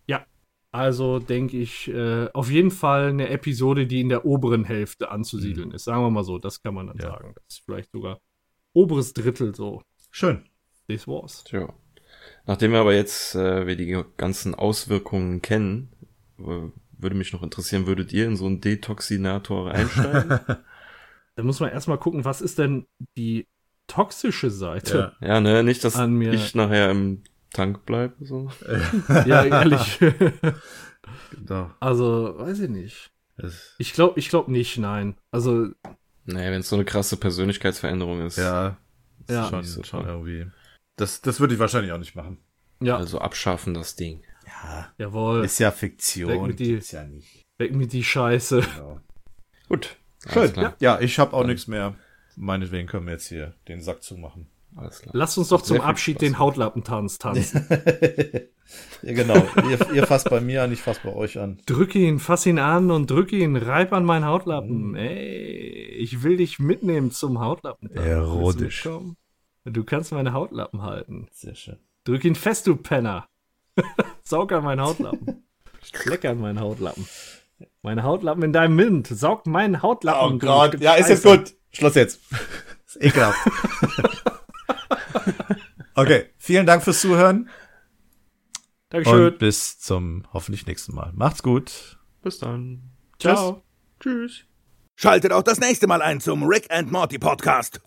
Ja, 0.06 0.24
also 0.72 1.18
denke 1.18 1.58
ich, 1.58 1.88
äh, 1.88 2.28
auf 2.32 2.50
jeden 2.50 2.70
Fall 2.70 3.08
eine 3.08 3.28
Episode, 3.28 3.86
die 3.86 4.00
in 4.00 4.08
der 4.08 4.24
oberen 4.24 4.64
Hälfte 4.64 5.10
anzusiedeln 5.10 5.68
mhm. 5.70 5.74
ist. 5.74 5.84
Sagen 5.84 6.02
wir 6.02 6.10
mal 6.10 6.24
so, 6.24 6.38
das 6.38 6.62
kann 6.62 6.74
man 6.74 6.86
dann 6.86 6.98
ja. 6.98 7.10
sagen. 7.10 7.32
Das 7.34 7.44
ist 7.56 7.64
vielleicht 7.64 7.90
sogar 7.92 8.20
oberes 8.72 9.12
Drittel 9.12 9.54
so. 9.54 9.82
Schön. 10.10 10.48
This 10.88 11.06
was. 11.06 11.44
Tja. 11.44 11.72
Nachdem 12.46 12.72
wir 12.72 12.80
aber 12.80 12.94
jetzt 12.94 13.34
äh, 13.34 13.66
wir 13.66 13.76
die 13.76 14.02
ganzen 14.16 14.54
Auswirkungen 14.54 15.42
kennen, 15.42 15.92
würde 16.36 17.16
mich 17.16 17.32
noch 17.32 17.42
interessieren, 17.42 17.86
würdet 17.86 18.12
ihr 18.12 18.26
in 18.26 18.36
so 18.36 18.46
einen 18.46 18.60
Detoxinator 18.60 19.70
einsteigen? 19.70 20.40
da 21.36 21.42
muss 21.42 21.60
man 21.60 21.70
erstmal 21.70 21.98
gucken, 21.98 22.24
was 22.24 22.40
ist 22.40 22.58
denn 22.58 22.86
die 23.16 23.46
toxische 23.90 24.50
Seite? 24.50 25.14
Ja, 25.20 25.28
ja 25.28 25.40
ne, 25.40 25.62
nicht, 25.62 25.84
dass 25.84 25.98
ich 25.98 26.54
nachher 26.54 26.90
im 26.90 27.22
Tank 27.52 27.84
bleibe. 27.84 28.14
So. 28.24 28.50
ja, 29.26 29.44
ehrlich. 29.44 29.98
genau. 31.30 31.70
Also, 31.80 32.34
weiß 32.38 32.60
ich 32.60 32.70
nicht. 32.70 33.10
Ich 33.78 33.92
glaube 33.94 34.18
ich 34.18 34.28
glaub 34.28 34.48
nicht, 34.48 34.78
nein. 34.78 35.16
Also. 35.30 35.68
Naja, 36.26 36.52
wenn 36.52 36.60
es 36.60 36.68
so 36.68 36.76
eine 36.76 36.84
krasse 36.84 37.16
Persönlichkeitsveränderung 37.16 38.24
ist. 38.26 38.36
Ja. 38.36 38.76
Ja. 39.28 39.48
Schon, 39.48 39.64
so 39.64 39.82
schon 39.82 40.06
irgendwie. 40.06 40.46
Das, 40.96 41.22
das 41.22 41.40
würde 41.40 41.54
ich 41.54 41.60
wahrscheinlich 41.60 41.92
auch 41.92 41.98
nicht 41.98 42.14
machen. 42.14 42.38
Ja. 42.82 42.96
Also 42.96 43.18
abschaffen 43.18 43.74
das 43.74 43.96
Ding. 43.96 44.22
Ja. 44.46 44.92
Jawohl. 44.98 45.44
Ist 45.44 45.58
ja 45.58 45.70
Fiktion. 45.70 46.30
Weg 46.30 46.42
mit 46.42 46.60
die, 46.60 46.72
ist 46.72 46.92
ja 46.92 47.04
nicht. 47.04 47.44
Weg 47.58 47.74
mit 47.74 47.92
die 47.92 48.04
Scheiße. 48.04 48.60
Genau. 48.60 49.00
Gut. 49.68 49.96
Schön. 50.28 50.52
Ja. 50.54 50.76
ja, 50.80 51.00
ich 51.00 51.18
habe 51.18 51.32
auch 51.32 51.44
nichts 51.44 51.66
mehr. 51.66 51.96
Meinetwegen 52.40 52.88
können 52.88 53.04
wir 53.04 53.12
jetzt 53.12 53.28
hier 53.28 53.54
den 53.68 53.82
Sack 53.82 54.02
zumachen. 54.02 54.46
Alles 54.74 55.02
klar. 55.02 55.12
Lasst 55.14 55.36
uns 55.36 55.48
doch 55.48 55.60
zum 55.60 55.82
Abschied 55.82 56.22
den 56.22 56.38
Hautlappen-Tanz 56.38 57.18
tanzen. 57.18 57.66
ja, 59.02 59.12
genau. 59.12 59.46
ihr, 59.68 59.94
ihr 59.94 60.06
fasst 60.06 60.30
bei 60.30 60.40
mir 60.40 60.62
an, 60.62 60.72
ich 60.72 60.80
fass 60.80 61.00
bei 61.00 61.14
euch 61.14 61.38
an. 61.38 61.58
Drück 61.66 61.94
ihn, 61.94 62.18
fass 62.18 62.46
ihn 62.46 62.58
an 62.58 62.90
und 62.90 63.10
drück 63.10 63.32
ihn, 63.32 63.56
reib 63.56 63.92
an 63.92 64.06
meinen 64.06 64.24
Hautlappen. 64.24 64.92
Mm. 64.92 64.96
Ey, 64.96 65.96
ich 65.98 66.22
will 66.22 66.38
dich 66.38 66.58
mitnehmen 66.58 67.10
zum 67.10 67.40
Hautlappen-Tanz. 67.40 68.06
Erotisch. 68.06 68.88
Du 69.64 69.84
kannst 69.84 70.12
meine 70.12 70.32
Hautlappen 70.32 70.80
halten. 70.80 71.28
Sehr 71.32 71.54
schön. 71.54 71.76
Drück 72.04 72.24
ihn 72.24 72.36
fest, 72.36 72.66
du 72.66 72.76
Penner. 72.76 73.28
Saug 74.22 74.50
an 74.52 74.64
meinen 74.64 74.80
Hautlappen. 74.80 75.44
Leck 76.06 76.24
an 76.24 76.40
meinen 76.40 76.60
Hautlappen. 76.60 77.06
Meine 77.82 78.02
Hautlappen 78.02 78.42
in 78.44 78.54
deinem 78.54 78.76
Mund. 78.76 79.08
Saug 79.08 79.46
meinen 79.46 79.82
Hautlappen. 79.82 80.36
Oh 80.36 80.38
Gott. 80.38 80.80
Ja, 80.80 80.94
ist 80.94 81.10
jetzt 81.10 81.24
gut. 81.24 81.54
Schluss 81.72 81.94
jetzt. 81.94 82.20
ist 82.86 83.02
ekelhaft. 83.02 83.38
okay. 85.94 86.26
Vielen 86.38 86.66
Dank 86.66 86.82
fürs 86.82 87.00
Zuhören. 87.00 87.48
Dankeschön. 88.90 89.32
Und 89.32 89.38
bis 89.38 89.78
zum 89.78 90.26
hoffentlich 90.32 90.66
nächsten 90.66 90.94
Mal. 90.94 91.12
Macht's 91.14 91.42
gut. 91.42 91.98
Bis 92.22 92.38
dann. 92.38 92.90
Ciao. 93.18 93.62
Tschüss. 94.00 94.32
Tschüss. 94.32 94.44
Schaltet 94.96 95.32
auch 95.32 95.42
das 95.42 95.60
nächste 95.60 95.86
Mal 95.86 96.02
ein 96.02 96.20
zum 96.20 96.44
Rick 96.44 96.70
and 96.70 96.92
Morty 96.92 97.18
Podcast. 97.18 97.80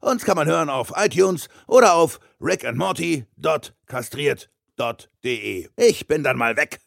Uns 0.00 0.24
kann 0.24 0.36
man 0.36 0.46
hören 0.46 0.70
auf 0.70 0.92
iTunes 0.96 1.48
oder 1.66 1.94
auf 1.94 2.20
rickandmorty.kastriert.com 2.40 4.58
www.ftf.de. 4.78 5.68
Ich 5.76 6.06
bin 6.06 6.22
dann 6.22 6.38
mal 6.38 6.56
weg. 6.56 6.78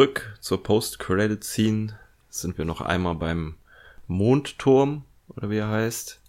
Zurück 0.00 0.38
zur 0.40 0.62
Post-Credit-Scene 0.62 1.98
sind 2.30 2.56
wir 2.56 2.64
noch 2.64 2.80
einmal 2.80 3.16
beim 3.16 3.56
Mondturm, 4.06 5.04
oder 5.28 5.50
wie 5.50 5.58
er 5.58 5.68
heißt, 5.68 6.22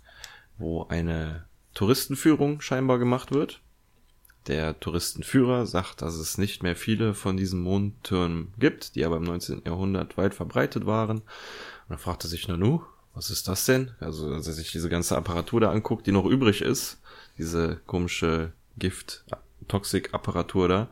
wo 0.58 0.88
eine 0.90 1.46
Touristenführung 1.74 2.60
scheinbar 2.60 3.00
gemacht 3.00 3.32
wird. 3.32 3.62
Der 4.48 4.78
Touristenführer 4.82 5.66
sagt, 5.68 6.02
dass 6.02 6.16
es 6.16 6.38
nicht 6.38 6.64
mehr 6.64 6.76
viele 6.76 7.14
von 7.14 7.38
diesen 7.38 7.62
Mondtürmen 7.62 8.54
gibt, 8.60 8.96
die 8.96 9.06
aber 9.06 9.16
im 9.16 9.24
19. 9.24 9.62
Jahrhundert 9.66 10.18
weit 10.18 10.34
verbreitet 10.34 10.86
waren. 10.86 11.20
Und 11.20 11.26
dann 11.88 11.98
fragt 11.98 12.26
er 12.26 12.30
sich, 12.30 12.50
Nanu, 12.50 12.82
was 13.14 13.30
ist 13.30 13.48
das 13.48 13.66
denn? 13.66 13.92
Also, 14.02 14.34
als 14.34 14.48
er 14.48 14.54
sich 14.54 14.74
diese 14.74 14.90
ganze 14.90 15.16
Apparatur 15.16 15.62
da 15.62 15.72
anguckt, 15.72 16.06
die 16.08 16.12
noch 16.12 16.26
übrig 16.26 16.62
ist, 16.62 17.00
diese 17.38 17.78
komische 17.86 18.52
Gift-Toxik-Apparatur 18.78 20.68
da, 20.68 20.90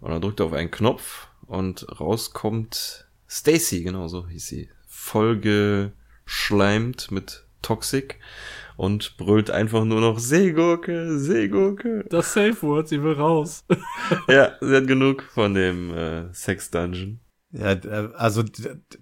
und 0.00 0.10
dann 0.10 0.20
drückt 0.20 0.38
er 0.38 0.46
auf 0.46 0.52
einen 0.52 0.70
Knopf 0.70 1.28
und 1.46 1.86
rauskommt 2.00 3.08
Stacy, 3.28 3.82
genau 3.82 4.08
so 4.08 4.26
hieß 4.28 4.46
sie, 4.46 4.70
vollgeschleimt 4.86 7.10
mit 7.10 7.46
Toxic 7.62 8.20
und 8.76 9.16
brüllt 9.16 9.50
einfach 9.50 9.84
nur 9.84 10.00
noch 10.00 10.18
Seegurke, 10.18 11.18
Seegurke. 11.18 12.04
Das 12.10 12.32
Safe 12.32 12.60
Word, 12.62 12.88
sie 12.88 13.02
will 13.02 13.14
raus. 13.14 13.64
ja, 14.28 14.52
sie 14.60 14.76
hat 14.76 14.86
genug 14.86 15.22
von 15.22 15.54
dem 15.54 15.94
äh, 15.94 16.32
Sex 16.32 16.70
Dungeon. 16.70 17.20
Ja, 17.52 17.72
äh, 17.72 18.10
also 18.16 18.42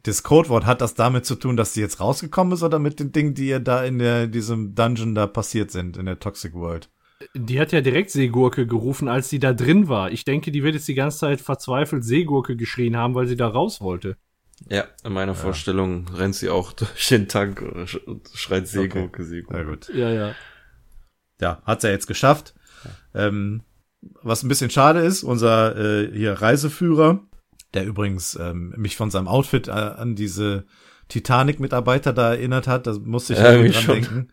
das 0.02 0.22
Codewort 0.22 0.66
hat 0.66 0.80
das 0.80 0.94
damit 0.94 1.24
zu 1.24 1.36
tun, 1.36 1.56
dass 1.56 1.74
sie 1.74 1.80
jetzt 1.80 2.00
rausgekommen 2.00 2.52
ist 2.52 2.62
oder 2.62 2.78
mit 2.78 3.00
den 3.00 3.12
Dingen, 3.12 3.34
die 3.34 3.48
ihr 3.48 3.60
da 3.60 3.84
in 3.84 3.98
der, 3.98 4.26
diesem 4.26 4.74
Dungeon 4.74 5.14
da 5.14 5.26
passiert 5.26 5.70
sind, 5.70 5.96
in 5.96 6.06
der 6.06 6.18
Toxic 6.18 6.54
World? 6.54 6.90
Die 7.34 7.60
hat 7.60 7.72
ja 7.72 7.80
direkt 7.80 8.10
Seegurke 8.10 8.66
gerufen, 8.66 9.08
als 9.08 9.28
sie 9.28 9.38
da 9.38 9.52
drin 9.52 9.88
war. 9.88 10.10
Ich 10.10 10.24
denke, 10.24 10.50
die 10.50 10.62
wird 10.62 10.74
jetzt 10.74 10.88
die 10.88 10.94
ganze 10.94 11.18
Zeit 11.18 11.40
verzweifelt 11.40 12.04
Seegurke 12.04 12.56
geschrien 12.56 12.96
haben, 12.96 13.14
weil 13.14 13.26
sie 13.26 13.36
da 13.36 13.48
raus 13.48 13.80
wollte. 13.80 14.16
Ja, 14.68 14.84
in 15.04 15.12
meiner 15.12 15.32
ja. 15.32 15.38
Vorstellung 15.38 16.08
rennt 16.08 16.34
sie 16.34 16.48
auch 16.48 16.72
durch 16.72 17.08
den 17.08 17.28
Tank 17.28 17.62
und 17.62 18.30
schreit 18.34 18.68
Seegurke, 18.68 19.04
okay. 19.04 19.24
Seegurke. 19.24 19.58
Ja, 19.58 19.64
gut. 19.64 19.88
Ja, 19.94 20.10
ja. 20.10 20.34
Ja, 21.40 21.62
hat 21.64 21.80
sie 21.80 21.88
ja 21.88 21.92
jetzt 21.92 22.06
geschafft. 22.06 22.54
Ja. 22.84 23.26
Ähm, 23.26 23.62
was 24.22 24.42
ein 24.42 24.48
bisschen 24.48 24.70
schade 24.70 25.00
ist, 25.00 25.22
unser 25.22 25.76
äh, 25.76 26.10
hier 26.12 26.34
Reiseführer, 26.34 27.20
der 27.74 27.86
übrigens 27.86 28.36
ähm, 28.40 28.74
mich 28.76 28.96
von 28.96 29.10
seinem 29.10 29.28
Outfit 29.28 29.68
äh, 29.68 29.72
an 29.72 30.14
diese 30.14 30.64
Titanic-Mitarbeiter 31.08 32.12
da 32.12 32.30
erinnert 32.30 32.66
hat, 32.66 32.86
da 32.86 32.94
musste 32.98 33.34
ich 33.34 33.38
ja, 33.38 33.52
dran 33.52 33.72
schon. 33.72 33.94
denken. 33.94 34.28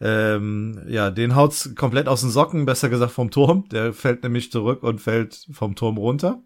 Ähm, 0.00 0.80
ja, 0.86 1.10
den 1.10 1.34
haut's 1.34 1.74
komplett 1.74 2.08
aus 2.08 2.20
den 2.20 2.30
Socken, 2.30 2.66
besser 2.66 2.88
gesagt 2.88 3.12
vom 3.12 3.30
Turm. 3.30 3.68
Der 3.70 3.92
fällt 3.92 4.22
nämlich 4.22 4.52
zurück 4.52 4.82
und 4.82 5.00
fällt 5.00 5.46
vom 5.50 5.74
Turm 5.74 5.98
runter. 5.98 6.42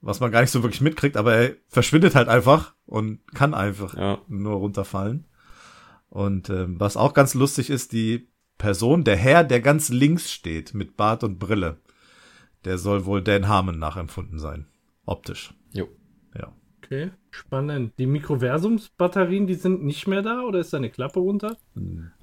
Was 0.00 0.20
man 0.20 0.30
gar 0.30 0.42
nicht 0.42 0.50
so 0.50 0.62
wirklich 0.62 0.80
mitkriegt, 0.80 1.16
aber 1.16 1.34
er 1.34 1.56
verschwindet 1.68 2.14
halt 2.14 2.28
einfach 2.28 2.74
und 2.86 3.20
kann 3.34 3.54
einfach 3.54 3.96
ja. 3.96 4.18
nur 4.28 4.54
runterfallen. 4.54 5.26
Und 6.08 6.50
ähm, 6.50 6.78
was 6.78 6.96
auch 6.96 7.14
ganz 7.14 7.34
lustig 7.34 7.68
ist, 7.68 7.92
die 7.92 8.28
Person, 8.58 9.04
der 9.04 9.16
Herr, 9.16 9.44
der 9.44 9.60
ganz 9.60 9.88
links 9.88 10.32
steht, 10.32 10.74
mit 10.74 10.96
Bart 10.96 11.24
und 11.24 11.38
Brille, 11.38 11.78
der 12.64 12.78
soll 12.78 13.06
wohl 13.06 13.22
Dan 13.22 13.48
Harmon 13.48 13.78
nachempfunden 13.78 14.38
sein. 14.38 14.66
Optisch. 15.04 15.54
Okay, 16.90 17.10
spannend. 17.30 17.92
Die 17.98 18.06
Mikroversumsbatterien, 18.06 19.46
die 19.46 19.56
sind 19.56 19.84
nicht 19.84 20.06
mehr 20.06 20.22
da 20.22 20.40
oder 20.40 20.58
ist 20.58 20.72
da 20.72 20.78
eine 20.78 20.88
Klappe 20.88 21.20
runter? 21.20 21.58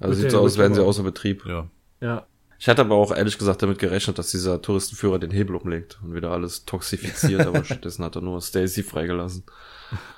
Wird 0.00 0.16
sieht 0.16 0.30
so 0.32 0.38
aus, 0.38 0.52
als 0.52 0.58
wären 0.58 0.74
sie 0.74 0.84
außer 0.84 1.04
Betrieb. 1.04 1.46
Ja. 1.46 1.70
Ja. 2.00 2.26
Ich 2.58 2.68
hatte 2.68 2.80
aber 2.80 2.96
auch 2.96 3.14
ehrlich 3.14 3.38
gesagt 3.38 3.62
damit 3.62 3.78
gerechnet, 3.78 4.18
dass 4.18 4.32
dieser 4.32 4.60
Touristenführer 4.60 5.20
den 5.20 5.30
Hebel 5.30 5.54
umlegt 5.54 6.00
und 6.02 6.14
wieder 6.14 6.32
alles 6.32 6.64
toxifiziert, 6.64 7.46
aber 7.46 7.62
stattdessen 7.64 8.04
hat 8.04 8.16
er 8.16 8.22
nur 8.22 8.40
Stacy 8.40 8.82
freigelassen. 8.82 9.44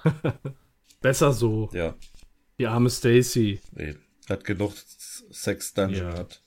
Besser 1.02 1.32
so. 1.32 1.68
Ja. 1.74 1.94
Die 2.58 2.66
arme 2.66 2.88
Stacy. 2.88 3.60
Nee, 3.72 3.96
hat 4.30 4.44
genug 4.44 4.72
Sex 4.76 5.74
dann 5.74 5.90
ja. 5.90 6.10
gehabt. 6.10 6.42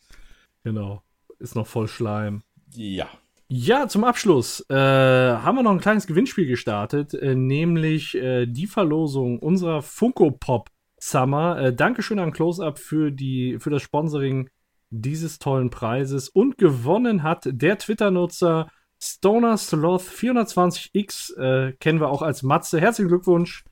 Genau. 0.64 1.04
Ist 1.38 1.56
noch 1.56 1.68
voll 1.68 1.88
Schleim. 1.88 2.42
Ja. 2.74 3.10
Ja, 3.54 3.90
zum 3.90 4.06
Abschluss 4.06 4.66
äh, 4.70 4.74
haben 4.74 5.58
wir 5.58 5.64
noch 5.64 5.74
ein 5.74 5.82
kleines 5.82 6.08
Gewinnspiel 6.08 6.48
gestartet, 6.48 7.14
äh, 7.14 7.36
nämlich 7.36 8.16
äh, 8.16 8.46
die 8.46 8.66
Verlosung 8.66 9.40
unserer 9.40 9.82
Funko 9.82 10.32
Pop 10.32 10.70
Summer. 10.98 11.60
Äh, 11.60 11.76
Dankeschön 11.76 12.20
an 12.20 12.32
Close-Up 12.32 12.80
für, 12.80 13.12
für 13.12 13.70
das 13.70 13.82
Sponsoring 13.82 14.50
dieses 14.90 15.38
tollen 15.38 15.70
Preises. 15.70 16.30
Und 16.30 16.58
gewonnen 16.58 17.24
hat 17.24 17.42
der 17.46 17.78
Twitter-Nutzer 17.78 18.72
Stoner 19.04 19.58
Sloth 19.58 20.04
420X, 20.04 21.38
äh, 21.38 21.74
kennen 21.74 22.00
wir 22.00 22.08
auch 22.08 22.22
als 22.22 22.44
Matze. 22.44 22.80
Herzlichen 22.80 23.10
Glückwunsch. 23.10 23.66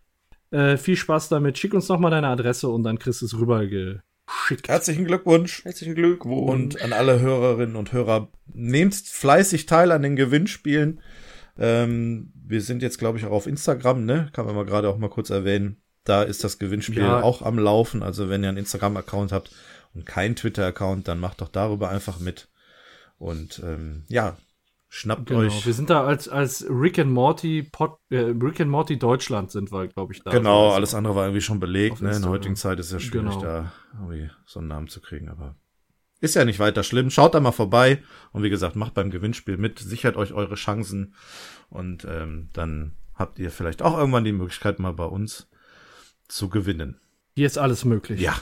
Äh, 0.52 0.76
viel 0.76 0.98
Spaß 0.98 1.30
damit. 1.30 1.58
Schick 1.58 1.74
uns 1.74 1.88
nochmal 1.88 2.12
deine 2.12 2.28
Adresse 2.28 2.68
und 2.68 2.84
dann 2.84 3.00
kriegst 3.00 3.22
du 3.22 3.28
es 3.28 3.40
rüberge 3.40 4.02
geschickt. 4.50 4.68
Herzlichen 4.68 5.06
Glückwunsch. 5.06 5.64
Herzlichen 5.64 5.96
Glückwunsch. 5.96 6.76
Und 6.76 6.82
an 6.82 6.94
alle 6.94 7.20
Hörerinnen 7.20 7.76
und 7.76 7.92
Hörer, 7.92 8.30
nehmt 8.48 8.96
fleißig 8.96 9.66
teil 9.66 9.92
an 9.92 10.02
den 10.02 10.16
Gewinnspielen. 10.16 11.02
Ähm, 11.58 12.32
wir 12.34 12.62
sind 12.62 12.82
jetzt, 12.82 12.98
glaube 12.98 13.18
ich, 13.18 13.26
auch 13.26 13.32
auf 13.32 13.48
Instagram, 13.48 14.06
ne? 14.06 14.30
Kann 14.34 14.46
man 14.46 14.56
mal 14.56 14.66
gerade 14.66 14.90
auch 14.90 14.98
mal 14.98 15.10
kurz 15.10 15.30
erwähnen. 15.30 15.82
Da 16.04 16.24
ist 16.24 16.44
das 16.44 16.58
Gewinnspiel 16.58 17.04
ja. 17.04 17.22
auch 17.22 17.42
am 17.42 17.60
Laufen. 17.60 18.02
Also 18.02 18.30
wenn 18.30 18.44
ihr 18.44 18.50
einen 18.50 18.58
Instagram-Account 18.58 19.32
habt 19.32 19.52
und 19.94 20.06
keinen 20.06 20.36
Twitter-Account, 20.36 21.08
dann 21.08 21.20
macht 21.20 21.42
doch 21.42 21.50
darüber 21.50 21.90
einfach 21.90 22.20
mit. 22.20 22.48
Und 23.18 23.62
ähm, 23.64 24.06
ja, 24.08 24.38
Schnappt 24.92 25.28
genau, 25.28 25.42
euch. 25.42 25.68
Wir 25.68 25.74
sind 25.74 25.92
da 25.92 26.04
als, 26.04 26.28
als 26.28 26.66
Rick 26.68 26.98
and 26.98 27.12
Morty 27.12 27.62
Pod, 27.62 28.00
äh, 28.10 28.18
Rick 28.18 28.60
and 28.60 28.72
Morty 28.72 28.98
Deutschland 28.98 29.52
sind 29.52 29.72
wir, 29.72 29.88
glaube 29.88 30.14
ich, 30.14 30.24
da. 30.24 30.32
Genau, 30.32 30.72
alles 30.72 30.96
andere 30.96 31.16
war 31.16 31.26
irgendwie 31.26 31.42
schon 31.42 31.60
belegt. 31.60 32.02
Ne? 32.02 32.16
In 32.16 32.24
der 32.24 32.32
heutigen 32.32 32.56
Zeit 32.56 32.80
ist 32.80 32.88
es 32.88 32.94
ja 32.94 33.00
schwierig, 33.00 33.30
genau. 33.30 33.42
da 33.42 33.72
irgendwie 33.94 34.32
so 34.48 34.60
einen 34.60 34.68
Namen 34.68 34.88
zu 34.88 35.00
kriegen, 35.00 35.30
aber 35.30 35.56
ist 36.22 36.36
ja 36.36 36.44
nicht 36.44 36.60
weiter 36.60 36.82
schlimm. 36.82 37.12
Schaut 37.12 37.36
da 37.36 37.40
mal 37.40 37.52
vorbei 37.52 38.04
und 38.32 38.42
wie 38.42 38.50
gesagt, 38.50 38.76
macht 38.76 38.96
beim 38.96 39.12
Gewinnspiel 39.12 39.58
mit, 39.58 39.78
sichert 39.78 40.18
euch 40.18 40.34
eure 40.34 40.56
Chancen 40.56 41.14
und 41.70 42.06
ähm, 42.10 42.50
dann 42.54 42.96
habt 43.14 43.38
ihr 43.38 43.52
vielleicht 43.52 43.84
auch 43.84 43.96
irgendwann 43.96 44.24
die 44.24 44.32
Möglichkeit, 44.32 44.80
mal 44.80 44.94
bei 44.94 45.06
uns 45.06 45.50
zu 46.28 46.50
gewinnen. 46.50 47.00
Hier 47.36 47.46
ist 47.46 47.60
alles 47.60 47.86
möglich. 47.86 48.20
Ja, 48.20 48.36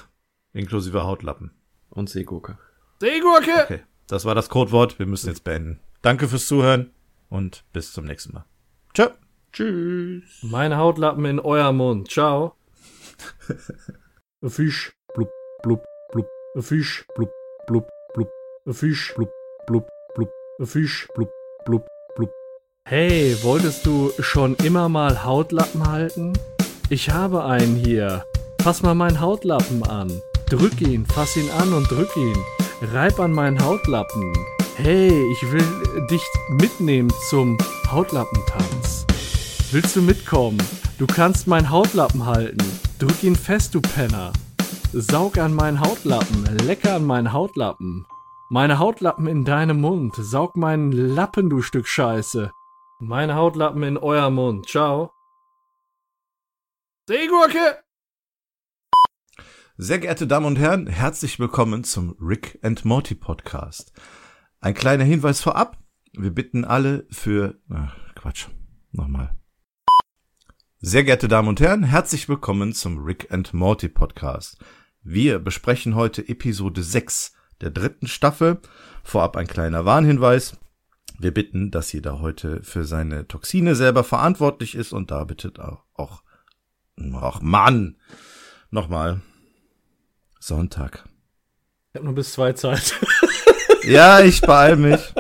inklusive 0.54 1.04
Hautlappen. 1.04 1.52
Und 1.90 2.10
Seegurke. 2.10 2.58
Seegurke! 3.02 3.64
Okay, 3.64 3.80
das 4.08 4.24
war 4.24 4.34
das 4.34 4.50
Codewort. 4.50 4.98
Wir 4.98 5.06
müssen 5.06 5.28
jetzt 5.28 5.44
beenden. 5.44 5.82
Danke 6.08 6.30
fürs 6.30 6.48
Zuhören 6.48 6.92
und 7.30 7.66
bis 7.74 7.92
zum 7.92 8.06
nächsten 8.06 8.34
Mal. 8.34 8.46
Ciao. 8.94 9.10
Tschüss. 9.52 10.24
Meine 10.42 10.78
Hautlappen 10.78 11.26
in 11.26 11.38
euer 11.38 11.74
Mund. 11.74 12.10
Ciao. 12.10 12.56
A 14.42 14.48
Fisch. 14.48 14.94
Blub, 15.14 15.28
blub, 15.64 15.84
blub. 16.14 16.26
A 16.58 16.62
Fisch. 16.62 17.06
Blub, 17.14 17.30
blub, 17.68 17.90
blub. 18.14 18.30
A 18.66 18.72
Fisch. 18.72 19.14
Blub, 19.16 19.30
blub, 19.66 19.86
blub. 20.16 20.30
A 20.62 20.66
Fisch. 20.66 21.10
Blub, 21.14 21.30
blub, 21.66 21.86
blub. 22.16 22.32
Hey, 22.86 23.36
wolltest 23.42 23.86
du 23.86 24.14
schon 24.20 24.56
immer 24.64 24.88
mal 24.88 25.26
Hautlappen 25.26 25.90
halten? 25.90 26.32
Ich 26.90 27.10
habe 27.10 27.44
einen 27.44 27.76
hier. 27.76 28.24
Fass 28.62 28.82
mal 28.82 28.96
meinen 28.96 29.20
Hautlappen 29.20 29.84
an. 29.84 30.22
Drück 30.50 30.80
ihn, 30.80 31.06
fass 31.06 31.36
ihn 31.36 31.50
an 31.50 31.74
und 31.74 31.92
drück 31.92 32.16
ihn. 32.16 32.38
Reib 32.94 33.20
an 33.20 33.34
meinen 33.34 33.62
Hautlappen. 33.62 34.57
Hey, 34.80 35.32
ich 35.32 35.42
will 35.52 36.06
dich 36.06 36.22
mitnehmen 36.50 37.12
zum 37.30 37.58
Hautlappentanz. 37.90 39.08
Willst 39.72 39.96
du 39.96 40.04
mitkommen? 40.04 40.62
Du 41.00 41.08
kannst 41.08 41.48
meinen 41.48 41.72
Hautlappen 41.72 42.28
halten. 42.28 42.64
Drück 43.00 43.24
ihn 43.24 43.36
fest, 43.36 43.74
du 43.74 43.82
Penner. 43.82 44.34
Saug 44.94 45.40
an 45.40 45.56
meinen 45.56 45.82
Hautlappen, 45.82 46.46
lecker 46.68 46.94
an 46.94 47.06
meinen 47.06 47.34
Hautlappen. 47.34 48.06
Meine 48.52 48.78
Hautlappen 48.78 49.26
in 49.26 49.46
deinem 49.46 49.82
Mund. 49.82 50.14
Saug 50.16 50.56
meinen 50.56 50.92
Lappen, 50.92 51.50
du 51.50 51.64
Stück 51.64 51.88
Scheiße. 51.88 52.52
Meine 53.00 53.34
Hautlappen 53.34 53.82
in 53.82 53.98
euer 53.98 54.30
Mund. 54.30 54.70
Ciao. 54.70 55.12
Seegurke! 57.10 57.80
Sehr 59.78 59.98
geehrte 59.98 60.28
Damen 60.28 60.46
und 60.46 60.60
Herren, 60.60 60.86
herzlich 60.86 61.40
willkommen 61.40 61.84
zum 61.84 62.16
Rick 62.22 62.60
and 62.62 62.86
Morty 62.86 63.16
Podcast. 63.16 63.92
Ein 64.60 64.74
kleiner 64.74 65.04
Hinweis 65.04 65.40
vorab. 65.40 65.78
Wir 66.14 66.32
bitten 66.32 66.66
alle 66.66 67.06
für, 67.12 67.60
ach, 67.70 67.96
Quatsch, 68.16 68.48
nochmal. 68.92 69.36
Sehr 70.80 71.04
geehrte 71.04 71.28
Damen 71.28 71.48
und 71.48 71.60
Herren, 71.60 71.84
herzlich 71.84 72.28
willkommen 72.28 72.74
zum 72.74 72.98
Rick 72.98 73.32
and 73.32 73.54
Morty 73.54 73.88
Podcast. 73.88 74.58
Wir 75.04 75.38
besprechen 75.38 75.94
heute 75.94 76.28
Episode 76.28 76.82
6 76.82 77.34
der 77.62 77.70
dritten 77.70 78.08
Staffel. 78.08 78.60
Vorab 79.04 79.38
ein 79.38 79.46
kleiner 79.46 79.86
Warnhinweis. 79.86 80.58
Wir 81.20 81.32
bitten, 81.32 81.70
dass 81.70 81.94
jeder 81.94 82.20
heute 82.20 82.64
für 82.64 82.84
seine 82.84 83.28
Toxine 83.28 83.76
selber 83.76 84.04
verantwortlich 84.04 84.74
ist 84.74 84.92
und 84.92 85.12
da 85.12 85.24
bittet 85.24 85.60
auch, 85.60 85.84
auch, 85.94 86.24
ach 87.14 87.42
Mann, 87.42 87.98
nochmal, 88.72 89.22
Sonntag. 90.40 91.08
Ich 91.92 91.96
habe 92.00 92.06
nur 92.06 92.16
bis 92.16 92.34
zwei 92.34 92.54
Zeit. 92.54 93.00
Ja, 93.88 94.20
ich 94.20 94.42
beeil 94.42 94.76
mich. 94.76 95.14